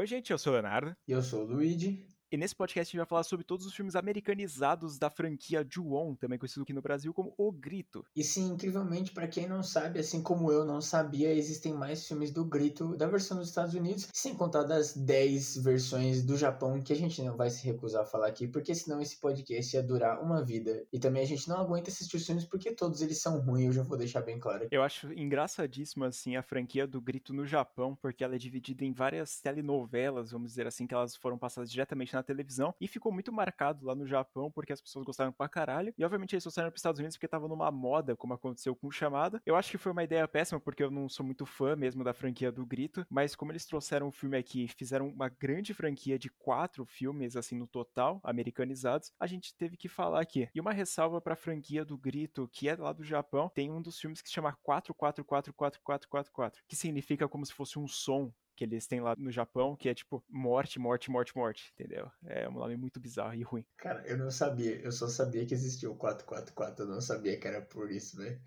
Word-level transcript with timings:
Oi, 0.00 0.06
gente, 0.06 0.32
eu 0.32 0.38
sou 0.38 0.52
o 0.52 0.54
Leonardo. 0.54 0.96
E 1.06 1.12
eu 1.12 1.22
sou 1.22 1.42
o 1.42 1.44
Luigi. 1.44 2.08
E 2.32 2.36
nesse 2.36 2.54
podcast 2.54 2.88
a 2.88 2.90
gente 2.92 2.98
vai 2.98 3.06
falar 3.06 3.24
sobre 3.24 3.44
todos 3.44 3.66
os 3.66 3.74
filmes 3.74 3.96
americanizados 3.96 4.96
da 5.00 5.10
franquia 5.10 5.66
Ju-On, 5.68 6.14
também 6.14 6.38
conhecido 6.38 6.62
aqui 6.62 6.72
no 6.72 6.80
Brasil 6.80 7.12
como 7.12 7.34
O 7.36 7.50
Grito. 7.50 8.04
E 8.14 8.22
sim, 8.22 8.52
incrivelmente, 8.52 9.10
para 9.10 9.26
quem 9.26 9.48
não 9.48 9.64
sabe, 9.64 9.98
assim 9.98 10.22
como 10.22 10.52
eu 10.52 10.64
não 10.64 10.80
sabia, 10.80 11.34
existem 11.34 11.74
mais 11.74 12.06
filmes 12.06 12.30
do 12.30 12.44
Grito 12.44 12.96
da 12.96 13.08
versão 13.08 13.36
dos 13.36 13.48
Estados 13.48 13.74
Unidos, 13.74 14.06
sem 14.14 14.32
contar 14.32 14.62
das 14.62 14.96
10 14.96 15.56
versões 15.56 16.22
do 16.22 16.36
Japão, 16.36 16.80
que 16.80 16.92
a 16.92 16.96
gente 16.96 17.20
não 17.20 17.36
vai 17.36 17.50
se 17.50 17.64
recusar 17.66 18.02
a 18.02 18.06
falar 18.06 18.28
aqui, 18.28 18.46
porque 18.46 18.76
senão 18.76 19.00
esse 19.00 19.18
podcast 19.18 19.74
ia 19.74 19.82
durar 19.82 20.22
uma 20.22 20.44
vida. 20.44 20.86
E 20.92 21.00
também 21.00 21.24
a 21.24 21.26
gente 21.26 21.48
não 21.48 21.56
aguenta 21.56 21.90
assistir 21.90 22.16
os 22.16 22.24
filmes 22.24 22.44
porque 22.44 22.70
todos 22.70 23.02
eles 23.02 23.20
são 23.20 23.40
ruins, 23.40 23.66
eu 23.66 23.72
já 23.72 23.82
vou 23.82 23.98
deixar 23.98 24.20
bem 24.20 24.38
claro. 24.38 24.68
Eu 24.70 24.84
acho 24.84 25.12
engraçadíssimo, 25.14 26.04
assim, 26.04 26.36
a 26.36 26.44
franquia 26.44 26.86
do 26.86 27.00
Grito 27.00 27.34
no 27.34 27.44
Japão, 27.44 27.96
porque 27.96 28.22
ela 28.22 28.36
é 28.36 28.38
dividida 28.38 28.84
em 28.84 28.92
várias 28.92 29.40
telenovelas, 29.40 30.30
vamos 30.30 30.50
dizer 30.50 30.68
assim, 30.68 30.86
que 30.86 30.94
elas 30.94 31.16
foram 31.16 31.36
passadas 31.36 31.68
diretamente 31.68 32.14
na 32.14 32.19
na 32.20 32.22
televisão 32.22 32.74
e 32.80 32.86
ficou 32.86 33.10
muito 33.10 33.32
marcado 33.32 33.84
lá 33.86 33.94
no 33.94 34.06
Japão 34.06 34.50
porque 34.50 34.72
as 34.72 34.80
pessoas 34.80 35.04
gostaram 35.04 35.32
pra 35.32 35.48
caralho. 35.48 35.92
E 35.96 36.04
obviamente 36.04 36.34
eles 36.34 36.44
trouxeram 36.44 36.70
pros 36.70 36.80
Estados 36.80 36.98
Unidos 36.98 37.16
porque 37.16 37.26
tava 37.28 37.48
numa 37.48 37.70
moda, 37.70 38.14
como 38.14 38.34
aconteceu 38.34 38.76
com 38.76 38.86
o 38.86 38.92
Chamada. 38.92 39.42
Eu 39.44 39.56
acho 39.56 39.70
que 39.70 39.78
foi 39.78 39.92
uma 39.92 40.04
ideia 40.04 40.26
péssima 40.28 40.60
porque 40.60 40.82
eu 40.82 40.90
não 40.90 41.08
sou 41.08 41.24
muito 41.24 41.46
fã 41.46 41.74
mesmo 41.74 42.04
da 42.04 42.12
franquia 42.12 42.52
do 42.52 42.66
Grito, 42.66 43.06
mas 43.08 43.34
como 43.34 43.50
eles 43.52 43.64
trouxeram 43.64 44.08
o 44.08 44.12
filme 44.12 44.36
aqui, 44.36 44.68
fizeram 44.68 45.08
uma 45.08 45.28
grande 45.28 45.72
franquia 45.72 46.18
de 46.18 46.28
quatro 46.30 46.84
filmes 46.84 47.36
assim 47.36 47.56
no 47.56 47.66
total, 47.66 48.20
americanizados, 48.22 49.12
a 49.18 49.26
gente 49.26 49.54
teve 49.54 49.76
que 49.76 49.88
falar 49.88 50.20
aqui. 50.20 50.48
E 50.54 50.60
uma 50.60 50.72
ressalva 50.72 51.20
pra 51.20 51.34
franquia 51.36 51.84
do 51.84 51.96
Grito, 51.96 52.48
que 52.52 52.68
é 52.68 52.76
lá 52.76 52.92
do 52.92 53.02
Japão, 53.02 53.50
tem 53.54 53.70
um 53.70 53.80
dos 53.80 53.98
filmes 53.98 54.20
que 54.20 54.28
se 54.28 54.34
chama 54.34 54.56
44444444, 54.66 56.54
que 56.68 56.76
significa 56.76 57.28
como 57.28 57.46
se 57.46 57.52
fosse 57.52 57.78
um 57.78 57.88
som 57.88 58.32
que 58.60 58.64
eles 58.64 58.86
têm 58.86 59.00
lá 59.00 59.16
no 59.16 59.30
Japão, 59.30 59.74
que 59.74 59.88
é 59.88 59.94
tipo 59.94 60.22
morte, 60.28 60.78
morte, 60.78 61.10
morte, 61.10 61.34
morte, 61.34 61.72
entendeu? 61.72 62.10
É 62.26 62.46
um 62.46 62.52
nome 62.52 62.76
muito 62.76 63.00
bizarro 63.00 63.34
e 63.34 63.42
ruim. 63.42 63.64
Cara, 63.78 64.06
eu 64.06 64.18
não 64.18 64.30
sabia, 64.30 64.78
eu 64.82 64.92
só 64.92 65.08
sabia 65.08 65.46
que 65.46 65.54
existia 65.54 65.90
o 65.90 65.96
444, 65.96 66.84
eu 66.84 66.88
não 66.90 67.00
sabia 67.00 67.40
que 67.40 67.48
era 67.48 67.62
por 67.62 67.90
isso, 67.90 68.18
velho. 68.18 68.38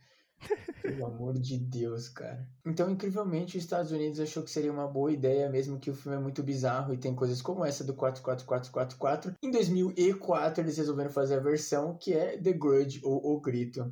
Pelo 0.83 1.05
amor 1.07 1.33
de 1.39 1.57
Deus, 1.57 2.09
cara. 2.09 2.47
Então, 2.63 2.91
incrivelmente, 2.91 3.57
os 3.57 3.63
Estados 3.63 3.91
Unidos 3.91 4.19
achou 4.19 4.43
que 4.43 4.51
seria 4.51 4.71
uma 4.71 4.87
boa 4.87 5.11
ideia, 5.11 5.49
mesmo 5.49 5.79
que 5.79 5.89
o 5.89 5.95
filme 5.95 6.15
é 6.15 6.21
muito 6.21 6.43
bizarro 6.43 6.93
e 6.93 6.99
tem 6.99 7.15
coisas 7.15 7.41
como 7.41 7.65
essa 7.65 7.83
do 7.83 7.95
44444. 7.95 9.33
Em 9.41 9.49
2004, 9.49 10.61
eles 10.61 10.77
resolveram 10.77 11.09
fazer 11.09 11.37
a 11.37 11.43
versão 11.43 11.97
que 11.97 12.13
é 12.13 12.37
The 12.37 12.53
Grudge 12.53 13.01
ou 13.03 13.33
O 13.33 13.41
Grito. 13.41 13.91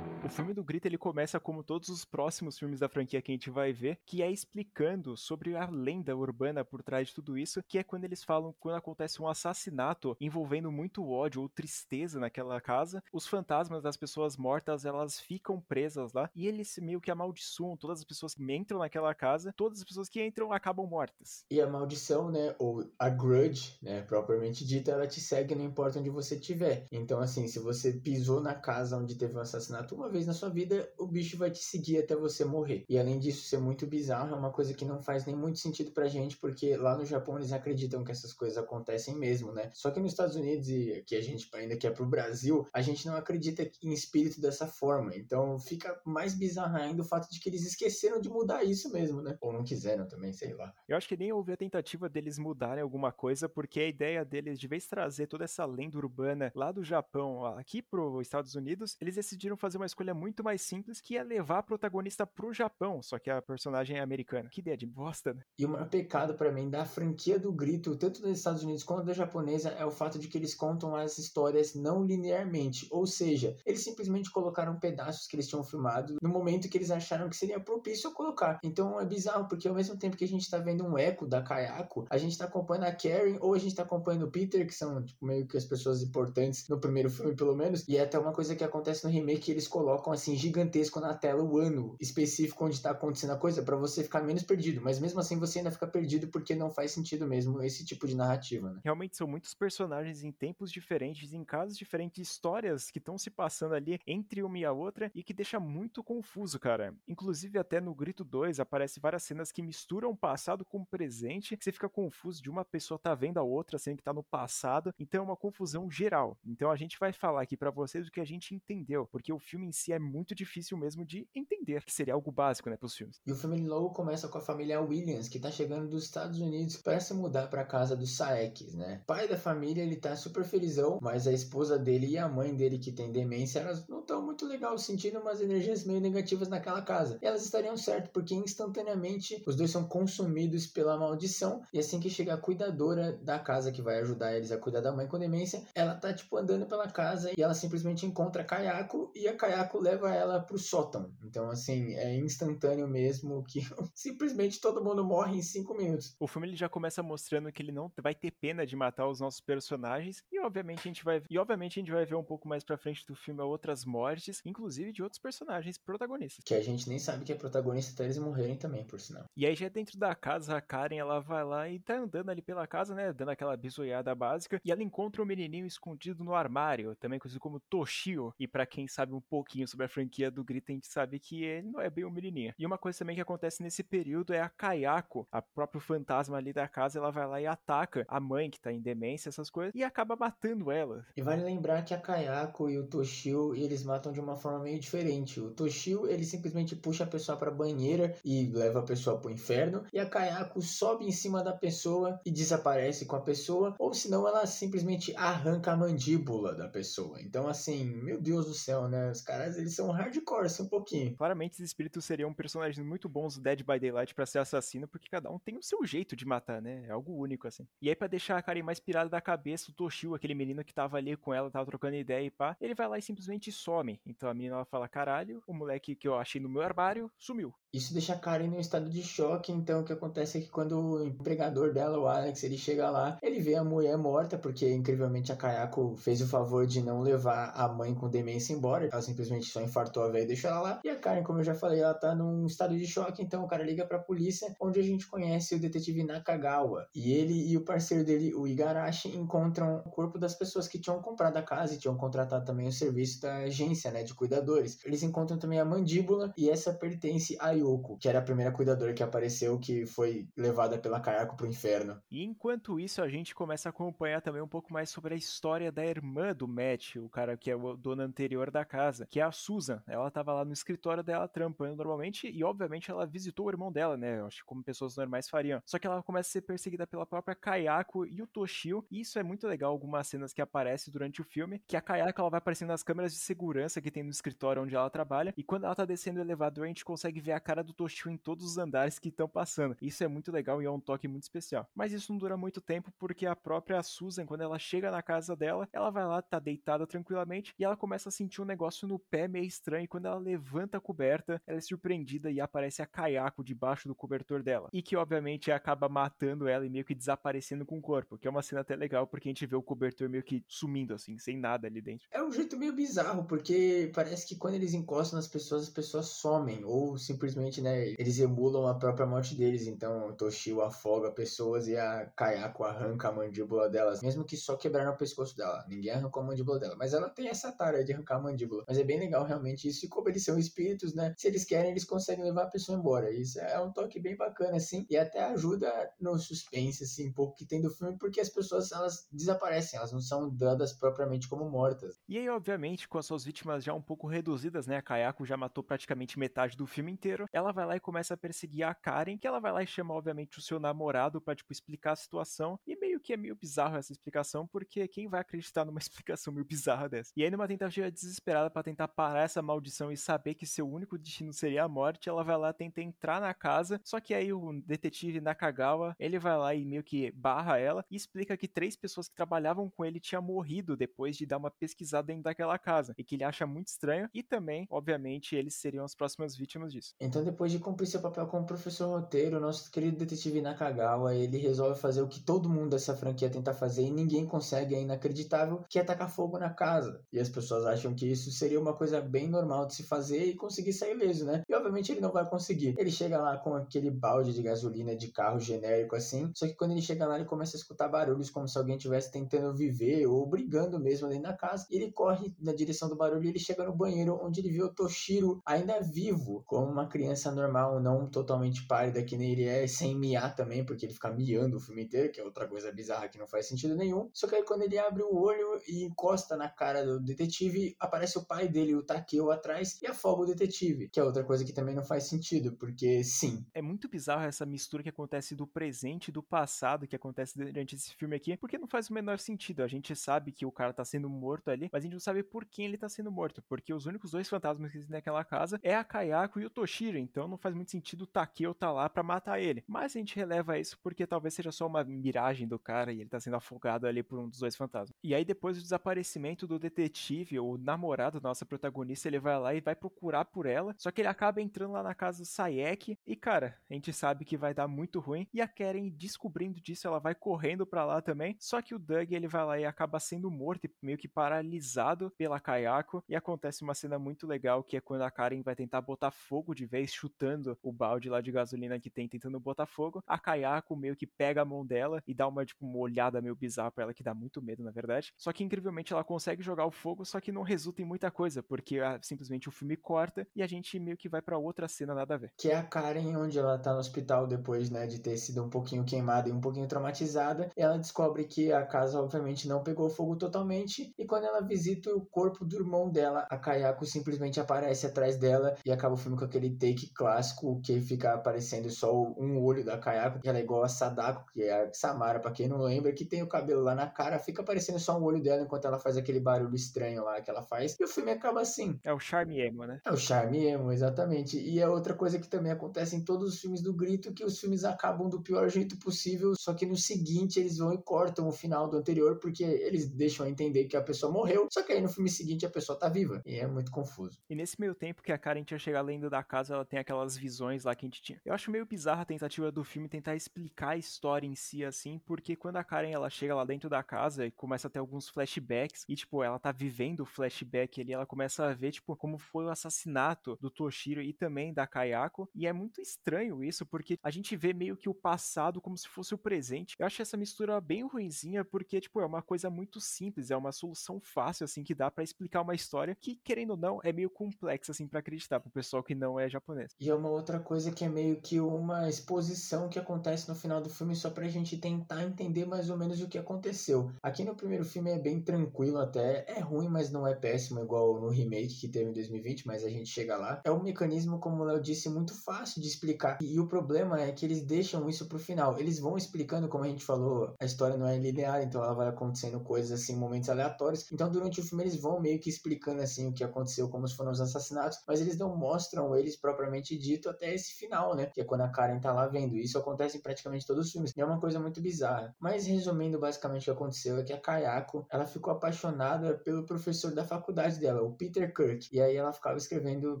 Filme 0.30 0.54
do 0.54 0.62
Grito 0.62 0.86
ele 0.86 0.96
começa 0.96 1.40
como 1.40 1.62
todos 1.62 1.88
os 1.88 2.04
próximos 2.04 2.58
filmes 2.58 2.80
da 2.80 2.88
franquia 2.88 3.20
que 3.20 3.32
a 3.32 3.34
gente 3.34 3.50
vai 3.50 3.72
ver, 3.72 3.98
que 4.06 4.22
é 4.22 4.30
explicando 4.30 5.16
sobre 5.16 5.56
a 5.56 5.68
lenda 5.68 6.16
urbana 6.16 6.64
por 6.64 6.82
trás 6.82 7.08
de 7.08 7.14
tudo 7.14 7.36
isso, 7.36 7.62
que 7.66 7.78
é 7.78 7.82
quando 7.82 8.04
eles 8.04 8.22
falam 8.22 8.54
quando 8.58 8.76
acontece 8.76 9.20
um 9.20 9.28
assassinato 9.28 10.16
envolvendo 10.20 10.70
muito 10.70 11.08
ódio 11.08 11.42
ou 11.42 11.48
tristeza 11.48 12.20
naquela 12.20 12.60
casa, 12.60 13.02
os 13.12 13.26
fantasmas 13.26 13.82
das 13.82 13.96
pessoas 13.96 14.36
mortas 14.36 14.84
elas 14.84 15.18
ficam 15.18 15.60
presas 15.60 16.12
lá 16.12 16.30
e 16.34 16.46
eles 16.46 16.78
meio 16.78 17.00
que 17.00 17.10
amaldiçoam 17.10 17.76
todas 17.76 17.98
as 17.98 18.04
pessoas 18.04 18.34
que 18.34 18.52
entram 18.52 18.78
naquela 18.78 19.14
casa, 19.14 19.52
todas 19.56 19.78
as 19.78 19.84
pessoas 19.84 20.08
que 20.08 20.24
entram 20.24 20.52
acabam 20.52 20.86
mortas. 20.86 21.44
E 21.50 21.60
a 21.60 21.66
maldição, 21.66 22.30
né, 22.30 22.54
ou 22.58 22.88
a 22.98 23.08
grudge, 23.08 23.76
né, 23.82 24.02
propriamente 24.02 24.64
dita, 24.64 24.92
ela 24.92 25.06
te 25.06 25.20
segue 25.20 25.54
não 25.54 25.64
importa 25.64 25.98
onde 25.98 26.10
você 26.10 26.36
estiver. 26.36 26.86
Então 26.92 27.20
assim, 27.20 27.48
se 27.48 27.58
você 27.58 27.92
pisou 27.92 28.40
na 28.40 28.54
casa 28.54 28.96
onde 28.96 29.16
teve 29.16 29.36
um 29.36 29.40
assassinato 29.40 29.94
uma 29.94 30.08
vez 30.08 30.19
vez 30.20 30.26
na 30.26 30.34
sua 30.34 30.50
vida, 30.50 30.90
o 30.98 31.06
bicho 31.06 31.36
vai 31.36 31.50
te 31.50 31.58
seguir 31.58 31.98
até 31.98 32.14
você 32.14 32.44
morrer. 32.44 32.84
E 32.88 32.98
além 32.98 33.18
disso 33.18 33.44
ser 33.44 33.58
muito 33.58 33.86
bizarro, 33.86 34.34
é 34.34 34.38
uma 34.38 34.52
coisa 34.52 34.74
que 34.74 34.84
não 34.84 35.02
faz 35.02 35.24
nem 35.24 35.34
muito 35.34 35.58
sentido 35.58 35.90
pra 35.92 36.08
gente, 36.08 36.36
porque 36.36 36.76
lá 36.76 36.96
no 36.96 37.04
Japão 37.04 37.36
eles 37.36 37.52
acreditam 37.52 38.04
que 38.04 38.12
essas 38.12 38.32
coisas 38.32 38.58
acontecem 38.58 39.16
mesmo, 39.16 39.52
né? 39.52 39.70
Só 39.74 39.90
que 39.90 39.98
nos 39.98 40.12
Estados 40.12 40.36
Unidos 40.36 40.68
e 40.68 40.92
aqui 40.92 41.16
a 41.16 41.22
gente 41.22 41.48
ainda 41.54 41.76
quer 41.76 41.92
pro 41.94 42.06
Brasil, 42.06 42.66
a 42.72 42.82
gente 42.82 43.06
não 43.06 43.16
acredita 43.16 43.68
em 43.82 43.92
espírito 43.92 44.40
dessa 44.40 44.66
forma. 44.66 45.16
Então 45.16 45.58
fica 45.58 45.98
mais 46.04 46.34
bizarro 46.34 46.76
ainda 46.76 47.02
o 47.02 47.04
fato 47.04 47.30
de 47.30 47.40
que 47.40 47.48
eles 47.48 47.64
esqueceram 47.64 48.20
de 48.20 48.28
mudar 48.28 48.62
isso 48.64 48.92
mesmo, 48.92 49.22
né? 49.22 49.36
Ou 49.40 49.52
não 49.52 49.64
quiseram 49.64 50.06
também, 50.06 50.32
sei 50.32 50.52
lá. 50.54 50.72
Eu 50.86 50.96
acho 50.96 51.08
que 51.08 51.16
nem 51.16 51.32
houve 51.32 51.52
a 51.52 51.56
tentativa 51.56 52.08
deles 52.08 52.38
mudarem 52.38 52.82
alguma 52.82 53.10
coisa, 53.10 53.48
porque 53.48 53.80
a 53.80 53.88
ideia 53.88 54.24
deles 54.24 54.58
de 54.58 54.68
vez 54.68 54.86
trazer 54.86 55.26
toda 55.26 55.44
essa 55.44 55.64
lenda 55.64 55.96
urbana 55.96 56.52
lá 56.54 56.70
do 56.70 56.84
Japão 56.84 57.46
aqui 57.46 57.80
pro 57.80 58.20
Estados 58.20 58.54
Unidos, 58.54 58.96
eles 59.00 59.14
decidiram 59.14 59.56
fazer 59.56 59.78
uma 59.78 59.86
escolha 59.86 60.09
muito 60.12 60.42
mais 60.42 60.62
simples 60.62 61.00
que 61.00 61.16
é 61.16 61.22
levar 61.22 61.58
a 61.58 61.62
protagonista 61.62 62.26
pro 62.26 62.52
Japão, 62.52 63.02
só 63.02 63.18
que 63.18 63.30
a 63.30 63.42
personagem 63.42 63.98
é 63.98 64.00
americana. 64.00 64.48
Que 64.50 64.60
ideia 64.60 64.76
de 64.76 64.86
bosta, 64.86 65.34
né? 65.34 65.42
E 65.58 65.64
o 65.64 65.68
maior 65.68 65.88
pecado 65.88 66.34
para 66.34 66.52
mim 66.52 66.68
da 66.68 66.84
franquia 66.84 67.38
do 67.38 67.52
Grito, 67.52 67.96
tanto 67.96 68.20
dos 68.20 68.38
Estados 68.38 68.62
Unidos 68.62 68.84
quanto 68.84 69.04
da 69.04 69.12
japonesa, 69.12 69.70
é 69.70 69.84
o 69.84 69.90
fato 69.90 70.18
de 70.18 70.28
que 70.28 70.38
eles 70.38 70.54
contam 70.54 70.94
as 70.94 71.18
histórias 71.18 71.74
não 71.74 72.04
linearmente, 72.04 72.86
ou 72.90 73.06
seja, 73.06 73.56
eles 73.66 73.82
simplesmente 73.82 74.30
colocaram 74.30 74.78
pedaços 74.78 75.26
que 75.26 75.36
eles 75.36 75.48
tinham 75.48 75.64
filmado 75.64 76.16
no 76.22 76.28
momento 76.28 76.68
que 76.68 76.78
eles 76.78 76.90
acharam 76.90 77.28
que 77.28 77.36
seria 77.36 77.60
propício 77.60 78.12
colocar. 78.12 78.58
Então 78.62 79.00
é 79.00 79.04
bizarro, 79.04 79.48
porque 79.48 79.68
ao 79.68 79.74
mesmo 79.74 79.96
tempo 79.96 80.16
que 80.16 80.24
a 80.24 80.28
gente 80.28 80.50
tá 80.50 80.58
vendo 80.58 80.86
um 80.86 80.96
eco 80.96 81.26
da 81.26 81.42
Kayako, 81.42 82.06
a 82.10 82.18
gente 82.18 82.36
tá 82.36 82.44
acompanhando 82.44 82.84
a 82.84 82.92
Karen 82.92 83.38
ou 83.40 83.54
a 83.54 83.58
gente 83.58 83.74
tá 83.74 83.82
acompanhando 83.82 84.26
o 84.26 84.30
Peter, 84.30 84.66
que 84.66 84.74
são 84.74 85.02
tipo, 85.04 85.24
meio 85.24 85.46
que 85.46 85.56
as 85.56 85.64
pessoas 85.64 86.02
importantes 86.02 86.68
no 86.68 86.80
primeiro 86.80 87.10
filme, 87.10 87.34
pelo 87.34 87.54
menos, 87.54 87.86
e 87.88 87.96
é 87.96 88.02
até 88.02 88.18
uma 88.18 88.32
coisa 88.32 88.54
que 88.54 88.64
acontece 88.64 89.04
no 89.04 89.10
remake 89.10 89.40
que 89.40 89.50
eles 89.50 89.66
colocam 89.66 89.99
colocam 90.00 90.12
assim 90.12 90.34
gigantesco 90.34 90.98
na 90.98 91.14
tela 91.14 91.42
o 91.42 91.58
ano 91.58 91.96
específico 92.00 92.64
onde 92.64 92.76
está 92.76 92.90
acontecendo 92.90 93.32
a 93.32 93.36
coisa 93.36 93.62
para 93.62 93.76
você 93.76 94.02
ficar 94.02 94.22
menos 94.22 94.42
perdido, 94.42 94.80
mas 94.80 94.98
mesmo 94.98 95.20
assim 95.20 95.38
você 95.38 95.58
ainda 95.58 95.70
fica 95.70 95.86
perdido 95.86 96.28
porque 96.28 96.54
não 96.54 96.70
faz 96.70 96.92
sentido 96.92 97.26
mesmo 97.26 97.62
esse 97.62 97.84
tipo 97.84 98.06
de 98.06 98.16
narrativa, 98.16 98.72
né? 98.72 98.80
Realmente 98.82 99.16
são 99.16 99.28
muitos 99.28 99.54
personagens 99.54 100.22
em 100.22 100.32
tempos 100.32 100.72
diferentes, 100.72 101.32
em 101.32 101.44
casos 101.44 101.76
diferentes, 101.76 102.28
histórias 102.28 102.90
que 102.90 102.98
estão 102.98 103.18
se 103.18 103.30
passando 103.30 103.74
ali 103.74 103.98
entre 104.06 104.42
uma 104.42 104.58
e 104.58 104.64
a 104.64 104.72
outra 104.72 105.10
e 105.14 105.22
que 105.22 105.34
deixa 105.34 105.60
muito 105.60 106.02
confuso, 106.02 106.58
cara. 106.58 106.94
Inclusive 107.06 107.58
até 107.58 107.80
no 107.80 107.94
Grito 107.94 108.24
2 108.24 108.58
aparece 108.58 108.98
várias 108.98 109.22
cenas 109.22 109.52
que 109.52 109.62
misturam 109.62 110.16
passado 110.16 110.64
com 110.64 110.84
presente, 110.84 111.56
que 111.56 111.64
você 111.64 111.72
fica 111.72 111.88
confuso 111.88 112.42
de 112.42 112.50
uma 112.50 112.64
pessoa 112.64 112.98
tá 112.98 113.14
vendo 113.14 113.38
a 113.38 113.42
outra 113.42 113.78
sendo 113.78 113.98
que 113.98 114.02
tá 114.02 114.12
no 114.12 114.22
passado, 114.22 114.94
então 114.98 115.20
é 115.20 115.24
uma 115.24 115.36
confusão 115.36 115.90
geral. 115.90 116.38
Então 116.44 116.70
a 116.70 116.76
gente 116.76 116.98
vai 116.98 117.12
falar 117.12 117.42
aqui 117.42 117.56
para 117.56 117.70
vocês 117.70 118.08
o 118.08 118.10
que 118.10 118.20
a 118.20 118.24
gente 118.24 118.54
entendeu, 118.54 119.06
porque 119.06 119.32
o 119.32 119.38
filme 119.38 119.66
em 119.66 119.72
si 119.72 119.89
é 119.92 119.98
muito 119.98 120.34
difícil 120.34 120.76
mesmo 120.76 121.04
de 121.04 121.28
entender, 121.34 121.82
que 121.84 121.92
seria 121.92 122.14
algo 122.14 122.30
básico, 122.30 122.68
né, 122.70 122.76
pros 122.76 122.94
filmes. 122.94 123.20
E 123.26 123.32
o 123.32 123.36
filme 123.36 123.60
logo 123.66 123.90
começa 123.90 124.28
com 124.28 124.38
a 124.38 124.40
família 124.40 124.80
Williams, 124.80 125.28
que 125.28 125.38
tá 125.38 125.50
chegando 125.50 125.88
dos 125.88 126.04
Estados 126.04 126.40
Unidos 126.40 126.76
para 126.76 127.00
se 127.00 127.14
mudar 127.14 127.48
para 127.48 127.64
casa 127.64 127.96
dos 127.96 128.16
Saekes, 128.16 128.74
né? 128.74 129.00
O 129.02 129.06
pai 129.06 129.28
da 129.28 129.36
família, 129.36 129.82
ele 129.82 129.96
tá 129.96 130.16
super 130.16 130.44
felizão, 130.44 130.98
mas 131.00 131.26
a 131.26 131.32
esposa 131.32 131.78
dele 131.78 132.06
e 132.06 132.18
a 132.18 132.28
mãe 132.28 132.54
dele, 132.54 132.78
que 132.78 132.92
tem 132.92 133.12
demência, 133.12 133.60
elas 133.60 133.86
não 133.88 134.00
estão 134.00 134.24
muito 134.24 134.46
legal, 134.46 134.76
sentindo 134.78 135.20
umas 135.20 135.40
energias 135.40 135.84
meio 135.84 136.00
negativas 136.00 136.48
naquela 136.48 136.82
casa. 136.82 137.18
E 137.22 137.26
elas 137.26 137.44
estariam 137.44 137.76
certo, 137.76 138.10
porque 138.10 138.34
instantaneamente 138.34 139.42
os 139.46 139.56
dois 139.56 139.70
são 139.70 139.84
consumidos 139.84 140.66
pela 140.66 140.98
maldição, 140.98 141.62
e 141.72 141.78
assim 141.78 142.00
que 142.00 142.10
chega 142.10 142.34
a 142.34 142.40
cuidadora 142.40 143.12
da 143.12 143.38
casa, 143.38 143.72
que 143.72 143.82
vai 143.82 144.00
ajudar 144.00 144.34
eles 144.34 144.52
a 144.52 144.58
cuidar 144.58 144.80
da 144.80 144.92
mãe 144.92 145.06
com 145.06 145.18
demência, 145.18 145.62
ela 145.74 145.94
tá, 145.94 146.12
tipo, 146.12 146.36
andando 146.36 146.66
pela 146.66 146.88
casa 146.88 147.30
e 147.36 147.42
ela 147.42 147.54
simplesmente 147.54 148.06
encontra 148.06 148.42
a 148.42 148.44
Kayako, 148.44 149.12
e 149.14 149.28
a 149.28 149.36
Kayako 149.36 149.69
leva 149.78 150.14
ela 150.14 150.40
pro 150.40 150.58
sótão. 150.58 151.12
Então, 151.24 151.50
assim, 151.50 151.94
é 151.94 152.16
instantâneo 152.16 152.88
mesmo 152.88 153.44
que 153.44 153.60
simplesmente 153.94 154.60
todo 154.60 154.82
mundo 154.82 155.04
morre 155.04 155.36
em 155.36 155.42
cinco 155.42 155.74
minutos. 155.74 156.14
O 156.18 156.26
filme 156.26 156.48
ele 156.48 156.56
já 156.56 156.68
começa 156.68 157.02
mostrando 157.02 157.52
que 157.52 157.62
ele 157.62 157.72
não 157.72 157.90
vai 158.00 158.14
ter 158.14 158.30
pena 158.30 158.66
de 158.66 158.76
matar 158.76 159.08
os 159.08 159.20
nossos 159.20 159.40
personagens 159.40 160.22
e 160.30 160.40
obviamente 160.40 160.80
a 160.80 160.82
gente 160.82 161.04
vai 161.04 161.22
e 161.28 161.38
obviamente 161.38 161.78
a 161.78 161.82
gente 161.82 161.92
vai 161.92 162.04
ver 162.04 162.14
um 162.14 162.24
pouco 162.24 162.48
mais 162.48 162.64
para 162.64 162.76
frente 162.76 163.06
do 163.06 163.14
filme 163.14 163.40
outras 163.42 163.84
mortes, 163.84 164.40
inclusive 164.44 164.92
de 164.92 165.02
outros 165.02 165.20
personagens 165.20 165.78
protagonistas. 165.78 166.44
Que 166.44 166.54
a 166.54 166.62
gente 166.62 166.88
nem 166.88 166.98
sabe 166.98 167.24
que 167.24 167.32
é 167.32 167.34
protagonista 167.34 167.92
até 167.92 168.04
eles 168.04 168.18
morrerem 168.18 168.56
também, 168.56 168.84
por 168.84 169.00
sinal. 169.00 169.24
E 169.36 169.46
aí 169.46 169.54
já 169.54 169.68
dentro 169.68 169.98
da 169.98 170.14
casa 170.14 170.56
a 170.56 170.60
Karen 170.60 170.96
ela 170.96 171.20
vai 171.20 171.44
lá 171.44 171.68
e 171.68 171.78
tá 171.78 171.96
andando 171.96 172.30
ali 172.30 172.42
pela 172.42 172.66
casa, 172.66 172.94
né, 172.94 173.12
dando 173.12 173.30
aquela 173.30 173.56
bisoiada 173.56 174.14
básica 174.14 174.60
e 174.64 174.70
ela 174.70 174.82
encontra 174.82 175.22
um 175.22 175.26
menininho 175.26 175.66
escondido 175.66 176.24
no 176.24 176.34
armário, 176.34 176.96
também 176.96 177.18
conhecido 177.18 177.40
como 177.40 177.60
Toshio, 177.60 178.34
e 178.38 178.46
para 178.46 178.66
quem 178.66 178.86
sabe 178.86 179.14
um 179.14 179.20
pouquinho 179.20 179.59
sobre 179.66 179.86
a 179.86 179.88
franquia 179.88 180.30
do 180.30 180.44
Grito, 180.44 180.70
a 180.70 180.74
gente 180.74 180.86
sabe 180.86 181.18
que 181.18 181.44
ele 181.44 181.70
não 181.70 181.80
é 181.80 181.90
bem 181.90 182.04
um 182.04 182.10
menininho. 182.10 182.54
E 182.58 182.66
uma 182.66 182.78
coisa 182.78 182.98
também 182.98 183.14
que 183.14 183.22
acontece 183.22 183.62
nesse 183.62 183.82
período 183.82 184.32
é 184.32 184.40
a 184.40 184.48
Kayako, 184.48 185.26
a 185.30 185.40
próprio 185.40 185.80
fantasma 185.80 186.36
ali 186.36 186.52
da 186.52 186.68
casa, 186.68 186.98
ela 186.98 187.10
vai 187.10 187.26
lá 187.26 187.40
e 187.40 187.46
ataca 187.46 188.04
a 188.08 188.20
mãe 188.20 188.50
que 188.50 188.60
tá 188.60 188.72
em 188.72 188.80
demência, 188.80 189.28
essas 189.28 189.50
coisas, 189.50 189.74
e 189.74 189.82
acaba 189.82 190.16
matando 190.16 190.70
ela. 190.70 191.06
E 191.16 191.22
vale 191.22 191.42
lembrar 191.42 191.84
que 191.84 191.94
a 191.94 192.00
Kayako 192.00 192.70
e 192.70 192.78
o 192.78 192.86
Toshio, 192.86 193.54
eles 193.54 193.82
matam 193.84 194.12
de 194.12 194.20
uma 194.20 194.36
forma 194.36 194.60
meio 194.60 194.78
diferente. 194.78 195.40
O 195.40 195.50
Toshio, 195.50 196.06
ele 196.06 196.24
simplesmente 196.24 196.76
puxa 196.76 197.04
a 197.04 197.06
pessoa 197.06 197.36
pra 197.36 197.50
banheira 197.50 198.14
e 198.24 198.46
leva 198.46 198.80
a 198.80 198.84
pessoa 198.84 199.18
pro 199.18 199.30
inferno, 199.30 199.84
e 199.92 199.98
a 199.98 200.06
Kayako 200.06 200.60
sobe 200.62 201.06
em 201.06 201.12
cima 201.12 201.42
da 201.42 201.52
pessoa 201.52 202.20
e 202.24 202.30
desaparece 202.30 203.06
com 203.06 203.16
a 203.16 203.20
pessoa, 203.20 203.74
ou 203.78 203.92
senão 203.94 204.26
ela 204.26 204.46
simplesmente 204.46 205.14
arranca 205.16 205.72
a 205.72 205.76
mandíbula 205.76 206.54
da 206.54 206.68
pessoa. 206.68 207.20
Então, 207.20 207.48
assim, 207.48 207.84
meu 207.84 208.20
Deus 208.20 208.46
do 208.46 208.54
céu, 208.54 208.88
né? 208.88 209.10
Os 209.10 209.20
caras 209.20 209.49
eles 209.56 209.74
são 209.74 209.90
hardcore, 209.90 210.46
assim, 210.46 210.62
um 210.62 210.68
pouquinho. 210.68 211.16
Claramente, 211.16 211.54
os 211.54 211.60
espíritos 211.60 212.04
seriam 212.04 212.32
personagens 212.32 212.84
muito 212.84 213.08
bons 213.08 213.36
do 213.36 213.42
Dead 213.42 213.62
by 213.62 213.78
Daylight 213.78 214.14
para 214.14 214.26
ser 214.26 214.38
assassino, 214.38 214.88
porque 214.88 215.08
cada 215.08 215.30
um 215.30 215.38
tem 215.38 215.56
o 215.56 215.62
seu 215.62 215.84
jeito 215.84 216.16
de 216.16 216.26
matar, 216.26 216.60
né? 216.60 216.84
É 216.86 216.90
algo 216.90 217.14
único, 217.14 217.46
assim. 217.46 217.66
E 217.80 217.88
aí, 217.88 217.94
para 217.94 218.08
deixar 218.08 218.36
a 218.36 218.42
Karen 218.42 218.62
mais 218.62 218.80
pirada 218.80 219.08
da 219.10 219.20
cabeça, 219.20 219.70
o 219.70 219.74
Toshio, 219.74 220.14
aquele 220.14 220.34
menino 220.34 220.64
que 220.64 220.74
tava 220.74 220.96
ali 220.96 221.16
com 221.16 221.32
ela, 221.32 221.50
tava 221.50 221.66
trocando 221.66 221.96
ideia 221.96 222.24
e 222.24 222.30
pá, 222.30 222.56
ele 222.60 222.74
vai 222.74 222.88
lá 222.88 222.98
e 222.98 223.02
simplesmente 223.02 223.52
some. 223.52 224.00
Então 224.06 224.28
a 224.28 224.34
menina 224.34 224.56
ela 224.56 224.64
fala: 224.64 224.88
caralho, 224.88 225.42
o 225.46 225.52
moleque 225.52 225.94
que 225.94 226.08
eu 226.08 226.16
achei 226.16 226.40
no 226.40 226.48
meu 226.48 226.62
armário 226.62 227.10
sumiu. 227.18 227.54
Isso 227.72 227.92
deixa 227.92 228.14
a 228.14 228.18
Karen 228.18 228.46
em 228.46 228.56
um 228.56 228.60
estado 228.60 228.90
de 228.90 229.00
choque, 229.00 229.52
então 229.52 229.80
o 229.80 229.84
que 229.84 229.92
acontece 229.92 230.38
é 230.38 230.40
que 230.40 230.48
quando 230.48 230.76
o 230.76 231.06
empregador 231.06 231.72
dela, 231.72 231.98
o 231.98 232.08
Alex, 232.08 232.42
ele 232.42 232.58
chega 232.58 232.90
lá, 232.90 233.16
ele 233.22 233.38
vê 233.38 233.54
a 233.54 233.62
mulher 233.62 233.96
morta, 233.96 234.36
porque 234.36 234.68
incrivelmente 234.72 235.30
a 235.30 235.36
Kayako 235.36 235.94
fez 235.96 236.20
o 236.20 236.26
favor 236.26 236.66
de 236.66 236.82
não 236.82 237.00
levar 237.00 237.52
a 237.54 237.68
mãe 237.68 237.94
com 237.94 238.10
demência 238.10 238.52
embora, 238.52 238.88
ela 238.90 239.00
simplesmente 239.02 239.46
só 239.46 239.60
infartou 239.60 240.02
a 240.02 240.08
velha 240.08 240.24
e 240.24 240.26
deixou 240.26 240.50
ela 240.50 240.60
lá. 240.60 240.80
E 240.84 240.90
a 240.90 240.96
Karen, 240.96 241.22
como 241.22 241.38
eu 241.38 241.44
já 241.44 241.54
falei, 241.54 241.80
ela 241.80 241.94
tá 241.94 242.12
num 242.12 242.44
estado 242.44 242.76
de 242.76 242.86
choque, 242.88 243.22
então 243.22 243.44
o 243.44 243.46
cara 243.46 243.62
liga 243.62 243.86
pra 243.86 244.00
polícia, 244.00 244.52
onde 244.60 244.80
a 244.80 244.82
gente 244.82 245.06
conhece 245.06 245.54
o 245.54 245.60
detetive 245.60 246.02
Nakagawa. 246.02 246.88
E 246.92 247.12
ele 247.12 247.52
e 247.52 247.56
o 247.56 247.64
parceiro 247.64 248.04
dele, 248.04 248.34
o 248.34 248.48
Igarashi, 248.48 249.16
encontram 249.16 249.76
o 249.86 249.90
corpo 249.90 250.18
das 250.18 250.34
pessoas 250.34 250.66
que 250.66 250.80
tinham 250.80 251.00
comprado 251.00 251.36
a 251.36 251.42
casa 251.42 251.74
e 251.74 251.78
tinham 251.78 251.96
contratado 251.96 252.44
também 252.44 252.66
o 252.66 252.72
serviço 252.72 253.20
da 253.20 253.36
agência, 253.36 253.92
né, 253.92 254.02
de 254.02 254.12
cuidadores. 254.12 254.76
Eles 254.84 255.04
encontram 255.04 255.38
também 255.38 255.60
a 255.60 255.64
mandíbula 255.64 256.32
e 256.36 256.50
essa 256.50 256.72
pertence 256.72 257.36
a 257.38 257.59
Que 257.98 258.08
era 258.08 258.18
a 258.18 258.22
primeira 258.22 258.52
cuidadora 258.52 258.92
que 258.92 259.02
apareceu, 259.02 259.58
que 259.58 259.86
foi 259.86 260.28
levada 260.36 260.78
pela 260.78 261.00
Kayako 261.00 261.36
pro 261.36 261.46
inferno. 261.46 262.00
E 262.10 262.24
enquanto 262.24 262.78
isso, 262.78 263.02
a 263.02 263.08
gente 263.08 263.34
começa 263.34 263.68
a 263.68 263.70
acompanhar 263.70 264.20
também 264.20 264.42
um 264.42 264.48
pouco 264.48 264.72
mais 264.72 264.90
sobre 264.90 265.14
a 265.14 265.16
história 265.16 265.70
da 265.70 265.84
irmã 265.84 266.34
do 266.34 266.46
Matt, 266.46 266.96
o 266.96 267.08
cara 267.08 267.36
que 267.36 267.50
é 267.50 267.56
o 267.56 267.76
dono 267.76 268.02
anterior 268.02 268.50
da 268.50 268.64
casa, 268.64 269.06
que 269.06 269.20
é 269.20 269.22
a 269.22 269.32
Susan. 269.32 269.82
Ela 269.86 270.10
tava 270.10 270.32
lá 270.32 270.44
no 270.44 270.52
escritório 270.52 271.02
dela 271.02 271.28
trampando 271.28 271.76
normalmente 271.76 272.30
e, 272.30 272.42
obviamente, 272.44 272.90
ela 272.90 273.06
visitou 273.06 273.46
o 273.46 273.50
irmão 273.50 273.72
dela, 273.72 273.96
né? 273.96 274.18
Eu 274.18 274.26
acho 274.26 274.38
que 274.38 274.44
como 274.44 274.62
pessoas 274.62 274.96
normais 274.96 275.28
fariam. 275.28 275.62
Só 275.64 275.78
que 275.78 275.86
ela 275.86 276.02
começa 276.02 276.28
a 276.28 276.32
ser 276.32 276.42
perseguida 276.42 276.86
pela 276.86 277.06
própria 277.06 277.34
Kayako 277.34 278.06
e 278.06 278.22
o 278.22 278.26
Toshio. 278.26 278.84
E 278.90 279.00
isso 279.00 279.18
é 279.18 279.22
muito 279.22 279.46
legal, 279.46 279.70
algumas 279.70 280.06
cenas 280.06 280.32
que 280.32 280.42
aparecem 280.42 280.92
durante 280.92 281.20
o 281.20 281.24
filme, 281.24 281.62
que 281.66 281.76
a 281.76 281.80
Kayako 281.80 282.20
ela 282.20 282.30
vai 282.30 282.38
aparecendo 282.38 282.68
nas 282.68 282.82
câmeras 282.82 283.12
de 283.12 283.18
segurança 283.18 283.80
que 283.80 283.90
tem 283.90 284.02
no 284.02 284.10
escritório 284.10 284.62
onde 284.62 284.74
ela 284.74 284.90
trabalha. 284.90 285.32
E 285.36 285.42
quando 285.42 285.64
ela 285.64 285.74
tá 285.74 285.84
descendo 285.84 286.18
o 286.18 286.22
elevador, 286.22 286.64
a 286.64 286.68
gente 286.68 286.84
consegue 286.84 287.20
ver 287.20 287.32
a 287.32 287.40
cara 287.50 287.64
do 287.64 287.72
Toshio 287.72 288.08
em 288.08 288.16
todos 288.16 288.44
os 288.44 288.58
andares 288.58 289.00
que 289.00 289.08
estão 289.08 289.28
passando. 289.28 289.76
Isso 289.82 290.04
é 290.04 290.06
muito 290.06 290.30
legal 290.30 290.62
e 290.62 290.66
é 290.66 290.70
um 290.70 290.78
toque 290.78 291.08
muito 291.08 291.24
especial. 291.24 291.68
Mas 291.74 291.92
isso 291.92 292.12
não 292.12 292.18
dura 292.18 292.36
muito 292.36 292.60
tempo 292.60 292.92
porque 292.96 293.26
a 293.26 293.34
própria 293.34 293.82
Susan, 293.82 294.24
quando 294.24 294.42
ela 294.42 294.56
chega 294.56 294.88
na 294.88 295.02
casa 295.02 295.34
dela, 295.34 295.68
ela 295.72 295.90
vai 295.90 296.06
lá, 296.06 296.22
tá 296.22 296.38
deitada 296.38 296.86
tranquilamente 296.86 297.52
e 297.58 297.64
ela 297.64 297.76
começa 297.76 298.08
a 298.08 298.12
sentir 298.12 298.40
um 298.40 298.44
negócio 298.44 298.86
no 298.86 299.00
pé 299.00 299.26
meio 299.26 299.46
estranho. 299.46 299.82
E 299.82 299.88
quando 299.88 300.06
ela 300.06 300.18
levanta 300.18 300.78
a 300.78 300.80
coberta, 300.80 301.42
ela 301.44 301.58
é 301.58 301.60
surpreendida 301.60 302.30
e 302.30 302.40
aparece 302.40 302.82
a 302.82 302.86
Kayako 302.86 303.42
debaixo 303.42 303.88
do 303.88 303.96
cobertor 303.96 304.44
dela. 304.44 304.68
E 304.72 304.80
que 304.80 304.94
obviamente 304.94 305.50
acaba 305.50 305.88
matando 305.88 306.46
ela 306.46 306.64
e 306.64 306.70
meio 306.70 306.84
que 306.84 306.94
desaparecendo 306.94 307.66
com 307.66 307.78
o 307.78 307.82
corpo, 307.82 308.16
que 308.16 308.28
é 308.28 308.30
uma 308.30 308.42
cena 308.42 308.60
até 308.60 308.76
legal 308.76 309.08
porque 309.08 309.28
a 309.28 309.32
gente 309.32 309.44
vê 309.44 309.56
o 309.56 309.62
cobertor 309.62 310.08
meio 310.08 310.22
que 310.22 310.44
sumindo 310.46 310.94
assim, 310.94 311.18
sem 311.18 311.36
nada 311.36 311.66
ali 311.66 311.80
dentro. 311.80 312.06
É 312.12 312.22
um 312.22 312.30
jeito 312.30 312.56
meio 312.56 312.72
bizarro, 312.72 313.24
porque 313.24 313.90
parece 313.92 314.24
que 314.24 314.36
quando 314.36 314.54
eles 314.54 314.72
encostam 314.72 315.16
nas 315.16 315.26
pessoas, 315.26 315.64
as 315.64 315.70
pessoas 315.70 316.06
somem 316.06 316.64
ou 316.64 316.96
simplesmente, 316.96 317.39
né, 317.60 317.88
eles 317.98 318.18
emulam 318.18 318.66
a 318.66 318.74
própria 318.74 319.06
morte 319.06 319.34
deles. 319.34 319.66
Então, 319.66 320.12
Toshio 320.14 320.62
afoga 320.62 321.10
pessoas 321.10 321.68
e 321.68 321.76
a 321.76 322.06
Kayako 322.16 322.64
arranca 322.64 323.08
a 323.08 323.12
mandíbula 323.12 323.68
delas, 323.68 324.02
mesmo 324.02 324.24
que 324.24 324.36
só 324.36 324.56
quebraram 324.56 324.92
o 324.92 324.96
pescoço 324.96 325.36
dela. 325.36 325.64
Ninguém 325.68 325.92
arrancou 325.92 326.22
a 326.22 326.26
mandíbula 326.26 326.58
dela, 326.58 326.76
mas 326.76 326.92
ela 326.92 327.08
tem 327.08 327.28
essa 327.28 327.52
tara 327.52 327.84
de 327.84 327.92
arrancar 327.92 328.16
a 328.16 328.20
mandíbula. 328.20 328.64
Mas 328.66 328.78
é 328.78 328.84
bem 328.84 328.98
legal 328.98 329.24
realmente 329.24 329.68
isso, 329.68 329.86
e 329.86 329.88
como 329.88 330.08
eles 330.08 330.24
são 330.24 330.38
espíritos, 330.38 330.94
né? 330.94 331.14
Se 331.16 331.28
eles 331.28 331.44
querem, 331.44 331.70
eles 331.70 331.84
conseguem 331.84 332.24
levar 332.24 332.44
a 332.44 332.50
pessoa 332.50 332.78
embora. 332.78 333.10
Isso 333.10 333.40
é 333.40 333.60
um 333.60 333.72
toque 333.72 334.00
bem 334.00 334.16
bacana, 334.16 334.56
assim, 334.56 334.86
e 334.90 334.96
até 334.96 335.22
ajuda 335.24 335.90
no 336.00 336.18
suspense, 336.18 336.84
assim, 336.84 337.08
um 337.08 337.12
pouco 337.12 337.36
que 337.36 337.46
tem 337.46 337.60
do 337.60 337.70
filme, 337.70 337.96
porque 337.98 338.20
as 338.20 338.28
pessoas, 338.28 338.72
elas 338.72 339.08
desaparecem, 339.12 339.78
elas 339.78 339.92
não 339.92 340.00
são 340.00 340.28
dadas 340.28 340.72
propriamente 340.72 341.28
como 341.28 341.48
mortas. 341.48 342.00
E 342.08 342.18
aí, 342.18 342.28
obviamente, 342.28 342.88
com 342.88 342.98
as 342.98 343.06
suas 343.06 343.24
vítimas 343.24 343.64
já 343.64 343.72
um 343.72 343.82
pouco 343.82 344.06
reduzidas, 344.06 344.66
né? 344.66 344.76
A 344.76 344.82
Kayako 344.82 345.24
já 345.24 345.36
matou 345.36 345.62
praticamente 345.62 346.18
metade 346.18 346.56
do 346.56 346.66
filme 346.66 346.90
inteiro. 346.90 347.26
Ela 347.32 347.52
vai 347.52 347.66
lá 347.66 347.76
e 347.76 347.80
começa 347.80 348.14
a 348.14 348.16
perseguir 348.16 348.64
a 348.64 348.74
Karen, 348.74 349.18
que 349.18 349.26
ela 349.26 349.40
vai 349.40 349.52
lá 349.52 349.62
e 349.62 349.66
chama, 349.66 349.94
obviamente, 349.94 350.38
o 350.38 350.42
seu 350.42 350.58
namorado 350.58 351.20
para 351.20 351.34
tipo, 351.34 351.52
explicar 351.52 351.92
a 351.92 351.96
situação. 351.96 352.58
E 352.66 352.76
meio 352.76 353.00
que 353.00 353.12
é 353.12 353.16
meio 353.16 353.34
bizarro 353.34 353.76
essa 353.76 353.92
explicação, 353.92 354.46
porque 354.46 354.86
quem 354.88 355.08
vai 355.08 355.20
acreditar 355.20 355.64
numa 355.64 355.78
explicação 355.80 356.32
meio 356.32 356.44
bizarra 356.44 356.88
dessa? 356.88 357.12
E 357.16 357.24
aí, 357.24 357.30
numa 357.30 357.48
tentativa 357.48 357.90
desesperada 357.90 358.50
para 358.50 358.62
tentar 358.62 358.88
parar 358.88 359.22
essa 359.22 359.42
maldição 359.42 359.90
e 359.90 359.96
saber 359.96 360.34
que 360.34 360.46
seu 360.46 360.68
único 360.68 360.98
destino 360.98 361.32
seria 361.32 361.64
a 361.64 361.68
morte, 361.68 362.08
ela 362.08 362.22
vai 362.24 362.36
lá 362.36 362.52
tentar 362.52 362.82
entrar 362.82 363.20
na 363.20 363.32
casa. 363.34 363.80
Só 363.84 364.00
que 364.00 364.14
aí 364.14 364.32
o 364.32 364.60
detetive 364.62 365.20
Nakagawa, 365.20 365.94
ele 365.98 366.18
vai 366.18 366.36
lá 366.36 366.54
e 366.54 366.64
meio 366.64 366.82
que 366.82 367.10
barra 367.12 367.58
ela 367.58 367.84
e 367.90 367.96
explica 367.96 368.36
que 368.36 368.48
três 368.48 368.76
pessoas 368.76 369.08
que 369.08 369.14
trabalhavam 369.14 369.70
com 369.70 369.84
ele 369.84 370.00
tinham 370.00 370.22
morrido 370.22 370.76
depois 370.76 371.16
de 371.16 371.26
dar 371.26 371.38
uma 371.38 371.50
pesquisada 371.50 372.06
dentro 372.06 372.24
daquela 372.24 372.58
casa. 372.58 372.94
E 372.98 373.04
que 373.04 373.14
ele 373.14 373.24
acha 373.24 373.46
muito 373.46 373.68
estranho. 373.68 374.08
E 374.12 374.22
também, 374.22 374.66
obviamente, 374.70 375.34
eles 375.36 375.54
seriam 375.54 375.84
as 375.84 375.94
próximas 375.94 376.36
vítimas 376.36 376.72
disso. 376.72 376.94
Então, 377.00 377.19
depois 377.22 377.50
de 377.52 377.58
cumprir 377.58 377.86
seu 377.86 378.00
papel 378.00 378.26
como 378.26 378.46
professor 378.46 378.88
roteiro, 378.88 379.40
nosso 379.40 379.70
querido 379.70 379.96
detetive 379.96 380.40
Nakagawa, 380.40 381.14
ele 381.14 381.38
resolve 381.38 381.78
fazer 381.78 382.02
o 382.02 382.08
que 382.08 382.20
todo 382.20 382.48
mundo 382.48 382.70
dessa 382.70 382.94
franquia 382.94 383.30
tenta 383.30 383.52
fazer 383.52 383.82
e 383.82 383.90
ninguém 383.90 384.26
consegue, 384.26 384.74
é 384.74 384.80
inacreditável, 384.80 385.64
que 385.68 385.78
é 385.78 385.84
tacar 385.84 386.10
fogo 386.10 386.38
na 386.38 386.50
casa. 386.50 387.00
E 387.12 387.18
as 387.18 387.28
pessoas 387.28 387.64
acham 387.66 387.94
que 387.94 388.06
isso 388.06 388.30
seria 388.30 388.60
uma 388.60 388.74
coisa 388.74 389.00
bem 389.00 389.28
normal 389.28 389.66
de 389.66 389.74
se 389.74 389.82
fazer 389.82 390.24
e 390.24 390.34
conseguir 390.34 390.72
sair 390.72 390.94
ileso, 390.94 391.24
né? 391.24 391.42
E 391.48 391.54
obviamente 391.54 391.92
ele 391.92 392.00
não 392.00 392.12
vai 392.12 392.28
conseguir. 392.28 392.74
Ele 392.78 392.90
chega 392.90 393.20
lá 393.20 393.36
com 393.36 393.54
aquele 393.54 393.90
balde 393.90 394.34
de 394.34 394.42
gasolina 394.42 394.96
de 394.96 395.08
carro 395.08 395.38
genérico 395.38 395.96
assim, 395.96 396.30
só 396.34 396.46
que 396.46 396.54
quando 396.54 396.72
ele 396.72 396.82
chega 396.82 397.06
lá 397.06 397.16
ele 397.16 397.24
começa 397.24 397.56
a 397.56 397.60
escutar 397.60 397.88
barulhos 397.88 398.30
como 398.30 398.48
se 398.48 398.56
alguém 398.58 398.76
estivesse 398.76 399.10
tentando 399.10 399.54
viver 399.54 400.06
ou 400.06 400.26
brigando 400.26 400.78
mesmo 400.78 401.06
ali 401.06 401.18
na 401.18 401.32
casa. 401.32 401.66
E 401.70 401.76
ele 401.76 401.92
corre 401.92 402.34
na 402.40 402.52
direção 402.52 402.88
do 402.88 402.96
barulho 402.96 403.24
e 403.24 403.28
ele 403.28 403.38
chega 403.38 403.64
no 403.64 403.74
banheiro 403.74 404.18
onde 404.22 404.40
ele 404.40 404.50
vê 404.50 404.62
o 404.62 404.72
Toshiro 404.72 405.40
ainda 405.44 405.80
vivo, 405.80 406.42
como 406.46 406.66
uma 406.66 406.86
criança 406.86 407.09
normal, 407.32 407.80
não 407.80 408.08
totalmente 408.08 408.66
pálida 408.66 409.02
que 409.02 409.16
nem 409.16 409.32
ele 409.32 409.44
é, 409.44 409.66
sem 409.66 409.96
miar 409.96 410.34
também, 410.34 410.64
porque 410.64 410.86
ele 410.86 410.92
fica 410.92 411.10
miando 411.10 411.56
o 411.56 411.60
filme 411.60 411.84
inteiro, 411.84 412.12
que 412.12 412.20
é 412.20 412.24
outra 412.24 412.46
coisa 412.46 412.72
bizarra 412.72 413.08
que 413.08 413.18
não 413.18 413.26
faz 413.26 413.46
sentido 413.46 413.74
nenhum. 413.76 414.10
Só 414.12 414.26
que 414.26 414.34
aí 414.34 414.42
quando 414.42 414.62
ele 414.62 414.78
abre 414.78 415.02
o 415.02 415.14
olho 415.14 415.60
e 415.66 415.84
encosta 415.84 416.36
na 416.36 416.48
cara 416.48 416.84
do 416.84 417.00
detetive, 417.00 417.76
aparece 417.78 418.18
o 418.18 418.24
pai 418.24 418.48
dele, 418.48 418.74
o 418.74 418.82
Takeo, 418.82 419.30
atrás 419.30 419.80
e 419.82 419.86
afoga 419.86 420.22
o 420.22 420.26
detetive, 420.26 420.88
que 420.88 421.00
é 421.00 421.04
outra 421.04 421.24
coisa 421.24 421.44
que 421.44 421.52
também 421.52 421.74
não 421.74 421.84
faz 421.84 422.04
sentido, 422.04 422.52
porque 422.52 423.02
sim. 423.04 423.44
É 423.54 423.62
muito 423.62 423.88
bizarro 423.88 424.24
essa 424.24 424.46
mistura 424.46 424.82
que 424.82 424.88
acontece 424.88 425.34
do 425.34 425.46
presente 425.46 426.08
e 426.08 426.12
do 426.12 426.22
passado 426.22 426.86
que 426.86 426.96
acontece 426.96 427.36
durante 427.36 427.74
esse 427.74 427.94
filme 427.94 428.16
aqui, 428.16 428.36
porque 428.36 428.58
não 428.58 428.68
faz 428.68 428.88
o 428.88 428.94
menor 428.94 429.18
sentido. 429.18 429.62
A 429.62 429.68
gente 429.68 429.94
sabe 429.96 430.32
que 430.32 430.46
o 430.46 430.52
cara 430.52 430.72
tá 430.72 430.84
sendo 430.84 431.08
morto 431.08 431.50
ali, 431.50 431.68
mas 431.72 431.80
a 431.80 431.84
gente 431.84 431.92
não 431.92 432.00
sabe 432.00 432.22
por 432.22 432.44
quem 432.44 432.66
ele 432.66 432.78
tá 432.78 432.88
sendo 432.88 433.10
morto, 433.10 433.42
porque 433.48 433.72
os 433.72 433.86
únicos 433.86 434.12
dois 434.12 434.28
fantasmas 434.28 434.70
que 434.70 434.78
existem 434.78 434.96
naquela 434.96 435.24
casa 435.24 435.58
é 435.62 435.74
a 435.74 435.84
Kayako 435.84 436.40
e 436.40 436.46
o 436.46 436.50
Toshiro, 436.50 436.89
então 436.98 437.28
não 437.28 437.36
faz 437.36 437.54
muito 437.54 437.70
sentido 437.70 438.02
o 438.02 438.06
Takeo 438.06 438.54
tá 438.54 438.70
lá 438.70 438.88
para 438.88 439.02
matar 439.02 439.40
ele. 439.40 439.64
Mas 439.66 439.94
a 439.94 439.98
gente 439.98 440.16
releva 440.16 440.58
isso 440.58 440.78
porque 440.82 441.06
talvez 441.06 441.34
seja 441.34 441.52
só 441.52 441.66
uma 441.66 441.84
miragem 441.84 442.46
do 442.46 442.58
cara 442.58 442.92
e 442.92 443.00
ele 443.00 443.10
tá 443.10 443.20
sendo 443.20 443.36
afogado 443.36 443.86
ali 443.86 444.02
por 444.02 444.18
um 444.18 444.28
dos 444.28 444.40
dois 444.40 444.56
fantasmas. 444.56 444.96
E 445.02 445.14
aí 445.14 445.24
depois 445.24 445.56
do 445.56 445.62
desaparecimento 445.62 446.46
do 446.46 446.58
detetive, 446.58 447.38
o 447.38 447.58
namorado 447.58 448.20
da 448.20 448.28
nossa 448.28 448.44
protagonista, 448.44 449.08
ele 449.08 449.18
vai 449.18 449.38
lá 449.38 449.54
e 449.54 449.60
vai 449.60 449.74
procurar 449.74 450.24
por 450.24 450.46
ela, 450.46 450.74
só 450.78 450.90
que 450.90 451.00
ele 451.00 451.08
acaba 451.08 451.40
entrando 451.40 451.72
lá 451.72 451.82
na 451.82 451.94
casa 451.94 452.22
do 452.22 452.26
Sayek 452.26 452.98
e 453.06 453.16
cara, 453.16 453.56
a 453.68 453.74
gente 453.74 453.92
sabe 453.92 454.24
que 454.24 454.36
vai 454.36 454.54
dar 454.54 454.68
muito 454.68 455.00
ruim 455.00 455.26
e 455.32 455.40
a 455.40 455.48
Karen 455.48 455.88
descobrindo 455.88 456.60
disso, 456.60 456.86
ela 456.86 456.98
vai 456.98 457.14
correndo 457.14 457.66
para 457.66 457.84
lá 457.84 458.00
também, 458.00 458.36
só 458.38 458.62
que 458.62 458.74
o 458.74 458.78
Doug 458.78 459.12
ele 459.12 459.28
vai 459.28 459.44
lá 459.44 459.58
e 459.58 459.64
acaba 459.64 460.00
sendo 460.00 460.30
morto 460.30 460.64
e 460.64 460.70
meio 460.82 460.98
que 460.98 461.08
paralisado 461.08 462.10
pela 462.16 462.40
Kayako 462.40 463.04
e 463.08 463.14
acontece 463.14 463.62
uma 463.62 463.74
cena 463.74 463.98
muito 463.98 464.26
legal 464.26 464.62
que 464.62 464.76
é 464.76 464.80
quando 464.80 465.02
a 465.02 465.10
Karen 465.10 465.42
vai 465.42 465.54
tentar 465.54 465.80
botar 465.80 466.10
fogo 466.10 466.54
de 466.54 466.66
vez 466.66 466.79
chutando 466.86 467.56
o 467.62 467.72
balde 467.72 468.08
lá 468.08 468.20
de 468.20 468.32
gasolina 468.32 468.78
que 468.78 468.90
tem 468.90 469.08
tentando 469.08 469.40
botar 469.40 469.66
fogo, 469.66 470.02
a 470.06 470.18
Kayako 470.18 470.76
meio 470.76 470.96
que 470.96 471.06
pega 471.06 471.42
a 471.42 471.44
mão 471.44 471.64
dela 471.64 472.02
e 472.06 472.14
dá 472.14 472.26
uma 472.26 472.44
tipo 472.44 472.64
uma 472.64 472.78
olhada 472.78 473.20
meio 473.20 473.34
bizarra 473.34 473.70
para 473.70 473.84
ela 473.84 473.94
que 473.94 474.02
dá 474.02 474.14
muito 474.14 474.42
medo 474.42 474.62
na 474.62 474.70
verdade. 474.70 475.12
Só 475.16 475.32
que 475.32 475.44
incrivelmente 475.44 475.92
ela 475.92 476.04
consegue 476.04 476.42
jogar 476.42 476.66
o 476.66 476.70
fogo, 476.70 477.04
só 477.04 477.20
que 477.20 477.32
não 477.32 477.42
resulta 477.42 477.82
em 477.82 477.84
muita 477.84 478.10
coisa, 478.10 478.42
porque 478.42 478.78
ah, 478.80 478.98
simplesmente 479.02 479.48
o 479.48 479.52
filme 479.52 479.76
corta 479.76 480.26
e 480.34 480.42
a 480.42 480.46
gente 480.46 480.78
meio 480.78 480.96
que 480.96 481.08
vai 481.08 481.22
para 481.22 481.38
outra 481.38 481.68
cena 481.68 481.94
nada 481.94 482.14
a 482.14 482.18
ver. 482.18 482.32
Que 482.36 482.50
é 482.50 482.56
a 482.56 482.62
Karen 482.62 483.16
onde 483.16 483.38
ela 483.38 483.58
tá 483.58 483.72
no 483.72 483.78
hospital 483.78 484.26
depois, 484.26 484.70
né, 484.70 484.86
de 484.86 484.98
ter 484.98 485.16
sido 485.16 485.42
um 485.44 485.50
pouquinho 485.50 485.84
queimada 485.84 486.28
e 486.28 486.32
um 486.32 486.40
pouquinho 486.40 486.66
traumatizada, 486.66 487.50
ela 487.56 487.78
descobre 487.78 488.24
que 488.24 488.52
a 488.52 488.64
casa 488.64 489.00
obviamente 489.00 489.48
não 489.48 489.62
pegou 489.62 489.88
fogo 489.88 490.16
totalmente, 490.16 490.92
e 490.98 491.04
quando 491.04 491.24
ela 491.24 491.40
visita 491.40 491.94
o 491.94 492.04
corpo 492.06 492.44
do 492.44 492.56
irmão 492.56 492.90
dela, 492.90 493.26
a 493.30 493.36
Kayako 493.36 493.84
simplesmente 493.84 494.38
aparece 494.40 494.86
atrás 494.86 495.16
dela 495.16 495.56
e 495.64 495.72
acaba 495.72 495.94
o 495.94 495.98
filme 495.98 496.16
com 496.16 496.24
aquele 496.24 496.50
take 496.56 496.69
remake 496.70 496.92
clássico 496.94 497.60
que 497.62 497.80
fica 497.80 498.14
aparecendo 498.14 498.70
só 498.70 498.92
um 498.92 499.42
olho 499.42 499.64
da 499.64 499.78
Kayako, 499.78 500.20
que 500.20 500.28
ela 500.28 500.38
é 500.38 500.42
igual 500.42 500.62
a 500.62 500.68
Sadako, 500.68 501.26
que 501.32 501.42
é 501.42 501.64
a 501.64 501.72
Samara, 501.72 502.20
pra 502.20 502.30
quem 502.30 502.48
não 502.48 502.58
lembra, 502.58 502.92
que 502.92 503.04
tem 503.04 503.22
o 503.22 503.28
cabelo 503.28 503.62
lá 503.62 503.74
na 503.74 503.86
cara, 503.86 504.18
fica 504.18 504.42
aparecendo 504.42 504.78
só 504.78 504.98
um 504.98 505.04
olho 505.04 505.22
dela 505.22 505.42
enquanto 505.42 505.66
ela 505.66 505.78
faz 505.78 505.96
aquele 505.96 506.20
barulho 506.20 506.54
estranho 506.54 507.04
lá 507.04 507.20
que 507.20 507.30
ela 507.30 507.42
faz. 507.42 507.76
E 507.78 507.84
o 507.84 507.88
filme 507.88 508.10
acaba 508.10 508.40
assim. 508.40 508.78
É 508.84 508.92
o 508.92 508.98
charme 508.98 509.40
emo, 509.40 509.64
né? 509.64 509.80
É 509.84 509.92
o 509.92 509.96
charme 509.96 510.46
emo, 510.46 510.72
exatamente. 510.72 511.38
E 511.38 511.60
é 511.60 511.68
outra 511.68 511.94
coisa 511.94 512.18
que 512.18 512.28
também 512.28 512.52
acontece 512.52 512.96
em 512.96 513.04
todos 513.04 513.34
os 513.34 513.40
filmes 513.40 513.62
do 513.62 513.74
Grito, 513.74 514.12
que 514.12 514.24
os 514.24 514.38
filmes 514.38 514.64
acabam 514.64 515.08
do 515.08 515.20
pior 515.20 515.48
jeito 515.48 515.78
possível, 515.78 516.34
só 516.36 516.54
que 516.54 516.66
no 516.66 516.76
seguinte 516.76 517.38
eles 517.38 517.58
vão 517.58 517.72
e 517.72 517.78
cortam 517.78 518.28
o 518.28 518.32
final 518.32 518.68
do 518.68 518.76
anterior, 518.76 519.18
porque 519.18 519.44
eles 519.44 519.88
deixam 519.88 520.26
a 520.26 520.30
entender 520.30 520.64
que 520.64 520.76
a 520.76 520.82
pessoa 520.82 521.12
morreu, 521.12 521.48
só 521.50 521.62
que 521.62 521.72
aí 521.72 521.80
no 521.80 521.88
filme 521.88 522.08
seguinte 522.08 522.46
a 522.46 522.50
pessoa 522.50 522.78
tá 522.78 522.88
viva. 522.88 523.22
E 523.24 523.36
é 523.36 523.46
muito 523.46 523.70
confuso. 523.70 524.18
E 524.28 524.34
nesse 524.34 524.60
meio 524.60 524.74
tempo 524.74 525.02
que 525.02 525.12
a 525.12 525.18
Karen 525.18 525.44
tinha 525.44 525.58
chegado 525.58 525.86
dentro 525.86 526.10
da 526.10 526.22
casa, 526.22 526.59
ela 526.60 526.64
tem 526.64 526.78
aquelas 526.78 527.16
visões 527.16 527.64
lá 527.64 527.74
que 527.74 527.84
a 527.84 527.88
gente 527.88 528.02
tinha. 528.02 528.20
Eu 528.24 528.34
acho 528.34 528.50
meio 528.50 528.66
bizarra 528.66 529.02
a 529.02 529.06
tentativa 529.06 529.50
do 529.50 529.64
filme 529.64 529.88
tentar 529.88 530.14
explicar 530.14 530.70
a 530.70 530.76
história 530.76 531.26
em 531.26 531.34
si, 531.34 531.64
assim, 531.64 531.98
porque 532.04 532.36
quando 532.36 532.56
a 532.56 532.64
Karen 532.64 532.90
ela 532.90 533.10
chega 533.10 533.34
lá 533.34 533.44
dentro 533.44 533.68
da 533.68 533.82
casa 533.82 534.26
e 534.26 534.30
começa 534.30 534.68
a 534.68 534.70
ter 534.70 534.78
alguns 534.78 535.08
flashbacks, 535.08 535.84
e 535.88 535.96
tipo, 535.96 536.22
ela 536.22 536.38
tá 536.38 536.52
vivendo 536.52 537.00
o 537.00 537.06
flashback 537.06 537.80
ali, 537.80 537.92
ela 537.92 538.06
começa 538.06 538.46
a 538.46 538.52
ver, 538.52 538.72
tipo, 538.72 538.94
como 538.96 539.18
foi 539.18 539.46
o 539.46 539.50
assassinato 539.50 540.36
do 540.40 540.50
Toshiro 540.50 541.02
e 541.02 541.12
também 541.12 541.52
da 541.52 541.66
Kayako. 541.66 542.28
E 542.34 542.46
é 542.46 542.52
muito 542.52 542.80
estranho 542.80 543.42
isso, 543.42 543.64
porque 543.64 543.98
a 544.02 544.10
gente 544.10 544.36
vê 544.36 544.52
meio 544.52 544.76
que 544.76 544.88
o 544.88 544.94
passado 544.94 545.60
como 545.60 545.76
se 545.76 545.88
fosse 545.88 546.14
o 546.14 546.18
presente. 546.18 546.76
Eu 546.78 546.86
acho 546.86 547.00
essa 547.00 547.16
mistura 547.16 547.60
bem 547.60 547.86
ruinzinha, 547.86 548.44
porque, 548.44 548.80
tipo, 548.80 549.00
é 549.00 549.06
uma 549.06 549.22
coisa 549.22 549.48
muito 549.48 549.80
simples, 549.80 550.30
é 550.30 550.36
uma 550.36 550.52
solução 550.52 551.00
fácil, 551.00 551.44
assim, 551.44 551.64
que 551.64 551.74
dá 551.74 551.90
para 551.90 552.04
explicar 552.04 552.42
uma 552.42 552.54
história 552.54 552.94
que, 552.94 553.16
querendo 553.16 553.50
ou 553.50 553.56
não, 553.56 553.80
é 553.82 553.92
meio 553.92 554.10
complexa, 554.10 554.72
assim, 554.72 554.86
para 554.86 555.00
acreditar 555.00 555.40
pro 555.40 555.50
pessoal 555.50 555.82
que 555.82 555.94
não 555.94 556.18
é 556.18 556.28
japonês. 556.28 556.49
E 556.80 556.88
é 556.88 556.94
uma 556.94 557.08
outra 557.08 557.38
coisa 557.38 557.70
que 557.70 557.84
é 557.84 557.88
meio 557.88 558.20
que 558.20 558.40
uma 558.40 558.88
exposição 558.88 559.68
que 559.68 559.78
acontece 559.78 560.28
no 560.28 560.34
final 560.34 560.60
do 560.60 560.70
filme 560.70 560.96
só 560.96 561.10
pra 561.10 561.28
gente 561.28 561.58
tentar 561.58 562.02
entender 562.02 562.46
mais 562.46 562.70
ou 562.70 562.76
menos 562.76 563.00
o 563.00 563.08
que 563.08 563.18
aconteceu. 563.18 563.90
Aqui 564.02 564.24
no 564.24 564.34
primeiro 564.34 564.64
filme 564.64 564.90
é 564.90 564.98
bem 564.98 565.20
tranquilo 565.20 565.78
até, 565.78 566.24
é 566.28 566.40
ruim, 566.40 566.68
mas 566.68 566.90
não 566.90 567.06
é 567.06 567.14
péssimo, 567.14 567.60
igual 567.60 568.00
no 568.00 568.08
remake 568.08 568.60
que 568.60 568.68
teve 568.68 568.90
em 568.90 568.92
2020, 568.92 569.46
mas 569.46 569.64
a 569.64 569.68
gente 569.68 569.88
chega 569.88 570.16
lá. 570.16 570.40
É 570.44 570.50
um 570.50 570.62
mecanismo, 570.62 571.18
como 571.18 571.42
o 571.42 571.44
Léo 571.44 571.60
disse, 571.60 571.88
muito 571.88 572.14
fácil 572.14 572.60
de 572.60 572.68
explicar. 572.68 573.18
E, 573.20 573.34
e 573.34 573.40
o 573.40 573.46
problema 573.46 574.00
é 574.00 574.12
que 574.12 574.24
eles 574.24 574.42
deixam 574.42 574.88
isso 574.88 575.06
pro 575.06 575.18
final. 575.18 575.58
Eles 575.58 575.78
vão 575.78 575.96
explicando, 575.96 576.48
como 576.48 576.64
a 576.64 576.68
gente 576.68 576.84
falou, 576.84 577.34
a 577.38 577.44
história 577.44 577.76
não 577.76 577.86
é 577.86 577.98
linear, 577.98 578.42
então 578.42 578.62
ela 578.62 578.74
vai 578.74 578.88
acontecendo 578.88 579.40
coisas 579.40 579.80
assim, 579.80 579.96
momentos 579.96 580.28
aleatórios. 580.28 580.90
Então 580.92 581.10
durante 581.10 581.40
o 581.40 581.42
filme 581.42 581.64
eles 581.64 581.76
vão 581.76 582.00
meio 582.00 582.18
que 582.18 582.28
explicando 582.28 582.82
assim 582.82 583.08
o 583.08 583.12
que 583.12 583.24
aconteceu, 583.24 583.68
como 583.68 583.88
foram 583.90 584.12
os 584.12 584.20
assassinatos, 584.20 584.78
mas 584.86 585.00
eles 585.00 585.18
não 585.18 585.36
mostram 585.36 585.94
eles 585.96 586.16
propriamente 586.40 586.76
dito 586.78 587.10
até 587.10 587.34
esse 587.34 587.52
final, 587.52 587.94
né? 587.94 588.06
Que 588.06 588.22
é 588.22 588.24
quando 588.24 588.40
a 588.40 588.48
Karen 588.48 588.80
tá 588.80 588.92
lá 588.92 589.06
vendo. 589.06 589.36
Isso 589.36 589.58
acontece 589.58 589.98
em 589.98 590.00
praticamente 590.00 590.46
todos 590.46 590.66
os 590.66 590.72
filmes. 590.72 590.92
E 590.96 591.00
é 591.00 591.04
uma 591.04 591.20
coisa 591.20 591.38
muito 591.38 591.60
bizarra. 591.60 592.14
Mas 592.18 592.46
resumindo 592.46 592.98
basicamente 592.98 593.42
o 593.42 593.44
que 593.44 593.50
aconteceu 593.50 593.98
é 593.98 594.02
que 594.02 594.12
a 594.12 594.20
Kayako, 594.20 594.86
ela 594.90 595.06
ficou 595.06 595.32
apaixonada 595.32 596.14
pelo 596.24 596.46
professor 596.46 596.92
da 596.92 597.04
faculdade 597.04 597.60
dela, 597.60 597.82
o 597.82 597.92
Peter 597.92 598.32
Kirk. 598.32 598.68
E 598.72 598.80
aí 598.80 598.96
ela 598.96 599.12
ficava 599.12 599.36
escrevendo 599.36 600.00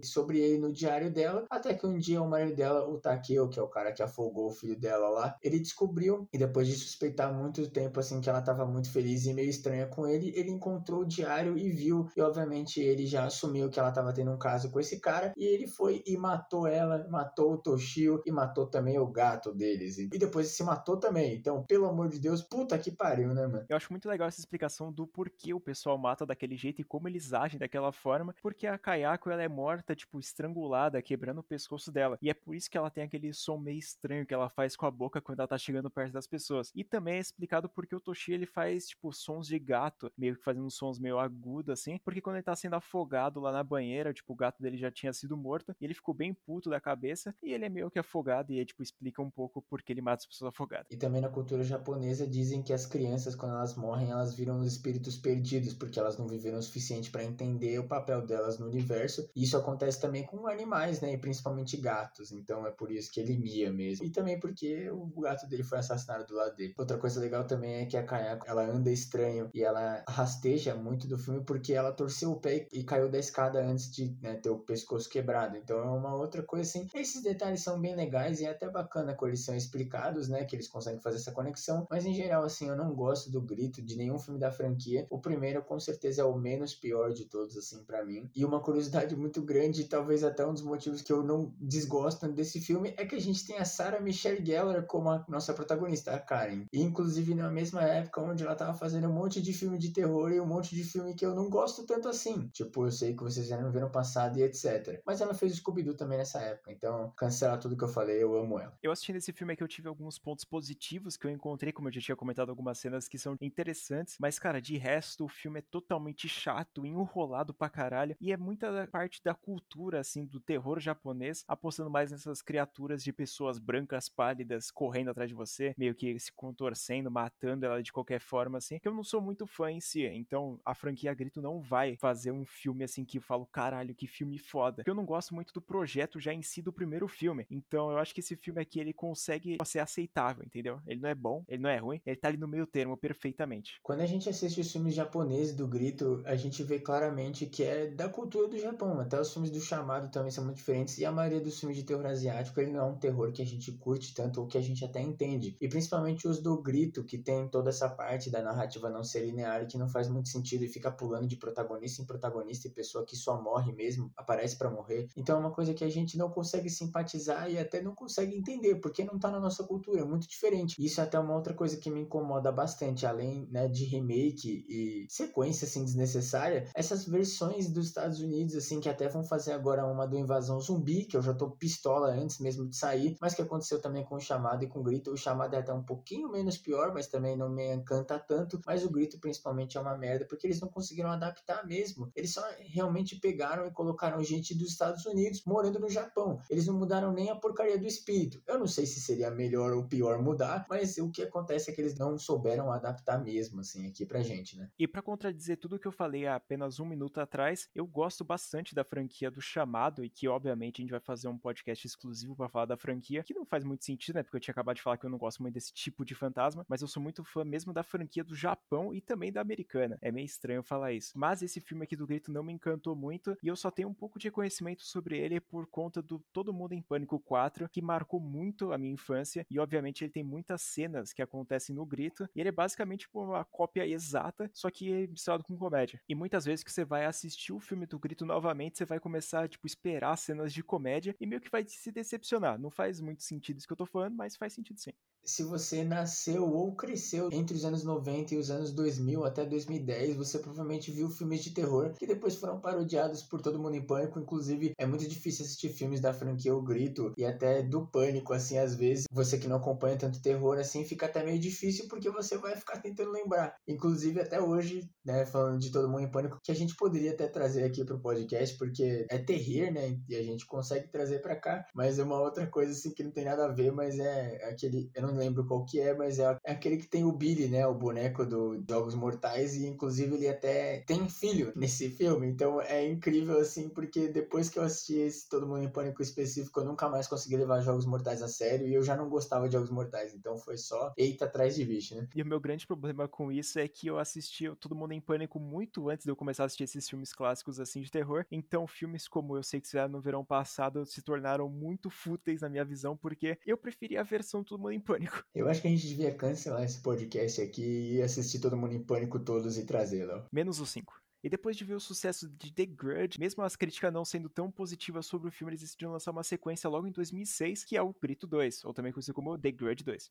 sobre 0.02 0.38
ele 0.38 0.58
no 0.58 0.72
diário 0.72 1.12
dela, 1.12 1.44
até 1.50 1.74
que 1.74 1.86
um 1.86 1.98
dia 1.98 2.22
o 2.22 2.28
marido 2.28 2.56
dela, 2.56 2.88
o 2.88 2.98
Takeo, 2.98 3.48
que 3.48 3.58
é 3.58 3.62
o 3.62 3.68
cara 3.68 3.92
que 3.92 4.02
afogou 4.02 4.46
o 4.46 4.52
filho 4.52 4.78
dela 4.78 5.08
lá, 5.10 5.36
ele 5.42 5.58
descobriu 5.58 6.26
e 6.32 6.38
depois 6.38 6.66
de 6.66 6.74
suspeitar 6.74 7.32
muito 7.32 7.68
tempo 7.68 8.00
assim 8.00 8.20
que 8.20 8.30
ela 8.30 8.40
tava 8.40 8.64
muito 8.64 8.90
feliz 8.90 9.26
e 9.26 9.34
meio 9.34 9.50
estranha 9.50 9.86
com 9.86 10.06
ele, 10.06 10.32
ele 10.34 10.50
encontrou 10.50 11.00
o 11.00 11.06
diário 11.06 11.58
e 11.58 11.70
viu 11.70 12.08
e 12.16 12.20
obviamente 12.20 12.80
ele 12.80 13.06
já 13.06 13.24
assumiu 13.24 13.68
que 13.68 13.78
ela 13.78 13.92
tava 13.92 14.12
tendo 14.12 14.30
um 14.30 14.38
caso 14.38 14.70
com 14.70 14.80
esse 14.80 14.98
cara 15.00 15.32
e 15.36 15.44
ele 15.44 15.66
foi 15.66 16.02
e 16.06 16.16
matou 16.30 16.66
ela, 16.66 17.06
matou 17.08 17.54
o 17.54 17.58
Toshio 17.58 18.22
e 18.24 18.30
matou 18.30 18.66
também 18.66 18.98
o 18.98 19.06
gato 19.06 19.52
deles. 19.52 19.98
E 19.98 20.06
depois 20.06 20.48
se 20.48 20.62
matou 20.62 20.96
também. 20.96 21.34
Então, 21.34 21.64
pelo 21.64 21.86
amor 21.86 22.08
de 22.08 22.20
Deus, 22.20 22.40
puta 22.40 22.78
que 22.78 22.90
pariu, 22.90 23.34
né, 23.34 23.46
mano? 23.46 23.66
Eu 23.68 23.76
acho 23.76 23.92
muito 23.92 24.08
legal 24.08 24.28
essa 24.28 24.40
explicação 24.40 24.92
do 24.92 25.06
porquê 25.06 25.52
o 25.52 25.60
pessoal 25.60 25.98
mata 25.98 26.24
daquele 26.24 26.56
jeito 26.56 26.80
e 26.80 26.84
como 26.84 27.08
eles 27.08 27.32
agem 27.32 27.58
daquela 27.58 27.92
forma, 27.92 28.34
porque 28.40 28.66
a 28.66 28.78
Kayako 28.78 29.30
ela 29.30 29.42
é 29.42 29.48
morta, 29.48 29.94
tipo, 29.94 30.20
estrangulada, 30.20 31.02
quebrando 31.02 31.38
o 31.38 31.42
pescoço 31.42 31.90
dela. 31.90 32.16
E 32.22 32.30
é 32.30 32.34
por 32.34 32.54
isso 32.54 32.70
que 32.70 32.78
ela 32.78 32.90
tem 32.90 33.04
aquele 33.04 33.32
som 33.32 33.58
meio 33.58 33.78
estranho 33.78 34.24
que 34.24 34.34
ela 34.34 34.48
faz 34.48 34.76
com 34.76 34.86
a 34.86 34.90
boca 34.90 35.20
quando 35.20 35.40
ela 35.40 35.48
tá 35.48 35.58
chegando 35.58 35.90
perto 35.90 36.12
das 36.12 36.26
pessoas. 36.26 36.70
E 36.74 36.84
também 36.84 37.16
é 37.16 37.20
explicado 37.20 37.68
porque 37.68 37.94
o 37.94 38.00
Toshio 38.00 38.34
ele 38.34 38.46
faz, 38.46 38.88
tipo, 38.88 39.12
sons 39.12 39.48
de 39.48 39.58
gato, 39.58 40.12
meio 40.16 40.36
que 40.36 40.44
fazendo 40.44 40.70
sons 40.70 40.98
meio 40.98 41.18
agudos 41.18 41.70
assim, 41.70 41.98
porque 42.04 42.20
quando 42.20 42.36
ele 42.36 42.44
tá 42.44 42.54
sendo 42.54 42.74
afogado 42.74 43.40
lá 43.40 43.50
na 43.50 43.64
banheira, 43.64 44.12
tipo, 44.12 44.32
o 44.32 44.36
gato 44.36 44.62
dele 44.62 44.76
já 44.76 44.90
tinha 44.90 45.12
sido 45.12 45.36
morto, 45.36 45.74
e 45.80 45.84
ele 45.84 45.94
ficou 45.94 46.14
bem 46.20 46.34
puto 46.34 46.68
da 46.68 46.78
cabeça, 46.78 47.34
e 47.42 47.54
ele 47.54 47.64
é 47.64 47.68
meio 47.70 47.90
que 47.90 47.98
afogado, 47.98 48.52
e 48.52 48.58
aí, 48.58 48.64
tipo, 48.66 48.82
explica 48.82 49.22
um 49.22 49.30
pouco 49.30 49.62
porque 49.62 49.90
ele 49.90 50.02
mata 50.02 50.18
as 50.18 50.26
pessoas 50.26 50.50
afogadas. 50.50 50.86
E 50.90 50.96
também 50.98 51.22
na 51.22 51.30
cultura 51.30 51.64
japonesa 51.64 52.26
dizem 52.26 52.62
que 52.62 52.74
as 52.74 52.84
crianças, 52.84 53.34
quando 53.34 53.54
elas 53.54 53.74
morrem, 53.74 54.10
elas 54.10 54.34
viram 54.34 54.60
os 54.60 54.66
espíritos 54.66 55.16
perdidos, 55.16 55.72
porque 55.72 55.98
elas 55.98 56.18
não 56.18 56.28
viveram 56.28 56.58
o 56.58 56.62
suficiente 56.62 57.10
para 57.10 57.24
entender 57.24 57.78
o 57.78 57.88
papel 57.88 58.26
delas 58.26 58.58
no 58.58 58.66
universo. 58.66 59.26
E 59.34 59.44
isso 59.44 59.56
acontece 59.56 59.98
também 59.98 60.24
com 60.26 60.46
animais, 60.46 61.00
né? 61.00 61.14
E 61.14 61.18
principalmente 61.18 61.78
gatos. 61.78 62.32
Então 62.32 62.66
é 62.66 62.70
por 62.70 62.92
isso 62.92 63.10
que 63.10 63.20
ele 63.20 63.38
mia 63.38 63.72
mesmo. 63.72 64.04
E 64.04 64.10
também 64.10 64.38
porque 64.38 64.90
o 64.90 65.06
gato 65.20 65.48
dele 65.48 65.62
foi 65.62 65.78
assassinado 65.78 66.26
do 66.26 66.34
lado 66.34 66.54
dele. 66.54 66.74
Outra 66.76 66.98
coisa 66.98 67.18
legal 67.18 67.44
também 67.46 67.76
é 67.76 67.86
que 67.86 67.96
a 67.96 68.04
Kayako, 68.04 68.46
ela 68.46 68.66
anda 68.66 68.90
estranho 68.90 69.48
e 69.54 69.62
ela 69.62 70.04
rasteja 70.06 70.74
muito 70.74 71.08
do 71.08 71.16
filme 71.16 71.42
porque 71.44 71.72
ela 71.72 71.92
torceu 71.92 72.32
o 72.32 72.40
pé 72.40 72.68
e 72.70 72.84
caiu 72.84 73.08
da 73.08 73.18
escada 73.18 73.64
antes 73.64 73.90
de 73.90 74.14
né, 74.20 74.34
ter 74.34 74.50
o 74.50 74.58
pescoço 74.58 75.08
quebrado. 75.08 75.56
Então 75.56 75.78
é 75.78 75.90
uma 75.90 76.09
outra 76.14 76.42
coisa 76.42 76.68
assim. 76.68 76.86
Esses 76.94 77.22
detalhes 77.22 77.62
são 77.62 77.80
bem 77.80 77.94
legais 77.94 78.40
e 78.40 78.44
é 78.44 78.50
até 78.50 78.68
bacana 78.68 79.14
quando 79.14 79.30
eles 79.30 79.44
são 79.44 79.54
explicados, 79.54 80.28
né? 80.28 80.44
Que 80.44 80.56
eles 80.56 80.68
conseguem 80.68 81.00
fazer 81.00 81.16
essa 81.16 81.32
conexão. 81.32 81.86
Mas 81.90 82.04
em 82.04 82.14
geral, 82.14 82.44
assim, 82.44 82.68
eu 82.68 82.76
não 82.76 82.94
gosto 82.94 83.30
do 83.30 83.40
grito 83.40 83.82
de 83.82 83.96
nenhum 83.96 84.18
filme 84.18 84.38
da 84.38 84.50
franquia. 84.50 85.06
O 85.10 85.18
primeiro, 85.18 85.62
com 85.62 85.78
certeza, 85.78 86.22
é 86.22 86.24
o 86.24 86.36
menos 86.36 86.74
pior 86.74 87.12
de 87.12 87.24
todos, 87.24 87.56
assim, 87.56 87.82
para 87.84 88.04
mim. 88.04 88.30
E 88.34 88.44
uma 88.44 88.60
curiosidade 88.60 89.16
muito 89.16 89.42
grande, 89.42 89.84
talvez 89.84 90.24
até 90.24 90.46
um 90.46 90.52
dos 90.52 90.62
motivos 90.62 91.02
que 91.02 91.12
eu 91.12 91.22
não 91.22 91.52
desgosto 91.60 92.26
desse 92.28 92.60
filme, 92.60 92.94
é 92.96 93.04
que 93.04 93.14
a 93.14 93.20
gente 93.20 93.46
tem 93.46 93.58
a 93.58 93.64
Sarah 93.64 94.00
Michelle 94.00 94.44
Gellar 94.44 94.86
como 94.86 95.10
a 95.10 95.24
nossa 95.28 95.54
protagonista, 95.54 96.12
a 96.14 96.18
Karen. 96.18 96.66
E, 96.72 96.80
inclusive, 96.80 97.34
na 97.34 97.50
mesma 97.50 97.82
época 97.82 98.20
onde 98.20 98.42
ela 98.42 98.54
tava 98.54 98.74
fazendo 98.74 99.08
um 99.08 99.12
monte 99.12 99.40
de 99.40 99.52
filme 99.52 99.78
de 99.78 99.90
terror 99.90 100.30
e 100.32 100.40
um 100.40 100.46
monte 100.46 100.74
de 100.74 100.84
filme 100.84 101.14
que 101.14 101.24
eu 101.24 101.34
não 101.34 101.48
gosto 101.48 101.84
tanto 101.84 102.08
assim. 102.08 102.48
Tipo, 102.52 102.86
eu 102.86 102.90
sei 102.90 103.14
que 103.14 103.22
vocês 103.22 103.46
já 103.46 103.60
não 103.60 103.70
viram 103.70 103.90
passado 103.90 104.38
e 104.38 104.42
etc. 104.42 105.00
Mas 105.04 105.20
ela 105.20 105.34
fez 105.34 105.52
o 105.52 105.56
Scooby-Doo 105.56 105.89
também 105.94 106.18
nessa 106.18 106.40
época. 106.40 106.72
Então, 106.72 107.12
cancela 107.16 107.58
tudo 107.58 107.76
que 107.76 107.84
eu 107.84 107.88
falei, 107.88 108.22
eu 108.22 108.34
amo 108.34 108.58
ela. 108.58 108.76
Eu 108.82 108.92
assistindo 108.92 109.16
esse 109.16 109.32
filme 109.32 109.52
aqui, 109.52 109.62
eu 109.62 109.68
tive 109.68 109.88
alguns 109.88 110.18
pontos 110.18 110.44
positivos 110.44 111.16
que 111.16 111.26
eu 111.26 111.30
encontrei, 111.30 111.72
como 111.72 111.88
eu 111.88 111.92
já 111.92 112.00
tinha 112.00 112.16
comentado, 112.16 112.50
algumas 112.50 112.78
cenas 112.78 113.08
que 113.08 113.18
são 113.18 113.36
interessantes. 113.40 114.16
Mas, 114.18 114.38
cara, 114.38 114.60
de 114.60 114.76
resto, 114.76 115.24
o 115.24 115.28
filme 115.28 115.58
é 115.58 115.62
totalmente 115.62 116.28
chato, 116.28 116.86
enrolado 116.86 117.52
pra 117.52 117.68
caralho. 117.68 118.16
E 118.20 118.32
é 118.32 118.36
muita 118.36 118.86
parte 118.88 119.22
da 119.22 119.34
cultura, 119.34 120.00
assim, 120.00 120.24
do 120.24 120.40
terror 120.40 120.80
japonês, 120.80 121.44
apostando 121.46 121.90
mais 121.90 122.10
nessas 122.10 122.40
criaturas 122.42 123.02
de 123.02 123.12
pessoas 123.12 123.58
brancas, 123.58 124.08
pálidas, 124.08 124.70
correndo 124.70 125.10
atrás 125.10 125.28
de 125.28 125.34
você, 125.34 125.74
meio 125.76 125.94
que 125.94 126.18
se 126.18 126.32
contorcendo, 126.32 127.10
matando 127.10 127.66
ela 127.66 127.82
de 127.82 127.92
qualquer 127.92 128.20
forma, 128.20 128.58
assim. 128.58 128.78
Que 128.78 128.88
eu 128.88 128.94
não 128.94 129.04
sou 129.04 129.20
muito 129.20 129.46
fã 129.46 129.70
em 129.70 129.80
si. 129.80 130.04
Então, 130.04 130.60
a 130.64 130.74
franquia 130.74 131.12
Grito 131.14 131.42
não 131.42 131.60
vai 131.60 131.96
fazer 131.96 132.30
um 132.30 132.44
filme 132.44 132.84
assim 132.84 133.04
que 133.04 133.18
eu 133.18 133.22
falo, 133.22 133.46
caralho, 133.46 133.94
que 133.94 134.06
filme 134.06 134.38
foda. 134.38 134.82
Eu 134.86 134.94
não 134.94 135.04
gosto 135.04 135.34
muito 135.34 135.52
do 135.52 135.60
projeto 135.60 135.79
já 135.86 136.32
em 136.32 136.42
si 136.42 136.62
do 136.62 136.72
primeiro 136.72 137.08
filme. 137.08 137.46
Então, 137.50 137.90
eu 137.90 137.98
acho 137.98 138.14
que 138.14 138.20
esse 138.20 138.36
filme 138.36 138.60
aqui, 138.60 138.80
ele 138.80 138.92
consegue 138.92 139.58
ser 139.64 139.80
aceitável, 139.80 140.44
entendeu? 140.44 140.80
Ele 140.86 141.00
não 141.00 141.08
é 141.08 141.14
bom, 141.14 141.44
ele 141.48 141.62
não 141.62 141.70
é 141.70 141.78
ruim, 141.78 142.00
ele 142.04 142.16
tá 142.16 142.28
ali 142.28 142.36
no 142.36 142.48
meio 142.48 142.66
termo 142.66 142.96
perfeitamente. 142.96 143.78
Quando 143.82 144.00
a 144.00 144.06
gente 144.06 144.28
assiste 144.28 144.60
os 144.60 144.70
filmes 144.70 144.94
japoneses 144.94 145.54
do 145.54 145.66
Grito, 145.66 146.22
a 146.24 146.36
gente 146.36 146.62
vê 146.62 146.78
claramente 146.78 147.46
que 147.46 147.62
é 147.62 147.86
da 147.88 148.08
cultura 148.08 148.48
do 148.48 148.58
Japão. 148.58 149.00
Até 149.00 149.20
os 149.20 149.32
filmes 149.32 149.50
do 149.50 149.60
Chamado 149.60 150.10
também 150.10 150.30
são 150.30 150.44
muito 150.44 150.56
diferentes. 150.56 150.98
E 150.98 151.04
a 151.04 151.12
maioria 151.12 151.40
dos 151.40 151.58
filmes 151.58 151.76
de 151.76 151.84
terror 151.84 152.06
asiático, 152.06 152.60
ele 152.60 152.72
não 152.72 152.80
é 152.80 152.84
um 152.84 152.98
terror 152.98 153.32
que 153.32 153.42
a 153.42 153.46
gente 153.46 153.72
curte 153.72 154.14
tanto 154.14 154.40
ou 154.40 154.46
que 154.46 154.58
a 154.58 154.60
gente 154.60 154.84
até 154.84 155.00
entende. 155.00 155.56
E 155.60 155.68
principalmente 155.68 156.26
os 156.26 156.40
do 156.40 156.60
Grito, 156.60 157.04
que 157.04 157.18
tem 157.18 157.48
toda 157.48 157.70
essa 157.70 157.88
parte 157.88 158.30
da 158.30 158.42
narrativa 158.42 158.90
não 158.90 159.04
ser 159.04 159.24
linear 159.24 159.62
e 159.62 159.66
que 159.66 159.78
não 159.78 159.88
faz 159.88 160.08
muito 160.08 160.28
sentido 160.28 160.64
e 160.64 160.68
fica 160.68 160.90
pulando 160.90 161.26
de 161.26 161.36
protagonista 161.36 162.02
em 162.02 162.06
protagonista 162.06 162.68
e 162.68 162.70
pessoa 162.70 163.04
que 163.04 163.16
só 163.16 163.40
morre 163.40 163.72
mesmo, 163.72 164.12
aparece 164.16 164.56
para 164.56 164.70
morrer. 164.70 165.08
Então 165.16 165.36
é 165.36 165.40
uma 165.40 165.50
coisa 165.50 165.69
que 165.74 165.84
a 165.84 165.88
gente 165.88 166.16
não 166.16 166.30
consegue 166.30 166.68
simpatizar 166.68 167.50
e 167.50 167.58
até 167.58 167.82
não 167.82 167.94
consegue 167.94 168.36
entender, 168.36 168.76
porque 168.76 169.04
não 169.04 169.18
tá 169.18 169.30
na 169.30 169.40
nossa 169.40 169.64
cultura, 169.64 170.00
é 170.00 170.04
muito 170.04 170.28
diferente. 170.28 170.76
Isso 170.78 171.00
é 171.00 171.04
até 171.04 171.18
uma 171.18 171.34
outra 171.34 171.54
coisa 171.54 171.76
que 171.76 171.90
me 171.90 172.00
incomoda 172.00 172.50
bastante, 172.52 173.06
além 173.06 173.48
né, 173.50 173.68
de 173.68 173.84
remake 173.84 174.64
e 174.68 175.06
sequência 175.08 175.66
assim 175.66 175.84
desnecessária, 175.84 176.68
essas 176.74 177.04
versões 177.04 177.70
dos 177.70 177.86
Estados 177.86 178.20
Unidos 178.20 178.54
assim 178.54 178.80
que 178.80 178.88
até 178.88 179.08
vão 179.08 179.24
fazer 179.24 179.52
agora 179.52 179.86
uma 179.86 180.06
do 180.06 180.18
Invasão 180.18 180.60
Zumbi, 180.60 181.04
que 181.04 181.16
eu 181.16 181.22
já 181.22 181.34
tô 181.34 181.50
pistola 181.50 182.08
antes 182.08 182.38
mesmo 182.38 182.68
de 182.68 182.76
sair, 182.76 183.16
mas 183.20 183.34
que 183.34 183.42
aconteceu 183.42 183.80
também 183.80 184.04
com 184.04 184.16
o 184.16 184.20
Chamado 184.20 184.64
e 184.64 184.68
com 184.68 184.80
o 184.80 184.82
Grito. 184.82 185.12
O 185.12 185.16
Chamado 185.16 185.54
é 185.54 185.58
até 185.58 185.72
um 185.72 185.82
pouquinho 185.82 186.30
menos 186.30 186.56
pior, 186.56 186.92
mas 186.92 187.06
também 187.06 187.36
não 187.36 187.48
me 187.48 187.74
encanta 187.74 188.18
tanto, 188.18 188.60
mas 188.66 188.84
o 188.84 188.90
Grito 188.90 189.18
principalmente 189.18 189.76
é 189.76 189.80
uma 189.80 189.96
merda, 189.96 190.24
porque 190.26 190.46
eles 190.46 190.60
não 190.60 190.68
conseguiram 190.68 191.10
adaptar 191.10 191.66
mesmo. 191.66 192.10
Eles 192.14 192.32
só 192.32 192.42
realmente 192.60 193.16
pegaram 193.16 193.66
e 193.66 193.70
colocaram 193.70 194.22
gente 194.22 194.54
dos 194.54 194.70
Estados 194.70 195.04
Unidos 195.06 195.42
morando 195.60 195.78
no 195.78 195.90
Japão. 195.90 196.40
Eles 196.48 196.66
não 196.66 196.78
mudaram 196.78 197.12
nem 197.12 197.28
a 197.28 197.36
porcaria 197.36 197.78
do 197.78 197.86
espírito. 197.86 198.42
Eu 198.46 198.58
não 198.58 198.66
sei 198.66 198.86
se 198.86 198.98
seria 198.98 199.30
melhor 199.30 199.74
ou 199.74 199.84
pior 199.84 200.22
mudar, 200.22 200.64
mas 200.70 200.96
o 200.96 201.10
que 201.10 201.22
acontece 201.22 201.70
é 201.70 201.74
que 201.74 201.80
eles 201.82 201.98
não 201.98 202.16
souberam 202.16 202.72
adaptar 202.72 203.22
mesmo, 203.22 203.60
assim, 203.60 203.86
aqui 203.86 204.06
pra 204.06 204.22
gente, 204.22 204.56
né? 204.56 204.70
E 204.78 204.88
para 204.88 205.02
contradizer 205.02 205.58
tudo 205.58 205.78
que 205.78 205.86
eu 205.86 205.92
falei 205.92 206.26
há 206.26 206.36
apenas 206.36 206.80
um 206.80 206.86
minuto 206.86 207.20
atrás, 207.20 207.68
eu 207.74 207.86
gosto 207.86 208.24
bastante 208.24 208.74
da 208.74 208.82
franquia 208.82 209.30
do 209.30 209.42
Chamado 209.42 210.02
e 210.02 210.08
que, 210.08 210.26
obviamente, 210.26 210.80
a 210.80 210.82
gente 210.82 210.92
vai 210.92 211.00
fazer 211.00 211.28
um 211.28 211.36
podcast 211.36 211.86
exclusivo 211.86 212.34
para 212.34 212.48
falar 212.48 212.64
da 212.64 212.76
franquia, 212.78 213.22
que 213.22 213.34
não 213.34 213.44
faz 213.44 213.62
muito 213.62 213.84
sentido, 213.84 214.16
né? 214.16 214.22
Porque 214.22 214.38
eu 214.38 214.40
tinha 214.40 214.52
acabado 214.52 214.76
de 214.76 214.82
falar 214.82 214.96
que 214.96 215.04
eu 215.04 215.10
não 215.10 215.18
gosto 215.18 215.42
muito 215.42 215.52
desse 215.52 215.74
tipo 215.74 216.06
de 216.06 216.14
fantasma, 216.14 216.64
mas 216.66 216.80
eu 216.80 216.88
sou 216.88 217.02
muito 217.02 217.22
fã 217.22 217.44
mesmo 217.44 217.70
da 217.70 217.82
franquia 217.82 218.24
do 218.24 218.34
Japão 218.34 218.94
e 218.94 219.02
também 219.02 219.30
da 219.30 219.42
americana. 219.42 219.98
É 220.00 220.10
meio 220.10 220.24
estranho 220.24 220.62
falar 220.62 220.94
isso. 220.94 221.12
Mas 221.14 221.42
esse 221.42 221.60
filme 221.60 221.84
aqui 221.84 221.96
do 221.96 222.06
Grito 222.06 222.32
não 222.32 222.42
me 222.42 222.52
encantou 222.54 222.96
muito 222.96 223.36
e 223.42 223.48
eu 223.48 223.56
só 223.56 223.70
tenho 223.70 223.90
um 223.90 223.94
pouco 223.94 224.18
de 224.18 224.30
conhecimento 224.30 224.84
sobre 224.84 225.18
ele 225.18 225.38
por 225.50 225.66
conta 225.66 226.00
do 226.00 226.20
Todo 226.32 226.52
Mundo 226.52 226.72
em 226.72 226.82
Pânico 226.82 227.18
4, 227.18 227.68
que 227.68 227.82
marcou 227.82 228.20
muito 228.20 228.72
a 228.72 228.78
minha 228.78 228.94
infância 228.94 229.44
e, 229.50 229.58
obviamente, 229.58 230.04
ele 230.04 230.12
tem 230.12 230.22
muitas 230.22 230.62
cenas 230.62 231.12
que 231.12 231.20
acontecem 231.20 231.74
no 231.74 231.84
Grito 231.84 232.28
e 232.34 232.40
ele 232.40 232.48
é 232.48 232.52
basicamente 232.52 233.00
tipo, 233.00 233.22
uma 233.22 233.44
cópia 233.44 233.86
exata, 233.86 234.50
só 234.52 234.70
que 234.70 235.08
misturado 235.08 235.42
com 235.42 235.56
comédia. 235.56 236.00
E 236.08 236.14
muitas 236.14 236.44
vezes 236.44 236.62
que 236.62 236.72
você 236.72 236.84
vai 236.84 237.04
assistir 237.04 237.52
o 237.52 237.60
filme 237.60 237.86
do 237.86 237.98
Grito 237.98 238.24
novamente, 238.24 238.78
você 238.78 238.84
vai 238.84 239.00
começar, 239.00 239.48
tipo, 239.48 239.66
esperar 239.66 240.16
cenas 240.16 240.52
de 240.52 240.62
comédia 240.62 241.16
e 241.20 241.26
meio 241.26 241.40
que 241.40 241.50
vai 241.50 241.64
se 241.66 241.90
decepcionar. 241.90 242.58
Não 242.58 242.70
faz 242.70 243.00
muito 243.00 243.22
sentido 243.22 243.58
isso 243.58 243.66
que 243.66 243.72
eu 243.72 243.76
tô 243.76 243.86
falando, 243.86 244.14
mas 244.14 244.36
faz 244.36 244.52
sentido 244.52 244.78
sim. 244.78 244.92
Se 245.24 245.42
você 245.42 245.84
nasceu 245.84 246.44
ou 246.44 246.74
cresceu 246.74 247.28
entre 247.32 247.54
os 247.56 247.64
anos 247.64 247.84
90 247.84 248.34
e 248.34 248.38
os 248.38 248.50
anos 248.50 248.72
2000 248.72 249.24
até 249.24 249.44
2010, 249.44 250.16
você 250.16 250.38
provavelmente 250.38 250.90
viu 250.90 251.10
filmes 251.10 251.42
de 251.42 251.50
terror 251.50 251.92
que 251.94 252.06
depois 252.06 252.36
foram 252.36 252.58
parodiados 252.60 253.22
por 253.22 253.42
todo 253.42 253.58
mundo 253.58 253.74
em 253.76 253.86
pânico. 253.86 254.18
Inclusive, 254.18 254.72
é 254.78 254.86
muito 254.86 255.06
difícil 255.06 255.39
assistir 255.42 255.70
filmes 255.70 256.00
da 256.00 256.12
franquia 256.12 256.54
O 256.54 256.62
Grito 256.62 257.12
e 257.16 257.24
até 257.24 257.62
do 257.62 257.86
pânico, 257.86 258.32
assim, 258.32 258.58
às 258.58 258.74
vezes. 258.74 259.04
Você 259.10 259.38
que 259.38 259.48
não 259.48 259.56
acompanha 259.56 259.96
tanto 259.96 260.22
terror, 260.22 260.58
assim, 260.58 260.84
fica 260.84 261.06
até 261.06 261.24
meio 261.24 261.38
difícil 261.38 261.86
porque 261.88 262.10
você 262.10 262.36
vai 262.38 262.56
ficar 262.56 262.80
tentando 262.80 263.10
lembrar. 263.10 263.54
Inclusive, 263.66 264.20
até 264.20 264.40
hoje, 264.40 264.88
né, 265.04 265.24
falando 265.26 265.58
de 265.58 265.70
todo 265.70 265.88
mundo 265.88 266.02
em 266.02 266.10
pânico, 266.10 266.38
que 266.42 266.52
a 266.52 266.54
gente 266.54 266.74
poderia 266.76 267.12
até 267.12 267.26
trazer 267.26 267.64
aqui 267.64 267.84
pro 267.84 268.00
podcast, 268.00 268.56
porque 268.56 269.06
é 269.10 269.18
terrir, 269.18 269.72
né, 269.72 269.98
e 270.08 270.16
a 270.16 270.22
gente 270.22 270.46
consegue 270.46 270.88
trazer 270.88 271.20
para 271.20 271.36
cá, 271.36 271.66
mas 271.74 271.98
é 271.98 272.02
uma 272.02 272.20
outra 272.20 272.46
coisa, 272.46 272.72
assim, 272.72 272.92
que 272.92 273.02
não 273.02 273.10
tem 273.10 273.24
nada 273.24 273.46
a 273.46 273.52
ver, 273.52 273.72
mas 273.72 273.98
é 273.98 274.44
aquele. 274.44 274.90
Eu 274.94 275.02
não 275.02 275.16
lembro 275.16 275.46
qual 275.46 275.64
que 275.64 275.80
é, 275.80 275.94
mas 275.94 276.18
é, 276.18 276.36
é 276.44 276.52
aquele 276.52 276.76
que 276.76 276.88
tem 276.88 277.04
o 277.04 277.12
Billy, 277.12 277.48
né? 277.48 277.66
O 277.66 277.74
boneco 277.74 278.24
do 278.26 278.62
Jogos 278.68 278.94
Mortais, 278.94 279.54
e 279.54 279.66
inclusive 279.66 280.14
ele 280.14 280.28
até 280.28 280.82
tem 280.86 281.08
filho 281.08 281.52
nesse 281.56 281.90
filme. 281.90 282.26
Então 282.26 282.60
é 282.60 282.86
incrível, 282.86 283.38
assim, 283.38 283.68
porque 283.68 284.08
depois 284.08 284.48
que 284.48 284.58
eu 284.58 284.62
assisti 284.62 284.94
esse 284.98 285.28
Todo 285.30 285.46
Mundo 285.46 285.62
em 285.62 285.68
Pânico 285.70 286.02
específico, 286.02 286.60
eu 286.60 286.64
nunca 286.64 286.88
mais 286.88 287.06
consegui 287.06 287.36
levar 287.36 287.60
Jogos 287.60 287.86
Mortais 287.86 288.20
a 288.20 288.28
sério 288.28 288.66
e 288.66 288.74
eu 288.74 288.82
já 288.82 288.96
não 288.96 289.08
gostava 289.08 289.46
de 289.48 289.54
Jogos 289.54 289.70
Mortais. 289.70 290.12
Então 290.12 290.36
foi 290.36 290.58
só 290.58 290.92
eita 290.96 291.24
atrás 291.24 291.54
de 291.54 291.64
bicho, 291.64 291.94
né? 291.94 292.08
E 292.14 292.22
o 292.22 292.26
meu 292.26 292.40
grande 292.40 292.66
problema 292.66 293.06
com 293.06 293.30
isso 293.30 293.58
é 293.58 293.68
que 293.68 293.86
eu 293.86 293.98
assisti 293.98 294.50
Todo 294.56 294.74
Mundo 294.74 294.92
em 294.92 295.00
Pânico 295.00 295.38
muito 295.38 295.88
antes 295.88 296.04
de 296.04 296.10
eu 296.10 296.16
começar 296.16 296.42
a 296.42 296.46
assistir 296.46 296.64
esses 296.64 296.88
filmes 296.88 297.12
clássicos 297.12 297.60
assim 297.60 297.80
de 297.80 297.90
terror. 297.90 298.26
Então 298.30 298.66
filmes 298.66 299.06
como 299.06 299.36
Eu 299.36 299.42
Sei 299.42 299.60
Que 299.60 299.68
Será 299.68 299.88
no 299.88 300.00
Verão 300.00 300.24
Passado 300.24 300.84
se 300.84 301.00
tornaram 301.00 301.48
muito 301.48 301.88
fúteis 301.88 302.40
na 302.40 302.48
minha 302.48 302.64
visão, 302.64 302.96
porque 302.96 303.38
eu 303.46 303.56
preferia 303.56 304.00
a 304.00 304.04
versão 304.04 304.42
Todo 304.42 304.60
Mundo 304.60 304.72
em 304.72 304.80
Pânico. 304.80 305.24
Eu 305.34 305.48
acho 305.48 305.62
que 305.62 305.68
a 305.68 305.70
gente 305.70 305.86
devia 305.86 306.12
cancelar 306.12 306.64
esse 306.64 306.80
podcast 306.80 307.40
aqui 307.40 307.94
e 307.94 308.02
assistir 308.02 308.40
Todo 308.40 308.56
Mundo 308.56 308.74
em 308.74 308.82
Pânico 308.82 309.18
todos 309.18 309.56
e 309.56 309.64
trazê-lo. 309.64 310.24
Menos 310.32 310.60
os 310.60 310.70
5. 310.70 310.99
E 311.22 311.28
depois 311.28 311.54
de 311.54 311.64
ver 311.64 311.74
o 311.74 311.80
sucesso 311.80 312.28
de 312.30 312.50
The 312.50 312.64
Grudge, 312.64 313.20
mesmo 313.20 313.42
as 313.42 313.54
críticas 313.54 313.92
não 313.92 314.06
sendo 314.06 314.30
tão 314.30 314.50
positivas 314.50 315.04
sobre 315.04 315.28
o 315.28 315.30
filme, 315.30 315.50
eles 315.50 315.60
decidiram 315.60 315.92
lançar 315.92 316.12
uma 316.12 316.24
sequência 316.24 316.68
logo 316.70 316.86
em 316.86 316.92
2006, 316.92 317.64
que 317.64 317.76
é 317.76 317.82
o 317.82 317.94
Grito 318.00 318.26
2, 318.26 318.64
ou 318.64 318.72
também 318.72 318.90
conhecido 318.90 319.14
como 319.14 319.36
The 319.36 319.52
Grudge 319.52 319.84
2. 319.84 320.10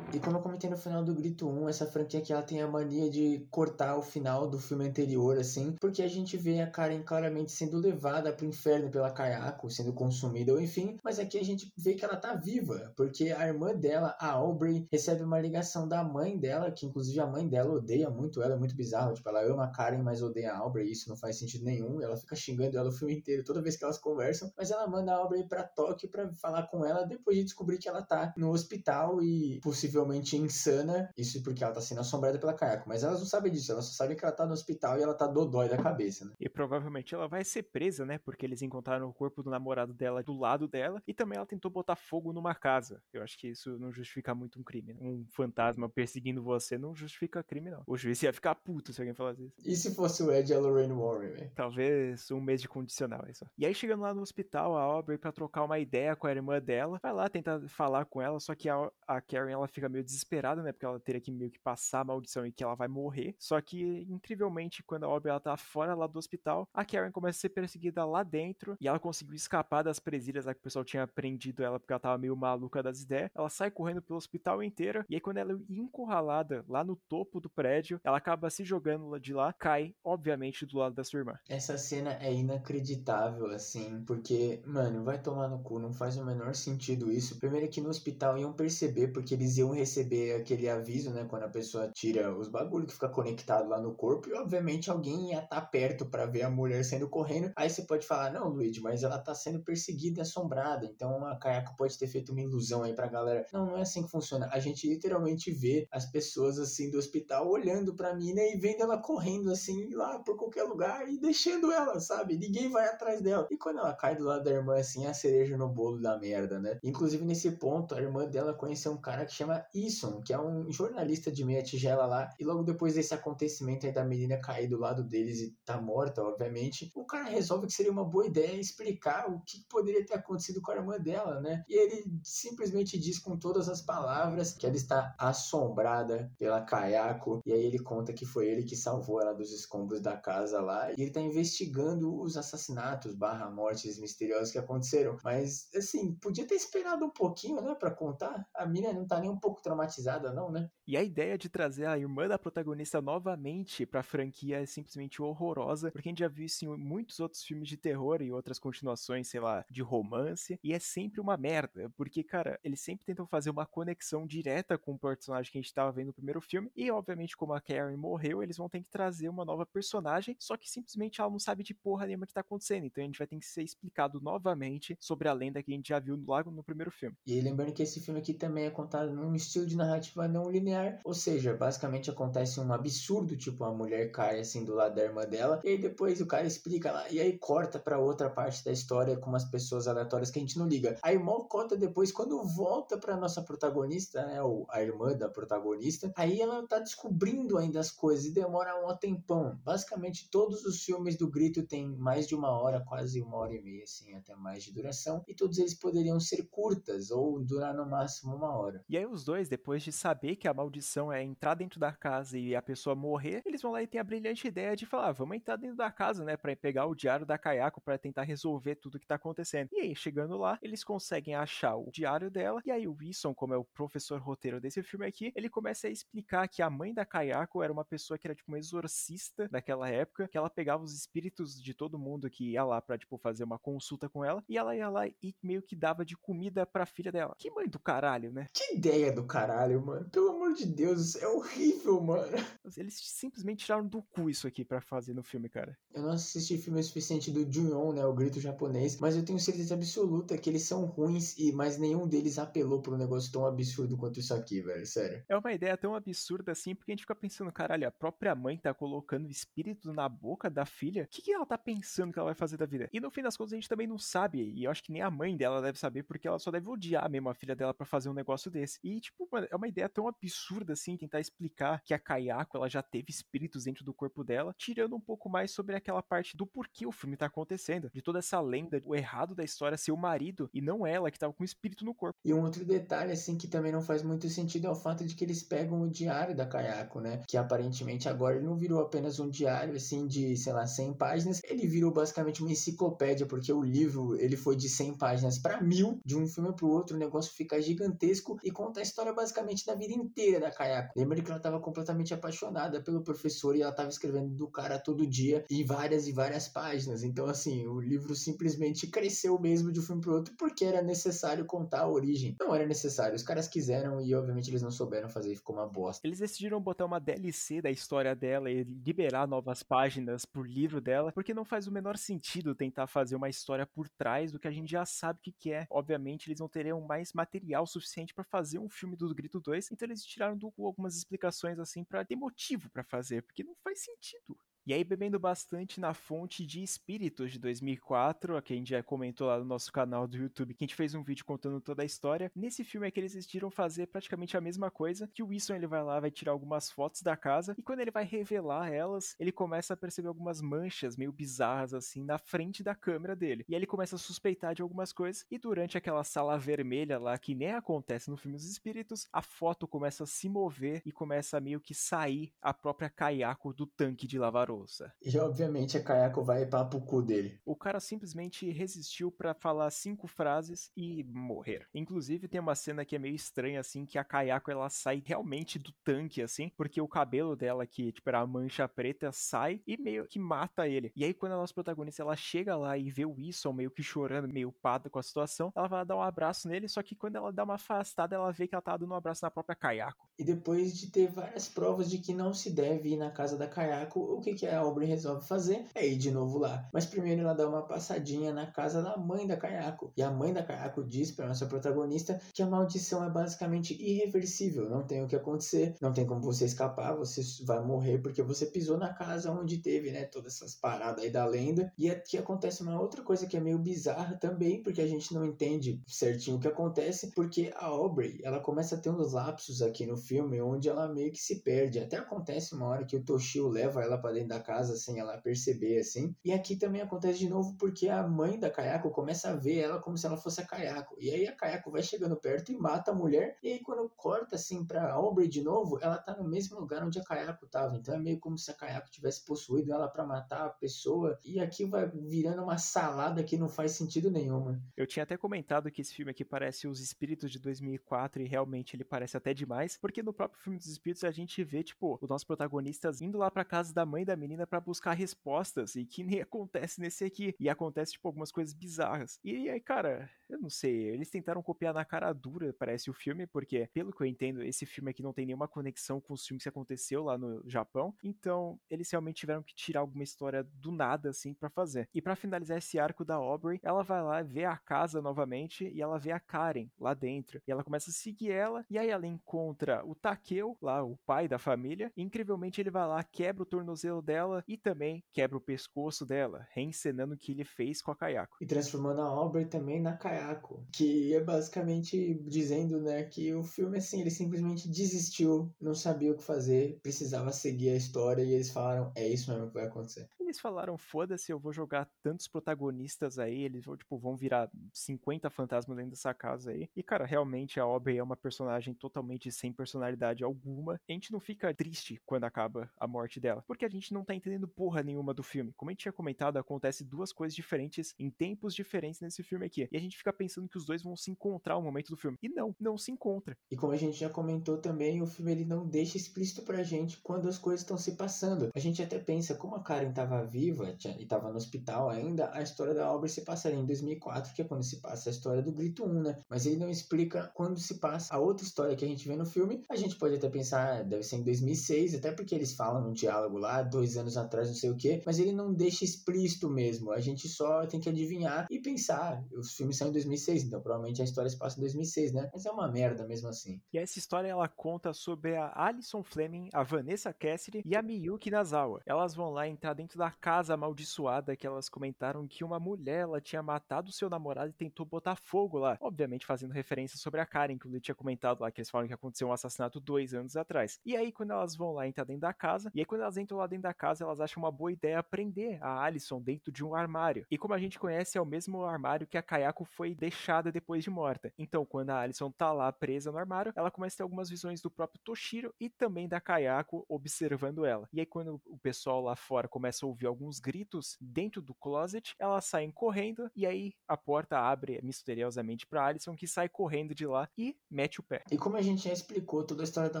E 0.16 0.18
como 0.18 0.38
eu 0.38 0.40
comentei 0.40 0.70
no 0.70 0.78
final 0.78 1.04
do 1.04 1.14
Grito 1.14 1.46
1, 1.46 1.68
essa 1.68 1.84
franquia 1.84 2.20
aqui 2.20 2.32
ela 2.32 2.42
tem 2.42 2.62
a 2.62 2.66
mania 2.66 3.10
de 3.10 3.46
cortar 3.50 3.98
o 3.98 4.02
final 4.02 4.48
do 4.48 4.58
filme 4.58 4.88
anterior, 4.88 5.36
assim, 5.36 5.72
porque 5.78 6.02
a 6.02 6.08
gente 6.08 6.38
vê 6.38 6.62
a 6.62 6.66
Karen 6.66 7.02
claramente 7.02 7.52
sendo 7.52 7.76
levada 7.76 8.32
pro 8.32 8.46
inferno 8.46 8.90
pela 8.90 9.10
Kayako, 9.10 9.70
sendo 9.70 9.92
consumida, 9.92 10.54
ou 10.54 10.58
enfim, 10.58 10.96
mas 11.04 11.18
aqui 11.18 11.38
a 11.38 11.44
gente 11.44 11.70
vê 11.76 11.92
que 11.92 12.02
ela 12.02 12.16
tá 12.16 12.32
viva, 12.32 12.94
porque 12.96 13.24
a 13.24 13.46
irmã 13.46 13.74
dela, 13.74 14.16
a 14.18 14.30
Aubrey, 14.30 14.88
recebe 14.90 15.22
uma 15.22 15.38
ligação 15.38 15.86
da 15.86 16.02
mãe 16.02 16.38
dela, 16.38 16.70
que 16.70 16.86
inclusive 16.86 17.20
a 17.20 17.26
mãe 17.26 17.46
dela 17.46 17.74
odeia 17.74 18.08
muito 18.08 18.40
ela, 18.40 18.54
é 18.54 18.58
muito 18.58 18.74
bizarro, 18.74 19.12
tipo, 19.12 19.28
ela 19.28 19.44
ama 19.44 19.64
a 19.64 19.70
Karen, 19.70 20.02
mas 20.02 20.22
odeia 20.22 20.54
a 20.54 20.56
Aubrey, 20.56 20.90
isso 20.90 21.10
não 21.10 21.16
faz 21.18 21.38
sentido 21.38 21.62
nenhum, 21.62 22.00
ela 22.00 22.16
fica 22.16 22.34
xingando 22.34 22.78
ela 22.78 22.88
o 22.88 22.92
filme 22.92 23.18
inteiro, 23.18 23.44
toda 23.44 23.60
vez 23.60 23.76
que 23.76 23.84
elas 23.84 23.98
conversam, 23.98 24.50
mas 24.56 24.70
ela 24.70 24.86
manda 24.86 25.12
a 25.12 25.16
Aubrey 25.16 25.46
pra 25.46 25.62
Tóquio 25.62 26.08
pra 26.08 26.32
falar 26.32 26.68
com 26.68 26.86
ela, 26.86 27.04
depois 27.04 27.36
de 27.36 27.44
descobrir 27.44 27.76
que 27.76 27.86
ela 27.86 28.00
tá 28.00 28.32
no 28.34 28.50
hospital 28.50 29.22
e 29.22 29.60
possivelmente 29.60 30.05
insana, 30.14 31.10
isso 31.16 31.42
porque 31.42 31.62
ela 31.62 31.72
tá 31.72 31.80
sendo 31.80 32.00
assombrada 32.00 32.38
pela 32.38 32.54
Kayako, 32.54 32.88
mas 32.88 33.02
elas 33.02 33.20
não 33.20 33.26
sabem 33.26 33.52
disso, 33.52 33.72
elas 33.72 33.86
só 33.86 34.04
sabem 34.04 34.16
que 34.16 34.24
ela 34.24 34.34
tá 34.34 34.46
no 34.46 34.52
hospital 34.52 34.98
e 34.98 35.02
ela 35.02 35.14
tá 35.14 35.26
dodói 35.26 35.68
da 35.68 35.76
cabeça, 35.76 36.24
né? 36.24 36.32
E 36.38 36.48
provavelmente 36.48 37.14
ela 37.14 37.28
vai 37.28 37.44
ser 37.44 37.64
presa, 37.64 38.04
né? 38.04 38.18
Porque 38.18 38.44
eles 38.44 38.62
encontraram 38.62 39.08
o 39.08 39.14
corpo 39.14 39.42
do 39.42 39.50
namorado 39.50 39.92
dela 39.92 40.22
do 40.22 40.38
lado 40.38 40.68
dela 40.68 41.02
e 41.06 41.14
também 41.14 41.36
ela 41.36 41.46
tentou 41.46 41.70
botar 41.70 41.96
fogo 41.96 42.32
numa 42.32 42.54
casa. 42.54 43.02
Eu 43.12 43.22
acho 43.22 43.38
que 43.38 43.48
isso 43.48 43.78
não 43.78 43.92
justifica 43.92 44.34
muito 44.34 44.58
um 44.58 44.62
crime. 44.62 44.92
Né? 44.92 45.00
Um 45.00 45.26
fantasma 45.30 45.88
perseguindo 45.88 46.42
você 46.42 46.76
não 46.78 46.94
justifica 46.94 47.42
crime, 47.42 47.70
não. 47.70 47.82
O 47.86 47.96
juiz 47.96 48.22
ia 48.22 48.32
ficar 48.32 48.54
puto 48.54 48.92
se 48.92 49.00
alguém 49.00 49.14
falasse 49.14 49.44
isso. 49.44 49.54
E 49.64 49.76
se 49.76 49.94
fosse 49.94 50.22
o 50.22 50.32
Ed 50.32 50.50
e 50.50 50.54
a 50.54 50.58
Lorraine 50.58 50.92
Warren, 50.92 51.30
velho? 51.30 51.50
Talvez 51.54 52.30
um 52.30 52.40
mês 52.40 52.60
de 52.60 52.68
condicional, 52.68 53.24
é 53.26 53.30
isso. 53.30 53.46
E 53.56 53.66
aí 53.66 53.74
chegando 53.74 54.02
lá 54.02 54.14
no 54.14 54.22
hospital, 54.22 54.76
a 54.76 54.82
Aubrey 54.82 55.18
pra 55.18 55.32
trocar 55.32 55.64
uma 55.64 55.78
ideia 55.78 56.16
com 56.16 56.26
a 56.26 56.30
irmã 56.30 56.60
dela, 56.60 56.98
vai 57.02 57.12
lá 57.12 57.28
tentar 57.28 57.60
falar 57.68 58.04
com 58.04 58.20
ela, 58.20 58.40
só 58.40 58.54
que 58.54 58.68
a, 58.68 58.90
a 59.06 59.20
Karen 59.20 59.52
ela 59.52 59.68
fica 59.68 59.88
meio 59.96 60.04
desesperada, 60.04 60.62
né? 60.62 60.72
Porque 60.72 60.86
ela 60.86 61.00
teria 61.00 61.20
que 61.20 61.32
meio 61.32 61.50
que 61.50 61.58
passar 61.58 62.00
a 62.00 62.04
maldição 62.04 62.46
e 62.46 62.52
que 62.52 62.62
ela 62.62 62.74
vai 62.74 62.88
morrer. 62.88 63.34
Só 63.38 63.60
que, 63.60 64.06
incrivelmente, 64.08 64.82
quando 64.82 65.04
a 65.04 65.06
Aubrey 65.06 65.30
ela 65.30 65.40
tá 65.40 65.56
fora 65.56 65.94
lá 65.94 66.06
do 66.06 66.18
hospital, 66.18 66.68
a 66.72 66.84
Karen 66.84 67.10
começa 67.10 67.38
a 67.38 67.40
ser 67.40 67.48
perseguida 67.50 68.04
lá 68.04 68.22
dentro 68.22 68.76
e 68.80 68.88
ela 68.88 68.98
conseguiu 68.98 69.34
escapar 69.34 69.82
das 69.82 69.98
presilhas 69.98 70.44
lá 70.44 70.54
que 70.54 70.60
o 70.60 70.62
pessoal 70.62 70.84
tinha 70.84 71.06
prendido 71.06 71.62
ela 71.62 71.78
porque 71.78 71.92
ela 71.92 72.00
tava 72.00 72.18
meio 72.18 72.36
maluca 72.36 72.82
das 72.82 73.02
ideias. 73.02 73.30
Ela 73.34 73.48
sai 73.48 73.70
correndo 73.70 74.02
pelo 74.02 74.16
hospital 74.16 74.62
inteiro 74.62 75.04
e 75.08 75.14
aí 75.14 75.20
quando 75.20 75.38
ela 75.38 75.52
é 75.52 75.56
encurralada 75.68 76.64
lá 76.68 76.84
no 76.84 76.96
topo 77.08 77.40
do 77.40 77.48
prédio, 77.48 78.00
ela 78.04 78.18
acaba 78.18 78.50
se 78.50 78.64
jogando 78.64 79.18
de 79.18 79.32
lá, 79.32 79.52
cai, 79.52 79.94
obviamente, 80.04 80.66
do 80.66 80.78
lado 80.78 80.94
da 80.94 81.04
sua 81.04 81.20
irmã. 81.20 81.38
Essa 81.48 81.78
cena 81.78 82.16
é 82.20 82.32
inacreditável, 82.32 83.46
assim, 83.46 84.02
porque, 84.04 84.60
mano, 84.66 85.04
vai 85.04 85.20
tomar 85.20 85.48
no 85.48 85.62
cu, 85.62 85.78
não 85.78 85.92
faz 85.92 86.16
o 86.16 86.24
menor 86.24 86.54
sentido 86.54 87.10
isso. 87.10 87.38
Primeiro 87.38 87.68
que 87.68 87.80
no 87.80 87.88
hospital 87.88 88.36
iam 88.38 88.52
perceber, 88.52 89.08
porque 89.08 89.34
eles 89.34 89.56
iam 89.56 89.74
receber 89.86 90.34
aquele 90.34 90.68
aviso, 90.68 91.10
né, 91.10 91.26
quando 91.28 91.44
a 91.44 91.48
pessoa 91.48 91.90
tira 91.94 92.36
os 92.36 92.48
bagulhos 92.48 92.88
que 92.88 92.94
fica 92.94 93.08
conectado 93.08 93.68
lá 93.68 93.80
no 93.80 93.94
corpo, 93.94 94.28
e 94.28 94.34
obviamente 94.34 94.90
alguém 94.90 95.30
ia 95.30 95.38
estar 95.38 95.60
tá 95.60 95.60
perto 95.60 96.04
para 96.06 96.26
ver 96.26 96.42
a 96.42 96.50
mulher 96.50 96.84
saindo 96.84 97.08
correndo. 97.08 97.52
Aí 97.56 97.70
você 97.70 97.82
pode 97.82 98.06
falar, 98.06 98.32
não, 98.32 98.48
Luigi, 98.48 98.80
mas 98.80 99.02
ela 99.02 99.18
tá 99.18 99.34
sendo 99.34 99.62
perseguida 99.62 100.20
e 100.20 100.22
assombrada, 100.22 100.84
então 100.84 101.24
a 101.24 101.36
Kayako 101.36 101.76
pode 101.76 101.96
ter 101.96 102.08
feito 102.08 102.32
uma 102.32 102.40
ilusão 102.40 102.82
aí 102.82 102.94
pra 102.94 103.06
galera. 103.06 103.46
Não, 103.52 103.66
não 103.66 103.78
é 103.78 103.82
assim 103.82 104.02
que 104.02 104.10
funciona. 104.10 104.48
A 104.52 104.58
gente 104.58 104.88
literalmente 104.88 105.50
vê 105.50 105.86
as 105.90 106.06
pessoas 106.06 106.58
assim 106.58 106.90
do 106.90 106.98
hospital 106.98 107.48
olhando 107.48 107.94
pra 107.94 108.14
mina 108.14 108.42
e 108.42 108.56
vendo 108.58 108.82
ela 108.82 108.98
correndo 108.98 109.50
assim 109.50 109.90
lá 109.94 110.18
por 110.18 110.36
qualquer 110.36 110.64
lugar 110.64 111.08
e 111.08 111.18
deixando 111.18 111.70
ela, 111.72 112.00
sabe? 112.00 112.36
Ninguém 112.36 112.68
vai 112.68 112.86
atrás 112.86 113.20
dela. 113.20 113.46
E 113.50 113.56
quando 113.56 113.78
ela 113.78 113.94
cai 113.94 114.16
do 114.16 114.24
lado 114.24 114.44
da 114.44 114.50
irmã 114.50 114.76
assim, 114.78 115.06
é 115.06 115.10
a 115.10 115.14
cereja 115.14 115.56
no 115.56 115.68
bolo 115.68 116.00
da 116.00 116.18
merda, 116.18 116.58
né? 116.58 116.78
Inclusive 116.82 117.24
nesse 117.24 117.52
ponto, 117.52 117.94
a 117.94 118.00
irmã 118.00 118.26
dela 118.26 118.54
conheceu 118.54 118.92
um 118.92 119.00
cara 119.00 119.24
que 119.24 119.32
chama 119.32 119.64
Ison, 119.76 120.20
que 120.22 120.32
é 120.32 120.40
um 120.40 120.70
jornalista 120.70 121.30
de 121.30 121.44
meia 121.44 121.62
tigela 121.62 122.06
lá, 122.06 122.30
e 122.38 122.44
logo 122.44 122.62
depois 122.62 122.94
desse 122.94 123.14
acontecimento 123.14 123.86
aí 123.86 123.92
da 123.92 124.04
menina 124.04 124.40
cair 124.40 124.68
do 124.68 124.78
lado 124.78 125.04
deles 125.04 125.40
e 125.40 125.56
tá 125.64 125.80
morta, 125.80 126.22
obviamente, 126.22 126.90
o 126.94 127.04
cara 127.04 127.24
resolve 127.28 127.66
que 127.66 127.72
seria 127.72 127.92
uma 127.92 128.04
boa 128.04 128.26
ideia 128.26 128.58
explicar 128.58 129.30
o 129.30 129.40
que 129.40 129.64
poderia 129.68 130.04
ter 130.04 130.14
acontecido 130.14 130.60
com 130.60 130.70
a 130.70 130.76
irmã 130.76 130.98
dela, 130.98 131.40
né? 131.40 131.64
E 131.68 131.74
ele 131.74 132.04
simplesmente 132.22 132.98
diz 132.98 133.18
com 133.18 133.36
todas 133.36 133.68
as 133.68 133.82
palavras 133.82 134.52
que 134.52 134.66
ela 134.66 134.76
está 134.76 135.14
assombrada 135.18 136.30
pela 136.38 136.60
Kayako, 136.60 137.40
e 137.44 137.52
aí 137.52 137.64
ele 137.64 137.78
conta 137.78 138.12
que 138.12 138.24
foi 138.24 138.48
ele 138.48 138.64
que 138.64 138.76
salvou 138.76 139.20
ela 139.20 139.34
dos 139.34 139.52
escombros 139.52 140.00
da 140.00 140.16
casa 140.16 140.60
lá, 140.60 140.90
e 140.92 141.02
ele 141.02 141.10
tá 141.10 141.20
investigando 141.20 142.20
os 142.20 142.36
assassinatos 142.36 143.14
barra 143.14 143.50
mortes 143.50 143.98
misteriosas 143.98 144.50
que 144.50 144.58
aconteceram, 144.58 145.16
mas 145.22 145.68
assim, 145.74 146.14
podia 146.14 146.46
ter 146.46 146.54
esperado 146.54 147.04
um 147.04 147.10
pouquinho, 147.10 147.60
né, 147.60 147.74
pra 147.74 147.90
contar, 147.90 148.46
a 148.54 148.66
mina 148.66 148.92
não 148.92 149.06
tá 149.06 149.20
nem 149.20 149.30
um 149.30 149.38
pouco 149.38 149.62
traumatizada, 149.66 150.32
não, 150.32 150.50
né? 150.50 150.70
E 150.86 150.96
a 150.96 151.02
ideia 151.02 151.36
de 151.36 151.48
trazer 151.48 151.86
a 151.86 151.98
irmã 151.98 152.28
da 152.28 152.38
protagonista 152.38 153.02
novamente 153.02 153.84
pra 153.84 154.04
franquia 154.04 154.62
é 154.62 154.66
simplesmente 154.66 155.20
horrorosa, 155.20 155.90
porque 155.90 156.08
a 156.08 156.12
gente 156.12 156.20
já 156.20 156.28
viu 156.28 156.46
isso 156.46 156.64
em 156.64 156.76
muitos 156.78 157.18
outros 157.18 157.42
filmes 157.42 157.68
de 157.68 157.76
terror 157.76 158.22
e 158.22 158.30
outras 158.30 158.58
continuações, 158.60 159.26
sei 159.26 159.40
lá, 159.40 159.64
de 159.68 159.82
romance, 159.82 160.58
e 160.62 160.72
é 160.72 160.78
sempre 160.78 161.20
uma 161.20 161.36
merda, 161.36 161.90
porque, 161.96 162.22
cara, 162.22 162.60
eles 162.62 162.80
sempre 162.80 163.04
tentam 163.04 163.26
fazer 163.26 163.50
uma 163.50 163.66
conexão 163.66 164.24
direta 164.26 164.78
com 164.78 164.92
o 164.92 164.98
personagem 164.98 165.50
que 165.50 165.58
a 165.58 165.60
gente 165.60 165.74
tava 165.74 165.90
vendo 165.90 166.08
no 166.08 166.12
primeiro 166.12 166.40
filme, 166.40 166.70
e 166.76 166.88
obviamente, 166.90 167.36
como 167.36 167.52
a 167.52 167.60
Karen 167.60 167.96
morreu, 167.96 168.42
eles 168.42 168.56
vão 168.56 168.68
ter 168.68 168.80
que 168.80 168.88
trazer 168.88 169.28
uma 169.28 169.44
nova 169.44 169.66
personagem, 169.66 170.36
só 170.38 170.56
que 170.56 170.70
simplesmente 170.70 171.20
ela 171.20 171.30
não 171.30 171.40
sabe 171.40 171.64
de 171.64 171.74
porra 171.74 172.06
nenhuma 172.06 172.26
que 172.26 172.32
tá 172.32 172.42
acontecendo, 172.42 172.86
então 172.86 173.02
a 173.02 173.06
gente 173.06 173.18
vai 173.18 173.26
ter 173.26 173.38
que 173.38 173.46
ser 173.46 173.64
explicado 173.64 174.20
novamente 174.20 174.96
sobre 175.00 175.28
a 175.28 175.32
lenda 175.32 175.60
que 175.62 175.72
a 175.72 175.74
gente 175.74 175.88
já 175.88 175.98
viu 175.98 176.14
logo 176.16 176.52
no 176.52 176.62
primeiro 176.62 176.92
filme. 176.92 177.16
E 177.26 177.40
lembrando 177.40 177.72
que 177.72 177.82
esse 177.82 178.00
filme 178.00 178.20
aqui 178.20 178.32
também 178.32 178.66
é 178.66 178.70
contado 178.70 179.12
num 179.12 179.34
estilo 179.34 179.55
de 179.64 179.76
narrativa 179.76 180.28
não 180.28 180.50
linear, 180.50 181.00
ou 181.04 181.14
seja, 181.14 181.54
basicamente 181.54 182.10
acontece 182.10 182.60
um 182.60 182.72
absurdo, 182.72 183.36
tipo, 183.36 183.64
a 183.64 183.72
mulher 183.72 184.10
cai 184.10 184.40
assim 184.40 184.64
do 184.64 184.74
lado 184.74 184.94
da 184.94 185.04
irmã 185.04 185.24
dela, 185.24 185.60
e 185.64 185.68
aí 185.68 185.78
depois 185.78 186.20
o 186.20 186.26
cara 186.26 186.46
explica 186.46 186.92
lá, 186.92 187.08
e 187.10 187.20
aí 187.20 187.38
corta 187.38 187.78
para 187.78 187.98
outra 187.98 188.28
parte 188.28 188.64
da 188.64 188.72
história 188.72 189.16
com 189.16 189.30
umas 189.30 189.44
pessoas 189.44 189.86
aleatórias 189.86 190.30
que 190.30 190.38
a 190.38 190.42
gente 190.42 190.58
não 190.58 190.66
liga. 190.66 190.98
Aí 191.02 191.18
mal 191.18 191.46
cota 191.46 191.76
depois, 191.76 192.12
quando 192.12 192.42
volta 192.42 192.98
pra 192.98 193.16
nossa 193.16 193.42
protagonista, 193.42 194.26
né, 194.26 194.42
ou 194.42 194.66
a 194.68 194.82
irmã 194.82 195.16
da 195.16 195.28
protagonista, 195.28 196.12
aí 196.16 196.40
ela 196.40 196.66
tá 196.66 196.78
descobrindo 196.78 197.58
ainda 197.58 197.80
as 197.80 197.90
coisas 197.90 198.26
e 198.26 198.32
demora 198.32 198.74
um 198.84 198.96
tempão. 198.96 199.58
Basicamente 199.64 200.28
todos 200.30 200.64
os 200.64 200.82
filmes 200.82 201.16
do 201.16 201.30
Grito 201.30 201.62
têm 201.66 201.96
mais 201.96 202.26
de 202.26 202.34
uma 202.34 202.50
hora, 202.50 202.80
quase 202.80 203.20
uma 203.20 203.36
hora 203.36 203.54
e 203.54 203.62
meia, 203.62 203.84
assim, 203.84 204.14
até 204.14 204.34
mais 204.34 204.64
de 204.64 204.72
duração, 204.72 205.22
e 205.28 205.34
todos 205.34 205.58
eles 205.58 205.74
poderiam 205.74 206.18
ser 206.18 206.48
curtas 206.50 207.10
ou 207.10 207.40
durar 207.40 207.74
no 207.74 207.86
máximo 207.86 208.34
uma 208.34 208.56
hora. 208.56 208.84
E 208.88 208.96
aí 208.96 209.06
os 209.06 209.24
dois, 209.24 209.45
depois 209.48 209.82
de 209.82 209.92
saber 209.92 210.36
que 210.36 210.48
a 210.48 210.54
maldição 210.54 211.12
é 211.12 211.22
entrar 211.22 211.54
dentro 211.54 211.78
da 211.78 211.92
casa 211.92 212.38
e 212.38 212.54
a 212.54 212.62
pessoa 212.62 212.94
morrer, 212.94 213.42
eles 213.44 213.62
vão 213.62 213.72
lá 213.72 213.82
e 213.82 213.86
tem 213.86 214.00
a 214.00 214.04
brilhante 214.04 214.46
ideia 214.46 214.76
de 214.76 214.86
falar, 214.86 215.08
ah, 215.08 215.12
vamos 215.12 215.36
entrar 215.36 215.56
dentro 215.56 215.76
da 215.76 215.90
casa, 215.90 216.24
né, 216.24 216.36
para 216.36 216.54
pegar 216.56 216.86
o 216.86 216.94
diário 216.94 217.26
da 217.26 217.38
Kayako 217.38 217.80
para 217.80 217.98
tentar 217.98 218.22
resolver 218.22 218.76
tudo 218.76 218.98
que 218.98 219.06
tá 219.06 219.16
acontecendo. 219.16 219.68
E 219.72 219.80
aí, 219.80 219.96
chegando 219.96 220.36
lá, 220.36 220.58
eles 220.62 220.82
conseguem 220.84 221.34
achar 221.34 221.76
o 221.76 221.90
diário 221.90 222.30
dela, 222.30 222.60
e 222.64 222.70
aí 222.70 222.86
o 222.86 222.96
Wilson, 222.98 223.34
como 223.34 223.54
é 223.54 223.56
o 223.56 223.64
professor 223.64 224.20
roteiro 224.20 224.60
desse 224.60 224.82
filme 224.82 225.06
aqui, 225.06 225.32
ele 225.34 225.48
começa 225.48 225.88
a 225.88 225.90
explicar 225.90 226.48
que 226.48 226.62
a 226.62 226.70
mãe 226.70 226.92
da 226.92 227.04
Kayako 227.04 227.62
era 227.62 227.72
uma 227.72 227.84
pessoa 227.84 228.18
que 228.18 228.26
era 228.26 228.34
tipo 228.34 228.50
uma 228.50 228.58
exorcista 228.58 229.48
daquela 229.48 229.88
época, 229.88 230.28
que 230.28 230.38
ela 230.38 230.50
pegava 230.50 230.82
os 230.82 230.94
espíritos 230.94 231.60
de 231.60 231.74
todo 231.74 231.98
mundo 231.98 232.30
que 232.30 232.52
ia 232.52 232.64
lá 232.64 232.80
pra, 232.80 232.98
tipo, 232.98 233.18
fazer 233.18 233.44
uma 233.44 233.58
consulta 233.58 234.08
com 234.08 234.24
ela, 234.24 234.42
e 234.48 234.56
ela 234.56 234.76
ia 234.76 234.88
lá 234.88 235.06
e 235.06 235.34
meio 235.42 235.62
que 235.62 235.76
dava 235.76 236.04
de 236.04 236.16
comida 236.16 236.66
pra 236.66 236.86
filha 236.86 237.12
dela. 237.12 237.34
Que 237.38 237.50
mãe 237.50 237.68
do 237.68 237.78
caralho, 237.78 238.32
né? 238.32 238.46
Que 238.52 238.74
ideia 238.74 239.12
do 239.12 239.25
caralho, 239.26 239.84
mano. 239.84 240.08
Pelo 240.10 240.30
amor 240.30 240.52
de 240.52 240.66
Deus, 240.66 241.16
é 241.16 241.26
horrível, 241.28 242.00
mano. 242.00 242.36
Eles 242.76 242.94
simplesmente 242.94 243.64
tiraram 243.64 243.86
do 243.86 244.02
cu 244.02 244.28
isso 244.30 244.46
aqui 244.46 244.64
para 244.64 244.80
fazer 244.80 245.14
no 245.14 245.22
filme, 245.22 245.48
cara. 245.48 245.76
Eu 245.94 246.02
não 246.02 246.10
assisti 246.10 246.58
filme 246.58 246.80
o 246.80 246.84
suficiente 246.84 247.30
do 247.30 247.50
Junyon, 247.50 247.92
né, 247.92 248.04
o 248.04 248.12
grito 248.12 248.40
japonês, 248.40 248.98
mas 248.98 249.16
eu 249.16 249.24
tenho 249.24 249.38
certeza 249.38 249.74
absoluta 249.74 250.36
que 250.36 250.50
eles 250.50 250.62
são 250.62 250.84
ruins 250.84 251.36
e 251.38 251.52
mas 251.52 251.78
nenhum 251.78 252.06
deles 252.06 252.38
apelou 252.38 252.80
pra 252.82 252.94
um 252.94 252.98
negócio 252.98 253.32
tão 253.32 253.46
absurdo 253.46 253.96
quanto 253.96 254.20
isso 254.20 254.34
aqui, 254.34 254.60
velho, 254.60 254.86
sério. 254.86 255.24
É 255.28 255.36
uma 255.36 255.52
ideia 255.52 255.76
tão 255.76 255.94
absurda 255.94 256.52
assim, 256.52 256.74
porque 256.74 256.92
a 256.92 256.94
gente 256.94 257.02
fica 257.02 257.14
pensando, 257.14 257.52
caralho, 257.52 257.86
a 257.86 257.90
própria 257.90 258.34
mãe 258.34 258.58
tá 258.58 258.74
colocando 258.74 259.30
espírito 259.30 259.92
na 259.92 260.08
boca 260.08 260.50
da 260.50 260.66
filha. 260.66 261.04
O 261.04 261.08
que, 261.08 261.22
que 261.22 261.32
ela 261.32 261.46
tá 261.46 261.56
pensando 261.56 262.12
que 262.12 262.18
ela 262.18 262.26
vai 262.26 262.34
fazer 262.34 262.56
da 262.56 262.66
vida? 262.66 262.88
E 262.92 263.00
no 263.00 263.10
fim 263.10 263.22
das 263.22 263.36
contas 263.36 263.52
a 263.52 263.56
gente 263.56 263.68
também 263.68 263.86
não 263.86 263.98
sabe, 263.98 264.52
e 264.54 264.64
eu 264.64 264.70
acho 264.70 264.82
que 264.82 264.92
nem 264.92 265.02
a 265.02 265.10
mãe 265.10 265.36
dela 265.36 265.62
deve 265.62 265.78
saber, 265.78 266.02
porque 266.02 266.28
ela 266.28 266.38
só 266.38 266.50
deve 266.50 266.68
odiar 266.68 267.08
mesmo 267.10 267.28
a 267.28 267.34
filha 267.34 267.56
dela 267.56 267.72
para 267.72 267.86
fazer 267.86 268.08
um 268.08 268.14
negócio 268.14 268.50
desse. 268.50 268.78
E, 268.82 269.00
tipo, 269.00 269.15
mano, 269.30 269.46
é 269.50 269.56
uma 269.56 269.68
ideia 269.68 269.88
tão 269.88 270.08
absurda 270.08 270.72
assim, 270.72 270.96
tentar 270.96 271.20
explicar 271.20 271.82
que 271.82 271.94
a 271.94 271.98
Kayako, 271.98 272.56
ela 272.56 272.68
já 272.68 272.82
teve 272.82 273.10
espíritos 273.10 273.64
dentro 273.64 273.84
do 273.84 273.94
corpo 273.94 274.22
dela, 274.24 274.54
tirando 274.56 274.96
um 274.96 275.00
pouco 275.00 275.28
mais 275.28 275.50
sobre 275.50 275.76
aquela 275.76 276.02
parte 276.02 276.36
do 276.36 276.46
porquê 276.46 276.86
o 276.86 276.92
filme 276.92 277.16
tá 277.16 277.26
acontecendo, 277.26 277.90
de 277.92 278.02
toda 278.02 278.18
essa 278.18 278.40
lenda, 278.40 278.80
o 278.84 278.94
errado 278.94 279.34
da 279.34 279.44
história 279.44 279.78
ser 279.78 279.92
o 279.92 279.96
marido 279.96 280.50
e 280.52 280.60
não 280.60 280.86
ela 280.86 281.10
que 281.10 281.18
tava 281.18 281.32
com 281.32 281.42
o 281.42 281.46
espírito 281.46 281.84
no 281.84 281.94
corpo. 281.94 282.18
E 282.24 282.32
um 282.32 282.42
outro 282.42 282.64
detalhe, 282.64 283.12
assim, 283.12 283.36
que 283.36 283.48
também 283.48 283.72
não 283.72 283.80
faz 283.80 284.02
muito 284.02 284.28
sentido 284.28 284.66
é 284.66 284.70
o 284.70 284.74
fato 284.74 285.04
de 285.04 285.14
que 285.14 285.24
eles 285.24 285.42
pegam 285.42 285.82
o 285.82 285.90
diário 285.90 286.34
da 286.34 286.46
Kayako, 286.46 287.00
né? 287.00 287.22
Que 287.26 287.36
aparentemente 287.36 288.08
agora 288.08 288.36
ele 288.36 288.44
não 288.44 288.56
virou 288.56 288.80
apenas 288.80 289.18
um 289.18 289.28
diário, 289.28 289.74
assim, 289.74 290.06
de, 290.06 290.36
sei 290.36 290.52
lá, 290.52 290.66
100 290.66 290.94
páginas, 290.94 291.42
ele 291.44 291.66
virou 291.66 291.92
basicamente 291.92 292.42
uma 292.42 292.52
enciclopédia, 292.52 293.26
porque 293.26 293.52
o 293.52 293.62
livro, 293.62 294.16
ele 294.16 294.36
foi 294.36 294.56
de 294.56 294.68
100 294.68 294.96
páginas 294.98 295.38
para 295.38 295.60
mil, 295.60 296.00
de 296.04 296.16
um 296.16 296.26
filme 296.26 296.52
pro 296.54 296.68
outro, 296.68 296.96
o 296.96 296.98
negócio 296.98 297.32
fica 297.32 297.60
gigantesco 297.60 298.38
e 298.44 298.50
conta 298.50 298.80
a 298.80 298.82
história 298.82 299.05
basicamente 299.12 299.64
da 299.64 299.74
vida 299.74 299.92
inteira 299.92 300.40
da 300.40 300.50
Kayako. 300.50 300.92
Lembra 300.96 301.20
que 301.20 301.30
ela 301.30 301.40
tava 301.40 301.60
completamente 301.60 302.14
apaixonada 302.14 302.82
pelo 302.82 303.02
professor 303.02 303.56
e 303.56 303.62
ela 303.62 303.72
tava 303.72 303.88
escrevendo 303.88 304.34
do 304.34 304.48
cara 304.48 304.78
todo 304.78 305.06
dia 305.06 305.44
em 305.50 305.64
várias 305.64 306.06
e 306.06 306.12
várias 306.12 306.48
páginas. 306.48 307.02
Então, 307.02 307.26
assim, 307.26 307.66
o 307.66 307.80
livro 307.80 308.14
simplesmente 308.14 308.86
cresceu 308.86 309.38
mesmo 309.38 309.72
de 309.72 309.80
um 309.80 309.82
filme 309.82 310.02
pro 310.02 310.14
outro 310.14 310.34
porque 310.36 310.64
era 310.64 310.82
necessário 310.82 311.44
contar 311.44 311.80
a 311.80 311.88
origem. 311.88 312.36
Não 312.40 312.54
era 312.54 312.66
necessário, 312.66 313.14
os 313.14 313.22
caras 313.22 313.48
quiseram 313.48 314.00
e 314.00 314.14
obviamente 314.14 314.50
eles 314.50 314.62
não 314.62 314.70
souberam 314.70 315.08
fazer 315.08 315.32
e 315.32 315.36
ficou 315.36 315.56
uma 315.56 315.66
bosta. 315.66 316.06
Eles 316.06 316.18
decidiram 316.18 316.60
botar 316.60 316.84
uma 316.84 317.00
DLC 317.00 317.60
da 317.60 317.70
história 317.70 318.14
dela 318.14 318.50
e 318.50 318.64
liberar 318.64 319.26
novas 319.26 319.62
páginas 319.62 320.24
por 320.24 320.48
livro 320.48 320.80
dela, 320.80 321.12
porque 321.12 321.34
não 321.34 321.44
faz 321.44 321.66
o 321.66 321.72
menor 321.72 321.96
sentido 321.96 322.54
tentar 322.54 322.86
fazer 322.86 323.16
uma 323.16 323.28
história 323.28 323.66
por 323.66 323.88
trás 323.88 324.32
do 324.32 324.38
que 324.38 324.48
a 324.48 324.50
gente 324.50 324.70
já 324.70 324.84
sabe 324.84 325.20
que, 325.22 325.32
que 325.32 325.52
é. 325.52 325.66
Obviamente, 325.70 326.28
eles 326.28 326.40
não 326.40 326.48
teriam 326.48 326.80
mais 326.80 327.12
material 327.12 327.66
suficiente 327.66 328.14
para 328.14 328.24
fazer 328.24 328.58
um 328.58 328.68
filme 328.68 328.95
do 328.96 329.14
Grito 329.14 329.40
2, 329.40 329.70
então 329.70 329.86
eles 329.86 330.04
tiraram 330.04 330.36
do 330.36 330.52
algumas 330.58 330.96
explicações 330.96 331.58
assim 331.58 331.84
para 331.84 332.04
ter 332.04 332.16
motivo 332.16 332.70
para 332.70 332.84
fazer, 332.84 333.22
porque 333.22 333.44
não 333.44 333.54
faz 333.62 333.80
sentido. 333.80 334.38
E 334.68 334.74
aí, 334.74 334.82
bebendo 334.82 335.16
bastante 335.16 335.80
na 335.80 335.94
fonte 335.94 336.44
de 336.44 336.60
Espíritos 336.60 337.30
de 337.30 337.38
2004, 337.38 338.36
a 338.36 338.42
que 338.42 338.52
a 338.52 338.56
gente 338.56 338.70
já 338.70 338.82
comentou 338.82 339.28
lá 339.28 339.38
no 339.38 339.44
nosso 339.44 339.70
canal 339.70 340.08
do 340.08 340.16
YouTube, 340.16 340.54
que 340.54 340.64
a 340.64 340.66
gente 340.66 340.74
fez 340.74 340.92
um 340.92 341.04
vídeo 341.04 341.24
contando 341.24 341.60
toda 341.60 341.82
a 341.82 341.84
história. 341.84 342.32
Nesse 342.34 342.64
filme 342.64 342.84
é 342.84 342.90
que 342.90 342.98
eles 342.98 343.14
decidiram 343.14 343.48
fazer 343.48 343.86
praticamente 343.86 344.36
a 344.36 344.40
mesma 344.40 344.68
coisa, 344.68 345.08
que 345.14 345.22
o 345.22 345.28
Wilson 345.28 345.54
ele 345.54 345.68
vai 345.68 345.84
lá, 345.84 346.00
vai 346.00 346.10
tirar 346.10 346.32
algumas 346.32 346.68
fotos 346.68 347.00
da 347.00 347.16
casa, 347.16 347.54
e 347.56 347.62
quando 347.62 347.78
ele 347.78 347.92
vai 347.92 348.02
revelar 348.02 348.68
elas, 348.72 349.14
ele 349.20 349.30
começa 349.30 349.74
a 349.74 349.76
perceber 349.76 350.08
algumas 350.08 350.42
manchas 350.42 350.96
meio 350.96 351.12
bizarras 351.12 351.72
assim 351.72 352.02
na 352.02 352.18
frente 352.18 352.64
da 352.64 352.74
câmera 352.74 353.14
dele. 353.14 353.44
E 353.48 353.54
aí 353.54 353.60
ele 353.60 353.66
começa 353.68 353.94
a 353.94 354.00
suspeitar 354.00 354.52
de 354.52 354.62
algumas 354.62 354.92
coisas, 354.92 355.24
e 355.30 355.38
durante 355.38 355.78
aquela 355.78 356.02
sala 356.02 356.36
vermelha 356.36 356.98
lá, 356.98 357.16
que 357.16 357.36
nem 357.36 357.52
acontece 357.52 358.10
no 358.10 358.16
filme 358.16 358.36
dos 358.36 358.50
Espíritos, 358.50 359.06
a 359.12 359.22
foto 359.22 359.68
começa 359.68 360.02
a 360.02 360.08
se 360.08 360.28
mover 360.28 360.82
e 360.84 360.90
começa 360.90 361.36
a 361.38 361.40
meio 361.40 361.60
que 361.60 361.72
sair 361.72 362.32
a 362.42 362.52
própria 362.52 362.90
Kayako 362.90 363.54
do 363.54 363.64
tanque 363.64 364.08
de 364.08 364.18
lavar 364.18 364.55
E 365.02 365.16
obviamente 365.18 365.76
a 365.76 365.82
Kayako 365.82 366.22
vai 366.22 366.46
para 366.46 366.64
pro 366.64 366.80
cu 366.80 367.02
dele. 367.02 367.40
O 367.44 367.56
cara 367.56 367.80
simplesmente 367.80 368.50
resistiu 368.50 369.10
para 369.10 369.34
falar 369.34 369.70
cinco 369.70 370.06
frases 370.06 370.70
e 370.76 371.04
morrer. 371.04 371.66
Inclusive 371.74 372.28
tem 372.28 372.40
uma 372.40 372.54
cena 372.54 372.84
que 372.84 372.96
é 372.96 372.98
meio 372.98 373.14
estranha 373.14 373.60
assim, 373.60 373.84
que 373.84 373.98
a 373.98 374.04
Kayako 374.04 374.50
ela 374.50 374.68
sai 374.68 375.02
realmente 375.04 375.58
do 375.58 375.72
tanque 375.84 376.22
assim, 376.22 376.50
porque 376.56 376.80
o 376.80 376.88
cabelo 376.88 377.36
dela 377.36 377.66
que 377.66 377.92
tipo 377.92 378.08
era 378.08 378.20
a 378.20 378.26
mancha 378.26 378.68
preta 378.68 379.10
sai 379.12 379.60
e 379.66 379.76
meio 379.76 380.06
que 380.06 380.18
mata 380.18 380.68
ele. 380.68 380.92
E 380.94 381.04
aí 381.04 381.12
quando 381.12 381.32
a 381.32 381.36
nossa 381.36 381.54
protagonista 381.54 382.02
ela 382.02 382.16
chega 382.16 382.56
lá 382.56 382.76
e 382.78 382.90
vê 382.90 383.04
o 383.04 383.12
Wilson 383.12 383.52
meio 383.52 383.70
que 383.70 383.82
chorando, 383.82 384.32
meio 384.32 384.52
pado 384.52 384.90
com 384.90 384.98
a 384.98 385.02
situação, 385.02 385.52
ela 385.54 385.68
vai 385.68 385.84
dar 385.84 385.96
um 385.96 386.02
abraço 386.02 386.48
nele, 386.48 386.68
só 386.68 386.82
que 386.82 386.94
quando 386.94 387.16
ela 387.16 387.32
dá 387.32 387.44
uma 387.44 387.54
afastada, 387.54 388.14
ela 388.14 388.30
vê 388.32 388.46
que 388.46 388.54
ela 388.54 388.62
tá 388.62 388.76
dando 388.76 388.92
um 388.92 388.94
abraço 388.94 389.24
na 389.24 389.30
própria 389.30 389.56
Kayako. 389.56 390.08
E 390.18 390.24
depois 390.24 390.76
de 390.76 390.90
ter 390.90 391.08
várias 391.08 391.48
provas 391.48 391.90
de 391.90 391.98
que 391.98 392.14
não 392.14 392.32
se 392.32 392.50
deve 392.50 392.90
ir 392.90 392.96
na 392.96 393.10
casa 393.10 393.36
da 393.36 393.48
Kayako, 393.48 394.00
o 394.00 394.20
que 394.20 394.34
que 394.34 394.45
a 394.48 394.60
Aubrey 394.60 394.88
resolve 394.88 395.26
fazer 395.26 395.64
é 395.74 395.86
ir 395.86 395.96
de 395.96 396.10
novo 396.10 396.38
lá. 396.38 396.68
Mas 396.72 396.86
primeiro 396.86 397.22
ela 397.22 397.34
dá 397.34 397.48
uma 397.48 397.62
passadinha 397.62 398.32
na 398.32 398.46
casa 398.46 398.82
da 398.82 398.96
mãe 398.96 399.26
da 399.26 399.36
Kayako. 399.36 399.92
E 399.96 400.02
a 400.02 400.10
mãe 400.10 400.32
da 400.32 400.42
Kayako 400.42 400.84
diz 400.84 401.10
para 401.10 401.26
nossa 401.26 401.46
protagonista 401.46 402.20
que 402.32 402.42
a 402.42 402.46
maldição 402.46 403.04
é 403.04 403.10
basicamente 403.10 403.74
irreversível, 403.80 404.68
não 404.68 404.82
tem 404.82 405.02
o 405.02 405.06
que 405.06 405.16
acontecer, 405.16 405.74
não 405.80 405.92
tem 405.92 406.06
como 406.06 406.20
você 406.20 406.44
escapar, 406.44 406.94
você 406.96 407.22
vai 407.44 407.62
morrer 407.64 407.98
porque 407.98 408.22
você 408.22 408.46
pisou 408.46 408.78
na 408.78 408.92
casa 408.92 409.30
onde 409.30 409.58
teve, 409.58 409.90
né, 409.90 410.04
todas 410.04 410.34
essas 410.34 410.54
paradas 410.54 411.04
aí 411.04 411.10
da 411.10 411.24
lenda. 411.24 411.72
E 411.78 411.90
aqui 411.90 412.18
acontece 412.18 412.62
uma 412.62 412.80
outra 412.80 413.02
coisa 413.02 413.26
que 413.26 413.36
é 413.36 413.40
meio 413.40 413.58
bizarra 413.58 414.16
também, 414.16 414.62
porque 414.62 414.80
a 414.80 414.86
gente 414.86 415.12
não 415.14 415.24
entende 415.24 415.82
certinho 415.86 416.36
o 416.36 416.40
que 416.40 416.48
acontece, 416.48 417.12
porque 417.12 417.52
a 417.56 417.66
Aubrey, 417.66 418.20
ela 418.22 418.40
começa 418.40 418.74
a 418.74 418.78
ter 418.78 418.90
uns 418.90 419.12
lapsos 419.12 419.62
aqui 419.62 419.86
no 419.86 419.96
filme 419.96 420.40
onde 420.40 420.68
ela 420.68 420.88
meio 420.88 421.12
que 421.12 421.20
se 421.20 421.36
perde. 421.42 421.78
Até 421.78 421.96
acontece 421.96 422.54
uma 422.54 422.66
hora 422.66 422.84
que 422.84 422.96
o 422.96 423.02
Toshio 423.02 423.48
leva 423.48 423.82
ela 423.82 423.98
para 423.98 424.12
dentro 424.12 424.28
da 424.28 424.35
da 424.36 424.42
casa 424.42 424.76
sem 424.76 424.98
ela 424.98 425.18
perceber, 425.18 425.78
assim. 425.78 426.14
E 426.24 426.32
aqui 426.32 426.56
também 426.56 426.82
acontece 426.82 427.18
de 427.18 427.28
novo 427.28 427.56
porque 427.58 427.88
a 427.88 428.06
mãe 428.06 428.38
da 428.38 428.50
Kayako 428.50 428.90
começa 428.90 429.30
a 429.30 429.36
ver 429.36 429.58
ela 429.58 429.80
como 429.80 429.96
se 429.96 430.06
ela 430.06 430.16
fosse 430.16 430.40
a 430.40 430.46
Kayako. 430.46 430.96
E 431.00 431.10
aí 431.10 431.26
a 431.26 431.34
Kayako 431.34 431.70
vai 431.70 431.82
chegando 431.82 432.16
perto 432.16 432.52
e 432.52 432.56
mata 432.56 432.90
a 432.90 432.94
mulher. 432.94 433.38
E 433.42 433.52
aí 433.52 433.60
quando 433.60 433.88
corta 433.96 434.36
assim 434.36 434.64
pra 434.64 434.92
Aubrey 434.92 435.28
de 435.28 435.42
novo, 435.42 435.78
ela 435.80 435.98
tá 435.98 436.16
no 436.16 436.28
mesmo 436.28 436.58
lugar 436.58 436.84
onde 436.84 436.98
a 436.98 437.04
Kayako 437.04 437.46
tava. 437.46 437.76
Então 437.76 437.94
é 437.94 437.98
meio 437.98 438.18
como 438.20 438.38
se 438.38 438.50
a 438.50 438.54
Kayako 438.54 438.90
tivesse 438.90 439.24
possuído 439.24 439.72
ela 439.72 439.88
para 439.88 440.04
matar 440.04 440.46
a 440.46 440.50
pessoa. 440.50 441.18
E 441.24 441.40
aqui 441.40 441.64
vai 441.64 441.88
virando 441.88 442.42
uma 442.42 442.58
salada 442.58 443.24
que 443.24 443.36
não 443.36 443.48
faz 443.48 443.72
sentido 443.72 444.10
nenhum. 444.10 444.60
Eu 444.76 444.86
tinha 444.86 445.02
até 445.02 445.16
comentado 445.16 445.70
que 445.70 445.80
esse 445.80 445.94
filme 445.94 446.10
aqui 446.10 446.24
parece 446.24 446.68
Os 446.68 446.80
Espíritos 446.80 447.30
de 447.30 447.38
2004 447.38 448.22
e 448.22 448.26
realmente 448.26 448.76
ele 448.76 448.84
parece 448.84 449.16
até 449.16 449.32
demais, 449.32 449.78
porque 449.78 450.02
no 450.02 450.12
próprio 450.12 450.40
filme 450.40 450.58
dos 450.58 450.66
Espíritos 450.66 451.04
a 451.04 451.10
gente 451.10 451.42
vê, 451.42 451.62
tipo, 451.62 451.98
os 452.00 452.08
nossos 452.08 452.24
protagonistas 452.24 453.00
indo 453.00 453.18
lá 453.18 453.30
pra 453.30 453.44
casa 453.44 453.72
da 453.72 453.86
mãe 453.86 454.04
da 454.04 454.16
menina 454.16 454.25
para 454.46 454.60
buscar 454.60 454.92
respostas 454.92 455.76
e 455.76 455.84
que 455.84 456.02
nem 456.02 456.20
acontece 456.22 456.80
nesse 456.80 457.04
aqui. 457.04 457.34
E 457.38 457.48
acontece, 457.48 457.92
tipo, 457.92 458.08
algumas 458.08 458.32
coisas 458.32 458.54
bizarras. 458.54 459.18
E 459.22 459.48
aí, 459.48 459.60
cara, 459.60 460.10
eu 460.28 460.38
não 460.40 460.50
sei, 460.50 460.88
eles 460.88 461.10
tentaram 461.10 461.42
copiar 461.42 461.72
na 461.72 461.84
cara 461.84 462.12
dura, 462.12 462.52
parece 462.58 462.90
o 462.90 462.94
filme, 462.94 463.26
porque, 463.26 463.68
pelo 463.72 463.92
que 463.92 464.02
eu 464.02 464.06
entendo, 464.06 464.42
esse 464.42 464.66
filme 464.66 464.90
aqui 464.90 465.02
não 465.02 465.12
tem 465.12 465.26
nenhuma 465.26 465.46
conexão 465.46 466.00
com 466.00 466.14
os 466.14 466.26
filmes 466.26 466.42
que 466.42 466.48
aconteceu 466.48 467.04
lá 467.04 467.16
no 467.16 467.42
Japão. 467.48 467.94
Então, 468.02 468.58
eles 468.68 468.90
realmente 468.90 469.16
tiveram 469.16 469.42
que 469.42 469.54
tirar 469.54 469.80
alguma 469.80 470.02
história 470.02 470.42
do 470.42 470.72
nada, 470.72 471.10
assim, 471.10 471.32
para 471.32 471.48
fazer. 471.48 471.88
E 471.94 472.02
para 472.02 472.16
finalizar 472.16 472.58
esse 472.58 472.78
arco 472.78 473.04
da 473.04 473.14
Aubrey, 473.14 473.60
ela 473.62 473.82
vai 473.82 474.02
lá 474.02 474.22
ver 474.22 474.46
a 474.46 474.56
casa 474.56 475.00
novamente 475.00 475.68
e 475.68 475.80
ela 475.80 475.98
vê 475.98 476.12
a 476.12 476.20
Karen 476.20 476.68
lá 476.78 476.94
dentro. 476.94 477.40
E 477.46 477.52
ela 477.52 477.64
começa 477.64 477.90
a 477.90 477.92
seguir 477.94 478.30
ela, 478.30 478.64
e 478.68 478.78
aí 478.78 478.88
ela 478.88 479.06
encontra 479.06 479.84
o 479.84 479.94
Takeo, 479.94 480.56
lá, 480.60 480.82
o 480.82 480.96
pai 481.06 481.28
da 481.28 481.38
família. 481.38 481.92
E, 481.96 482.02
incrivelmente, 482.02 482.60
ele 482.60 482.70
vai 482.70 482.86
lá, 482.86 483.02
quebra 483.04 483.42
o 483.42 483.46
tornozelo 483.46 484.02
dela 484.06 484.44
e 484.48 484.56
também 484.56 485.02
quebra 485.12 485.36
o 485.36 485.40
pescoço 485.40 486.06
dela, 486.06 486.46
reencenando 486.54 487.14
o 487.14 487.18
que 487.18 487.32
ele 487.32 487.44
fez 487.44 487.82
com 487.82 487.90
a 487.90 487.96
Kayako. 487.96 488.36
E 488.40 488.46
transformando 488.46 489.02
a 489.02 489.04
Aubrey 489.04 489.44
também 489.44 489.80
na 489.80 489.96
Kayako 489.96 490.46
que 490.72 491.14
é 491.14 491.20
basicamente 491.20 492.14
dizendo, 492.26 492.80
né, 492.80 493.02
que 493.04 493.34
o 493.34 493.42
filme 493.42 493.78
assim, 493.78 494.00
ele 494.00 494.10
simplesmente 494.10 494.68
desistiu, 494.68 495.50
não 495.60 495.74
sabia 495.74 496.12
o 496.12 496.16
que 496.16 496.22
fazer, 496.22 496.78
precisava 496.82 497.32
seguir 497.32 497.70
a 497.70 497.76
história 497.76 498.22
e 498.22 498.32
eles 498.32 498.50
falaram, 498.50 498.92
é 498.94 499.06
isso 499.08 499.30
mesmo 499.30 499.48
que 499.48 499.54
vai 499.54 499.66
acontecer. 499.66 500.08
Eles 500.26 500.40
falaram, 500.40 500.76
foda-se, 500.76 501.30
eu 501.30 501.38
vou 501.38 501.52
jogar 501.52 501.88
tantos 502.02 502.26
protagonistas 502.26 503.16
aí, 503.16 503.42
eles 503.42 503.64
vão, 503.64 503.76
tipo, 503.76 503.96
vão 503.96 504.16
virar 504.16 504.50
50 504.72 505.30
fantasmas 505.30 505.76
dentro 505.76 505.92
dessa 505.92 506.12
casa 506.12 506.50
aí. 506.50 506.68
E, 506.74 506.82
cara, 506.82 507.06
realmente 507.06 507.60
a 507.60 507.62
Aubrey 507.62 507.98
é 507.98 508.02
uma 508.02 508.16
personagem 508.16 508.74
totalmente 508.74 509.30
sem 509.30 509.52
personalidade 509.52 510.24
alguma. 510.24 510.80
A 510.88 510.92
gente 510.92 511.12
não 511.12 511.20
fica 511.20 511.54
triste 511.54 512.02
quando 512.04 512.24
acaba 512.24 512.68
a 512.76 512.88
morte 512.88 513.20
dela, 513.20 513.44
porque 513.46 513.64
a 513.64 513.68
gente 513.68 513.94
não 513.94 514.04
tá 514.04 514.16
entendendo 514.16 514.48
porra 514.48 514.82
nenhuma 514.82 515.14
do 515.14 515.22
filme. 515.22 515.52
Como 515.56 515.70
a 515.70 515.72
gente 515.72 515.82
tinha 515.82 515.92
comentado, 515.92 516.38
acontece 516.38 516.82
duas 516.82 517.12
coisas 517.12 517.34
diferentes 517.34 517.94
em 517.96 518.10
tempos 518.10 518.52
diferentes 518.52 519.00
nesse 519.00 519.22
filme 519.22 519.46
aqui. 519.46 519.68
E 519.70 519.76
a 519.76 519.80
gente 519.80 519.96
fica 519.96 520.12
pensando 520.12 520.48
que 520.48 520.58
os 520.58 520.66
dois 520.66 520.82
vão 520.82 520.96
se 520.96 521.08
encontrar 521.08 521.54
no 521.54 521.62
momento 521.62 521.90
do 521.90 521.96
filme. 521.96 522.18
E 522.20 522.28
não, 522.28 522.52
não 522.58 522.76
se 522.76 522.90
encontra. 522.90 523.38
E 523.48 523.56
como 523.56 523.72
a 523.72 523.76
gente 523.76 523.96
já 523.96 524.10
comentou 524.10 524.58
também, 524.58 525.00
o 525.00 525.06
filme 525.06 525.30
ele 525.30 525.44
não 525.44 525.68
deixa 525.68 525.96
explícito 525.96 526.42
pra 526.42 526.64
gente 526.64 526.98
quando 526.98 527.28
as 527.28 527.38
coisas 527.38 527.60
estão 527.60 527.78
se 527.78 527.92
passando. 527.92 528.50
A 528.52 528.58
gente 528.58 528.82
até 528.82 528.98
pensa, 528.98 529.36
como 529.36 529.54
a 529.54 529.62
Karen 529.62 529.92
tava 529.92 530.15
viva 530.22 530.74
tinha, 530.76 530.96
e 530.98 531.06
tava 531.06 531.30
no 531.30 531.36
hospital 531.36 531.90
ainda, 531.90 532.30
a 532.32 532.42
história 532.42 532.74
da 532.74 532.86
Aubrey 532.86 533.10
se 533.10 533.22
passaria 533.22 533.58
em 533.58 533.66
2004, 533.66 534.34
que 534.34 534.42
é 534.42 534.44
quando 534.44 534.62
se 534.62 534.80
passa 534.80 535.08
a 535.08 535.12
história 535.12 535.42
do 535.42 535.52
Grito 535.52 535.84
1, 535.84 536.02
né? 536.02 536.18
Mas 536.28 536.46
ele 536.46 536.56
não 536.56 536.68
explica 536.68 537.30
quando 537.34 537.58
se 537.58 537.78
passa 537.78 538.14
a 538.14 538.18
outra 538.18 538.46
história 538.46 538.76
que 538.76 538.84
a 538.84 538.88
gente 538.88 539.06
vê 539.06 539.16
no 539.16 539.26
filme. 539.26 539.62
A 539.70 539.76
gente 539.76 539.96
pode 539.96 540.14
até 540.14 540.28
pensar, 540.28 540.80
ah, 540.80 540.82
deve 540.82 541.02
ser 541.02 541.16
em 541.16 541.22
2006, 541.22 541.94
até 541.94 542.12
porque 542.12 542.34
eles 542.34 542.54
falam 542.54 542.82
num 542.82 542.92
diálogo 542.92 543.38
lá, 543.38 543.62
dois 543.62 543.96
anos 543.96 544.16
atrás, 544.16 544.48
não 544.48 544.54
sei 544.54 544.70
o 544.70 544.76
que, 544.76 545.02
mas 545.04 545.18
ele 545.18 545.32
não 545.32 545.52
deixa 545.52 545.84
explícito 545.84 546.48
mesmo. 546.48 546.92
A 546.92 547.00
gente 547.00 547.28
só 547.28 547.66
tem 547.66 547.80
que 547.80 547.88
adivinhar 547.88 548.46
e 548.50 548.58
pensar. 548.58 549.24
Os 549.32 549.54
filmes 549.54 549.76
são 549.76 549.88
em 549.88 549.92
2006, 549.92 550.44
então 550.44 550.60
provavelmente 550.60 551.00
a 551.00 551.04
história 551.04 551.30
se 551.30 551.38
passa 551.38 551.58
em 551.58 551.60
2006, 551.60 552.12
né? 552.12 552.30
Mas 552.32 552.46
é 552.46 552.50
uma 552.50 552.70
merda 552.70 553.06
mesmo 553.06 553.28
assim. 553.28 553.60
E 553.72 553.78
essa 553.78 553.98
história 553.98 554.28
ela 554.28 554.48
conta 554.48 554.92
sobre 554.92 555.36
a 555.36 555.52
Alison 555.54 556.02
Fleming, 556.02 556.48
a 556.52 556.62
Vanessa 556.62 557.12
Cassidy 557.12 557.62
e 557.64 557.76
a 557.76 557.82
Miyuki 557.82 558.30
Nazawa. 558.30 558.80
Elas 558.86 559.14
vão 559.14 559.30
lá 559.30 559.48
entrar 559.48 559.74
dentro 559.74 559.98
da 559.98 560.05
casa 560.10 560.54
amaldiçoada 560.54 561.36
que 561.36 561.46
elas 561.46 561.68
comentaram 561.68 562.26
que 562.26 562.44
uma 562.44 562.58
mulher 562.58 563.00
ela 563.00 563.20
tinha 563.20 563.42
matado 563.42 563.92
seu 563.92 564.08
namorado 564.08 564.50
e 564.50 564.52
tentou 564.52 564.86
botar 564.86 565.16
fogo 565.16 565.58
lá. 565.58 565.76
Obviamente 565.80 566.26
fazendo 566.26 566.52
referência 566.52 566.98
sobre 566.98 567.20
a 567.20 567.26
Karen, 567.26 567.58
que 567.58 567.66
eu 567.66 567.80
tinha 567.80 567.94
comentado 567.94 568.40
lá, 568.40 568.50
que 568.50 568.60
eles 568.60 568.70
falam 568.70 568.86
que 568.86 568.94
aconteceu 568.94 569.28
um 569.28 569.32
assassinato 569.32 569.80
dois 569.80 570.14
anos 570.14 570.36
atrás. 570.36 570.80
E 570.84 570.96
aí 570.96 571.12
quando 571.12 571.32
elas 571.32 571.56
vão 571.56 571.72
lá 571.72 571.86
entrar 571.86 572.04
dentro 572.04 572.22
da 572.22 572.32
casa, 572.32 572.70
e 572.74 572.80
aí 572.80 572.84
quando 572.84 573.02
elas 573.02 573.16
entram 573.16 573.38
lá 573.38 573.46
dentro 573.46 573.64
da 573.64 573.74
casa, 573.74 574.04
elas 574.04 574.20
acham 574.20 574.42
uma 574.42 574.52
boa 574.52 574.72
ideia 574.72 575.02
prender 575.02 575.62
a 575.62 575.82
Alison 575.82 576.20
dentro 576.20 576.52
de 576.52 576.64
um 576.64 576.74
armário. 576.74 577.26
E 577.30 577.38
como 577.38 577.54
a 577.54 577.58
gente 577.58 577.78
conhece, 577.78 578.18
é 578.18 578.20
o 578.20 578.26
mesmo 578.26 578.64
armário 578.64 579.06
que 579.06 579.18
a 579.18 579.22
Kayako 579.22 579.64
foi 579.64 579.94
deixada 579.94 580.50
depois 580.52 580.82
de 580.84 580.90
morta. 580.90 581.32
Então, 581.38 581.64
quando 581.64 581.90
a 581.90 582.00
Alison 582.00 582.30
tá 582.30 582.52
lá 582.52 582.72
presa 582.72 583.10
no 583.10 583.18
armário, 583.18 583.52
ela 583.56 583.70
começa 583.70 583.96
a 583.96 583.98
ter 583.98 584.02
algumas 584.02 584.28
visões 584.28 584.60
do 584.60 584.70
próprio 584.70 585.00
Toshiro 585.02 585.54
e 585.60 585.68
também 585.68 586.08
da 586.08 586.20
Kayako 586.20 586.84
observando 586.88 587.64
ela. 587.64 587.88
E 587.92 588.00
aí, 588.00 588.06
quando 588.06 588.40
o 588.46 588.58
pessoal 588.58 589.02
lá 589.02 589.16
fora 589.16 589.48
começa 589.48 589.84
a 589.84 589.88
ouvir 589.96 590.06
alguns 590.06 590.38
gritos 590.38 590.96
dentro 591.00 591.40
do 591.40 591.54
closet, 591.54 592.14
elas 592.18 592.44
saem 592.44 592.70
correndo 592.70 593.30
e 593.34 593.46
aí 593.46 593.72
a 593.88 593.96
porta 593.96 594.38
abre 594.38 594.78
misteriosamente 594.82 595.66
para 595.66 595.86
Alison, 595.86 596.14
que 596.14 596.26
sai 596.26 596.48
correndo 596.48 596.94
de 596.94 597.06
lá 597.06 597.28
e 597.36 597.56
mete 597.70 598.00
o 598.00 598.02
pé. 598.02 598.22
E 598.30 598.36
como 598.36 598.56
a 598.56 598.62
gente 598.62 598.84
já 598.84 598.92
explicou 598.92 599.42
toda 599.42 599.62
a 599.62 599.64
história 599.64 599.90
da 599.90 600.00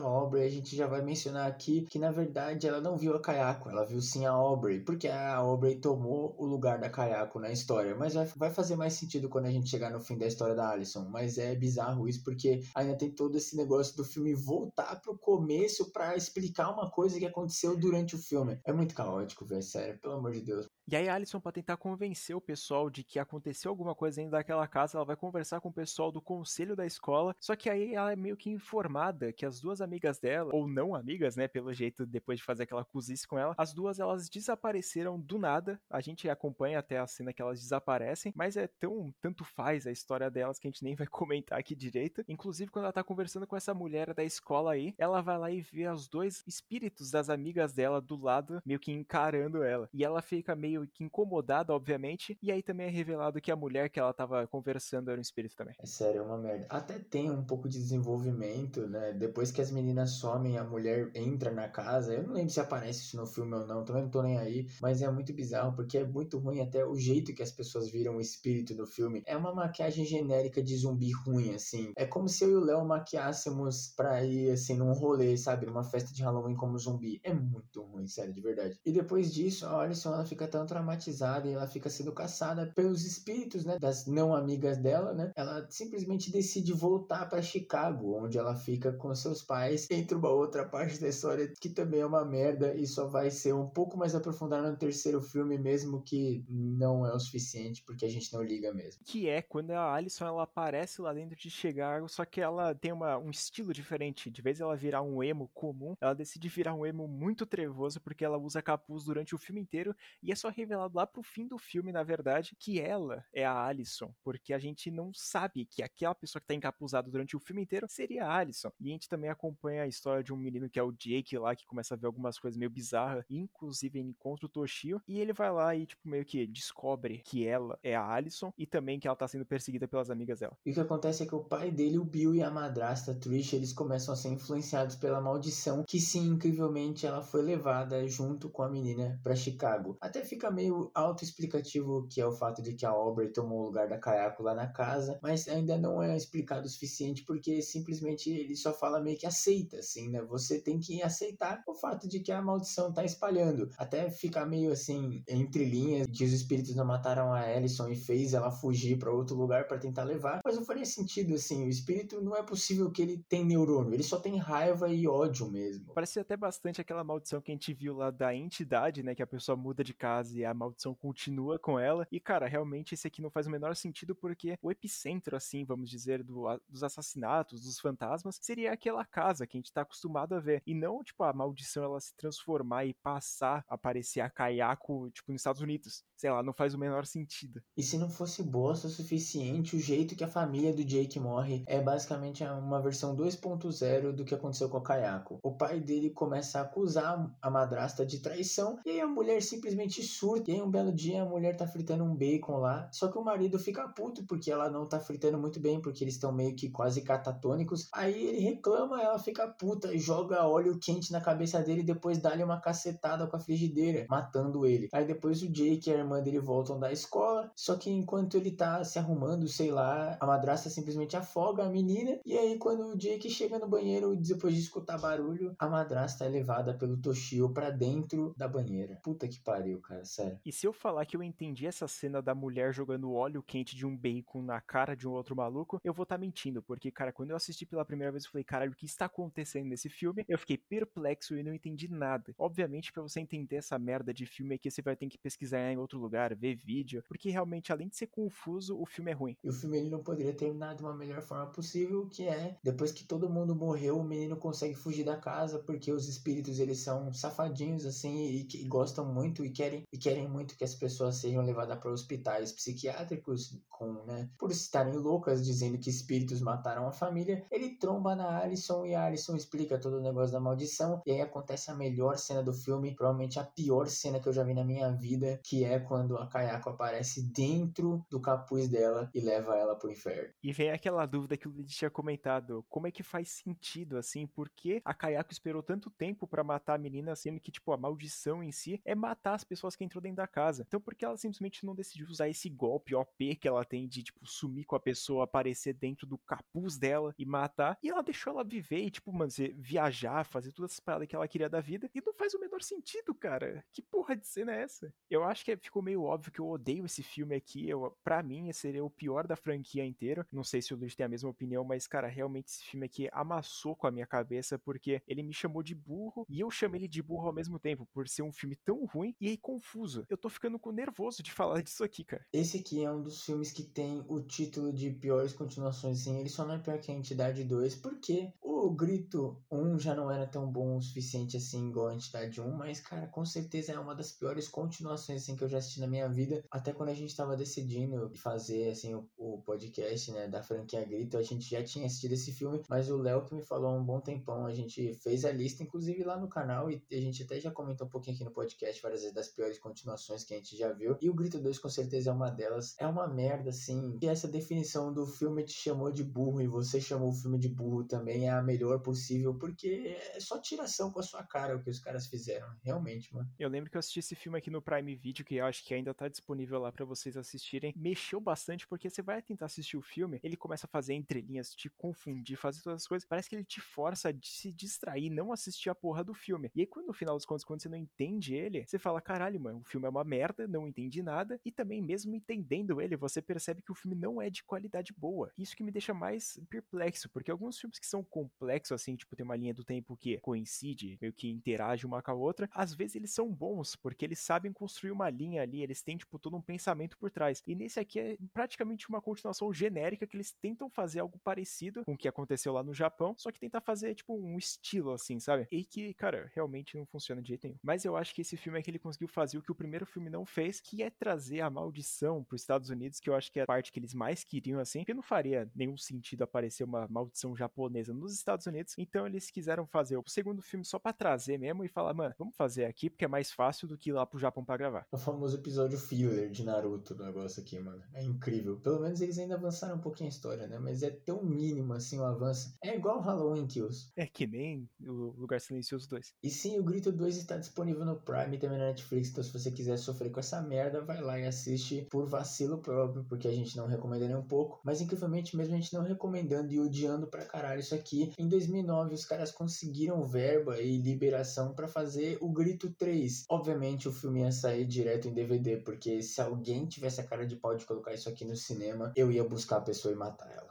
Aubrey, 0.00 0.44
a 0.44 0.50
gente 0.50 0.76
já 0.76 0.86
vai 0.86 1.02
mencionar 1.02 1.48
aqui 1.48 1.86
que 1.86 1.98
na 1.98 2.12
verdade 2.12 2.66
ela 2.66 2.80
não 2.80 2.96
viu 2.96 3.14
a 3.14 3.20
Kayako, 3.20 3.70
ela 3.70 3.84
viu 3.84 4.02
sim 4.02 4.26
a 4.26 4.30
Aubrey, 4.30 4.80
porque 4.80 5.08
a 5.08 5.36
Aubrey 5.36 5.76
tomou 5.76 6.34
o 6.38 6.44
lugar 6.44 6.78
da 6.78 6.90
Kayako 6.90 7.40
na 7.40 7.50
história. 7.50 7.94
Mas 7.94 8.14
vai, 8.14 8.50
fazer 8.50 8.76
mais 8.76 8.92
sentido 8.92 9.28
quando 9.28 9.46
a 9.46 9.50
gente 9.50 9.68
chegar 9.68 9.90
no 9.90 10.00
fim 10.00 10.18
da 10.18 10.26
história 10.26 10.54
da 10.54 10.70
Alison. 10.70 11.06
Mas 11.08 11.38
é 11.38 11.54
bizarro 11.54 12.06
isso, 12.08 12.22
porque 12.22 12.62
ainda 12.74 12.96
tem 12.96 13.10
todo 13.10 13.36
esse 13.36 13.56
negócio 13.56 13.96
do 13.96 14.04
filme 14.04 14.34
voltar 14.34 15.00
pro 15.00 15.16
começo 15.16 15.90
para 15.92 16.16
explicar 16.16 16.70
uma 16.70 16.90
coisa 16.90 17.18
que 17.18 17.26
aconteceu 17.26 17.76
durante 17.76 18.14
o 18.14 18.18
filme. 18.18 18.58
É 18.64 18.72
muito 18.72 18.94
caótico, 18.94 19.44
velho, 19.44 19.62
sério, 19.86 20.00
pelo 20.00 20.14
amor 20.14 20.32
de 20.32 20.40
Deus. 20.42 20.68
E 20.88 20.94
aí 20.94 21.08
a 21.08 21.14
Alison, 21.14 21.40
pra 21.40 21.50
tentar 21.50 21.76
convencer 21.76 22.36
o 22.36 22.40
pessoal 22.40 22.88
de 22.88 23.02
que 23.02 23.18
aconteceu 23.18 23.70
alguma 23.70 23.94
coisa 23.94 24.16
dentro 24.16 24.32
daquela 24.32 24.66
casa, 24.68 24.96
ela 24.96 25.04
vai 25.04 25.16
conversar 25.16 25.60
com 25.60 25.68
o 25.68 25.72
pessoal 25.72 26.12
do 26.12 26.20
conselho 26.20 26.76
da 26.76 26.86
escola. 26.86 27.34
Só 27.40 27.56
que 27.56 27.68
aí 27.68 27.94
ela 27.94 28.12
é 28.12 28.16
meio 28.16 28.36
que 28.36 28.50
informada 28.50 29.32
que 29.32 29.44
as 29.44 29.60
duas 29.60 29.80
amigas 29.80 30.20
dela, 30.20 30.54
ou 30.54 30.68
não 30.68 30.94
amigas, 30.94 31.34
né, 31.34 31.48
pelo 31.48 31.72
jeito, 31.72 32.06
depois 32.06 32.38
de 32.38 32.44
fazer 32.44 32.64
aquela 32.64 32.84
cozice 32.84 33.26
com 33.26 33.36
ela, 33.36 33.54
as 33.58 33.72
duas 33.72 33.98
elas 33.98 34.28
desapareceram 34.28 35.18
do 35.18 35.38
nada. 35.38 35.80
A 35.90 36.00
gente 36.00 36.28
acompanha 36.28 36.78
até 36.78 36.98
a 36.98 37.06
cena 37.06 37.32
que 37.32 37.42
elas 37.42 37.60
desaparecem, 37.60 38.32
mas 38.36 38.56
é 38.56 38.68
tão 38.78 39.12
tanto 39.20 39.44
faz 39.44 39.86
a 39.86 39.92
história 39.92 40.30
delas 40.30 40.58
que 40.58 40.68
a 40.68 40.70
gente 40.70 40.84
nem 40.84 40.94
vai 40.94 41.06
comentar 41.10 41.58
aqui 41.58 41.74
direito. 41.74 42.24
Inclusive, 42.28 42.70
quando 42.70 42.84
ela 42.84 42.92
tá 42.92 43.02
conversando 43.02 43.46
com 43.46 43.56
essa 43.56 43.74
mulher 43.74 44.14
da 44.14 44.22
escola 44.22 44.72
aí, 44.72 44.94
ela 44.98 45.20
vai 45.20 45.36
lá 45.36 45.50
e 45.50 45.60
vê 45.60 45.88
os 45.88 46.08
dois 46.08 46.44
espíritos 46.46 47.10
das 47.10 47.28
amigas 47.28 47.72
dela 47.72 48.00
do 48.00 48.16
lado, 48.16 48.62
meio 48.64 48.78
que 48.78 48.92
encarando 48.92 49.64
ela. 49.64 49.75
E 49.92 50.04
ela 50.04 50.22
fica 50.22 50.54
meio 50.54 50.86
que 50.86 51.04
incomodada, 51.04 51.72
obviamente, 51.72 52.38
e 52.42 52.50
aí 52.50 52.62
também 52.62 52.86
é 52.86 52.90
revelado 52.90 53.40
que 53.40 53.50
a 53.50 53.56
mulher 53.56 53.88
que 53.90 54.00
ela 54.00 54.12
tava 54.12 54.46
conversando 54.46 55.10
era 55.10 55.18
um 55.18 55.22
espírito 55.22 55.56
também. 55.56 55.74
É 55.78 55.86
sério, 55.86 56.20
é 56.20 56.22
uma 56.22 56.38
merda. 56.38 56.66
Até 56.68 56.98
tem 56.98 57.30
um 57.30 57.44
pouco 57.44 57.68
de 57.68 57.78
desenvolvimento, 57.78 58.86
né? 58.88 59.12
Depois 59.12 59.50
que 59.50 59.60
as 59.60 59.70
meninas 59.70 60.12
somem, 60.12 60.58
a 60.58 60.64
mulher 60.64 61.10
entra 61.14 61.50
na 61.50 61.68
casa. 61.68 62.14
Eu 62.14 62.22
não 62.22 62.34
lembro 62.34 62.50
se 62.50 62.60
aparece 62.60 63.00
isso 63.00 63.16
no 63.16 63.26
filme 63.26 63.54
ou 63.54 63.66
não, 63.66 63.84
também 63.84 64.02
não 64.02 64.10
tô 64.10 64.22
nem 64.22 64.38
aí, 64.38 64.66
mas 64.80 65.02
é 65.02 65.10
muito 65.10 65.32
bizarro, 65.32 65.74
porque 65.74 65.98
é 65.98 66.04
muito 66.04 66.38
ruim 66.38 66.60
até 66.60 66.84
o 66.84 66.96
jeito 66.96 67.34
que 67.34 67.42
as 67.42 67.52
pessoas 67.52 67.90
viram 67.90 68.16
o 68.16 68.20
espírito 68.20 68.74
no 68.74 68.86
filme. 68.86 69.22
É 69.26 69.36
uma 69.36 69.54
maquiagem 69.54 70.04
genérica 70.04 70.62
de 70.62 70.76
zumbi 70.76 71.12
ruim, 71.12 71.54
assim. 71.54 71.92
É 71.96 72.06
como 72.06 72.28
se 72.28 72.44
eu 72.44 72.50
e 72.50 72.54
o 72.56 72.64
Léo 72.64 72.84
maquiássemos 72.84 73.92
pra 73.96 74.24
ir, 74.24 74.50
assim, 74.50 74.74
num 74.74 74.92
rolê, 74.92 75.36
sabe? 75.36 75.66
Numa 75.66 75.84
festa 75.84 76.12
de 76.12 76.22
Halloween 76.22 76.54
como 76.54 76.78
zumbi. 76.78 77.20
É 77.22 77.32
muito 77.32 77.82
ruim, 77.82 78.06
sério, 78.06 78.32
de 78.32 78.40
verdade. 78.40 78.78
E 78.84 78.92
depois 78.92 79.32
disso, 79.32 79.65
a 79.66 79.82
Alison, 79.82 80.14
ela 80.14 80.24
fica 80.24 80.46
tão 80.46 80.66
traumatizada 80.66 81.48
e 81.48 81.52
ela 81.52 81.66
fica 81.66 81.88
sendo 81.90 82.12
caçada 82.12 82.72
pelos 82.74 83.04
espíritos, 83.04 83.64
né, 83.64 83.78
das 83.78 84.06
não 84.06 84.34
amigas 84.34 84.78
dela, 84.78 85.12
né? 85.12 85.32
Ela 85.36 85.66
simplesmente 85.70 86.30
decide 86.30 86.72
voltar 86.72 87.28
para 87.28 87.42
Chicago, 87.42 88.16
onde 88.22 88.38
ela 88.38 88.54
fica 88.54 88.92
com 88.92 89.14
seus 89.14 89.42
pais. 89.42 89.86
Entra 89.90 90.16
uma 90.16 90.30
outra 90.30 90.66
parte 90.66 91.00
da 91.00 91.08
história 91.08 91.52
que 91.60 91.68
também 91.68 92.00
é 92.00 92.06
uma 92.06 92.24
merda 92.24 92.74
e 92.74 92.86
só 92.86 93.06
vai 93.06 93.30
ser 93.30 93.54
um 93.54 93.66
pouco 93.66 93.96
mais 93.96 94.14
aprofundada 94.14 94.70
no 94.70 94.76
terceiro 94.76 95.20
filme, 95.20 95.58
mesmo 95.58 96.02
que 96.02 96.44
não 96.48 97.06
é 97.06 97.14
o 97.14 97.18
suficiente, 97.18 97.82
porque 97.84 98.04
a 98.04 98.08
gente 98.08 98.32
não 98.32 98.42
liga 98.42 98.72
mesmo. 98.72 99.02
Que 99.04 99.28
é 99.28 99.42
quando 99.42 99.70
a 99.72 99.94
Alison 99.94 100.26
ela 100.26 100.42
aparece 100.42 101.00
lá 101.00 101.12
dentro 101.12 101.36
de 101.36 101.50
Chicago, 101.50 102.08
só 102.08 102.24
que 102.24 102.40
ela 102.40 102.74
tem 102.74 102.92
uma, 102.92 103.18
um 103.18 103.30
estilo 103.30 103.72
diferente. 103.72 104.30
De 104.30 104.42
vez 104.42 104.60
ela 104.60 104.76
virar 104.76 105.02
um 105.02 105.22
emo 105.22 105.50
comum, 105.54 105.94
ela 106.00 106.14
decide 106.14 106.48
virar 106.48 106.74
um 106.74 106.84
emo 106.84 107.06
muito 107.08 107.46
trevoso 107.46 108.00
porque 108.00 108.24
ela 108.24 108.38
usa 108.38 108.62
capuz 108.62 109.04
durante 109.04 109.34
o 109.34 109.38
filme 109.38 109.55
filme 109.56 109.60
inteiro, 109.62 109.96
e 110.22 110.30
é 110.30 110.34
só 110.34 110.48
revelado 110.48 110.96
lá 110.96 111.06
pro 111.06 111.22
fim 111.22 111.46
do 111.46 111.58
filme, 111.58 111.90
na 111.90 112.02
verdade, 112.02 112.54
que 112.58 112.78
ela 112.78 113.24
é 113.32 113.44
a 113.44 113.64
Alison, 113.64 114.12
porque 114.22 114.52
a 114.52 114.58
gente 114.58 114.90
não 114.90 115.12
sabe 115.14 115.64
que 115.64 115.82
aquela 115.82 116.14
pessoa 116.14 116.40
que 116.40 116.46
tá 116.46 116.54
encapuzada 116.54 117.10
durante 117.10 117.36
o 117.36 117.40
filme 117.40 117.62
inteiro 117.62 117.86
seria 117.88 118.26
a 118.26 118.36
Alison. 118.36 118.70
E 118.80 118.88
a 118.88 118.92
gente 118.92 119.08
também 119.08 119.30
acompanha 119.30 119.82
a 119.82 119.86
história 119.86 120.22
de 120.22 120.32
um 120.32 120.36
menino 120.36 120.68
que 120.68 120.78
é 120.78 120.82
o 120.82 120.92
Jake 120.92 121.38
lá, 121.38 121.56
que 121.56 121.66
começa 121.66 121.94
a 121.94 121.96
ver 121.96 122.06
algumas 122.06 122.38
coisas 122.38 122.58
meio 122.58 122.70
bizarras, 122.70 123.24
inclusive 123.30 123.98
ele 123.98 124.08
encontra 124.08 124.46
o 124.46 124.48
Toshio, 124.48 125.00
e 125.08 125.18
ele 125.18 125.32
vai 125.32 125.50
lá 125.50 125.74
e, 125.74 125.86
tipo, 125.86 126.08
meio 126.08 126.24
que 126.24 126.46
descobre 126.46 127.22
que 127.24 127.46
ela 127.46 127.78
é 127.82 127.94
a 127.94 128.06
Alison 128.06 128.52
e 128.58 128.66
também 128.66 128.98
que 129.00 129.06
ela 129.06 129.16
tá 129.16 129.26
sendo 129.26 129.46
perseguida 129.46 129.88
pelas 129.88 130.10
amigas 130.10 130.40
dela. 130.40 130.56
E 130.64 130.70
o 130.70 130.74
que 130.74 130.80
acontece 130.80 131.22
é 131.22 131.26
que 131.26 131.34
o 131.34 131.44
pai 131.44 131.70
dele, 131.70 131.98
o 131.98 132.04
Bill 132.04 132.34
e 132.34 132.42
a 132.42 132.50
madrasta 132.50 133.14
Trish, 133.14 133.54
eles 133.54 133.72
começam 133.72 134.12
a 134.12 134.16
ser 134.16 134.28
influenciados 134.28 134.96
pela 134.96 135.20
maldição 135.20 135.84
que 135.86 136.00
sim, 136.00 136.28
incrivelmente 136.28 137.06
ela 137.06 137.22
foi 137.22 137.42
levada 137.42 138.06
junto 138.08 138.48
com 138.48 138.62
a 138.62 138.68
menina 138.68 139.18
para 139.22 139.35
Chicago. 139.36 139.96
Até 140.00 140.24
fica 140.24 140.50
meio 140.50 140.90
autoexplicativo 140.94 142.06
que 142.10 142.20
é 142.20 142.26
o 142.26 142.32
fato 142.32 142.62
de 142.62 142.74
que 142.74 142.84
a 142.84 142.90
Aubrey 142.90 143.32
tomou 143.32 143.60
o 143.60 143.64
lugar 143.66 143.88
da 143.88 143.98
Kayako 143.98 144.42
lá 144.42 144.54
na 144.54 144.66
casa, 144.66 145.18
mas 145.22 145.48
ainda 145.48 145.76
não 145.76 146.02
é 146.02 146.16
explicado 146.16 146.66
o 146.66 146.68
suficiente 146.68 147.24
porque 147.24 147.62
simplesmente 147.62 148.30
ele 148.30 148.56
só 148.56 148.72
fala 148.72 149.00
meio 149.00 149.18
que 149.18 149.26
aceita, 149.26 149.78
assim, 149.78 150.08
né? 150.08 150.22
Você 150.22 150.60
tem 150.60 150.78
que 150.78 151.02
aceitar 151.02 151.62
o 151.66 151.74
fato 151.74 152.08
de 152.08 152.20
que 152.20 152.32
a 152.32 152.42
maldição 152.42 152.92
tá 152.92 153.04
espalhando. 153.04 153.70
Até 153.78 154.10
fica 154.10 154.44
meio 154.44 154.72
assim, 154.72 155.22
entre 155.28 155.64
linhas, 155.64 156.06
que 156.06 156.24
os 156.24 156.32
espíritos 156.32 156.74
não 156.74 156.84
mataram 156.84 157.32
a 157.32 157.50
Ellison 157.50 157.88
e 157.88 157.96
fez 157.96 158.34
ela 158.34 158.50
fugir 158.50 158.98
para 158.98 159.12
outro 159.12 159.36
lugar 159.36 159.66
para 159.66 159.78
tentar 159.78 160.04
levar, 160.04 160.40
mas 160.44 160.56
não 160.56 160.64
faria 160.64 160.84
sentido, 160.84 161.34
assim, 161.34 161.64
o 161.64 161.68
espírito 161.68 162.20
não 162.20 162.36
é 162.36 162.42
possível 162.42 162.90
que 162.90 163.02
ele 163.02 163.24
tem 163.28 163.44
neurônio, 163.44 163.94
ele 163.94 164.02
só 164.02 164.18
tem 164.18 164.36
raiva 164.36 164.88
e 164.88 165.06
ódio 165.06 165.50
mesmo. 165.50 165.92
Parece 165.94 166.20
até 166.20 166.36
bastante 166.36 166.80
aquela 166.80 167.04
maldição 167.04 167.40
que 167.40 167.50
a 167.50 167.54
gente 167.54 167.72
viu 167.72 167.94
lá 167.94 168.10
da 168.10 168.34
entidade, 168.34 169.02
né? 169.02 169.14
Que 169.14 169.22
a 169.26 169.28
pessoa 169.28 169.56
muda 169.56 169.84
de 169.84 169.92
casa 169.92 170.38
e 170.38 170.44
a 170.44 170.54
maldição 170.54 170.94
continua 170.94 171.58
com 171.58 171.78
ela. 171.78 172.06
E, 172.10 172.18
cara, 172.18 172.46
realmente 172.46 172.94
esse 172.94 173.06
aqui 173.06 173.20
não 173.20 173.30
faz 173.30 173.46
o 173.46 173.50
menor 173.50 173.74
sentido 173.76 174.14
porque 174.14 174.56
o 174.62 174.70
epicentro, 174.70 175.36
assim, 175.36 175.64
vamos 175.64 175.90
dizer, 175.90 176.22
do, 176.22 176.44
dos 176.68 176.82
assassinatos, 176.82 177.62
dos 177.62 177.78
fantasmas, 177.78 178.38
seria 178.40 178.72
aquela 178.72 179.04
casa 179.04 179.46
que 179.46 179.56
a 179.56 179.60
gente 179.60 179.72
tá 179.72 179.82
acostumado 179.82 180.34
a 180.34 180.40
ver. 180.40 180.62
E 180.66 180.74
não, 180.74 181.02
tipo, 181.02 181.22
a 181.24 181.32
maldição 181.32 181.84
ela 181.84 182.00
se 182.00 182.14
transformar 182.16 182.86
e 182.86 182.94
passar 182.94 183.64
a 183.68 183.74
aparecer 183.74 184.20
a 184.20 184.30
Kayako, 184.30 185.10
tipo, 185.10 185.32
nos 185.32 185.40
Estados 185.40 185.60
Unidos. 185.60 186.04
Sei 186.16 186.30
lá, 186.30 186.42
não 186.42 186.52
faz 186.52 186.72
o 186.72 186.78
menor 186.78 187.04
sentido. 187.04 187.62
E 187.76 187.82
se 187.82 187.98
não 187.98 188.08
fosse 188.08 188.42
bosta 188.42 188.86
o 188.86 188.90
suficiente, 188.90 189.76
o 189.76 189.80
jeito 189.80 190.16
que 190.16 190.24
a 190.24 190.28
família 190.28 190.72
do 190.72 190.84
Jake 190.84 191.20
morre 191.20 191.62
é 191.66 191.80
basicamente 191.80 192.42
uma 192.42 192.80
versão 192.80 193.14
2.0 193.14 194.12
do 194.12 194.24
que 194.24 194.34
aconteceu 194.34 194.68
com 194.70 194.78
a 194.78 194.82
Kayako. 194.82 195.38
O 195.42 195.54
pai 195.54 195.80
dele 195.80 196.10
começa 196.10 196.58
a 196.58 196.62
acusar 196.62 197.30
a 197.40 197.50
madrasta 197.50 198.06
de 198.06 198.20
traição 198.20 198.78
e 198.84 198.90
aí 198.90 199.00
a 199.00 199.06
mulher 199.16 199.42
simplesmente 199.42 200.02
surta. 200.02 200.50
E 200.50 200.54
aí 200.54 200.62
um 200.62 200.70
belo 200.70 200.92
dia 200.92 201.22
a 201.22 201.24
mulher 201.24 201.56
tá 201.56 201.66
fritando 201.66 202.04
um 202.04 202.14
bacon 202.14 202.58
lá, 202.58 202.88
só 202.92 203.08
que 203.08 203.18
o 203.18 203.24
marido 203.24 203.58
fica 203.58 203.88
puto 203.88 204.24
porque 204.26 204.50
ela 204.50 204.70
não 204.70 204.86
tá 204.86 205.00
fritando 205.00 205.38
muito 205.38 205.58
bem, 205.58 205.80
porque 205.80 206.04
eles 206.04 206.14
estão 206.14 206.30
meio 206.30 206.54
que 206.54 206.68
quase 206.68 207.00
catatônicos. 207.00 207.88
Aí 207.92 208.26
ele 208.26 208.40
reclama, 208.40 209.00
ela 209.00 209.18
fica 209.18 209.48
puta 209.48 209.96
joga 209.96 210.46
óleo 210.46 210.78
quente 210.78 211.10
na 211.10 211.20
cabeça 211.20 211.60
dele 211.62 211.80
e 211.80 211.84
depois 211.84 212.18
dá-lhe 212.18 212.44
uma 212.44 212.60
cacetada 212.60 213.26
com 213.26 213.36
a 213.36 213.40
frigideira, 213.40 214.06
matando 214.10 214.66
ele. 214.66 214.88
Aí 214.92 215.06
depois 215.06 215.42
o 215.42 215.50
Jake 215.50 215.88
e 215.88 215.94
a 215.94 215.98
irmã 215.98 216.22
dele 216.22 216.38
voltam 216.38 216.78
da 216.78 216.92
escola, 216.92 217.50
só 217.56 217.76
que 217.76 217.90
enquanto 217.90 218.36
ele 218.36 218.50
tá 218.50 218.84
se 218.84 218.98
arrumando, 218.98 219.48
sei 219.48 219.70
lá, 219.70 220.16
a 220.20 220.26
madrasta 220.26 220.68
simplesmente 220.68 221.16
afoga 221.16 221.64
a 221.64 221.70
menina. 221.70 222.18
E 222.24 222.36
aí 222.36 222.58
quando 222.58 222.86
o 222.88 222.96
Jake 222.96 223.30
chega 223.30 223.58
no 223.58 223.68
banheiro, 223.68 224.14
depois 224.16 224.54
de 224.54 224.60
escutar 224.60 224.98
barulho, 224.98 225.54
a 225.58 225.68
madrasta 225.68 226.24
é 226.24 226.28
levada 226.28 226.74
pelo 226.74 227.00
Toshio 227.00 227.52
para 227.52 227.70
dentro 227.70 228.34
da 228.36 228.46
banheira. 228.46 228.98
Puta 229.06 229.28
que 229.28 229.38
pariu, 229.38 229.78
cara, 229.78 230.04
sério. 230.04 230.36
E 230.44 230.50
se 230.50 230.66
eu 230.66 230.72
falar 230.72 231.06
que 231.06 231.16
eu 231.16 231.22
entendi 231.22 231.64
essa 231.64 231.86
cena 231.86 232.20
da 232.20 232.34
mulher 232.34 232.74
jogando 232.74 233.12
óleo 233.12 233.40
quente 233.40 233.76
de 233.76 233.86
um 233.86 233.96
bacon 233.96 234.42
na 234.42 234.60
cara 234.60 234.96
de 234.96 235.06
um 235.06 235.12
outro 235.12 235.36
maluco, 235.36 235.80
eu 235.84 235.94
vou 235.94 236.02
estar 236.02 236.16
tá 236.16 236.20
mentindo, 236.20 236.60
porque, 236.60 236.90
cara, 236.90 237.12
quando 237.12 237.30
eu 237.30 237.36
assisti 237.36 237.64
pela 237.64 237.84
primeira 237.84 238.10
vez, 238.10 238.24
eu 238.24 238.32
falei, 238.32 238.42
caralho, 238.42 238.72
o 238.72 238.74
que 238.74 238.84
está 238.84 239.04
acontecendo 239.04 239.68
nesse 239.68 239.88
filme? 239.88 240.24
Eu 240.28 240.36
fiquei 240.36 240.58
perplexo 240.58 241.36
e 241.36 241.44
não 241.44 241.54
entendi 241.54 241.86
nada. 241.86 242.34
Obviamente, 242.36 242.92
para 242.92 243.00
você 243.00 243.20
entender 243.20 243.54
essa 243.54 243.78
merda 243.78 244.12
de 244.12 244.26
filme 244.26 244.56
aqui, 244.56 244.68
você 244.68 244.82
vai 244.82 244.96
ter 244.96 245.06
que 245.06 245.18
pesquisar 245.18 245.60
em 245.70 245.78
outro 245.78 246.00
lugar, 246.00 246.34
ver 246.34 246.56
vídeo, 246.56 247.00
porque 247.06 247.30
realmente, 247.30 247.70
além 247.70 247.86
de 247.86 247.94
ser 247.94 248.08
confuso, 248.08 248.76
o 248.76 248.84
filme 248.86 249.12
é 249.12 249.14
ruim. 249.14 249.36
E 249.44 249.48
o 249.48 249.52
filme 249.52 249.78
ele 249.78 249.88
não 249.88 250.02
poderia 250.02 250.34
terminar 250.34 250.74
de 250.74 250.82
uma 250.82 250.96
melhor 250.96 251.22
forma 251.22 251.46
possível, 251.46 252.08
que 252.08 252.26
é 252.26 252.58
depois 252.60 252.90
que 252.90 253.04
todo 253.04 253.30
mundo 253.30 253.54
morreu, 253.54 254.00
o 254.00 254.04
menino 254.04 254.36
consegue 254.36 254.74
fugir 254.74 255.04
da 255.04 255.16
casa 255.16 255.60
porque 255.60 255.92
os 255.92 256.08
espíritos 256.08 256.58
eles 256.58 256.78
são 256.78 257.12
safadinhos 257.12 257.86
assim 257.86 258.30
e 258.30 258.42
que 258.42 258.64
gostam 258.64 258.95
muito 259.04 259.44
e 259.44 259.50
querem 259.50 259.82
e 259.92 259.98
querem 259.98 260.28
muito 260.28 260.56
que 260.56 260.64
as 260.64 260.74
pessoas 260.74 261.16
sejam 261.16 261.42
levadas 261.42 261.78
para 261.78 261.90
hospitais 261.90 262.52
psiquiátricos 262.52 263.58
com, 263.68 264.04
né, 264.04 264.28
por 264.38 264.50
estarem 264.50 264.94
loucas 264.94 265.44
dizendo 265.44 265.78
que 265.78 265.90
espíritos 265.90 266.40
mataram 266.40 266.86
a 266.86 266.92
família. 266.92 267.44
Ele 267.50 267.76
tromba 267.76 268.14
na 268.14 268.38
Alison 268.38 268.86
e 268.86 268.94
a 268.94 269.04
Alison 269.04 269.36
explica 269.36 269.78
todo 269.78 269.98
o 269.98 270.02
negócio 270.02 270.32
da 270.32 270.40
maldição 270.40 271.02
e 271.04 271.12
aí 271.12 271.20
acontece 271.20 271.70
a 271.70 271.74
melhor 271.74 272.18
cena 272.18 272.42
do 272.42 272.52
filme, 272.52 272.94
provavelmente 272.94 273.38
a 273.38 273.44
pior 273.44 273.88
cena 273.88 274.20
que 274.20 274.28
eu 274.28 274.32
já 274.32 274.42
vi 274.42 274.54
na 274.54 274.64
minha 274.64 274.90
vida, 274.90 275.40
que 275.42 275.64
é 275.64 275.78
quando 275.78 276.16
a 276.16 276.26
Kayako 276.26 276.70
aparece 276.70 277.22
dentro 277.22 278.04
do 278.10 278.20
capuz 278.20 278.68
dela 278.68 279.10
e 279.14 279.20
leva 279.20 279.56
ela 279.56 279.76
pro 279.76 279.90
inferno. 279.90 280.32
E 280.42 280.52
vem 280.52 280.70
aquela 280.70 281.06
dúvida 281.06 281.36
que 281.36 281.48
o 281.48 281.50
Lid 281.50 281.68
tinha 281.68 281.90
comentado, 281.90 282.64
como 282.68 282.86
é 282.86 282.90
que 282.90 283.02
faz 283.02 283.28
sentido 283.30 283.96
assim? 283.96 284.26
Por 284.26 284.48
que 284.48 284.80
a 284.84 284.94
Kayako 284.94 285.32
esperou 285.32 285.62
tanto 285.62 285.90
tempo 285.90 286.26
para 286.26 286.44
matar 286.44 286.74
a 286.74 286.78
menina, 286.78 287.14
sendo 287.14 287.40
que 287.40 287.50
tipo 287.50 287.72
a 287.72 287.76
maldição 287.76 288.42
em 288.42 288.52
si 288.52 288.80
é 288.86 288.94
matar 288.94 289.34
as 289.34 289.44
pessoas 289.44 289.76
que 289.76 289.84
entrou 289.84 290.00
dentro 290.00 290.16
da 290.16 290.26
casa? 290.26 290.64
Então 290.66 290.80
por 290.80 290.94
que 290.94 291.04
ela 291.04 291.16
simplesmente 291.16 291.66
não 291.66 291.74
decidiu 291.74 292.06
usar 292.06 292.28
esse 292.28 292.48
golpe 292.48 292.94
OP 292.94 293.36
que 293.36 293.48
ela 293.48 293.64
tem 293.64 293.86
de 293.86 294.02
tipo 294.02 294.26
sumir 294.26 294.64
com 294.64 294.76
a 294.76 294.80
pessoa, 294.80 295.24
aparecer 295.24 295.74
dentro 295.74 296.06
do 296.06 296.16
capuz 296.18 296.78
dela 296.78 297.14
e 297.18 297.26
matar? 297.26 297.76
E 297.82 297.90
ela 297.90 298.02
deixou 298.02 298.32
ela 298.32 298.44
viver 298.44 298.84
e 298.84 298.90
tipo, 298.90 299.12
mano, 299.12 299.30
viajar, 299.56 300.24
fazer 300.24 300.52
todas 300.52 300.72
as 300.72 300.80
paradas 300.80 301.08
que 301.08 301.16
ela 301.16 301.28
queria 301.28 301.48
da 301.48 301.60
vida 301.60 301.90
e 301.94 302.02
não 302.04 302.14
faz 302.14 302.32
o 302.34 302.40
menor 302.40 302.62
sentido, 302.62 303.14
cara. 303.14 303.64
Que 303.72 303.82
porra 303.82 304.16
de 304.16 304.26
cena 304.26 304.54
é 304.54 304.62
essa? 304.62 304.92
Eu 305.10 305.24
acho 305.24 305.44
que 305.44 305.56
ficou 305.56 305.82
meio 305.82 306.02
óbvio 306.02 306.32
que 306.32 306.40
eu 306.40 306.48
odeio 306.48 306.86
esse 306.86 307.02
filme 307.02 307.34
aqui. 307.34 307.68
Eu, 307.68 307.96
para 308.04 308.22
mim, 308.22 308.52
seria 308.52 308.84
o 308.84 308.90
pior 308.90 309.26
da 309.26 309.36
franquia 309.36 309.84
inteira. 309.84 310.26
Não 310.32 310.44
sei 310.44 310.62
se 310.62 310.72
o 310.72 310.76
Luiz 310.76 310.94
tem 310.94 311.04
a 311.04 311.08
mesma 311.08 311.30
opinião, 311.30 311.64
mas 311.64 311.86
cara, 311.86 312.06
realmente 312.06 312.48
esse 312.48 312.64
filme 312.64 312.86
aqui 312.86 313.08
amassou 313.12 313.74
com 313.74 313.86
a 313.86 313.90
minha 313.90 314.06
cabeça 314.06 314.58
porque 314.58 315.02
ele 315.06 315.22
me 315.22 315.32
chamou 315.32 315.62
de 315.62 315.74
burro 315.74 316.24
e 316.28 316.40
eu 316.40 316.50
chamei 316.50 316.80
ele 316.80 316.88
de 316.88 317.02
burro 317.02 317.26
ao 317.26 317.32
mesmo 317.32 317.58
tempo, 317.58 317.86
por 317.92 318.08
ser 318.08 318.22
um 318.22 318.32
filme 318.32 318.56
tão 318.56 318.75
ruim 318.84 319.14
e 319.20 319.28
aí 319.28 319.36
confuso. 319.36 320.04
Eu 320.08 320.16
tô 320.16 320.28
ficando 320.28 320.58
com 320.58 320.70
nervoso 320.70 321.22
de 321.22 321.32
falar 321.32 321.62
disso 321.62 321.84
aqui, 321.84 322.04
cara. 322.04 322.24
Esse 322.32 322.58
aqui 322.58 322.84
é 322.84 322.90
um 322.90 323.02
dos 323.02 323.22
filmes 323.22 323.50
que 323.50 323.62
tem 323.62 324.04
o 324.08 324.20
título 324.20 324.72
de 324.72 324.90
piores 324.90 325.32
continuações, 325.32 326.00
assim. 326.00 326.18
Ele 326.18 326.28
só 326.28 326.44
não 326.44 326.54
é 326.54 326.58
pior 326.58 326.78
que 326.78 326.90
a 326.90 326.94
Entidade 326.94 327.44
2, 327.44 327.76
porque 327.76 328.32
o 328.42 328.70
Grito 328.70 329.40
1 329.50 329.78
já 329.78 329.94
não 329.94 330.10
era 330.10 330.26
tão 330.26 330.50
bom 330.50 330.76
o 330.76 330.82
suficiente 330.82 331.36
assim, 331.36 331.68
igual 331.68 331.88
a 331.88 331.94
Entidade 331.94 332.40
1, 332.40 332.50
mas, 332.56 332.80
cara, 332.80 333.06
com 333.06 333.24
certeza 333.24 333.72
é 333.72 333.78
uma 333.78 333.94
das 333.94 334.12
piores 334.12 334.48
continuações, 334.48 335.22
assim, 335.22 335.36
que 335.36 335.44
eu 335.44 335.48
já 335.48 335.58
assisti 335.58 335.80
na 335.80 335.86
minha 335.86 336.08
vida. 336.08 336.44
Até 336.50 336.72
quando 336.72 336.88
a 336.88 336.94
gente 336.94 337.14
tava 337.14 337.36
decidindo 337.36 338.10
fazer, 338.16 338.70
assim, 338.70 338.94
o, 338.94 339.08
o 339.16 339.42
podcast, 339.42 340.10
né, 340.12 340.28
da 340.28 340.42
franquia 340.42 340.84
Grito, 340.84 341.16
a 341.16 341.22
gente 341.22 341.48
já 341.48 341.62
tinha 341.62 341.86
assistido 341.86 342.12
esse 342.12 342.32
filme, 342.32 342.62
mas 342.68 342.90
o 342.90 342.96
Léo 342.96 343.24
que 343.24 343.34
me 343.34 343.42
falou 343.42 343.70
há 343.70 343.74
um 343.74 343.84
bom 343.84 344.00
tempão, 344.00 344.46
a 344.46 344.52
gente 344.52 344.94
fez 344.94 345.24
a 345.24 345.32
lista, 345.32 345.62
inclusive 345.62 346.02
lá 346.02 346.18
no 346.18 346.28
canal, 346.28 346.70
e 346.70 346.82
a 346.90 347.00
gente 347.00 347.22
até 347.22 347.38
já 347.40 347.50
comentou 347.50 347.86
um 347.86 347.90
pouquinho 347.90 348.16
aqui 348.16 348.24
no 348.24 348.30
podcast 348.30 348.65
várias 348.80 349.00
vezes 349.00 349.14
das 349.14 349.28
piores 349.28 349.58
continuações 349.58 350.24
que 350.24 350.34
a 350.34 350.36
gente 350.36 350.56
já 350.56 350.72
viu. 350.72 350.96
E 351.00 351.08
o 351.08 351.14
Grito 351.14 351.38
2 351.38 351.58
com 351.58 351.68
certeza 351.68 352.10
é 352.10 352.12
uma 352.12 352.30
delas. 352.30 352.74
É 352.78 352.86
uma 352.86 353.06
merda, 353.06 353.50
assim. 353.50 353.98
E 354.02 354.06
essa 354.06 354.28
definição 354.28 354.92
do 354.92 355.06
filme 355.06 355.44
te 355.44 355.54
chamou 355.54 355.90
de 355.90 356.04
burro 356.04 356.40
e 356.40 356.46
você 356.46 356.80
chamou 356.80 357.10
o 357.10 357.14
filme 357.14 357.38
de 357.38 357.48
burro 357.48 357.84
também 357.84 358.26
é 358.26 358.30
a 358.30 358.42
melhor 358.42 358.80
possível, 358.80 359.34
porque 359.34 359.96
é 360.14 360.20
só 360.20 360.38
tiração 360.40 360.90
com 360.90 361.00
a 361.00 361.02
sua 361.02 361.22
cara 361.24 361.56
o 361.56 361.62
que 361.62 361.70
os 361.70 361.78
caras 361.78 362.06
fizeram. 362.06 362.48
Realmente, 362.62 363.12
mano. 363.14 363.28
Eu 363.38 363.48
lembro 363.48 363.70
que 363.70 363.76
eu 363.76 363.78
assisti 363.78 364.00
esse 364.00 364.14
filme 364.14 364.38
aqui 364.38 364.50
no 364.50 364.62
Prime 364.62 364.94
Video, 364.94 365.24
que 365.24 365.36
eu 365.36 365.44
acho 365.44 365.64
que 365.64 365.74
ainda 365.74 365.94
tá 365.94 366.08
disponível 366.08 366.58
lá 366.58 366.72
para 366.72 366.84
vocês 366.84 367.16
assistirem. 367.16 367.72
Mexeu 367.76 368.20
bastante, 368.20 368.66
porque 368.66 368.88
você 368.88 369.02
vai 369.02 369.22
tentar 369.22 369.46
assistir 369.46 369.76
o 369.76 369.82
filme, 369.82 370.20
ele 370.22 370.36
começa 370.36 370.66
a 370.66 370.68
fazer 370.68 370.94
entrelinhas, 370.94 371.54
te 371.54 371.68
confundir, 371.70 372.36
fazer 372.36 372.62
todas 372.62 372.82
as 372.82 372.88
coisas. 372.88 373.06
Parece 373.06 373.28
que 373.28 373.36
ele 373.36 373.44
te 373.44 373.60
força 373.60 374.10
a 374.10 374.12
se 374.22 374.52
distrair, 374.52 375.10
não 375.10 375.32
assistir 375.32 375.70
a 375.70 375.74
porra 375.74 376.02
do 376.02 376.14
filme. 376.14 376.50
E 376.54 376.60
aí, 376.60 376.66
quando 376.66 376.86
no 376.86 376.92
final 376.92 377.16
dos 377.16 377.24
contos, 377.24 377.44
quando 377.44 377.60
você 377.62 377.68
não 377.68 377.76
entende 377.76 378.34
ele, 378.46 378.64
você 378.66 378.78
fala: 378.78 379.00
caralho, 379.00 379.40
mano, 379.40 379.60
o 379.60 379.64
filme 379.64 379.86
é 379.86 379.90
uma 379.90 380.04
merda, 380.04 380.46
não 380.46 380.66
entendi 380.66 381.02
nada. 381.02 381.40
E 381.44 381.52
também, 381.52 381.82
mesmo 381.82 382.14
entendendo 382.14 382.80
ele, 382.80 382.96
você 382.96 383.20
percebe 383.20 383.62
que 383.62 383.72
o 383.72 383.74
filme 383.74 383.96
não 383.96 384.20
é 384.20 384.30
de 384.30 384.42
qualidade 384.44 384.92
boa. 384.96 385.32
Isso 385.36 385.56
que 385.56 385.62
me 385.62 385.70
deixa 385.70 385.92
mais 385.92 386.40
perplexo, 386.48 387.08
porque 387.10 387.30
alguns 387.30 387.58
filmes 387.58 387.78
que 387.78 387.86
são 387.86 388.02
completos 388.02 388.56
complexo, 388.56 388.74
assim, 388.74 388.96
tipo, 388.96 389.16
tem 389.16 389.24
uma 389.24 389.36
linha 389.36 389.54
do 389.54 389.64
tempo 389.64 389.96
que 389.96 390.18
coincide, 390.18 390.98
meio 391.00 391.12
que 391.12 391.28
interage 391.28 391.86
uma 391.86 392.02
com 392.02 392.10
a 392.10 392.14
outra, 392.14 392.48
às 392.52 392.74
vezes 392.74 392.96
eles 392.96 393.10
são 393.10 393.32
bons, 393.32 393.76
porque 393.76 394.04
eles 394.04 394.18
sabem 394.18 394.52
construir 394.52 394.90
uma 394.90 395.10
linha 395.10 395.42
ali, 395.42 395.62
eles 395.62 395.82
têm, 395.82 395.96
tipo, 395.96 396.18
todo 396.18 396.36
um 396.36 396.42
pensamento 396.42 396.96
por 396.98 397.10
trás. 397.10 397.42
E 397.46 397.54
nesse 397.54 397.80
aqui 397.80 397.98
é 397.98 398.16
praticamente 398.32 398.88
uma 398.88 399.00
continuação 399.00 399.52
genérica 399.52 400.06
que 400.06 400.16
eles 400.16 400.32
tentam 400.32 400.70
fazer 400.70 401.00
algo 401.00 401.18
parecido 401.18 401.84
com 401.84 401.94
o 401.94 401.96
que 401.96 402.08
aconteceu 402.08 402.52
lá 402.52 402.62
no 402.62 402.74
Japão, 402.74 403.14
só 403.16 403.30
que 403.30 403.40
tentar 403.40 403.60
fazer, 403.60 403.94
tipo, 403.94 404.14
um 404.14 404.38
estilo, 404.38 404.92
assim, 404.92 405.18
sabe? 405.18 405.46
E 405.50 405.64
que, 405.64 405.94
cara, 405.94 406.30
realmente 406.34 406.76
não 406.76 406.86
funciona 406.86 407.20
de 407.20 407.28
jeito 407.28 407.44
nenhum. 407.46 407.58
Mas 407.62 407.84
eu 407.84 407.96
acho 407.96 408.14
que 408.14 408.20
esse 408.20 408.35
filme 408.36 408.58
é 408.58 408.62
que 408.62 408.70
ele 408.70 408.78
conseguiu 408.78 409.08
fazer 409.08 409.38
o 409.38 409.42
que 409.42 409.52
o 409.52 409.54
primeiro 409.54 409.86
filme 409.86 410.10
não 410.10 410.24
fez, 410.24 410.60
que 410.60 410.82
é 410.82 410.90
trazer 410.90 411.40
a 411.40 411.50
maldição 411.50 412.24
pros 412.24 412.40
Estados 412.40 412.70
Unidos, 412.70 413.00
que 413.00 413.08
eu 413.08 413.14
acho 413.14 413.30
que 413.30 413.40
é 413.40 413.42
a 413.42 413.46
parte 413.46 413.72
que 413.72 413.78
eles 413.78 413.94
mais 413.94 414.24
queriam, 414.24 414.60
assim, 414.60 414.80
porque 414.80 414.94
não 414.94 415.02
faria 415.02 415.50
nenhum 415.54 415.76
sentido 415.76 416.22
aparecer 416.22 416.64
uma 416.64 416.86
maldição 416.88 417.36
japonesa 417.36 417.92
nos 417.92 418.12
Estados 418.12 418.46
Unidos, 418.46 418.74
então 418.78 419.06
eles 419.06 419.30
quiseram 419.30 419.66
fazer 419.66 419.96
o 419.96 420.04
segundo 420.06 420.42
filme 420.42 420.64
só 420.64 420.78
para 420.78 420.92
trazer 420.92 421.38
mesmo 421.38 421.64
e 421.64 421.68
falar, 421.68 421.94
mano, 421.94 422.14
vamos 422.18 422.36
fazer 422.36 422.64
aqui 422.64 422.90
porque 422.90 423.04
é 423.04 423.08
mais 423.08 423.30
fácil 423.30 423.68
do 423.68 423.76
que 423.76 423.90
ir 423.90 423.92
lá 423.92 424.06
pro 424.06 424.18
Japão 424.18 424.44
para 424.44 424.56
gravar. 424.56 424.86
O 424.90 424.98
famoso 424.98 425.36
episódio 425.36 425.78
filler 425.78 426.30
de 426.30 426.44
Naruto, 426.44 426.94
o 426.94 427.04
negócio 427.04 427.42
aqui, 427.42 427.58
mano. 427.58 427.82
É 427.92 428.02
incrível. 428.02 428.58
Pelo 428.60 428.80
menos 428.80 429.00
eles 429.00 429.18
ainda 429.18 429.34
avançaram 429.34 429.76
um 429.76 429.80
pouquinho 429.80 430.08
a 430.08 430.12
história, 430.12 430.46
né? 430.46 430.58
Mas 430.58 430.82
é 430.82 430.90
tão 430.90 431.22
mínimo 431.22 431.72
assim 431.72 431.98
o 431.98 432.04
avanço. 432.04 432.56
É 432.62 432.76
igual 432.76 433.00
Halloween 433.00 433.46
Kills. 433.46 433.90
É 433.96 434.06
que 434.06 434.26
nem 434.26 434.68
o 434.80 435.14
Lugar 435.16 435.40
Silencioso 435.40 435.88
2. 435.88 436.14
E 436.22 436.30
sim, 436.30 436.58
o 436.58 436.64
Grito 436.64 436.92
2 436.92 437.16
está 437.16 437.36
disponível 437.36 437.84
no 437.84 437.96
Prime 438.26 438.36
e 438.36 438.40
também 438.40 438.58
na 438.58 438.66
Netflix, 438.66 439.10
então 439.10 439.22
se 439.22 439.32
você 439.32 439.50
quiser 439.50 439.78
sofrer 439.78 440.10
com 440.10 440.18
essa 440.18 440.42
merda, 440.42 440.80
vai 440.80 441.00
lá 441.00 441.18
e 441.18 441.26
assiste 441.26 441.86
por 441.90 442.06
vacilo 442.06 442.58
próprio, 442.58 443.04
porque 443.04 443.28
a 443.28 443.32
gente 443.32 443.56
não 443.56 443.66
recomenda 443.66 444.06
nem 444.06 444.16
um 444.16 444.26
pouco. 444.26 444.60
Mas 444.64 444.80
incrivelmente 444.80 445.36
mesmo 445.36 445.54
a 445.54 445.56
gente 445.56 445.72
não 445.72 445.82
recomendando 445.82 446.52
e 446.52 446.58
odiando 446.58 447.06
pra 447.06 447.24
caralho 447.24 447.60
isso 447.60 447.74
aqui. 447.74 448.12
Em 448.18 448.28
2009 448.28 448.94
os 448.94 449.04
caras 449.04 449.30
conseguiram 449.30 450.04
verba 450.04 450.60
e 450.60 450.76
liberação 450.76 451.54
para 451.54 451.68
fazer 451.68 452.18
o 452.20 452.30
Grito 452.32 452.70
3. 452.70 453.26
Obviamente 453.28 453.88
o 453.88 453.92
filme 453.92 454.20
ia 454.20 454.32
sair 454.32 454.66
direto 454.66 455.08
em 455.08 455.14
DVD, 455.14 455.58
porque 455.58 456.02
se 456.02 456.20
alguém 456.20 456.66
tivesse 456.66 457.00
a 457.00 457.04
cara 457.06 457.26
de 457.26 457.36
pau 457.36 457.56
de 457.56 457.64
colocar 457.64 457.94
isso 457.94 458.08
aqui 458.08 458.24
no 458.24 458.36
cinema, 458.36 458.92
eu 458.96 459.10
ia 459.10 459.22
buscar 459.22 459.58
a 459.58 459.62
pessoa 459.62 459.92
e 459.92 459.96
matar 459.96 460.30
ela. 460.32 460.45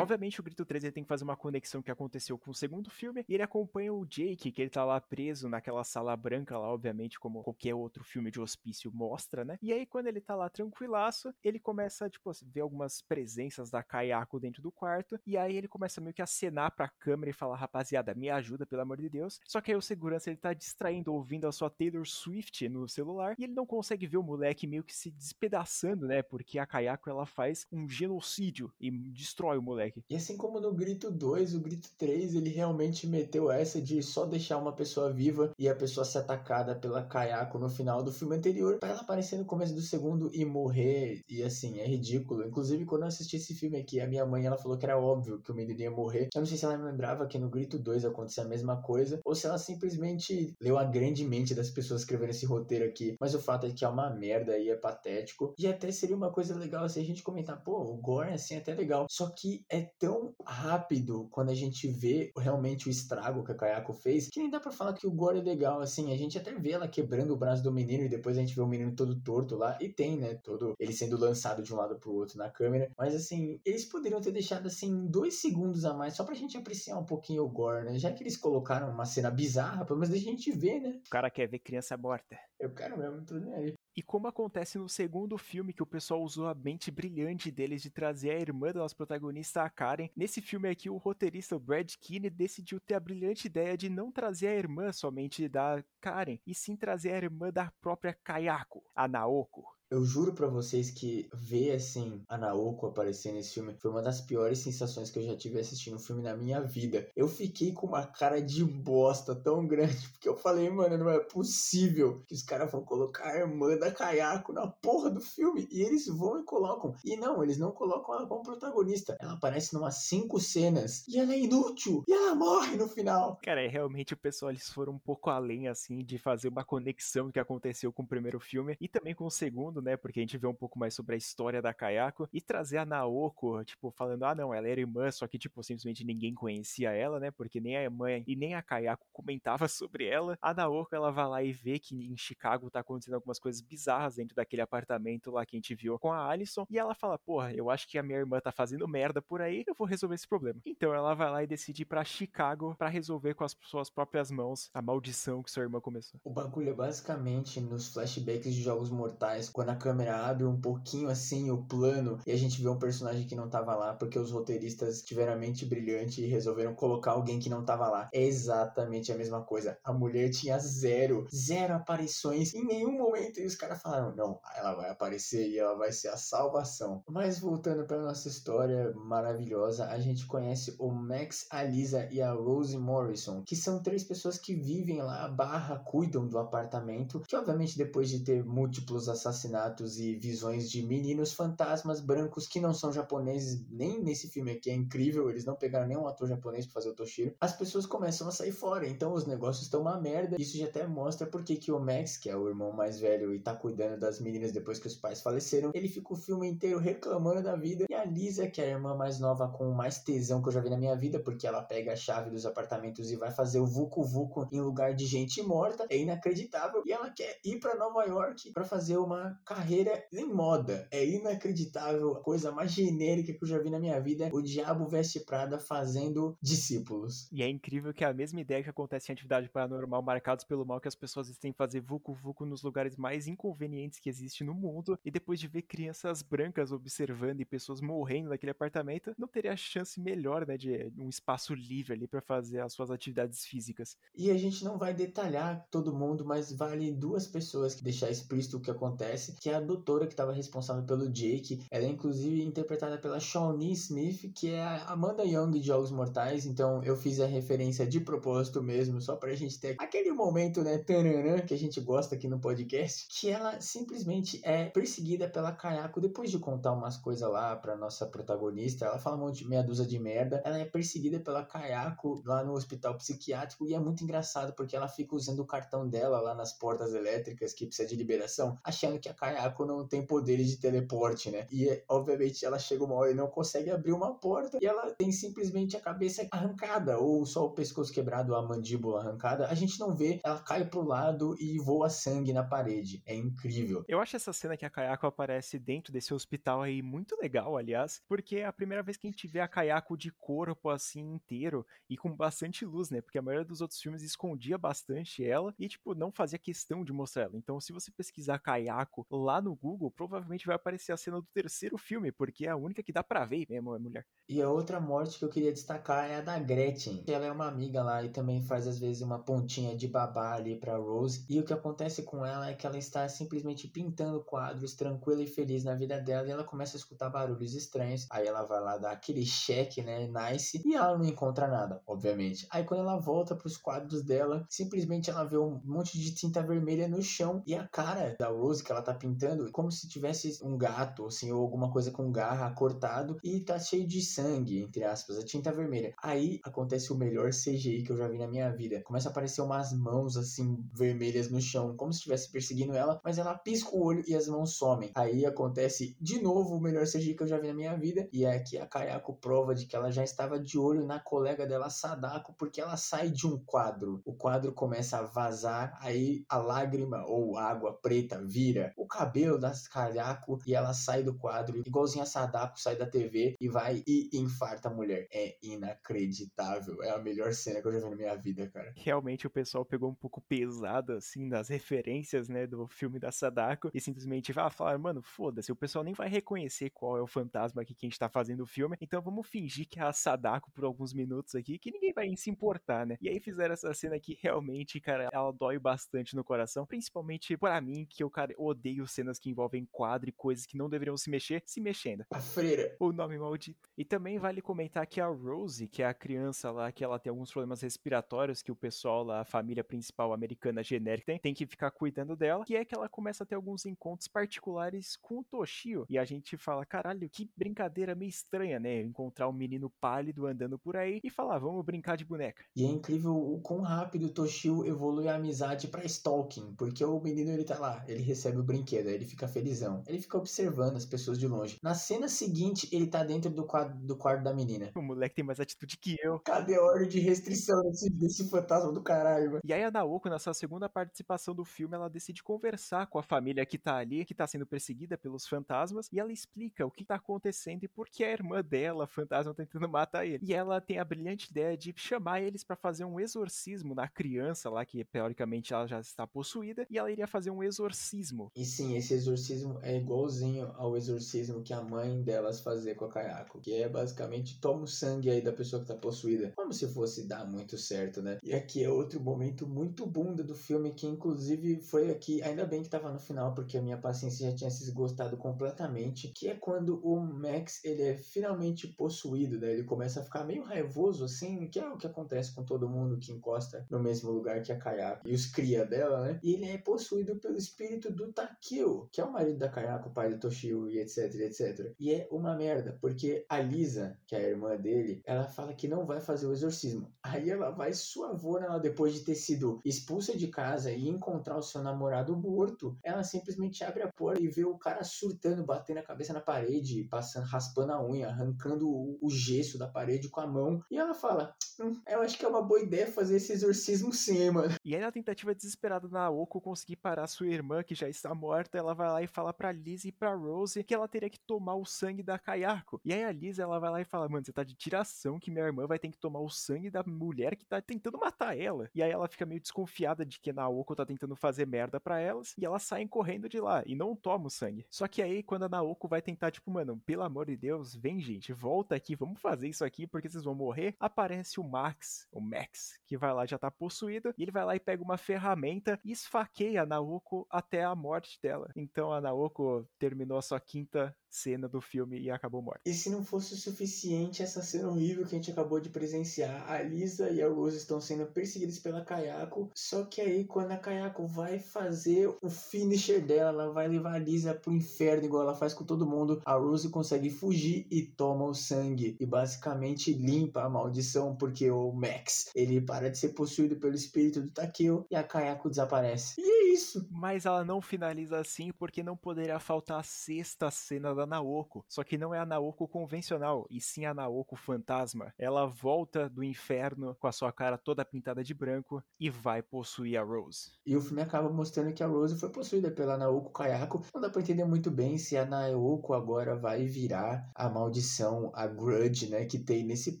Obviamente, 0.04 0.38
o 0.38 0.42
Grito 0.42 0.64
3 0.64 0.84
ele 0.84 0.92
tem 0.92 1.02
que 1.02 1.08
fazer 1.08 1.24
uma 1.24 1.36
conexão 1.36 1.82
que 1.82 1.90
aconteceu 1.90 2.36
com 2.36 2.50
o 2.50 2.54
segundo 2.54 2.90
filme, 2.90 3.24
e 3.26 3.34
ele 3.34 3.42
acompanha 3.42 3.92
o 3.92 4.04
Jake, 4.04 4.52
que 4.52 4.60
ele 4.60 4.70
tá 4.70 4.84
lá 4.84 5.00
preso 5.00 5.48
naquela 5.48 5.82
sala 5.82 6.14
branca 6.16 6.58
lá, 6.58 6.68
obviamente, 6.68 7.18
como 7.18 7.42
qualquer 7.42 7.74
outro 7.74 8.04
filme 8.04 8.30
de 8.30 8.40
hospício 8.40 8.92
mostra, 8.92 9.44
né? 9.44 9.58
E 9.62 9.72
aí, 9.72 9.86
quando 9.86 10.08
ele 10.08 10.20
tá 10.20 10.34
lá 10.34 10.48
tranquilaço, 10.50 11.34
ele 11.42 11.58
começa, 11.58 12.08
tipo, 12.10 12.30
a 12.30 12.32
ver 12.42 12.60
algumas 12.60 13.00
presenças 13.00 13.70
da 13.70 13.82
Kayako 13.82 14.38
dentro 14.38 14.62
do 14.62 14.70
quarto, 14.70 15.18
e 15.26 15.36
aí 15.36 15.56
ele 15.56 15.68
começa 15.68 16.00
meio 16.00 16.12
que 16.12 16.20
a 16.20 16.24
acenar 16.24 16.74
pra 16.74 16.88
câmera 16.88 17.30
e 17.30 17.32
falar, 17.32 17.56
rapaziada, 17.56 18.14
me 18.14 18.28
ajuda, 18.28 18.66
pelo 18.66 18.82
amor 18.82 18.98
de 18.98 19.08
Deus. 19.08 19.40
Só 19.46 19.60
que 19.60 19.70
aí 19.70 19.76
o 19.76 19.82
segurança, 19.82 20.28
ele 20.28 20.36
tá 20.36 20.52
distraindo, 20.52 21.14
ouvindo 21.14 21.46
a 21.46 21.52
sua 21.52 21.70
Taylor 21.70 22.06
Swift 22.06 22.68
no 22.68 22.88
celular, 22.88 23.34
e 23.38 23.44
ele 23.44 23.54
não 23.54 23.64
consegue 23.64 24.06
ver 24.06 24.18
o 24.18 24.22
moleque 24.22 24.66
meio 24.66 24.84
que 24.84 24.94
se 24.94 25.10
despedaçando, 25.10 26.06
né? 26.06 26.22
Porque 26.22 26.58
a 26.58 26.66
Kayako, 26.66 27.08
ela 27.08 27.24
faz 27.24 27.66
um 27.72 27.88
genocídio 27.88 28.72
e 28.78 28.90
destrói 28.90 29.56
o 29.56 29.62
moleque. 29.62 29.93
E 30.08 30.16
assim 30.16 30.36
como 30.36 30.60
no 30.60 30.72
Grito 30.72 31.10
2, 31.10 31.54
o 31.54 31.60
Grito 31.60 31.88
3, 31.98 32.34
ele 32.34 32.50
realmente 32.50 33.06
meteu 33.06 33.50
essa 33.50 33.80
de 33.80 34.02
só 34.02 34.24
deixar 34.24 34.58
uma 34.58 34.72
pessoa 34.72 35.12
viva 35.12 35.52
e 35.58 35.68
a 35.68 35.74
pessoa 35.74 36.04
ser 36.04 36.18
atacada 36.18 36.74
pela 36.74 37.02
Kayako 37.02 37.58
no 37.58 37.68
final 37.68 38.02
do 38.02 38.12
filme 38.12 38.36
anterior, 38.36 38.78
para 38.78 38.90
ela 38.90 39.00
aparecer 39.00 39.38
no 39.38 39.44
começo 39.44 39.74
do 39.74 39.80
segundo 39.80 40.30
e 40.32 40.44
morrer. 40.44 41.22
E 41.28 41.42
assim, 41.42 41.78
é 41.78 41.86
ridículo. 41.86 42.46
Inclusive, 42.46 42.84
quando 42.84 43.02
eu 43.02 43.08
assisti 43.08 43.36
esse 43.36 43.54
filme 43.54 43.78
aqui, 43.78 44.00
a 44.00 44.06
minha 44.06 44.26
mãe 44.26 44.46
ela 44.46 44.58
falou 44.58 44.76
que 44.76 44.84
era 44.84 44.98
óbvio 44.98 45.40
que 45.40 45.52
o 45.52 45.54
menino 45.54 45.80
ia 45.80 45.90
morrer. 45.90 46.28
Eu 46.34 46.40
não 46.40 46.46
sei 46.46 46.56
se 46.56 46.64
ela 46.64 46.76
lembrava 46.76 47.26
que 47.26 47.38
no 47.38 47.48
Grito 47.48 47.78
2 47.78 48.04
acontecia 48.04 48.44
a 48.44 48.48
mesma 48.48 48.80
coisa, 48.82 49.20
ou 49.24 49.34
se 49.34 49.46
ela 49.46 49.58
simplesmente 49.58 50.54
leu 50.60 50.78
a 50.78 50.84
grande 50.84 51.24
mente 51.24 51.54
das 51.54 51.70
pessoas 51.70 52.00
escrevendo 52.02 52.30
esse 52.30 52.46
roteiro 52.46 52.84
aqui. 52.84 53.16
Mas 53.20 53.34
o 53.34 53.40
fato 53.40 53.66
é 53.66 53.70
que 53.70 53.84
é 53.84 53.88
uma 53.88 54.10
merda 54.10 54.58
e 54.58 54.68
é 54.68 54.76
patético. 54.76 55.54
E 55.58 55.66
até 55.66 55.90
seria 55.90 56.16
uma 56.16 56.32
coisa 56.32 56.54
legal 56.56 56.88
se 56.88 56.98
a 56.98 57.04
gente 57.04 57.22
comentar, 57.22 57.62
pô, 57.62 57.80
o 57.80 57.96
Gore 57.96 58.32
assim 58.32 58.54
é 58.54 58.58
até 58.58 58.74
legal. 58.74 59.06
Só 59.10 59.30
que 59.30 59.64
é 59.70 59.83
tão 59.98 60.34
rápido 60.46 61.28
quando 61.30 61.50
a 61.50 61.54
gente 61.54 61.88
vê 61.88 62.32
realmente 62.36 62.88
o 62.88 62.90
estrago 62.90 63.44
que 63.44 63.52
a 63.52 63.54
Kayako 63.54 63.92
fez, 63.92 64.28
que 64.28 64.40
nem 64.40 64.50
dá 64.50 64.60
pra 64.60 64.72
falar 64.72 64.94
que 64.94 65.06
o 65.06 65.12
Gore 65.12 65.38
é 65.38 65.42
legal, 65.42 65.80
assim, 65.80 66.12
a 66.12 66.16
gente 66.16 66.38
até 66.38 66.54
vê 66.54 66.72
ela 66.72 66.88
quebrando 66.88 67.32
o 67.32 67.36
braço 67.36 67.62
do 67.62 67.72
menino 67.72 68.04
e 68.04 68.08
depois 68.08 68.36
a 68.36 68.40
gente 68.40 68.54
vê 68.54 68.62
o 68.62 68.66
menino 68.66 68.94
todo 68.94 69.20
torto 69.20 69.56
lá, 69.56 69.78
e 69.80 69.88
tem, 69.88 70.18
né, 70.18 70.34
todo 70.42 70.74
ele 70.78 70.92
sendo 70.92 71.18
lançado 71.18 71.62
de 71.62 71.72
um 71.72 71.76
lado 71.76 71.98
pro 71.98 72.12
outro 72.12 72.38
na 72.38 72.50
câmera, 72.50 72.90
mas 72.98 73.14
assim, 73.14 73.60
eles 73.64 73.84
poderiam 73.84 74.20
ter 74.20 74.32
deixado, 74.32 74.66
assim, 74.66 75.06
dois 75.06 75.40
segundos 75.40 75.84
a 75.84 75.94
mais, 75.94 76.14
só 76.14 76.24
pra 76.24 76.34
gente 76.34 76.56
apreciar 76.56 76.98
um 76.98 77.04
pouquinho 77.04 77.44
o 77.44 77.48
Gore, 77.48 77.84
né, 77.84 77.98
já 77.98 78.12
que 78.12 78.22
eles 78.22 78.36
colocaram 78.36 78.90
uma 78.90 79.04
cena 79.04 79.30
bizarra, 79.30 79.84
pelo 79.84 79.98
menos 79.98 80.14
a 80.14 80.18
gente 80.18 80.50
vê, 80.52 80.80
né. 80.80 81.00
O 81.06 81.10
cara 81.10 81.30
quer 81.30 81.48
ver 81.48 81.58
criança 81.58 81.96
morta. 81.96 82.36
Eu 82.58 82.72
quero 82.72 82.96
mesmo, 82.98 83.24
tô 83.24 83.34
nem 83.34 83.54
aí. 83.54 83.74
E 83.96 84.02
como 84.02 84.26
acontece 84.26 84.76
no 84.76 84.88
segundo 84.88 85.38
filme, 85.38 85.72
que 85.72 85.82
o 85.82 85.86
pessoal 85.86 86.20
usou 86.20 86.48
a 86.48 86.54
mente 86.54 86.90
brilhante 86.90 87.48
deles 87.50 87.80
de 87.80 87.90
trazer 87.90 88.30
a 88.30 88.40
irmã 88.40 88.72
do 88.72 88.80
nosso 88.80 88.96
protagonista, 88.96 89.62
a 89.62 89.70
Karen, 89.70 90.08
nesse 90.16 90.40
filme 90.40 90.68
aqui 90.68 90.90
o 90.90 90.96
roteirista 90.96 91.56
Brad 91.58 91.92
Kinney 92.00 92.28
decidiu 92.28 92.80
ter 92.80 92.94
a 92.94 93.00
brilhante 93.00 93.46
ideia 93.46 93.76
de 93.76 93.88
não 93.88 94.10
trazer 94.10 94.48
a 94.48 94.56
irmã 94.56 94.90
somente 94.92 95.48
da 95.48 95.84
Karen, 96.00 96.40
e 96.44 96.52
sim 96.54 96.74
trazer 96.74 97.12
a 97.12 97.18
irmã 97.18 97.52
da 97.52 97.70
própria 97.80 98.12
Kayako, 98.24 98.82
a 98.96 99.06
Naoko. 99.06 99.73
Eu 99.90 100.04
juro 100.04 100.32
pra 100.32 100.46
vocês 100.46 100.90
que 100.90 101.28
ver, 101.34 101.72
assim, 101.72 102.22
a 102.28 102.38
Naoko 102.38 102.86
aparecer 102.86 103.32
nesse 103.32 103.54
filme 103.54 103.76
foi 103.78 103.90
uma 103.90 104.02
das 104.02 104.20
piores 104.20 104.58
sensações 104.58 105.10
que 105.10 105.18
eu 105.18 105.22
já 105.22 105.36
tive 105.36 105.60
assistindo 105.60 105.96
um 105.96 106.00
filme 106.00 106.22
na 106.22 106.36
minha 106.36 106.60
vida. 106.60 107.08
Eu 107.14 107.28
fiquei 107.28 107.72
com 107.72 107.86
uma 107.86 108.06
cara 108.06 108.40
de 108.40 108.64
bosta 108.64 109.34
tão 109.34 109.66
grande, 109.66 110.08
porque 110.10 110.28
eu 110.28 110.36
falei, 110.36 110.70
mano, 110.70 110.98
não 110.98 111.10
é 111.10 111.20
possível 111.20 112.22
que 112.26 112.34
os 112.34 112.42
caras 112.42 112.70
vão 112.72 112.82
colocar 112.82 113.28
a 113.28 113.38
irmã 113.38 113.76
da 113.76 113.90
Kayako 113.90 114.52
na 114.52 114.66
porra 114.66 115.10
do 115.10 115.20
filme. 115.20 115.68
E 115.70 115.82
eles 115.82 116.06
vão 116.06 116.40
e 116.40 116.44
colocam. 116.44 116.94
E 117.04 117.16
não, 117.16 117.42
eles 117.42 117.58
não 117.58 117.70
colocam 117.70 118.14
ela 118.14 118.26
como 118.26 118.42
protagonista. 118.42 119.16
Ela 119.20 119.34
aparece 119.34 119.74
numas 119.74 120.04
cinco 120.04 120.40
cenas 120.40 121.06
e 121.06 121.18
ela 121.18 121.32
é 121.32 121.38
inútil. 121.38 122.02
E 122.08 122.12
ela 122.12 122.34
morre 122.34 122.76
no 122.76 122.88
final. 122.88 123.38
Cara, 123.42 123.62
é 123.62 123.68
realmente 123.68 124.14
o 124.14 124.16
pessoal, 124.16 124.50
eles 124.50 124.68
foram 124.68 124.94
um 124.94 124.98
pouco 124.98 125.30
além, 125.30 125.68
assim, 125.68 125.98
de 125.98 126.18
fazer 126.18 126.48
uma 126.48 126.64
conexão 126.64 127.30
que 127.30 127.38
aconteceu 127.38 127.92
com 127.92 128.02
o 128.02 128.08
primeiro 128.08 128.40
filme 128.40 128.76
e 128.80 128.88
também 128.88 129.14
com 129.14 129.26
o 129.26 129.30
segundo, 129.30 129.73
né? 129.80 129.96
Porque 129.96 130.20
a 130.20 130.22
gente 130.22 130.38
vê 130.38 130.46
um 130.46 130.54
pouco 130.54 130.78
mais 130.78 130.94
sobre 130.94 131.14
a 131.14 131.18
história 131.18 131.60
da 131.60 131.72
Kayako 131.74 132.28
e 132.32 132.40
trazer 132.40 132.78
a 132.78 132.84
Naoko, 132.84 133.64
tipo, 133.64 133.90
falando, 133.90 134.24
ah, 134.24 134.34
não, 134.34 134.52
ela 134.54 134.68
era 134.68 134.80
irmã, 134.80 135.10
só 135.10 135.26
que, 135.26 135.38
tipo, 135.38 135.62
simplesmente 135.62 136.04
ninguém 136.04 136.34
conhecia 136.34 136.90
ela, 136.90 137.20
né? 137.20 137.30
Porque 137.30 137.60
nem 137.60 137.76
a 137.76 137.90
mãe 137.90 138.24
e 138.26 138.36
nem 138.36 138.54
a 138.54 138.62
Kayako 138.62 139.06
comentava 139.12 139.66
sobre 139.68 140.06
ela. 140.06 140.38
A 140.40 140.54
Naoko, 140.54 140.94
ela 140.94 141.10
vai 141.10 141.26
lá 141.26 141.42
e 141.42 141.52
vê 141.52 141.78
que 141.78 141.94
em 141.94 142.16
Chicago 142.16 142.70
tá 142.70 142.80
acontecendo 142.80 143.14
algumas 143.14 143.38
coisas 143.38 143.60
bizarras 143.60 144.16
dentro 144.16 144.34
daquele 144.34 144.62
apartamento 144.62 145.30
lá 145.30 145.44
que 145.44 145.56
a 145.56 145.58
gente 145.58 145.74
viu 145.74 145.98
com 145.98 146.12
a 146.12 146.28
Alison. 146.28 146.66
E 146.70 146.78
ela 146.78 146.94
fala, 146.94 147.18
porra, 147.18 147.52
eu 147.52 147.70
acho 147.70 147.88
que 147.88 147.98
a 147.98 148.02
minha 148.02 148.18
irmã 148.18 148.40
tá 148.40 148.52
fazendo 148.52 148.86
merda 148.88 149.20
por 149.20 149.40
aí, 149.40 149.64
eu 149.66 149.74
vou 149.74 149.86
resolver 149.86 150.14
esse 150.14 150.28
problema. 150.28 150.60
Então 150.64 150.94
ela 150.94 151.14
vai 151.14 151.30
lá 151.30 151.42
e 151.42 151.46
decide 151.46 151.82
ir 151.82 151.86
pra 151.86 152.04
Chicago 152.04 152.74
para 152.78 152.88
resolver 152.88 153.34
com 153.34 153.44
as 153.44 153.56
suas 153.62 153.90
próprias 153.90 154.30
mãos 154.30 154.70
a 154.72 154.82
maldição 154.82 155.42
que 155.42 155.50
sua 155.50 155.62
irmã 155.62 155.80
começou. 155.80 156.20
O 156.24 156.30
bagulho 156.30 156.70
é 156.70 156.74
basicamente 156.74 157.60
nos 157.60 157.92
flashbacks 157.92 158.54
de 158.54 158.62
Jogos 158.62 158.90
Mortais, 158.90 159.48
quando 159.48 159.63
a 159.72 159.76
câmera 159.76 160.16
abre 160.26 160.44
um 160.44 160.60
pouquinho 160.60 161.08
assim 161.08 161.50
o 161.50 161.64
plano 161.64 162.18
e 162.26 162.32
a 162.32 162.36
gente 162.36 162.60
vê 162.62 162.68
um 162.68 162.78
personagem 162.78 163.26
que 163.26 163.34
não 163.34 163.48
tava 163.48 163.74
lá 163.74 163.94
porque 163.94 164.18
os 164.18 164.30
roteiristas 164.30 165.02
tiveram 165.02 165.32
a 165.32 165.36
mente 165.36 165.64
brilhante 165.64 166.22
e 166.22 166.26
resolveram 166.26 166.74
colocar 166.74 167.12
alguém 167.12 167.38
que 167.38 167.48
não 167.48 167.64
tava 167.64 167.88
lá. 167.88 168.08
É 168.12 168.22
exatamente 168.22 169.12
a 169.12 169.16
mesma 169.16 169.42
coisa. 169.42 169.78
A 169.84 169.92
mulher 169.92 170.30
tinha 170.30 170.58
zero, 170.58 171.26
zero 171.34 171.74
aparições 171.74 172.54
em 172.54 172.64
nenhum 172.64 172.92
momento 172.92 173.40
e 173.40 173.46
os 173.46 173.54
caras 173.54 173.80
falaram: 173.80 174.14
não, 174.14 174.40
ela 174.54 174.74
vai 174.74 174.90
aparecer 174.90 175.48
e 175.48 175.58
ela 175.58 175.76
vai 175.76 175.92
ser 175.92 176.08
a 176.08 176.16
salvação. 176.16 177.02
Mas 177.08 177.38
voltando 177.38 177.86
para 177.86 178.02
nossa 178.02 178.28
história 178.28 178.92
maravilhosa, 178.94 179.86
a 179.86 179.98
gente 179.98 180.26
conhece 180.26 180.74
o 180.78 180.90
Max, 180.90 181.46
a 181.50 181.62
Lisa 181.62 182.08
e 182.10 182.20
a 182.20 182.32
Rose 182.32 182.76
Morrison, 182.76 183.42
que 183.42 183.56
são 183.56 183.82
três 183.82 184.04
pessoas 184.04 184.38
que 184.38 184.54
vivem 184.54 185.02
lá, 185.02 185.28
barra, 185.28 185.78
cuidam 185.78 186.26
do 186.26 186.38
apartamento, 186.38 187.20
que 187.20 187.36
obviamente 187.36 187.78
depois 187.78 188.08
de 188.08 188.20
ter 188.20 188.44
múltiplos 188.44 189.08
assassinatos 189.08 189.53
e 189.98 190.16
visões 190.16 190.70
de 190.70 190.82
meninos 190.82 191.32
fantasmas 191.32 192.00
brancos 192.00 192.48
que 192.48 192.60
não 192.60 192.74
são 192.74 192.92
japoneses, 192.92 193.64
nem 193.70 194.02
nesse 194.02 194.28
filme 194.28 194.52
aqui 194.52 194.70
é 194.70 194.74
incrível, 194.74 195.30
eles 195.30 195.44
não 195.44 195.54
pegaram 195.54 195.86
nenhum 195.86 196.06
ator 196.06 196.28
japonês 196.28 196.66
para 196.66 196.74
fazer 196.74 196.88
o 196.88 196.94
Toshiro, 196.94 197.34
as 197.40 197.52
pessoas 197.56 197.86
começam 197.86 198.26
a 198.26 198.30
sair 198.30 198.52
fora, 198.52 198.88
então 198.88 199.12
os 199.12 199.26
negócios 199.26 199.64
estão 199.64 199.82
uma 199.84 200.00
merda. 200.00 200.36
Isso 200.40 200.56
já 200.56 200.64
até 200.64 200.86
mostra 200.86 201.26
porque 201.26 201.56
que 201.56 201.70
o 201.70 201.78
Max, 201.78 202.16
que 202.16 202.30
é 202.30 202.36
o 202.36 202.48
irmão 202.48 202.72
mais 202.72 202.98
velho 202.98 203.34
e 203.34 203.38
tá 203.38 203.54
cuidando 203.54 204.00
das 204.00 204.20
meninas 204.20 204.52
depois 204.52 204.78
que 204.78 204.86
os 204.86 204.94
pais 204.94 205.20
faleceram, 205.20 205.70
ele 205.74 205.88
fica 205.88 206.12
o 206.12 206.16
filme 206.16 206.48
inteiro 206.48 206.78
reclamando 206.78 207.42
da 207.42 207.54
vida. 207.54 207.84
E 207.88 207.94
a 207.94 208.04
Lisa, 208.04 208.46
que 208.46 208.60
é 208.60 208.64
a 208.64 208.70
irmã 208.70 208.94
mais 208.94 209.20
nova 209.20 209.48
com 209.48 209.70
mais 209.70 209.98
tesão 209.98 210.42
que 210.42 210.48
eu 210.48 210.52
já 210.52 210.60
vi 210.60 210.70
na 210.70 210.76
minha 210.76 210.96
vida, 210.96 211.20
porque 211.20 211.46
ela 211.46 211.62
pega 211.62 211.92
a 211.92 211.96
chave 211.96 212.30
dos 212.30 212.46
apartamentos 212.46 213.10
e 213.10 213.16
vai 213.16 213.30
fazer 213.30 213.60
o 213.60 213.66
Vucu 213.66 214.02
Vucu 214.02 214.48
em 214.50 214.60
lugar 214.60 214.94
de 214.94 215.06
gente 215.06 215.42
morta, 215.42 215.86
é 215.90 215.98
inacreditável. 215.98 216.82
E 216.86 216.92
ela 216.92 217.10
quer 217.10 217.38
ir 217.44 217.60
para 217.60 217.76
Nova 217.76 218.04
York 218.04 218.52
para 218.52 218.64
fazer 218.64 218.96
uma 218.96 219.38
carreira 219.44 220.04
em 220.12 220.24
moda. 220.24 220.88
É 220.90 221.04
inacreditável, 221.04 222.12
a 222.12 222.20
coisa 222.20 222.50
mais 222.50 222.72
genérica 222.72 223.32
que 223.32 223.44
eu 223.44 223.48
já 223.48 223.58
vi 223.58 223.70
na 223.70 223.78
minha 223.78 224.00
vida. 224.00 224.30
O 224.32 224.42
Diabo 224.42 224.86
Veste 224.86 225.20
Prada 225.20 225.58
fazendo 225.58 226.36
discípulos. 226.40 227.28
E 227.32 227.42
é 227.42 227.48
incrível 227.48 227.92
que 227.92 228.04
é 228.04 228.06
a 228.06 228.14
mesma 228.14 228.40
ideia 228.40 228.62
que 228.62 228.70
acontece 228.70 229.10
em 229.10 229.14
atividade 229.14 229.48
paranormal, 229.48 230.02
marcados 230.02 230.44
pelo 230.44 230.64
mal 230.64 230.80
que 230.80 230.88
as 230.88 230.94
pessoas 230.94 231.36
têm 231.36 231.52
fazer 231.52 231.80
vucu 231.80 232.14
vucu 232.14 232.46
nos 232.46 232.62
lugares 232.62 232.96
mais 232.96 233.26
inconvenientes 233.26 233.98
que 233.98 234.08
existe 234.08 234.44
no 234.44 234.54
mundo, 234.54 234.98
e 235.04 235.10
depois 235.10 235.38
de 235.38 235.48
ver 235.48 235.62
crianças 235.62 236.22
brancas 236.22 236.72
observando 236.72 237.40
e 237.40 237.44
pessoas 237.44 237.80
morrendo 237.80 238.30
naquele 238.30 238.52
apartamento, 238.52 239.14
não 239.18 239.28
teria 239.28 239.56
chance 239.56 240.00
melhor, 240.00 240.46
né, 240.46 240.56
de 240.56 240.92
um 240.96 241.08
espaço 241.08 241.54
livre 241.54 241.92
ali 241.92 242.06
para 242.06 242.20
fazer 242.20 242.60
as 242.60 242.72
suas 242.72 242.90
atividades 242.90 243.44
físicas. 243.44 243.96
E 244.14 244.30
a 244.30 244.36
gente 244.36 244.64
não 244.64 244.78
vai 244.78 244.94
detalhar 244.94 245.66
todo 245.70 245.94
mundo, 245.94 246.24
mas 246.24 246.52
vale 246.52 246.92
duas 246.92 247.26
pessoas 247.26 247.74
que 247.74 247.82
deixar 247.82 248.10
explícito 248.10 248.56
o 248.56 248.60
que 248.60 248.70
acontece, 248.70 249.33
que 249.40 249.50
é 249.50 249.54
a 249.54 249.60
doutora 249.60 250.06
que 250.06 250.12
estava 250.12 250.32
responsável 250.32 250.82
pelo 250.84 251.08
Jake, 251.08 251.64
ela 251.70 251.84
é 251.84 251.88
inclusive 251.88 252.42
interpretada 252.42 252.98
pela 252.98 253.20
Shawnee 253.20 253.72
Smith, 253.72 254.32
que 254.34 254.52
é 254.52 254.62
a 254.62 254.84
Amanda 254.86 255.24
Young 255.24 255.52
de 255.52 255.66
Jogos 255.66 255.90
Mortais, 255.90 256.46
então 256.46 256.82
eu 256.82 256.96
fiz 256.96 257.20
a 257.20 257.26
referência 257.26 257.86
de 257.86 258.00
propósito 258.00 258.62
mesmo, 258.62 259.00
só 259.00 259.16
pra 259.16 259.34
gente 259.34 259.58
ter 259.58 259.76
aquele 259.78 260.12
momento, 260.12 260.62
né, 260.62 260.78
tananã, 260.78 261.40
que 261.40 261.54
a 261.54 261.58
gente 261.58 261.80
gosta 261.80 262.14
aqui 262.14 262.28
no 262.28 262.38
podcast, 262.38 263.06
que 263.08 263.30
ela 263.30 263.60
simplesmente 263.60 264.40
é 264.42 264.66
perseguida 264.66 265.28
pela 265.28 265.52
Kayako. 265.52 266.00
Depois 266.00 266.30
de 266.30 266.38
contar 266.38 266.72
umas 266.72 266.96
coisas 266.96 267.28
lá 267.28 267.56
pra 267.56 267.76
nossa 267.76 268.06
protagonista, 268.06 268.86
ela 268.86 268.98
fala 268.98 269.16
um 269.16 269.20
monte 269.20 269.38
de 269.38 269.48
meia 269.48 269.62
dúzia 269.62 269.86
de 269.86 269.98
merda, 269.98 270.42
ela 270.44 270.58
é 270.58 270.64
perseguida 270.64 271.18
pela 271.20 271.44
Kayako 271.44 272.22
lá 272.24 272.44
no 272.44 272.52
hospital 272.52 272.96
psiquiátrico 272.96 273.66
e 273.66 273.74
é 273.74 273.78
muito 273.78 274.02
engraçado 274.02 274.52
porque 274.54 274.76
ela 274.76 274.88
fica 274.88 275.14
usando 275.14 275.40
o 275.40 275.46
cartão 275.46 275.88
dela 275.88 276.20
lá 276.20 276.34
nas 276.34 276.52
portas 276.52 276.94
elétricas 276.94 277.52
que 277.52 277.66
precisa 277.66 277.88
de 277.88 277.96
liberação, 277.96 278.58
achando 278.62 278.98
que 278.98 279.08
a 279.08 279.14
Kayako 279.24 279.64
não 279.64 279.86
tem 279.86 280.04
poderes 280.04 280.48
de 280.48 280.58
teleporte, 280.58 281.30
né? 281.30 281.46
E 281.50 281.82
obviamente 281.88 282.44
ela 282.44 282.58
chega 282.58 282.84
uma 282.84 282.94
hora 282.94 283.10
e 283.10 283.14
não 283.14 283.28
consegue 283.28 283.70
abrir 283.70 283.92
uma 283.92 284.14
porta 284.14 284.58
e 284.60 284.66
ela 284.66 284.90
tem 284.90 285.10
simplesmente 285.10 285.76
a 285.76 285.80
cabeça 285.80 286.26
arrancada 286.30 286.98
ou 286.98 287.24
só 287.24 287.46
o 287.46 287.52
pescoço 287.52 287.92
quebrado, 287.92 288.34
a 288.34 288.42
mandíbula 288.42 289.00
arrancada. 289.00 289.46
A 289.46 289.54
gente 289.54 289.80
não 289.80 289.94
vê, 289.94 290.20
ela 290.22 290.38
cai 290.40 290.64
pro 290.64 290.82
lado 290.82 291.34
e 291.40 291.58
voa 291.58 291.88
sangue 291.88 292.32
na 292.32 292.42
parede. 292.42 293.02
É 293.06 293.14
incrível. 293.14 293.84
Eu 293.88 294.00
acho 294.00 294.16
essa 294.16 294.32
cena 294.32 294.56
que 294.56 294.66
a 294.66 294.70
Kayako 294.70 295.06
aparece 295.06 295.58
dentro 295.58 295.92
desse 295.92 296.12
hospital 296.12 296.62
aí 296.62 296.82
muito 296.82 297.16
legal, 297.16 297.56
aliás, 297.56 298.02
porque 298.06 298.36
é 298.36 298.46
a 298.46 298.52
primeira 298.52 298.82
vez 298.82 298.96
que 298.96 299.06
a 299.06 299.10
gente 299.10 299.26
vê 299.26 299.40
a 299.40 299.48
Kayako 299.48 299.96
de 299.96 300.10
corpo 300.12 300.68
assim 300.68 301.14
inteiro 301.14 301.66
e 301.88 301.96
com 301.96 302.14
bastante 302.14 302.64
luz, 302.64 302.90
né? 302.90 303.00
Porque 303.00 303.18
a 303.18 303.22
maioria 303.22 303.46
dos 303.46 303.60
outros 303.60 303.80
filmes 303.80 304.02
escondia 304.02 304.58
bastante 304.58 305.24
ela 305.24 305.54
e, 305.58 305.68
tipo, 305.68 305.94
não 305.94 306.12
fazia 306.12 306.38
questão 306.38 306.84
de 306.84 306.92
mostrar 306.92 307.24
ela. 307.24 307.36
Então, 307.36 307.60
se 307.60 307.72
você 307.72 307.90
pesquisar 307.90 308.38
Kayako 308.38 309.06
lá 309.16 309.40
no 309.40 309.54
Google, 309.54 309.90
provavelmente 309.90 310.46
vai 310.46 310.56
aparecer 310.56 310.92
a 310.92 310.96
cena 310.96 311.20
do 311.20 311.26
terceiro 311.32 311.78
filme, 311.78 312.12
porque 312.12 312.46
é 312.46 312.50
a 312.50 312.56
única 312.56 312.82
que 312.82 312.92
dá 312.92 313.02
pra 313.02 313.24
ver 313.24 313.46
mesmo, 313.48 313.72
a 313.72 313.78
mulher. 313.78 314.04
E 314.26 314.40
a 314.40 314.48
outra 314.48 314.80
morte 314.80 315.18
que 315.18 315.24
eu 315.24 315.28
queria 315.28 315.52
destacar 315.52 316.08
é 316.08 316.16
a 316.16 316.20
da 316.22 316.38
Gretchen. 316.38 317.04
Ela 317.06 317.26
é 317.26 317.32
uma 317.32 317.46
amiga 317.46 317.82
lá 317.82 318.02
e 318.02 318.08
também 318.08 318.42
faz 318.42 318.66
às 318.66 318.78
vezes 318.78 319.02
uma 319.02 319.18
pontinha 319.22 319.76
de 319.76 319.86
babá 319.86 320.34
ali 320.34 320.58
pra 320.58 320.78
Rose. 320.78 321.26
E 321.28 321.38
o 321.38 321.44
que 321.44 321.52
acontece 321.52 322.02
com 322.04 322.24
ela 322.24 322.48
é 322.48 322.54
que 322.54 322.66
ela 322.66 322.78
está 322.78 323.06
simplesmente 323.08 323.68
pintando 323.68 324.24
quadros, 324.24 324.74
tranquila 324.74 325.22
e 325.22 325.26
feliz 325.26 325.64
na 325.64 325.74
vida 325.74 326.00
dela, 326.00 326.26
e 326.26 326.30
ela 326.30 326.44
começa 326.44 326.76
a 326.76 326.78
escutar 326.78 327.10
barulhos 327.10 327.54
estranhos. 327.54 328.06
Aí 328.10 328.26
ela 328.26 328.44
vai 328.44 328.60
lá 328.60 328.78
dar 328.78 328.92
aquele 328.92 329.26
cheque, 329.26 329.82
né, 329.82 330.08
nice, 330.08 330.62
e 330.64 330.74
ela 330.74 330.96
não 330.96 331.04
encontra 331.04 331.46
nada, 331.46 331.82
obviamente. 331.86 332.46
Aí 332.50 332.64
quando 332.64 332.80
ela 332.80 332.98
volta 332.98 333.36
pros 333.36 333.56
quadros 333.58 334.02
dela, 334.02 334.46
simplesmente 334.48 335.10
ela 335.10 335.24
vê 335.24 335.36
um 335.36 335.60
monte 335.64 335.98
de 335.98 336.14
tinta 336.14 336.42
vermelha 336.42 336.88
no 336.88 337.02
chão 337.02 337.42
e 337.46 337.54
a 337.54 337.68
cara 337.68 338.16
da 338.18 338.28
Rose 338.28 338.64
que 338.64 338.72
ela 338.72 338.82
tá 338.82 338.94
pintando, 339.04 339.52
como 339.52 339.70
se 339.70 339.86
tivesse 339.86 340.38
um 340.42 340.56
gato, 340.56 341.04
assim, 341.04 341.30
ou 341.30 341.42
alguma 341.42 341.70
coisa 341.70 341.90
com 341.90 342.10
garra 342.10 342.50
cortado 342.54 343.18
e 343.22 343.40
tá 343.40 343.58
cheio 343.58 343.86
de 343.86 344.00
sangue, 344.00 344.62
entre 344.62 344.82
aspas, 344.82 345.18
a 345.18 345.24
tinta 345.24 345.52
vermelha. 345.52 345.92
Aí 346.02 346.40
acontece 346.42 346.90
o 346.90 346.96
melhor 346.96 347.30
CGI 347.30 347.82
que 347.82 347.92
eu 347.92 347.98
já 347.98 348.08
vi 348.08 348.16
na 348.16 348.26
minha 348.26 348.50
vida. 348.50 348.82
Começa 348.82 349.08
a 349.08 349.10
aparecer 349.10 349.42
umas 349.42 349.74
mãos 349.74 350.16
assim 350.16 350.64
vermelhas 350.72 351.30
no 351.30 351.38
chão, 351.38 351.76
como 351.76 351.92
se 351.92 351.98
estivesse 351.98 352.32
perseguindo 352.32 352.72
ela, 352.72 352.98
mas 353.04 353.18
ela 353.18 353.36
pisca 353.36 353.76
o 353.76 353.84
olho 353.84 354.02
e 354.06 354.14
as 354.14 354.26
mãos 354.26 354.56
somem. 354.56 354.90
Aí 354.94 355.26
acontece 355.26 355.94
de 356.00 356.22
novo 356.22 356.56
o 356.56 356.60
melhor 356.60 356.86
CGI 356.86 357.14
que 357.14 357.24
eu 357.24 357.26
já 357.26 357.38
vi 357.38 357.48
na 357.48 357.54
minha 357.54 357.76
vida 357.76 358.08
e 358.10 358.24
é 358.24 358.38
que 358.38 358.56
a 358.56 358.66
Kayako 358.66 359.16
prova 359.16 359.54
de 359.54 359.66
que 359.66 359.76
ela 359.76 359.90
já 359.90 360.02
estava 360.02 360.40
de 360.40 360.58
olho 360.58 360.86
na 360.86 360.98
colega 360.98 361.46
dela 361.46 361.68
Sadako 361.68 362.34
porque 362.38 362.58
ela 362.58 362.78
sai 362.78 363.10
de 363.10 363.26
um 363.26 363.38
quadro. 363.38 364.00
O 364.06 364.14
quadro 364.14 364.52
começa 364.52 364.98
a 364.98 365.02
vazar, 365.02 365.76
aí 365.82 366.24
a 366.26 366.38
lágrima 366.38 367.04
ou 367.06 367.36
água 367.36 367.74
preta 367.74 368.22
vira 368.24 368.72
o 368.84 368.86
cabelo 368.86 369.38
da 369.38 369.52
Kayako 369.72 370.40
e 370.46 370.54
ela 370.54 370.74
sai 370.74 371.02
do 371.02 371.14
quadro, 371.14 371.62
igualzinho 371.66 372.02
a 372.02 372.06
Sadako 372.06 372.60
sai 372.60 372.76
da 372.76 372.86
TV 372.86 373.36
e 373.40 373.48
vai 373.48 373.82
e 373.86 374.10
infarta 374.12 374.68
a 374.68 374.72
mulher. 374.72 375.08
É 375.10 375.36
inacreditável. 375.42 376.82
É 376.82 376.90
a 376.90 376.98
melhor 376.98 377.32
cena 377.32 377.60
que 377.60 377.68
eu 377.68 377.72
já 377.72 377.78
vi 377.78 377.90
na 377.90 377.96
minha 377.96 378.14
vida, 378.16 378.48
cara. 378.48 378.72
Realmente 378.76 379.26
o 379.26 379.30
pessoal 379.30 379.64
pegou 379.64 379.90
um 379.90 379.94
pouco 379.94 380.20
pesado, 380.20 380.92
assim, 380.92 381.26
nas 381.26 381.48
referências, 381.48 382.28
né, 382.28 382.46
do 382.46 382.66
filme 382.68 382.98
da 382.98 383.10
Sadako 383.10 383.70
e 383.72 383.80
simplesmente 383.80 384.32
vai 384.32 384.50
falar, 384.50 384.78
mano, 384.78 385.02
foda-se, 385.02 385.50
o 385.50 385.56
pessoal 385.56 385.84
nem 385.84 385.94
vai 385.94 386.08
reconhecer 386.08 386.70
qual 386.70 386.98
é 386.98 387.02
o 387.02 387.06
fantasma 387.06 387.62
aqui 387.62 387.74
que 387.74 387.86
a 387.86 387.88
gente 387.88 387.98
tá 387.98 388.08
fazendo 388.08 388.42
o 388.42 388.46
filme, 388.46 388.76
então 388.80 389.00
vamos 389.00 389.26
fingir 389.26 389.66
que 389.68 389.80
é 389.80 389.82
a 389.82 389.92
Sadako 389.92 390.50
por 390.50 390.64
alguns 390.64 390.92
minutos 390.92 391.34
aqui, 391.34 391.58
que 391.58 391.70
ninguém 391.70 391.92
vai 391.92 392.14
se 392.16 392.30
importar, 392.30 392.86
né? 392.86 392.96
E 393.00 393.08
aí 393.08 393.20
fizeram 393.20 393.54
essa 393.54 393.72
cena 393.72 393.98
que 393.98 394.18
realmente, 394.20 394.80
cara, 394.80 395.08
ela 395.12 395.32
dói 395.32 395.58
bastante 395.58 396.14
no 396.14 396.24
coração, 396.24 396.66
principalmente 396.66 397.36
para 397.36 397.60
mim, 397.60 397.86
que 397.88 398.02
eu, 398.02 398.10
cara, 398.10 398.34
odeio 398.36 398.73
cenas 398.86 399.18
que 399.18 399.30
envolvem 399.30 399.66
quadro 399.70 400.08
e 400.08 400.12
coisas 400.12 400.46
que 400.46 400.56
não 400.56 400.68
deveriam 400.68 400.96
se 400.96 401.10
mexer, 401.10 401.42
se 401.46 401.60
mexendo. 401.60 402.04
A 402.10 402.20
freira. 402.20 402.74
O 402.80 402.92
nome 402.92 403.18
maldito. 403.18 403.68
E 403.76 403.84
também 403.84 404.18
vale 404.18 404.40
comentar 404.40 404.86
que 404.86 405.00
a 405.00 405.06
Rose, 405.06 405.68
que 405.68 405.82
é 405.82 405.86
a 405.86 405.94
criança 405.94 406.50
lá, 406.50 406.72
que 406.72 406.84
ela 406.84 406.98
tem 406.98 407.10
alguns 407.10 407.30
problemas 407.30 407.60
respiratórios 407.60 408.42
que 408.42 408.52
o 408.52 408.56
pessoal 408.56 409.04
lá, 409.04 409.20
a 409.20 409.24
família 409.24 409.62
principal 409.62 410.12
americana 410.12 410.62
genérica 410.62 411.04
tem, 411.04 411.18
tem 411.18 411.34
que 411.34 411.46
ficar 411.46 411.70
cuidando 411.70 412.16
dela, 412.16 412.44
que 412.44 412.56
é 412.56 412.64
que 412.64 412.74
ela 412.74 412.88
começa 412.88 413.24
a 413.24 413.26
ter 413.26 413.34
alguns 413.34 413.66
encontros 413.66 414.08
particulares 414.08 414.96
com 414.96 415.18
o 415.18 415.24
Toshio. 415.24 415.84
E 415.88 415.98
a 415.98 416.04
gente 416.04 416.36
fala, 416.36 416.64
caralho, 416.64 417.08
que 417.10 417.30
brincadeira 417.36 417.94
meio 417.94 418.08
estranha, 418.08 418.58
né? 418.58 418.80
Encontrar 418.80 419.28
um 419.28 419.32
menino 419.32 419.70
pálido 419.80 420.26
andando 420.26 420.58
por 420.58 420.76
aí 420.76 421.00
e 421.02 421.10
falar, 421.10 421.38
vamos 421.38 421.64
brincar 421.64 421.96
de 421.96 422.04
boneca. 422.04 422.44
E 422.56 422.64
é 422.64 422.68
incrível 422.68 423.14
o 423.16 423.40
quão 423.40 423.60
rápido 423.60 424.06
o 424.06 424.10
Toshio 424.10 424.66
evolui 424.66 425.08
a 425.08 425.16
amizade 425.16 425.68
pra 425.68 425.84
stalking, 425.84 426.54
porque 426.56 426.84
o 426.84 427.00
menino 427.00 427.30
ele 427.30 427.44
tá 427.44 427.58
lá, 427.58 427.84
ele 427.86 428.02
recebe 428.02 428.38
o 428.38 428.42
brinquedo, 428.42 428.63
aí 428.72 428.94
ele 428.94 429.04
fica 429.04 429.28
felizão. 429.28 429.82
Ele 429.86 430.00
fica 430.00 430.16
observando 430.16 430.76
as 430.76 430.84
pessoas 430.84 431.18
de 431.18 431.26
longe. 431.26 431.58
Na 431.62 431.74
cena 431.74 432.08
seguinte, 432.08 432.68
ele 432.72 432.86
tá 432.86 433.02
dentro 433.04 433.30
do 433.30 433.44
quadro, 433.44 433.76
do 433.76 433.96
quarto 433.96 434.22
da 434.22 434.32
menina. 434.32 434.70
O 434.74 434.82
moleque 434.82 435.16
tem 435.16 435.24
mais 435.24 435.40
atitude 435.40 435.76
que 435.78 435.96
eu. 436.02 436.18
Cadê 436.20 436.56
a 436.56 436.62
ordem 436.62 436.88
de 436.88 437.00
restrição 437.00 437.60
desse, 437.62 437.90
desse 437.90 438.30
fantasma 438.30 438.72
do 438.72 438.82
caralho, 438.82 439.26
mano? 439.26 439.40
E 439.44 439.52
aí 439.52 439.62
a 439.62 439.70
Naoko, 439.70 440.08
na 440.08 440.18
sua 440.18 440.34
segunda 440.34 440.68
participação 440.68 441.34
do 441.34 441.44
filme, 441.44 441.74
ela 441.74 441.88
decide 441.88 442.22
conversar 442.22 442.86
com 442.86 442.98
a 442.98 443.02
família 443.02 443.44
que 443.44 443.58
tá 443.58 443.76
ali, 443.76 444.04
que 444.04 444.14
tá 444.14 444.26
sendo 444.26 444.46
perseguida 444.46 444.96
pelos 444.96 445.26
fantasmas, 445.26 445.88
e 445.92 446.00
ela 446.00 446.12
explica 446.12 446.66
o 446.66 446.70
que 446.70 446.84
tá 446.84 446.96
acontecendo 446.96 447.64
e 447.64 447.68
por 447.68 447.88
que 447.88 448.04
a 448.04 448.10
irmã 448.10 448.42
dela, 448.42 448.86
fantasma, 448.86 449.34
tá 449.34 449.44
tentando 449.44 449.68
matar 449.68 450.06
ele. 450.06 450.20
E 450.22 450.32
ela 450.32 450.60
tem 450.60 450.78
a 450.78 450.84
brilhante 450.84 451.30
ideia 451.30 451.56
de 451.56 451.74
chamar 451.76 452.22
eles 452.22 452.44
para 452.44 452.56
fazer 452.56 452.84
um 452.84 453.00
exorcismo 453.00 453.74
na 453.74 453.88
criança 453.88 454.48
lá, 454.50 454.64
que 454.64 454.84
teoricamente 454.84 455.52
ela 455.52 455.66
já 455.66 455.80
está 455.80 456.06
possuída, 456.06 456.66
e 456.70 456.78
ela 456.78 456.90
iria 456.90 457.06
fazer 457.06 457.30
um 457.30 457.42
exorcismo. 457.42 458.30
E 458.36 458.44
sim, 458.54 458.76
esse 458.76 458.94
exorcismo 458.94 459.58
é 459.62 459.76
igualzinho 459.76 460.52
ao 460.56 460.76
exorcismo 460.76 461.42
que 461.42 461.52
a 461.52 461.60
mãe 461.60 462.02
delas 462.02 462.40
fazia 462.40 462.74
com 462.74 462.84
a 462.84 462.88
Kayako, 462.88 463.40
que 463.40 463.52
é 463.52 463.68
basicamente 463.68 464.40
toma 464.40 464.62
o 464.62 464.68
sangue 464.68 465.10
aí 465.10 465.20
da 465.20 465.32
pessoa 465.32 465.60
que 465.60 465.68
tá 465.68 465.74
possuída, 465.74 466.32
como 466.36 466.52
se 466.52 466.68
fosse 466.68 467.08
dar 467.08 467.24
muito 467.28 467.58
certo, 467.58 468.00
né? 468.00 468.18
E 468.22 468.32
aqui 468.32 468.62
é 468.62 468.70
outro 468.70 469.00
momento 469.00 469.46
muito 469.46 469.84
bunda 469.86 470.22
do 470.22 470.34
filme, 470.34 470.72
que 470.72 470.86
inclusive 470.86 471.60
foi 471.60 471.90
aqui, 471.90 472.22
ainda 472.22 472.46
bem 472.46 472.62
que 472.62 472.68
tava 472.68 472.92
no 472.92 472.98
final, 472.98 473.34
porque 473.34 473.58
a 473.58 473.62
minha 473.62 473.76
paciência 473.76 474.30
já 474.30 474.36
tinha 474.36 474.50
se 474.50 474.62
esgotado 474.62 475.16
completamente, 475.16 476.12
que 476.14 476.28
é 476.28 476.34
quando 476.34 476.80
o 476.84 477.00
Max, 477.00 477.64
ele 477.64 477.82
é 477.82 477.96
finalmente 477.96 478.68
possuído, 478.68 479.38
né? 479.38 479.52
Ele 479.52 479.64
começa 479.64 480.00
a 480.00 480.04
ficar 480.04 480.24
meio 480.24 480.44
raivoso, 480.44 481.04
assim, 481.04 481.48
que 481.48 481.58
é 481.58 481.68
o 481.68 481.76
que 481.76 481.86
acontece 481.86 482.32
com 482.32 482.44
todo 482.44 482.68
mundo 482.68 482.98
que 482.98 483.12
encosta 483.12 483.66
no 483.68 483.82
mesmo 483.82 484.12
lugar 484.12 484.42
que 484.42 484.52
a 484.52 484.58
Kayako 484.58 485.08
e 485.08 485.14
os 485.14 485.26
cria 485.26 485.64
dela, 485.64 486.00
né? 486.02 486.20
E 486.22 486.34
ele 486.34 486.44
é 486.44 486.58
possuído 486.58 487.16
pelo 487.16 487.36
espírito 487.36 487.92
do 487.92 488.12
Takeo, 488.44 488.88
que 488.92 489.00
é 489.00 489.04
o 489.04 489.10
marido 489.10 489.38
da 489.38 489.48
Kayako, 489.48 489.90
pai 489.90 490.10
do 490.10 490.20
Toshio 490.20 490.68
e 490.68 490.78
etc, 490.78 491.14
etc. 491.14 491.74
E 491.80 491.92
é 491.92 492.06
uma 492.10 492.36
merda, 492.36 492.76
porque 492.78 493.24
a 493.28 493.40
Lisa, 493.40 493.98
que 494.06 494.14
é 494.14 494.18
a 494.18 494.28
irmã 494.28 494.56
dele, 494.56 495.02
ela 495.06 495.24
fala 495.24 495.54
que 495.54 495.66
não 495.66 495.86
vai 495.86 496.00
fazer 496.00 496.26
o 496.26 496.32
exorcismo. 496.32 496.92
Aí 497.02 497.30
ela 497.30 497.50
vai 497.50 497.72
suavona, 497.72 498.46
ela, 498.46 498.58
depois 498.58 498.92
de 498.92 499.00
ter 499.00 499.14
sido 499.14 499.60
expulsa 499.64 500.16
de 500.16 500.28
casa 500.28 500.70
e 500.70 500.88
encontrar 500.88 501.38
o 501.38 501.42
seu 501.42 501.62
namorado 501.62 502.14
morto, 502.14 502.76
ela 502.82 503.02
simplesmente 503.02 503.64
abre 503.64 503.82
a 503.82 503.90
porta 503.90 504.22
e 504.22 504.28
vê 504.28 504.44
o 504.44 504.58
cara 504.58 504.84
surtando, 504.84 505.44
batendo 505.44 505.78
a 505.78 505.82
cabeça 505.82 506.12
na 506.12 506.20
parede, 506.20 506.84
passando, 506.84 507.24
raspando 507.24 507.72
a 507.72 507.82
unha, 507.82 508.08
arrancando 508.08 508.68
o, 508.68 508.98
o 509.00 509.10
gesso 509.10 509.56
da 509.56 509.66
parede 509.66 510.10
com 510.10 510.20
a 510.20 510.26
mão. 510.26 510.62
E 510.70 510.76
ela 510.76 510.92
fala: 510.92 511.34
hum, 511.58 511.80
Eu 511.88 512.02
acho 512.02 512.18
que 512.18 512.24
é 512.24 512.28
uma 512.28 512.42
boa 512.42 512.60
ideia 512.60 512.86
fazer 512.86 513.16
esse 513.16 513.32
exorcismo 513.32 513.92
sim, 513.92 514.30
mano. 514.30 514.54
E 514.62 514.74
aí, 514.74 514.80
na 514.82 514.92
tentativa 514.92 515.34
desesperada 515.34 515.88
da 515.88 516.00
Naoko 516.00 516.40
conseguir 516.40 516.76
parar 516.76 517.06
sua 517.06 517.28
irmã, 517.28 517.62
que 517.62 517.74
já 517.74 517.88
está 517.88 518.14
morta 518.14 518.33
morta, 518.34 518.58
ela 518.58 518.74
vai 518.74 518.88
lá 518.88 519.02
e 519.02 519.06
fala 519.06 519.32
pra 519.32 519.52
Liz 519.52 519.84
e 519.84 519.92
pra 519.92 520.12
Rose 520.12 520.64
que 520.64 520.74
ela 520.74 520.88
teria 520.88 521.08
que 521.08 521.20
tomar 521.20 521.54
o 521.54 521.64
sangue 521.64 522.02
da 522.02 522.18
Kayako. 522.18 522.80
E 522.84 522.92
aí 522.92 523.04
a 523.04 523.12
Liz, 523.12 523.38
ela 523.38 523.60
vai 523.60 523.70
lá 523.70 523.80
e 523.80 523.84
fala, 523.84 524.08
mano, 524.08 524.24
você 524.24 524.32
tá 524.32 524.42
de 524.42 524.56
tiração 524.56 525.20
que 525.20 525.30
minha 525.30 525.44
irmã 525.44 525.68
vai 525.68 525.78
ter 525.78 525.88
que 525.88 525.96
tomar 525.96 526.18
o 526.18 526.28
sangue 526.28 526.68
da 526.68 526.82
mulher 526.82 527.36
que 527.36 527.46
tá 527.46 527.60
tentando 527.60 527.96
matar 527.96 528.36
ela. 528.36 528.68
E 528.74 528.82
aí 528.82 528.90
ela 528.90 529.06
fica 529.06 529.24
meio 529.24 529.40
desconfiada 529.40 530.04
de 530.04 530.18
que 530.18 530.32
Naoko 530.32 530.74
tá 530.74 530.84
tentando 530.84 531.14
fazer 531.14 531.46
merda 531.46 531.78
para 531.78 532.00
elas, 532.00 532.34
e 532.36 532.44
elas 532.44 532.64
saem 532.64 532.88
correndo 532.88 533.28
de 533.28 533.40
lá, 533.40 533.62
e 533.66 533.76
não 533.76 533.94
tomam 533.94 534.26
o 534.26 534.30
sangue. 534.30 534.66
Só 534.68 534.88
que 534.88 535.00
aí, 535.00 535.22
quando 535.22 535.44
a 535.44 535.48
Naoko 535.48 535.86
vai 535.86 536.02
tentar, 536.02 536.32
tipo, 536.32 536.50
mano, 536.50 536.80
pelo 536.84 537.04
amor 537.04 537.26
de 537.26 537.36
Deus, 537.36 537.72
vem 537.76 538.00
gente, 538.00 538.32
volta 538.32 538.74
aqui, 538.74 538.96
vamos 538.96 539.20
fazer 539.20 539.48
isso 539.48 539.64
aqui, 539.64 539.86
porque 539.86 540.08
vocês 540.08 540.24
vão 540.24 540.34
morrer, 540.34 540.74
aparece 540.80 541.38
o 541.38 541.44
Max, 541.44 542.08
o 542.10 542.20
Max, 542.20 542.80
que 542.84 542.96
vai 542.96 543.12
lá, 543.12 543.26
já 543.26 543.38
tá 543.38 543.50
possuído, 543.50 544.12
e 544.18 544.22
ele 544.24 544.32
vai 544.32 544.44
lá 544.44 544.56
e 544.56 544.60
pega 544.60 544.82
uma 544.82 544.96
ferramenta 544.96 545.78
e 545.84 545.92
esfaqueia 545.92 546.62
a 546.62 546.66
Naoko 546.66 547.26
até 547.30 547.62
a 547.62 547.74
morte 547.76 548.18
Então 548.56 548.92
a 548.92 549.00
Naoko 549.00 549.66
terminou 549.78 550.18
a 550.18 550.22
sua 550.22 550.40
quinta 550.40 550.96
cena 551.14 551.48
do 551.48 551.60
filme 551.60 552.00
e 552.00 552.10
acabou 552.10 552.42
morta. 552.42 552.60
E 552.66 552.74
se 552.74 552.90
não 552.90 553.04
fosse 553.04 553.34
o 553.34 553.36
suficiente 553.36 554.22
essa 554.22 554.42
cena 554.42 554.68
horrível 554.68 555.06
que 555.06 555.14
a 555.14 555.18
gente 555.18 555.30
acabou 555.30 555.60
de 555.60 555.68
presenciar, 555.68 556.50
a 556.50 556.60
Lisa 556.60 557.08
e 557.10 557.22
a 557.22 557.28
Rose 557.28 557.56
estão 557.56 557.80
sendo 557.80 558.04
perseguidas 558.06 558.58
pela 558.58 558.84
Kayako, 558.84 559.48
só 559.54 559.84
que 559.84 560.00
aí 560.00 560.24
quando 560.24 560.50
a 560.50 560.56
Kayako 560.56 561.06
vai 561.06 561.38
fazer 561.38 562.12
o 562.20 562.28
finisher 562.28 563.00
dela, 563.00 563.44
ela 563.44 563.52
vai 563.52 563.68
levar 563.68 563.94
a 563.94 563.98
Lisa 563.98 564.34
pro 564.34 564.52
inferno 564.52 565.04
igual 565.04 565.22
ela 565.22 565.36
faz 565.36 565.54
com 565.54 565.64
todo 565.64 565.86
mundo, 565.86 566.20
a 566.24 566.34
Rose 566.34 566.68
consegue 566.68 567.10
fugir 567.10 567.66
e 567.70 567.82
toma 567.82 568.24
o 568.24 568.34
sangue 568.34 568.96
e 568.98 569.06
basicamente 569.06 569.92
limpa 569.92 570.42
a 570.42 570.50
maldição 570.50 571.14
porque 571.14 571.48
o 571.48 571.72
Max, 571.72 572.30
ele 572.34 572.60
para 572.60 572.90
de 572.90 572.98
ser 572.98 573.10
possuído 573.10 573.56
pelo 573.56 573.74
espírito 573.74 574.20
do 574.20 574.30
Takeo 574.30 574.84
e 574.90 574.96
a 574.96 575.04
Kayako 575.04 575.48
desaparece. 575.48 576.20
E 576.20 576.28
é 576.28 576.52
isso. 576.52 576.88
Mas 576.90 577.24
ela 577.24 577.44
não 577.44 577.60
finaliza 577.60 578.18
assim 578.18 578.50
porque 578.52 578.82
não 578.82 578.96
poderia 578.96 579.38
faltar 579.38 579.78
a 579.78 579.84
sexta 579.84 580.50
cena 580.50 580.94
da 580.94 581.03
da 581.04 581.06
Naoko. 581.06 581.64
Só 581.68 581.84
que 581.84 581.98
não 581.98 582.14
é 582.14 582.18
a 582.18 582.26
Naoko 582.26 582.66
convencional, 582.66 583.46
e 583.50 583.60
sim 583.60 583.84
a 583.84 583.94
Naoko 583.94 584.36
fantasma. 584.36 585.12
Ela 585.18 585.46
volta 585.46 586.08
do 586.08 586.24
inferno 586.24 586.96
com 586.98 587.06
a 587.06 587.12
sua 587.12 587.32
cara 587.32 587.58
toda 587.58 587.84
pintada 587.84 588.24
de 588.24 588.34
branco 588.34 588.82
e 588.98 589.10
vai 589.10 589.42
possuir 589.42 589.98
a 589.98 590.02
Rose. 590.02 590.52
E 590.66 590.76
o 590.76 590.80
filme 590.80 591.02
acaba 591.02 591.28
mostrando 591.30 591.72
que 591.72 591.82
a 591.82 591.86
Rose 591.86 592.18
foi 592.18 592.30
possuída 592.30 592.70
pela 592.70 592.96
Naoko 592.96 593.30
Kayako. 593.30 593.82
Não 593.94 594.00
dá 594.00 594.08
pra 594.08 594.22
entender 594.22 594.44
muito 594.44 594.70
bem 594.70 594.98
se 594.98 595.16
a 595.16 595.24
Naoko 595.24 595.92
agora 595.92 596.34
vai 596.34 596.64
virar 596.64 597.30
a 597.34 597.48
maldição, 597.48 598.30
a 598.34 598.46
grudge, 598.46 599.08
né, 599.08 599.26
que 599.26 599.38
tem 599.38 599.64
nesse 599.64 600.00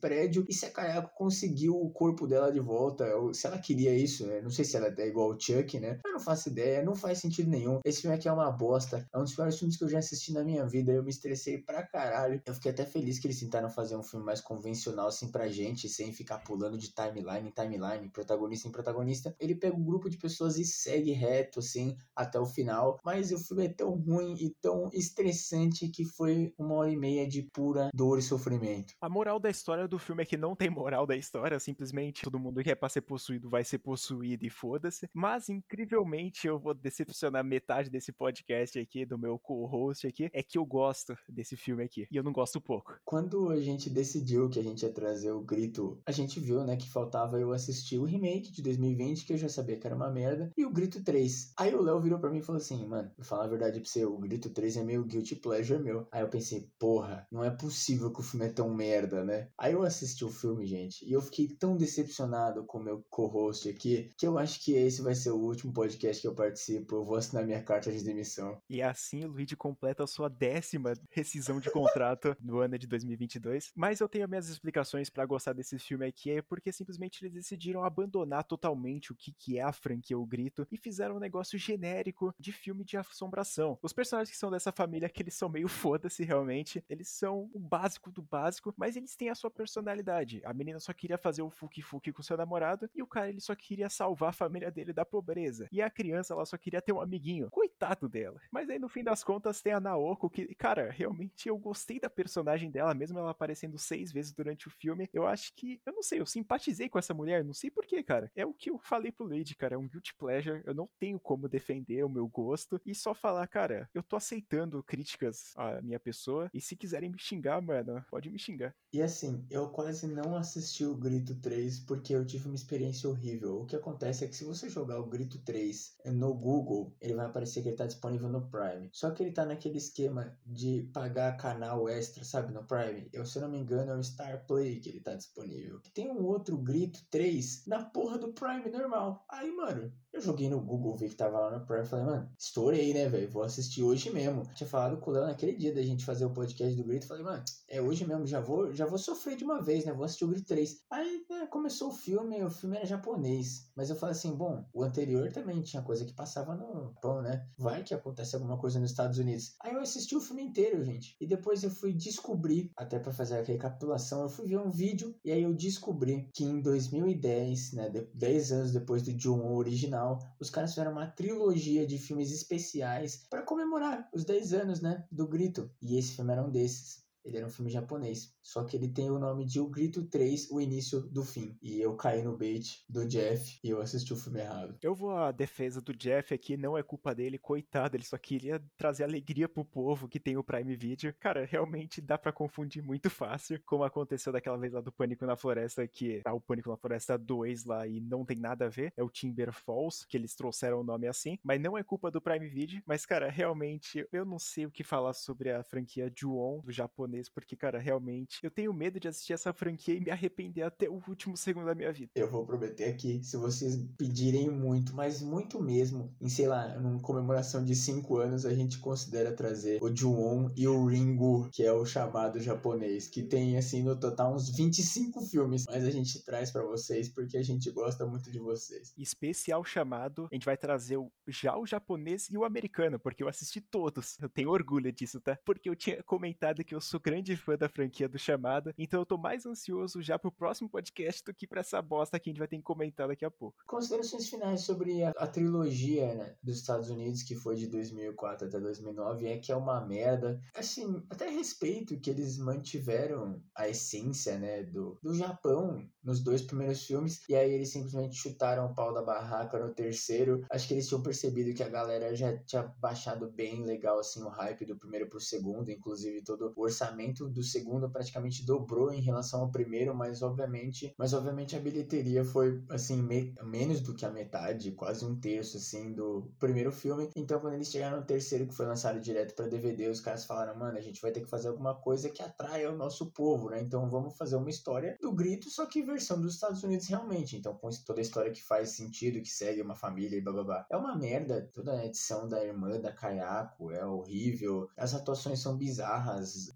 prédio. 0.00 0.44
E 0.48 0.54
se 0.54 0.66
a 0.66 0.70
Kayako 0.70 1.10
conseguiu 1.14 1.76
o 1.76 1.90
corpo 1.90 2.26
dela 2.26 2.50
de 2.50 2.60
volta, 2.60 3.06
se 3.32 3.46
ela 3.46 3.58
queria 3.58 3.94
isso, 3.94 4.26
né? 4.26 4.40
Não 4.40 4.50
sei 4.50 4.64
se 4.64 4.76
ela 4.76 4.92
é 4.96 5.06
igual 5.06 5.38
Chuck, 5.38 5.78
né? 5.78 5.98
Eu 6.04 6.12
não 6.12 6.20
faço 6.20 6.48
ideia, 6.48 6.82
não 6.82 6.94
faz 6.94 7.18
sentido 7.18 7.50
nenhum. 7.50 7.80
Esse 7.84 8.02
filme 8.02 8.16
aqui 8.16 8.28
é 8.28 8.32
uma 8.32 8.50
bosta. 8.50 9.06
É 9.12 9.18
um 9.18 9.22
dos 9.22 9.34
piores 9.34 9.58
filmes 9.58 9.76
que 9.76 9.84
eu 9.84 9.88
já 9.88 9.98
assisti 9.98 10.32
na 10.32 10.44
minha 10.44 10.64
vida 10.66 10.92
eu 10.94 11.02
me 11.02 11.10
estressei 11.10 11.58
pra 11.58 11.82
caralho. 11.82 12.40
Eu 12.44 12.54
fiquei 12.54 12.70
até 12.70 12.84
feliz 12.84 13.18
que 13.18 13.26
eles 13.26 13.40
tentaram 13.40 13.70
fazer 13.70 13.96
um 13.96 14.02
filme 14.02 14.24
mais 14.24 14.40
convencional, 14.40 15.08
assim, 15.08 15.30
pra 15.30 15.48
gente, 15.48 15.88
sem 15.88 16.12
ficar 16.12 16.38
pulando 16.38 16.78
de 16.78 16.92
timeline 16.92 17.48
em 17.48 17.52
timeline, 17.52 18.10
protagonista 18.10 18.68
em 18.68 18.72
protagonista. 18.72 19.34
Ele 19.38 19.54
pega 19.54 19.76
um 19.76 19.84
grupo 19.84 20.08
de 20.08 20.16
pessoas 20.16 20.58
e 20.58 20.64
segue 20.64 21.12
reto, 21.12 21.58
assim, 21.60 21.96
até 22.14 22.38
o 22.38 22.46
final. 22.46 22.98
Mas 23.04 23.32
o 23.32 23.38
filme 23.38 23.66
é 23.66 23.68
tão 23.68 23.90
ruim 23.90 24.34
e 24.38 24.50
tão 24.60 24.90
estressante 24.92 25.88
que 25.88 26.04
foi 26.04 26.52
uma 26.58 26.74
hora 26.74 26.90
e 26.90 26.96
meia 26.96 27.26
de 27.26 27.42
pura 27.42 27.90
dor 27.94 28.18
e 28.18 28.22
sofrimento. 28.22 28.94
A 29.00 29.08
moral 29.08 29.38
da 29.38 29.50
história 29.50 29.88
do 29.88 29.98
filme 29.98 30.22
é 30.22 30.26
que 30.26 30.36
não 30.36 30.54
tem 30.54 30.70
moral 30.70 31.06
da 31.06 31.16
história, 31.16 31.58
simplesmente 31.58 32.22
todo 32.22 32.38
mundo 32.38 32.62
que 32.62 32.70
é 32.70 32.74
pra 32.74 32.88
ser 32.88 33.02
possuído 33.02 33.48
vai 33.48 33.64
ser 33.64 33.78
possuído 33.78 34.44
e 34.44 34.50
foda-se. 34.50 35.08
Mas, 35.12 35.48
incrivelmente, 35.48 36.46
eu 36.46 36.58
vou 36.58 36.74
decepcionar 36.74 37.44
metade 37.44 37.90
desse 37.90 38.12
podcast 38.12 38.78
aqui, 38.78 39.04
do 39.04 39.18
meu 39.18 39.38
co-host 39.38 40.06
aqui, 40.06 40.30
é 40.32 40.42
que 40.42 40.58
eu 40.58 40.64
gosto 40.64 40.83
gosto 40.84 41.16
desse 41.28 41.56
filme 41.56 41.82
aqui. 41.82 42.06
E 42.10 42.16
eu 42.16 42.22
não 42.22 42.32
gosto 42.32 42.60
pouco. 42.60 42.98
Quando 43.04 43.48
a 43.48 43.58
gente 43.58 43.88
decidiu 43.88 44.50
que 44.50 44.58
a 44.58 44.62
gente 44.62 44.82
ia 44.82 44.92
trazer 44.92 45.32
o 45.32 45.40
Grito, 45.40 45.98
a 46.06 46.12
gente 46.12 46.38
viu, 46.38 46.62
né, 46.62 46.76
que 46.76 46.90
faltava 46.90 47.40
eu 47.40 47.52
assistir 47.52 47.98
o 47.98 48.04
remake 48.04 48.52
de 48.52 48.62
2020, 48.62 49.24
que 49.24 49.32
eu 49.32 49.38
já 49.38 49.48
sabia 49.48 49.78
que 49.78 49.86
era 49.86 49.96
uma 49.96 50.10
merda, 50.10 50.52
e 50.56 50.66
o 50.66 50.70
Grito 50.70 51.02
3. 51.02 51.52
Aí 51.58 51.74
o 51.74 51.80
Léo 51.80 52.00
virou 52.00 52.18
pra 52.18 52.30
mim 52.30 52.38
e 52.38 52.42
falou 52.42 52.60
assim, 52.60 52.86
mano, 52.86 53.10
vou 53.16 53.24
falar 53.24 53.44
a 53.44 53.48
verdade 53.48 53.80
pra 53.80 53.88
você, 53.88 54.04
o 54.04 54.18
Grito 54.18 54.50
3 54.50 54.76
é 54.76 54.84
meio 54.84 55.04
guilty 55.04 55.36
pleasure 55.36 55.82
meu. 55.82 56.06
Aí 56.12 56.20
eu 56.20 56.28
pensei, 56.28 56.68
porra, 56.78 57.26
não 57.32 57.42
é 57.42 57.50
possível 57.50 58.12
que 58.12 58.20
o 58.20 58.22
filme 58.22 58.46
é 58.46 58.50
tão 58.50 58.74
merda, 58.74 59.24
né? 59.24 59.48
Aí 59.58 59.72
eu 59.72 59.82
assisti 59.82 60.24
o 60.24 60.30
filme, 60.30 60.66
gente, 60.66 61.04
e 61.08 61.12
eu 61.12 61.22
fiquei 61.22 61.48
tão 61.48 61.76
decepcionado 61.76 62.64
com 62.64 62.78
o 62.78 62.82
meu 62.82 63.02
co-host 63.08 63.68
aqui, 63.70 64.10
que 64.18 64.26
eu 64.26 64.36
acho 64.36 64.62
que 64.62 64.74
esse 64.74 65.00
vai 65.00 65.14
ser 65.14 65.30
o 65.30 65.40
último 65.40 65.72
podcast 65.72 66.20
que 66.20 66.28
eu 66.28 66.34
participo. 66.34 66.96
Eu 66.96 67.04
vou 67.04 67.16
assinar 67.16 67.44
minha 67.44 67.62
carta 67.62 67.90
de 67.90 68.04
demissão. 68.04 68.58
E 68.68 68.82
assim 68.82 69.24
o 69.24 69.28
Luigi 69.28 69.56
completa 69.56 70.04
a 70.04 70.06
sua 70.06 70.28
décima 70.28 70.63
décima 70.64 70.94
rescisão 71.10 71.60
de 71.60 71.70
contrato 71.70 72.34
no 72.40 72.58
ano 72.58 72.78
de 72.78 72.86
2022. 72.86 73.72
Mas 73.74 74.00
eu 74.00 74.08
tenho 74.08 74.28
minhas 74.28 74.48
explicações 74.48 75.10
para 75.10 75.26
gostar 75.26 75.52
desse 75.52 75.78
filme 75.78 76.06
aqui, 76.06 76.30
é 76.30 76.42
porque 76.42 76.72
simplesmente 76.72 77.22
eles 77.22 77.34
decidiram 77.34 77.84
abandonar 77.84 78.44
totalmente 78.44 79.12
o 79.12 79.14
que, 79.14 79.32
que 79.32 79.58
é 79.58 79.62
a 79.62 79.72
franquia 79.72 80.18
O 80.18 80.24
Grito 80.24 80.66
e 80.72 80.78
fizeram 80.78 81.16
um 81.16 81.20
negócio 81.20 81.58
genérico 81.58 82.34
de 82.38 82.50
filme 82.50 82.82
de 82.82 82.96
assombração. 82.96 83.78
Os 83.82 83.92
personagens 83.92 84.30
que 84.30 84.36
são 84.36 84.50
dessa 84.50 84.72
família, 84.72 85.08
que 85.08 85.22
eles 85.22 85.34
são 85.34 85.48
meio 85.48 85.68
foda-se 85.84 86.24
realmente, 86.24 86.82
eles 86.88 87.08
são 87.08 87.50
o 87.52 87.58
básico 87.58 88.10
do 88.10 88.22
básico, 88.22 88.72
mas 88.76 88.96
eles 88.96 89.14
têm 89.14 89.28
a 89.28 89.34
sua 89.34 89.50
personalidade. 89.50 90.40
A 90.44 90.54
menina 90.54 90.80
só 90.80 90.92
queria 90.92 91.18
fazer 91.18 91.42
o 91.42 91.50
fuki-fuki 91.50 92.12
com 92.12 92.22
seu 92.22 92.36
namorado 92.36 92.88
e 92.94 93.02
o 93.02 93.06
cara 93.06 93.28
ele 93.28 93.40
só 93.40 93.54
queria 93.54 93.90
salvar 93.90 94.30
a 94.30 94.32
família 94.32 94.70
dele 94.70 94.92
da 94.92 95.04
pobreza. 95.04 95.68
E 95.70 95.82
a 95.82 95.90
criança 95.90 96.32
ela 96.32 96.46
só 96.46 96.56
queria 96.56 96.80
ter 96.80 96.92
um 96.92 97.00
amiguinho. 97.00 97.50
Coitado 97.50 98.08
dela. 98.08 98.40
Mas 98.50 98.70
aí 98.70 98.78
no 98.78 98.88
fim 98.88 99.04
das 99.04 99.22
contas 99.22 99.60
tem 99.60 99.72
a 99.72 99.80
Naoko 99.80 100.30
que, 100.30 100.53
cara, 100.54 100.90
realmente 100.90 101.48
eu 101.48 101.58
gostei 101.58 102.00
da 102.00 102.08
personagem 102.08 102.70
dela, 102.70 102.94
mesmo 102.94 103.18
ela 103.18 103.30
aparecendo 103.30 103.78
seis 103.78 104.12
vezes 104.12 104.32
durante 104.32 104.68
o 104.68 104.70
filme. 104.70 105.08
Eu 105.12 105.26
acho 105.26 105.52
que, 105.54 105.80
eu 105.84 105.92
não 105.92 106.02
sei, 106.02 106.20
eu 106.20 106.26
simpatizei 106.26 106.88
com 106.88 106.98
essa 106.98 107.14
mulher, 107.14 107.44
não 107.44 107.54
sei 107.54 107.70
porquê, 107.70 108.02
cara. 108.02 108.30
É 108.34 108.46
o 108.46 108.54
que 108.54 108.70
eu 108.70 108.78
falei 108.78 109.12
pro 109.12 109.26
Lady, 109.26 109.54
cara, 109.54 109.74
é 109.74 109.78
um 109.78 109.88
guilty 109.88 110.14
pleasure. 110.14 110.62
Eu 110.64 110.74
não 110.74 110.88
tenho 110.98 111.18
como 111.18 111.48
defender 111.48 112.04
o 112.04 112.08
meu 112.08 112.26
gosto 112.26 112.80
e 112.86 112.94
só 112.94 113.14
falar, 113.14 113.46
cara, 113.46 113.88
eu 113.94 114.02
tô 114.02 114.16
aceitando 114.16 114.82
críticas 114.82 115.52
à 115.56 115.80
minha 115.82 116.00
pessoa 116.00 116.50
e 116.52 116.60
se 116.60 116.76
quiserem 116.76 117.10
me 117.10 117.18
xingar, 117.18 117.60
mano, 117.60 118.04
pode 118.10 118.30
me 118.30 118.38
xingar. 118.38 118.74
E 118.92 119.02
assim, 119.02 119.44
eu 119.50 119.68
quase 119.68 120.06
não 120.06 120.36
assisti 120.36 120.84
o 120.84 120.94
Grito 120.96 121.34
3 121.40 121.80
porque 121.80 122.14
eu 122.14 122.24
tive 122.24 122.46
uma 122.46 122.54
experiência 122.54 123.08
horrível. 123.08 123.62
O 123.62 123.66
que 123.66 123.76
acontece 123.76 124.24
é 124.24 124.28
que 124.28 124.36
se 124.36 124.44
você 124.44 124.68
jogar 124.68 125.00
o 125.00 125.06
Grito 125.06 125.38
3 125.38 125.96
no 126.06 126.32
Google, 126.32 126.94
ele 127.00 127.14
vai 127.14 127.26
aparecer 127.26 127.62
que 127.62 127.68
ele 127.68 127.76
tá 127.76 127.86
disponível 127.86 128.28
no 128.28 128.48
Prime. 128.48 128.88
Só 128.92 129.10
que 129.10 129.22
ele 129.22 129.32
tá 129.32 129.44
naquele 129.44 129.78
esquema 129.78 130.36
de 130.44 130.88
pagar 130.92 131.36
canal 131.36 131.88
extra, 131.88 132.24
sabe, 132.24 132.52
no 132.52 132.64
Prime. 132.64 133.08
Eu, 133.12 133.24
se 133.24 133.38
não 133.40 133.48
me 133.48 133.58
engano, 133.58 133.92
é 133.92 133.96
o 133.96 134.02
Star 134.04 134.46
Play 134.46 134.80
que 134.80 134.88
ele 134.88 135.00
tá 135.00 135.14
disponível. 135.14 135.80
Tem 135.92 136.10
um 136.10 136.24
outro 136.24 136.56
Grito 136.56 137.00
3 137.10 137.66
na 137.66 137.84
porra 137.84 138.18
do 138.18 138.32
Prime 138.32 138.70
normal. 138.70 139.24
Aí, 139.30 139.50
mano, 139.50 139.92
eu 140.12 140.20
joguei 140.20 140.48
no 140.48 140.60
Google, 140.60 140.96
vi 140.96 141.08
que 141.08 141.16
tava 141.16 141.40
lá 141.40 141.58
no 141.58 141.66
Prime 141.66 141.84
falei, 141.86 142.04
mano, 142.04 142.30
estourei, 142.38 142.94
né, 142.94 143.08
velho? 143.08 143.30
Vou 143.30 143.42
assistir 143.42 143.82
hoje 143.82 144.10
mesmo. 144.10 144.42
tinha 144.54 144.68
falado 144.68 144.98
com 144.98 145.10
o 145.10 145.14
Léo 145.14 145.26
naquele 145.26 145.56
dia 145.56 145.74
da 145.74 145.82
gente 145.82 146.04
fazer 146.04 146.24
o 146.24 146.32
podcast 146.32 146.76
do 146.76 146.84
Grito. 146.84 147.06
Falei, 147.06 147.24
mano, 147.24 147.42
é 147.68 147.80
hoje 147.80 148.06
mesmo, 148.06 148.26
já 148.26 148.40
vou, 148.40 148.72
já 148.72 148.86
vou 148.86 148.98
sofrer 148.98 149.36
de 149.36 149.44
uma 149.44 149.62
vez, 149.62 149.84
né? 149.84 149.92
Vou 149.92 150.04
assistir 150.04 150.24
o 150.24 150.28
Grito 150.28 150.46
3. 150.46 150.84
Aí 150.90 151.24
né, 151.28 151.46
começou 151.46 151.88
o 151.88 151.94
filme, 151.94 152.42
o 152.44 152.50
filme 152.50 152.76
era 152.76 152.86
japonês. 152.86 153.70
Mas 153.76 153.90
eu 153.90 153.96
falei 153.96 154.12
assim, 154.12 154.34
bom, 154.36 154.64
o 154.72 154.82
anterior 154.82 155.32
também 155.32 155.62
tinha 155.62 155.82
coisa 155.82 156.04
que 156.04 156.14
passava 156.14 156.54
no 156.54 156.94
pão, 157.00 157.22
né? 157.22 157.48
Vai 157.58 157.82
que 157.82 157.94
acontece 157.94 158.34
alguma 158.34 158.58
coisa 158.58 158.78
nos 158.78 158.90
Estados 158.90 159.18
Unidos. 159.18 159.54
Aí 159.62 159.74
eu 159.74 159.80
assisti 159.80 160.14
o 160.16 160.20
filme 160.20 160.42
inteiro, 160.42 160.82
gente. 160.84 161.16
E 161.20 161.26
depois 161.26 161.62
eu 161.62 161.70
fui 161.70 161.92
descobrir, 161.92 162.70
até 162.76 162.98
para 162.98 163.12
fazer 163.12 163.38
a 163.38 163.42
recapitulação, 163.42 164.22
eu 164.22 164.28
fui 164.28 164.46
ver 164.46 164.58
um 164.58 164.70
vídeo 164.70 165.14
e 165.24 165.32
aí 165.32 165.42
eu 165.42 165.54
descobri 165.54 166.30
que 166.34 166.44
em 166.44 166.60
2010, 166.60 167.72
né, 167.72 167.90
10 168.14 168.52
anos 168.52 168.72
depois 168.72 169.02
do 169.02 169.14
John 169.14 169.54
original, 169.54 170.18
os 170.40 170.50
caras 170.50 170.70
fizeram 170.70 170.92
uma 170.92 171.06
trilogia 171.06 171.86
de 171.86 171.98
filmes 171.98 172.32
especiais 172.32 173.26
para 173.28 173.42
comemorar 173.42 174.08
os 174.14 174.24
10 174.24 174.52
anos, 174.52 174.80
né, 174.80 175.04
do 175.10 175.28
Grito. 175.28 175.70
E 175.82 175.98
esse 175.98 176.14
filme 176.14 176.32
era 176.32 176.44
um 176.44 176.50
desses. 176.50 177.03
Ele 177.24 177.38
era 177.38 177.46
um 177.46 177.50
filme 177.50 177.70
japonês. 177.70 178.34
Só 178.42 178.64
que 178.64 178.76
ele 178.76 178.88
tem 178.88 179.10
o 179.10 179.18
nome 179.18 179.44
de 179.44 179.60
O 179.60 179.68
Grito 179.68 180.04
3, 180.04 180.50
o 180.50 180.60
início 180.60 181.00
do 181.00 181.24
fim. 181.24 181.56
E 181.62 181.80
eu 181.80 181.96
caí 181.96 182.22
no 182.22 182.36
bait 182.36 182.84
do 182.88 183.06
Jeff 183.06 183.58
e 183.62 183.70
eu 183.70 183.80
assisti 183.80 184.12
o 184.12 184.16
filme 184.16 184.40
errado. 184.40 184.76
Eu 184.82 184.94
vou 184.94 185.16
à 185.16 185.32
defesa 185.32 185.80
do 185.80 185.94
Jeff 185.94 186.34
aqui, 186.34 186.56
não 186.56 186.76
é 186.76 186.82
culpa 186.82 187.14
dele, 187.14 187.38
coitado, 187.38 187.96
ele 187.96 188.04
só 188.04 188.18
queria 188.18 188.62
trazer 188.76 189.04
alegria 189.04 189.48
pro 189.48 189.64
povo 189.64 190.08
que 190.08 190.20
tem 190.20 190.36
o 190.36 190.44
Prime 190.44 190.76
Video. 190.76 191.14
Cara, 191.18 191.44
realmente 191.44 192.00
dá 192.00 192.18
para 192.18 192.32
confundir 192.32 192.82
muito 192.82 193.08
fácil, 193.08 193.60
como 193.64 193.84
aconteceu 193.84 194.32
daquela 194.32 194.58
vez 194.58 194.72
lá 194.72 194.80
do 194.80 194.92
Pânico 194.92 195.24
na 195.24 195.36
Floresta, 195.36 195.86
que 195.86 196.20
tá 196.22 196.32
o 196.32 196.40
Pânico 196.40 196.70
na 196.70 196.76
Floresta 196.76 197.16
2 197.16 197.64
lá 197.64 197.86
e 197.86 198.00
não 198.00 198.24
tem 198.24 198.38
nada 198.38 198.66
a 198.66 198.68
ver. 198.68 198.92
É 198.96 199.02
o 199.02 199.10
Timber 199.10 199.52
Falls, 199.52 200.06
que 200.06 200.16
eles 200.16 200.34
trouxeram 200.34 200.80
o 200.80 200.84
nome 200.84 201.06
assim, 201.06 201.38
mas 201.42 201.60
não 201.60 201.78
é 201.78 201.82
culpa 201.82 202.10
do 202.10 202.20
Prime 202.20 202.48
Video. 202.48 202.82
Mas, 202.86 203.06
cara, 203.06 203.30
realmente, 203.30 204.06
eu 204.12 204.24
não 204.24 204.38
sei 204.38 204.66
o 204.66 204.70
que 204.70 204.84
falar 204.84 205.12
sobre 205.12 205.50
a 205.50 205.62
franquia 205.62 206.12
Ju-On 206.14 206.60
do 206.60 206.72
japonês 206.72 207.13
japonês, 207.14 207.28
porque, 207.28 207.56
cara, 207.56 207.78
realmente, 207.78 208.40
eu 208.42 208.50
tenho 208.50 208.72
medo 208.72 208.98
de 208.98 209.08
assistir 209.08 209.32
essa 209.32 209.52
franquia 209.52 209.94
e 209.94 210.00
me 210.00 210.10
arrepender 210.10 210.62
até 210.62 210.88
o 210.88 211.00
último 211.08 211.36
segundo 211.36 211.66
da 211.66 211.74
minha 211.74 211.92
vida. 211.92 212.10
Eu 212.14 212.30
vou 212.30 212.44
prometer 212.44 212.86
aqui, 212.86 213.22
se 213.22 213.36
vocês 213.36 213.76
pedirem 213.96 214.50
muito, 214.50 214.94
mas 214.94 215.22
muito 215.22 215.62
mesmo, 215.62 216.14
em, 216.20 216.28
sei 216.28 216.48
lá, 216.48 216.78
numa 216.78 217.00
comemoração 217.00 217.64
de 217.64 217.74
5 217.74 218.16
anos, 218.16 218.44
a 218.44 218.54
gente 218.54 218.78
considera 218.78 219.32
trazer 219.32 219.82
o 219.82 219.94
Ju-On 219.94 220.50
e 220.56 220.66
o 220.66 220.86
Ringu, 220.86 221.48
que 221.52 221.62
é 221.62 221.72
o 221.72 221.84
chamado 221.84 222.40
japonês, 222.40 223.08
que 223.08 223.22
tem, 223.22 223.56
assim, 223.56 223.82
no 223.82 223.98
total 223.98 224.34
uns 224.34 224.54
25 224.54 225.22
filmes, 225.26 225.64
mas 225.66 225.84
a 225.84 225.90
gente 225.90 226.24
traz 226.24 226.50
para 226.50 226.62
vocês 226.62 227.08
porque 227.08 227.36
a 227.36 227.42
gente 227.42 227.70
gosta 227.70 228.06
muito 228.06 228.30
de 228.30 228.38
vocês. 228.38 228.92
Especial 228.96 229.64
chamado, 229.64 230.28
a 230.30 230.34
gente 230.34 230.44
vai 230.44 230.56
trazer 230.56 230.96
o, 230.96 231.10
já 231.28 231.56
o 231.56 231.66
japonês 231.66 232.28
e 232.30 232.36
o 232.36 232.44
americano, 232.44 232.98
porque 232.98 233.22
eu 233.22 233.28
assisti 233.28 233.60
todos. 233.60 234.18
Eu 234.20 234.28
tenho 234.28 234.50
orgulho 234.50 234.90
disso, 234.92 235.20
tá? 235.20 235.38
Porque 235.44 235.68
eu 235.68 235.76
tinha 235.76 236.02
comentado 236.02 236.64
que 236.64 236.74
eu 236.74 236.80
sou 236.80 237.00
grande 237.04 237.36
fã 237.36 237.54
da 237.54 237.68
franquia 237.68 238.08
do 238.08 238.18
Chamada, 238.18 238.74
então 238.78 239.00
eu 239.00 239.04
tô 239.04 239.18
mais 239.18 239.44
ansioso 239.44 240.00
já 240.00 240.18
pro 240.18 240.32
próximo 240.32 240.70
podcast 240.70 241.22
do 241.22 241.34
que 241.34 241.46
pra 241.46 241.60
essa 241.60 241.82
bosta 241.82 242.18
que 242.18 242.30
a 242.30 242.32
gente 242.32 242.38
vai 242.38 242.48
ter 242.48 242.56
que 242.56 242.62
comentar 242.62 243.06
daqui 243.06 243.26
a 243.26 243.30
pouco. 243.30 243.58
Considerações 243.66 244.26
finais 244.26 244.62
sobre 244.62 245.04
a, 245.04 245.10
a 245.10 245.26
trilogia 245.26 246.14
né, 246.14 246.34
dos 246.42 246.56
Estados 246.56 246.88
Unidos, 246.88 247.22
que 247.22 247.34
foi 247.34 247.56
de 247.56 247.66
2004 247.66 248.48
até 248.48 248.58
2009, 248.58 249.26
é 249.26 249.38
que 249.38 249.52
é 249.52 249.56
uma 249.56 249.84
merda. 249.84 250.40
Assim, 250.56 251.04
até 251.10 251.28
respeito 251.28 252.00
que 252.00 252.08
eles 252.08 252.38
mantiveram 252.38 253.42
a 253.54 253.68
essência, 253.68 254.38
né, 254.38 254.62
do, 254.62 254.98
do 255.02 255.14
Japão 255.14 255.86
nos 256.02 256.22
dois 256.22 256.40
primeiros 256.40 256.86
filmes, 256.86 257.22
e 257.28 257.34
aí 257.34 257.52
eles 257.52 257.70
simplesmente 257.70 258.16
chutaram 258.16 258.66
o 258.66 258.74
pau 258.74 258.94
da 258.94 259.02
barraca 259.02 259.58
no 259.58 259.74
terceiro. 259.74 260.42
Acho 260.50 260.68
que 260.68 260.74
eles 260.74 260.88
tinham 260.88 261.02
percebido 261.02 261.54
que 261.54 261.62
a 261.62 261.68
galera 261.68 262.14
já 262.14 262.34
tinha 262.44 262.62
baixado 262.78 263.30
bem 263.30 263.62
legal, 263.62 263.98
assim, 263.98 264.22
o 264.22 264.28
hype 264.28 264.64
do 264.64 264.78
primeiro 264.78 265.08
pro 265.08 265.20
segundo, 265.20 265.70
inclusive 265.70 266.22
todo 266.22 266.52
o 266.56 266.62
orçamento 266.62 266.93
do 267.30 267.42
segundo 267.42 267.90
praticamente 267.90 268.44
dobrou 268.44 268.92
em 268.92 269.00
relação 269.00 269.40
ao 269.40 269.50
primeiro, 269.50 269.94
mas 269.94 270.22
obviamente, 270.22 270.94
mas 270.98 271.12
obviamente 271.12 271.56
a 271.56 271.60
bilheteria 271.60 272.24
foi, 272.24 272.62
assim, 272.70 273.02
me, 273.02 273.34
menos 273.42 273.80
do 273.80 273.94
que 273.94 274.04
a 274.04 274.10
metade, 274.10 274.72
quase 274.72 275.04
um 275.04 275.18
terço, 275.18 275.56
assim, 275.56 275.92
do 275.92 276.30
primeiro 276.38 276.72
filme. 276.72 277.10
Então, 277.16 277.40
quando 277.40 277.54
eles 277.54 277.70
chegaram 277.70 277.98
no 277.98 278.06
terceiro, 278.06 278.46
que 278.46 278.54
foi 278.54 278.66
lançado 278.66 279.00
direto 279.00 279.34
para 279.34 279.46
DVD, 279.46 279.88
os 279.88 280.00
caras 280.00 280.24
falaram, 280.24 280.58
mano, 280.58 280.78
a 280.78 280.80
gente 280.80 281.00
vai 281.00 281.10
ter 281.10 281.20
que 281.20 281.28
fazer 281.28 281.48
alguma 281.48 281.74
coisa 281.74 282.08
que 282.08 282.22
atraia 282.22 282.70
o 282.70 282.76
nosso 282.76 283.10
povo, 283.12 283.50
né? 283.50 283.60
Então, 283.60 283.88
vamos 283.90 284.16
fazer 284.16 284.36
uma 284.36 284.50
história 284.50 284.96
do 285.00 285.12
grito, 285.12 285.50
só 285.50 285.66
que 285.66 285.82
versão 285.82 286.20
dos 286.20 286.34
Estados 286.34 286.62
Unidos 286.62 286.86
realmente. 286.86 287.36
Então, 287.36 287.54
com 287.54 287.68
toda 287.84 288.00
a 288.00 288.02
história 288.02 288.30
que 288.30 288.42
faz 288.42 288.70
sentido, 288.70 289.20
que 289.20 289.30
segue 289.30 289.62
uma 289.62 289.74
família 289.74 290.16
e 290.16 290.20
bababá. 290.20 290.66
É 290.70 290.76
uma 290.76 290.96
merda. 290.96 291.48
Toda 291.52 291.72
a 291.72 291.86
edição 291.86 292.28
da 292.28 292.44
irmã 292.44 292.80
da 292.80 292.92
Kayako 292.92 293.72
é 293.72 293.84
horrível. 293.84 294.68
As 294.76 294.94
atuações 294.94 295.40
são 295.40 295.56
bizarras. 295.56 296.52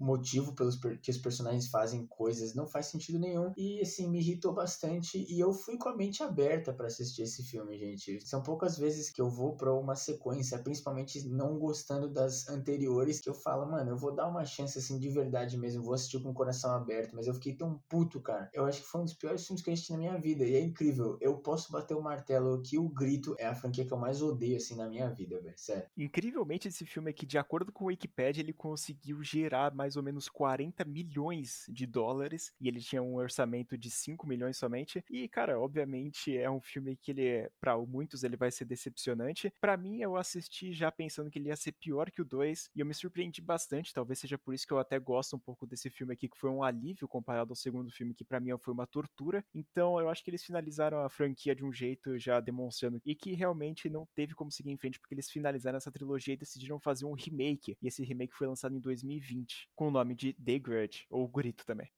Pelos 0.55 0.79
que 1.03 1.11
os 1.11 1.18
personagens 1.18 1.68
fazem 1.68 2.07
coisas 2.07 2.55
não 2.55 2.66
faz 2.66 2.87
sentido 2.87 3.18
nenhum. 3.18 3.53
E, 3.57 3.81
assim, 3.81 4.09
me 4.09 4.18
irritou 4.18 4.53
bastante. 4.53 5.24
E 5.29 5.39
eu 5.39 5.53
fui 5.53 5.76
com 5.76 5.89
a 5.89 5.97
mente 5.97 6.22
aberta 6.22 6.72
para 6.72 6.87
assistir 6.87 7.22
esse 7.22 7.43
filme, 7.43 7.79
gente. 7.79 8.26
São 8.26 8.43
poucas 8.43 8.79
vezes 8.79 9.11
que 9.11 9.20
eu 9.20 9.31
vou 9.31 9.57
pra 9.57 9.72
uma 9.72 9.95
sequência, 9.95 10.59
principalmente 10.59 11.29
não 11.29 11.59
gostando 11.59 12.09
das 12.09 12.49
anteriores, 12.49 13.20
que 13.20 13.29
eu 13.29 13.35
falo, 13.35 13.70
mano, 13.70 13.91
eu 13.91 13.97
vou 13.97 14.14
dar 14.14 14.29
uma 14.29 14.45
chance, 14.45 14.79
assim, 14.79 14.99
de 14.99 15.09
verdade 15.09 15.57
mesmo. 15.57 15.83
Vou 15.83 15.95
assistir 15.95 16.20
com 16.22 16.31
o 16.31 16.35
coração 16.35 16.72
aberto. 16.72 17.14
Mas 17.14 17.26
eu 17.26 17.35
fiquei 17.35 17.55
tão 17.55 17.83
puto, 17.89 18.20
cara. 18.20 18.51
Eu 18.53 18.64
acho 18.64 18.83
que 18.83 18.89
foi 18.89 19.01
um 19.01 19.05
dos 19.05 19.14
piores 19.14 19.47
filmes 19.47 19.62
que 19.62 19.70
eu 19.70 19.74
assisti 19.74 19.93
na 19.93 19.99
minha 19.99 20.18
vida. 20.18 20.45
E 20.45 20.55
é 20.55 20.61
incrível. 20.61 21.16
Eu 21.20 21.39
posso 21.39 21.70
bater 21.72 21.95
o 21.95 22.03
martelo 22.03 22.62
que 22.62 22.79
o 22.79 22.89
Grito 22.89 23.35
é 23.39 23.47
a 23.47 23.55
franquia 23.55 23.85
que 23.85 23.93
eu 23.93 23.99
mais 23.99 24.22
odeio, 24.22 24.57
assim, 24.57 24.76
na 24.76 24.89
minha 24.89 25.09
vida, 25.11 25.41
velho. 25.41 25.55
Sério. 25.57 25.89
Incrivelmente, 25.97 26.68
esse 26.68 26.85
filme 26.85 27.11
aqui, 27.11 27.26
de 27.26 27.39
acordo 27.39 27.72
com 27.72 27.85
o 27.85 27.89
Wikipedia, 27.89 28.43
ele 28.43 28.53
conseguiu 28.53 29.22
gerar 29.22 29.74
mais 29.74 29.97
ou 29.97 30.03
menos 30.03 30.07
40 30.28 30.84
milhões 30.84 31.64
de 31.68 31.86
dólares. 31.86 32.52
E 32.61 32.68
ele 32.68 32.80
tinha 32.80 33.02
um 33.02 33.16
orçamento 33.16 33.76
de 33.76 33.90
5 33.90 34.26
milhões 34.26 34.56
somente. 34.56 35.04
E, 35.11 35.28
cara, 35.28 35.61
obviamente 35.61 36.36
é 36.36 36.50
um 36.50 36.61
filme 36.61 36.96
que 36.96 37.11
ele 37.11 37.26
é, 37.26 37.50
pra 37.61 37.76
muitos, 37.78 38.24
ele 38.24 38.36
vai 38.36 38.50
ser 38.50 38.64
decepcionante. 38.64 39.52
Para 39.61 39.76
mim, 39.76 40.00
eu 40.00 40.16
assisti 40.16 40.72
já 40.72 40.90
pensando 40.90 41.30
que 41.30 41.38
ele 41.38 41.48
ia 41.48 41.56
ser 41.56 41.72
pior 41.72 42.11
que 42.11 42.22
o 42.22 42.24
2. 42.24 42.70
E 42.74 42.80
eu 42.80 42.86
me 42.86 42.94
surpreendi 42.94 43.40
bastante. 43.40 43.92
Talvez 43.92 44.18
seja 44.18 44.38
por 44.38 44.54
isso 44.54 44.66
que 44.66 44.72
eu 44.72 44.78
até 44.78 44.98
gosto 44.98 45.36
um 45.36 45.38
pouco 45.38 45.66
desse 45.66 45.90
filme 45.90 46.12
aqui, 46.12 46.28
que 46.28 46.38
foi 46.38 46.50
um 46.50 46.62
alívio 46.62 47.09
comparado 47.09 47.52
ao 47.52 47.56
segundo 47.56 47.90
filme, 47.90 48.14
que 48.14 48.24
para 48.24 48.40
mim 48.40 48.50
foi 48.59 48.72
uma 48.72 48.86
tortura. 48.86 49.44
Então, 49.54 50.00
eu 50.00 50.09
acho 50.09 50.24
que 50.24 50.30
eles 50.30 50.44
finalizaram 50.44 51.00
a 51.04 51.09
franquia 51.09 51.54
de 51.54 51.64
um 51.64 51.72
jeito 51.72 52.18
já 52.18 52.40
demonstrando 52.40 53.00
e 53.04 53.14
que 53.14 53.34
realmente 53.34 53.88
não 53.88 54.06
teve 54.14 54.34
como 54.34 54.50
seguir 54.50 54.70
em 54.70 54.76
frente, 54.76 54.98
porque 54.98 55.14
eles 55.14 55.30
finalizaram 55.30 55.76
essa 55.76 55.92
trilogia 55.92 56.34
e 56.34 56.36
decidiram 56.36 56.80
fazer 56.80 57.04
um 57.04 57.12
remake. 57.12 57.76
E 57.82 57.88
esse 57.88 58.04
remake 58.04 58.34
foi 58.34 58.46
lançado 58.46 58.74
em 58.74 58.80
2020, 58.80 59.68
com 59.74 59.90
nome 59.99 60.14
de 60.14 60.32
The 60.34 60.59
Grudge, 60.61 61.07
ou 61.11 61.26
Grito 61.26 61.66
também. 61.66 61.90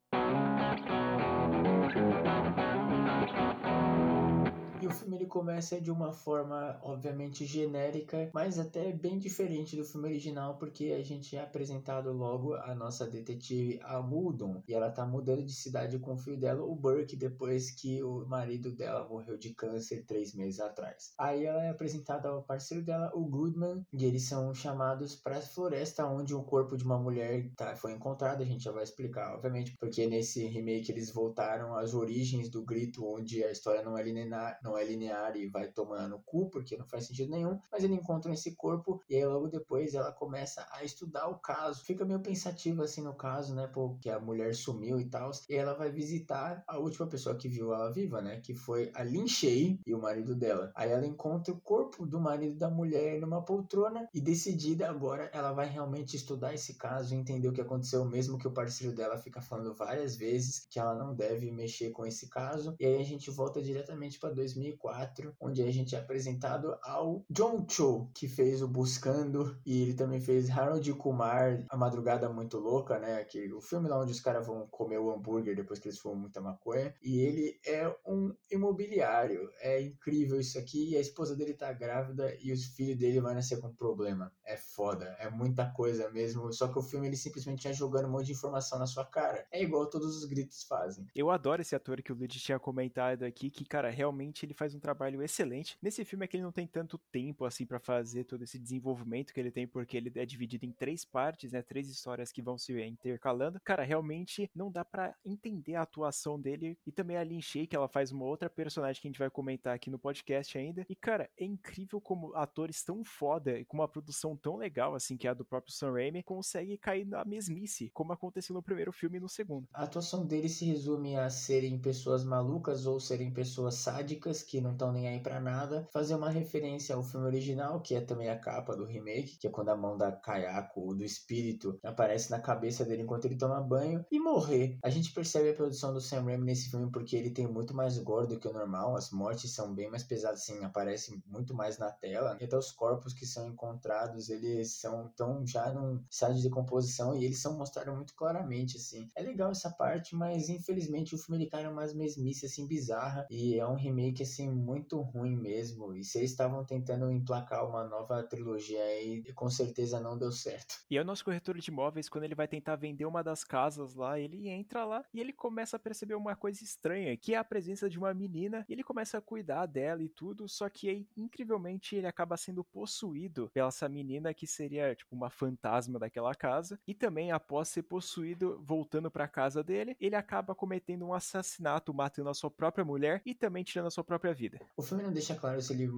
O 4.91 4.93
filme 4.93 5.18
ele 5.18 5.26
começa 5.26 5.80
de 5.80 5.88
uma 5.88 6.12
forma, 6.12 6.76
obviamente, 6.82 7.47
genérica, 7.47 8.28
mas 8.34 8.59
até 8.59 8.93
bem 8.93 9.20
diferente 9.20 9.76
do 9.76 9.84
filme 9.84 10.09
original, 10.09 10.59
porque 10.59 10.86
a 10.86 11.01
gente 11.01 11.36
é 11.36 11.43
apresentado 11.43 12.12
logo 12.12 12.55
a 12.55 12.74
nossa 12.74 13.07
detetive 13.07 13.78
Amudon, 13.84 14.64
e 14.66 14.74
ela 14.74 14.91
tá 14.91 15.07
mudando 15.07 15.45
de 15.45 15.53
cidade 15.53 15.97
com 16.01 16.14
o 16.14 16.18
filho 16.18 16.36
dela, 16.36 16.64
o 16.64 16.74
Burke, 16.74 17.14
depois 17.14 17.70
que 17.70 18.03
o 18.03 18.26
marido 18.26 18.72
dela 18.72 19.09
morreu 19.09 19.38
de 19.38 19.55
câncer 19.55 20.05
três 20.05 20.34
meses 20.34 20.59
atrás. 20.59 21.12
Aí 21.16 21.45
ela 21.45 21.62
é 21.62 21.70
apresentada 21.70 22.28
ao 22.28 22.43
parceiro 22.43 22.84
dela, 22.84 23.12
o 23.14 23.24
Goodman, 23.24 23.86
e 23.93 24.05
eles 24.05 24.24
são 24.24 24.53
chamados 24.53 25.14
para 25.14 25.38
a 25.38 25.41
floresta 25.41 26.05
onde 26.05 26.34
o 26.34 26.43
corpo 26.43 26.76
de 26.76 26.82
uma 26.82 26.99
mulher 26.99 27.49
tá, 27.57 27.76
foi 27.76 27.93
encontrado, 27.93 28.43
a 28.43 28.47
gente 28.47 28.64
já 28.64 28.72
vai 28.72 28.82
explicar, 28.82 29.36
obviamente, 29.36 29.76
porque 29.78 30.09
nesse 30.09 30.45
remake 30.47 30.91
eles 30.91 31.12
voltaram 31.12 31.76
às 31.76 31.95
origens 31.95 32.49
do 32.51 32.64
grito, 32.64 33.07
onde 33.07 33.45
a 33.45 33.53
história 33.53 33.84
não 33.84 33.97
é 33.97 34.03
linear, 34.03 34.59
não 34.64 34.76
é 34.76 34.80
linear 34.85 35.37
e 35.37 35.47
vai 35.47 35.68
tomando 35.68 36.11
no 36.11 36.18
cu, 36.20 36.51
porque 36.51 36.76
não 36.76 36.87
faz 36.87 37.07
sentido 37.07 37.31
nenhum, 37.31 37.59
mas 37.70 37.85
ele 37.85 37.95
encontra 37.95 38.33
esse 38.33 38.55
corpo 38.55 39.01
e 39.09 39.16
aí 39.16 39.24
logo 39.24 39.49
depois 39.49 39.95
ela 39.95 40.12
começa 40.12 40.66
a 40.72 40.85
estudar 40.85 41.28
o 41.28 41.39
caso. 41.39 41.85
Fica 41.85 42.05
meio 42.05 42.20
pensativa 42.20 42.85
assim 42.85 43.03
no 43.03 43.14
caso, 43.14 43.55
né, 43.55 43.68
porque 43.72 44.11
a 44.11 44.20
mulher 44.20 44.55
sumiu 44.55 45.01
e 45.01 45.05
tal, 45.07 45.31
e 45.49 45.55
ela 45.55 45.74
vai 45.74 45.91
visitar 45.91 46.62
a 46.66 46.78
última 46.78 47.07
pessoa 47.07 47.37
que 47.37 47.49
viu 47.49 47.72
ela 47.72 47.93
viva, 47.93 48.20
né, 48.20 48.41
que 48.41 48.55
foi 48.55 48.91
a 48.95 49.03
Lin 49.03 49.26
Shay 49.26 49.81
e 49.87 49.95
o 49.95 50.01
marido 50.01 50.35
dela. 50.35 50.72
Aí 50.74 50.91
ela 50.91 51.07
encontra 51.07 51.53
o 51.53 51.61
corpo 51.61 52.07
do 52.07 52.20
marido 52.20 52.57
da 52.57 52.70
mulher 52.70 53.20
numa 53.20 53.43
poltrona 53.43 54.09
e 54.12 54.20
decidida 54.20 54.89
agora 54.89 55.31
ela 55.33 55.53
vai 55.53 55.68
realmente 55.68 56.16
estudar 56.16 56.55
esse 56.55 56.74
caso 56.74 57.14
e 57.14 57.18
entender 57.18 57.49
o 57.49 57.53
que 57.53 57.61
aconteceu, 57.61 58.05
mesmo 58.05 58.39
que 58.39 58.49
o 58.49 58.53
parceiro 58.53 58.95
dela 58.95 59.18
fica 59.18 59.41
falando 59.41 59.74
várias 59.74 60.16
vezes 60.16 60.66
que 60.70 60.78
ela 60.78 60.95
não 60.95 61.14
deve 61.14 61.51
mexer 61.51 61.91
com 61.91 62.07
esse 62.07 62.28
caso. 62.28 62.74
E 62.78 62.87
aí 62.87 63.01
a 63.01 63.05
gente 63.05 63.31
volta 63.31 63.62
diretamente 63.62 64.18
para 64.18 64.35
2000 64.35 64.70
2004, 64.71 65.35
onde 65.41 65.62
a 65.62 65.71
gente 65.71 65.95
é 65.95 65.99
apresentado 65.99 66.77
ao 66.83 67.25
John 67.31 67.66
Cho, 67.68 68.11
que 68.14 68.29
fez 68.29 68.62
o 68.62 68.68
Buscando, 68.68 69.59
e 69.64 69.83
ele 69.83 69.95
também 69.95 70.21
fez 70.21 70.51
Harold 70.51 70.93
Kumar, 70.95 71.64
A 71.68 71.77
Madrugada 71.77 72.29
Muito 72.29 72.59
Louca, 72.59 72.99
né? 72.99 73.25
Que, 73.25 73.53
o 73.53 73.61
filme 73.61 73.89
lá 73.89 73.99
onde 73.99 74.12
os 74.12 74.21
caras 74.21 74.47
vão 74.47 74.66
comer 74.68 74.99
o 74.99 75.11
hambúrguer 75.11 75.57
depois 75.57 75.79
que 75.79 75.89
eles 75.89 75.99
fumam 75.99 76.18
muita 76.18 76.41
maconha. 76.41 76.95
E 77.03 77.18
ele 77.21 77.59
é 77.66 77.95
um 78.07 78.35
imobiliário. 78.51 79.51
É 79.61 79.81
incrível 79.81 80.41
isso 80.41 80.59
aqui. 80.59 80.91
E 80.91 80.97
a 80.97 81.01
esposa 81.01 81.37
dele 81.37 81.55
tá 81.55 81.73
grávida 81.73 82.35
e 82.41 82.53
os 82.53 82.64
filhos 82.64 82.99
dele 82.99 83.21
vão 83.21 83.35
nascer 83.35 83.61
com 83.61 83.73
problema. 83.75 84.33
É 84.45 84.57
foda. 84.57 85.16
É 85.18 85.31
muita 85.31 85.71
coisa 85.71 86.11
mesmo. 86.11 86.53
Só 86.53 86.68
que 86.68 86.79
o 86.79 86.83
filme 86.83 87.07
ele 87.07 87.16
simplesmente 87.16 87.64
ia 87.66 87.73
jogando 87.73 88.07
um 88.07 88.11
monte 88.11 88.27
de 88.27 88.33
informação 88.33 88.79
na 88.79 88.87
sua 88.87 89.05
cara. 89.05 89.47
É 89.51 89.62
igual 89.62 89.89
todos 89.89 90.16
os 90.16 90.25
gritos 90.25 90.62
fazem. 90.64 91.07
Eu 91.14 91.31
adoro 91.31 91.62
esse 91.62 91.75
ator 91.75 92.03
que 92.03 92.12
o 92.12 92.14
Luigi 92.14 92.39
tinha 92.39 92.59
comentado 92.59 93.25
aqui, 93.25 93.51
que, 93.51 93.64
cara, 93.64 93.91
realmente 93.91 94.45
ele 94.51 94.55
faz 94.55 94.74
um 94.74 94.80
trabalho 94.80 95.22
excelente. 95.22 95.78
Nesse 95.80 96.05
filme 96.05 96.24
é 96.24 96.28
que 96.28 96.36
ele 96.36 96.42
não 96.42 96.53
tem 96.53 96.66
tanto 96.66 96.98
tempo 96.98 97.44
assim 97.44 97.64
para 97.64 97.78
fazer 97.78 98.24
todo 98.24 98.42
esse 98.42 98.59
desenvolvimento 98.59 99.32
que 99.32 99.40
ele 99.40 99.51
tem, 99.51 99.66
porque 99.66 99.96
ele 99.96 100.12
é 100.16 100.26
dividido 100.26 100.66
em 100.66 100.72
três 100.72 101.05
partes, 101.05 101.53
né? 101.53 101.62
Três 101.62 101.88
histórias 101.88 102.32
que 102.32 102.42
vão 102.42 102.59
se 102.59 102.72
intercalando. 102.82 103.61
Cara, 103.64 103.84
realmente 103.84 104.51
não 104.55 104.70
dá 104.70 104.84
para 104.84 105.14
entender 105.24 105.76
a 105.76 105.82
atuação 105.82 106.40
dele 106.40 106.76
e 106.86 106.92
também 106.92 107.16
a 107.16 107.24
Lin 107.24 107.40
Shay, 107.40 107.66
que 107.66 107.76
ela 107.76 107.88
faz 107.88 108.11
uma 108.11 108.24
outra 108.24 108.51
personagem 108.51 109.01
que 109.01 109.07
a 109.07 109.11
gente 109.11 109.18
vai 109.18 109.30
comentar 109.30 109.74
aqui 109.74 109.88
no 109.88 109.98
podcast 109.98 110.59
ainda. 110.59 110.84
E 110.88 110.96
cara, 110.96 111.30
é 111.38 111.44
incrível 111.44 112.01
como 112.01 112.34
atores 112.34 112.82
tão 112.82 113.05
foda 113.05 113.59
e 113.59 113.64
com 113.64 113.76
uma 113.76 113.88
produção 113.88 114.36
tão 114.36 114.57
legal 114.57 114.94
assim 114.94 115.16
que 115.16 115.28
é 115.28 115.30
a 115.30 115.34
do 115.34 115.44
próprio 115.44 115.72
Sam 115.72 115.92
Raimi 115.92 116.22
consegue 116.22 116.76
cair 116.76 117.07
na 117.07 117.24
mesmice, 117.24 117.90
como 117.90 118.12
aconteceu 118.12 118.55
no 118.55 118.62
primeiro 118.62 118.92
filme 118.92 119.18
e 119.18 119.20
no 119.20 119.28
segundo. 119.28 119.68
A 119.72 119.84
atuação 119.84 120.26
dele 120.26 120.48
se 120.48 120.64
resume 120.64 121.16
a 121.16 121.30
serem 121.30 121.78
pessoas 121.78 122.24
malucas 122.24 122.86
ou 122.86 122.98
serem 122.98 123.32
pessoas 123.32 123.74
sádicas 123.74 124.39
caras 124.41 124.43
que 124.43 124.61
não 124.61 124.72
estão 124.72 124.93
nem 124.93 125.09
aí 125.09 125.20
para 125.20 125.41
nada, 125.41 125.88
fazer 125.93 126.14
uma 126.14 126.30
referência 126.30 126.95
ao 126.95 127.03
filme 127.03 127.26
original, 127.26 127.80
que 127.80 127.95
é 127.95 128.01
também 128.01 128.28
a 128.28 128.38
capa 128.38 128.76
do 128.76 128.84
remake, 128.84 129.38
que 129.38 129.47
é 129.47 129.51
quando 129.51 129.68
a 129.70 129.76
mão 129.76 129.97
da 129.97 130.12
Kayako, 130.12 130.95
do 130.95 131.05
espírito, 131.05 131.78
aparece 131.82 132.30
na 132.30 132.41
cabeça 132.41 132.84
dele 132.84 133.03
enquanto 133.03 133.26
ele 133.26 133.36
toma 133.36 133.61
banho, 133.61 134.05
e 134.11 134.18
morrer. 134.18 134.78
A 134.82 134.91
gente 134.91 135.12
percebe 135.12 135.51
a 135.51 135.55
produção 135.55 135.93
do 135.93 136.01
Sam 136.01 136.22
Raimi 136.22 136.45
nesse 136.45 136.70
filme 136.70 136.91
porque 136.91 137.16
ele 137.16 137.30
tem 137.30 137.47
muito 137.47 137.74
mais 137.74 137.99
gore 137.99 138.26
do 138.26 138.38
que 138.38 138.49
o 138.49 138.53
normal, 138.53 138.97
as 138.97 139.11
mortes 139.11 139.53
são 139.53 139.74
bem 139.74 139.91
mais 139.91 140.03
pesadas, 140.03 140.41
assim, 140.41 140.64
aparecem 140.64 141.22
muito 141.26 141.55
mais 141.55 141.78
na 141.78 141.91
tela, 141.91 142.36
e 142.41 142.45
até 142.45 142.57
os 142.57 142.72
corpos 142.72 143.12
que 143.12 143.26
são 143.26 143.49
encontrados, 143.49 144.28
eles 144.28 144.72
são 144.72 145.09
tão 145.16 145.47
já 145.47 145.72
num 145.72 146.03
estado 146.11 146.34
de 146.34 146.43
decomposição 146.43 147.16
e 147.16 147.24
eles 147.24 147.41
são 147.41 147.57
mostrados 147.57 147.95
muito 147.95 148.14
claramente, 148.14 148.76
assim. 148.76 149.09
É 149.14 149.22
legal 149.22 149.51
essa 149.51 149.70
parte, 149.70 150.14
mas 150.14 150.49
infelizmente 150.49 151.14
o 151.14 151.18
filme 151.18 151.43
ele 151.43 151.51
cai 151.51 151.64
numa 151.64 151.86
mesmice, 151.95 152.47
assim, 152.47 152.66
bizarra, 152.66 153.26
e 153.30 153.59
é 153.59 153.66
um 153.66 153.74
remake, 153.74 154.22
assim, 154.31 154.49
muito 154.51 155.01
ruim 155.01 155.37
mesmo, 155.37 155.93
e 155.93 155.99
eles 155.99 156.14
estavam 156.14 156.64
tentando 156.64 157.11
emplacar 157.11 157.66
uma 157.68 157.85
nova 157.85 158.22
trilogia 158.22 158.83
aí, 158.83 159.22
com 159.33 159.49
certeza 159.51 160.01
não 160.01 160.16
deu 160.16 160.31
certo. 160.31 160.76
E 160.91 160.97
é 160.97 161.01
o 161.01 161.05
nosso 161.05 161.24
corretor 161.24 161.59
de 161.59 161.70
imóveis, 161.70 162.09
quando 162.09 162.24
ele 162.24 162.35
vai 162.35 162.47
tentar 162.47 162.76
vender 162.76 163.07
uma 163.07 163.22
das 163.22 163.43
casas 163.43 163.95
lá, 163.95 164.18
ele 164.18 164.49
entra 164.49 164.85
lá 164.85 165.05
e 165.12 165.20
ele 165.20 165.33
começa 165.33 165.76
a 165.76 165.81
perceber 165.81 166.14
uma 166.14 166.37
coisa 166.37 166.62
estranha, 166.62 167.16
que 167.16 167.35
é 167.35 167.39
a 167.39 167.45
presença 167.45 167.89
de 167.89 167.99
uma 167.99 168.12
menina, 168.12 168.64
e 168.68 168.72
ele 168.72 168.85
começa 168.85 169.18
a 169.18 169.22
cuidar 169.22 169.66
dela 169.66 170.03
e 170.03 170.09
tudo, 170.09 170.49
só 170.49 170.68
que 170.68 170.89
aí, 170.89 171.09
incrivelmente, 171.16 171.97
ele 171.97 172.07
acaba 172.07 172.37
sendo 172.37 172.62
possuído 172.62 173.51
pela 173.53 173.70
essa 173.70 173.89
menina 173.89 174.35
que 174.35 174.47
seria, 174.47 174.95
tipo, 174.95 175.14
uma 175.14 175.31
fantasma 175.31 175.99
daquela 175.99 176.35
casa, 176.35 176.78
e 176.87 176.93
também, 176.93 177.31
após 177.33 177.68
ser 177.68 177.85
possuído, 177.85 178.61
voltando 178.62 179.11
para 179.11 179.26
casa 179.26 179.62
dele, 179.62 179.97
ele 180.01 180.16
acaba 180.16 180.55
cometendo 180.55 181.07
um 181.07 181.14
assassinato, 181.14 181.95
matando 181.95 182.28
a 182.28 182.35
sua 182.35 182.51
própria 182.51 182.85
mulher 182.85 183.22
e 183.24 183.33
também 183.33 183.62
tirando 183.62 183.87
a 183.87 183.91
sua 183.91 184.03
própria 184.03 184.20
vida. 184.35 184.61
O 184.77 184.83
filme 184.83 185.03
não 185.03 185.12
deixa 185.12 185.35
claro 185.35 185.61
se 185.61 185.73
ele, 185.73 185.91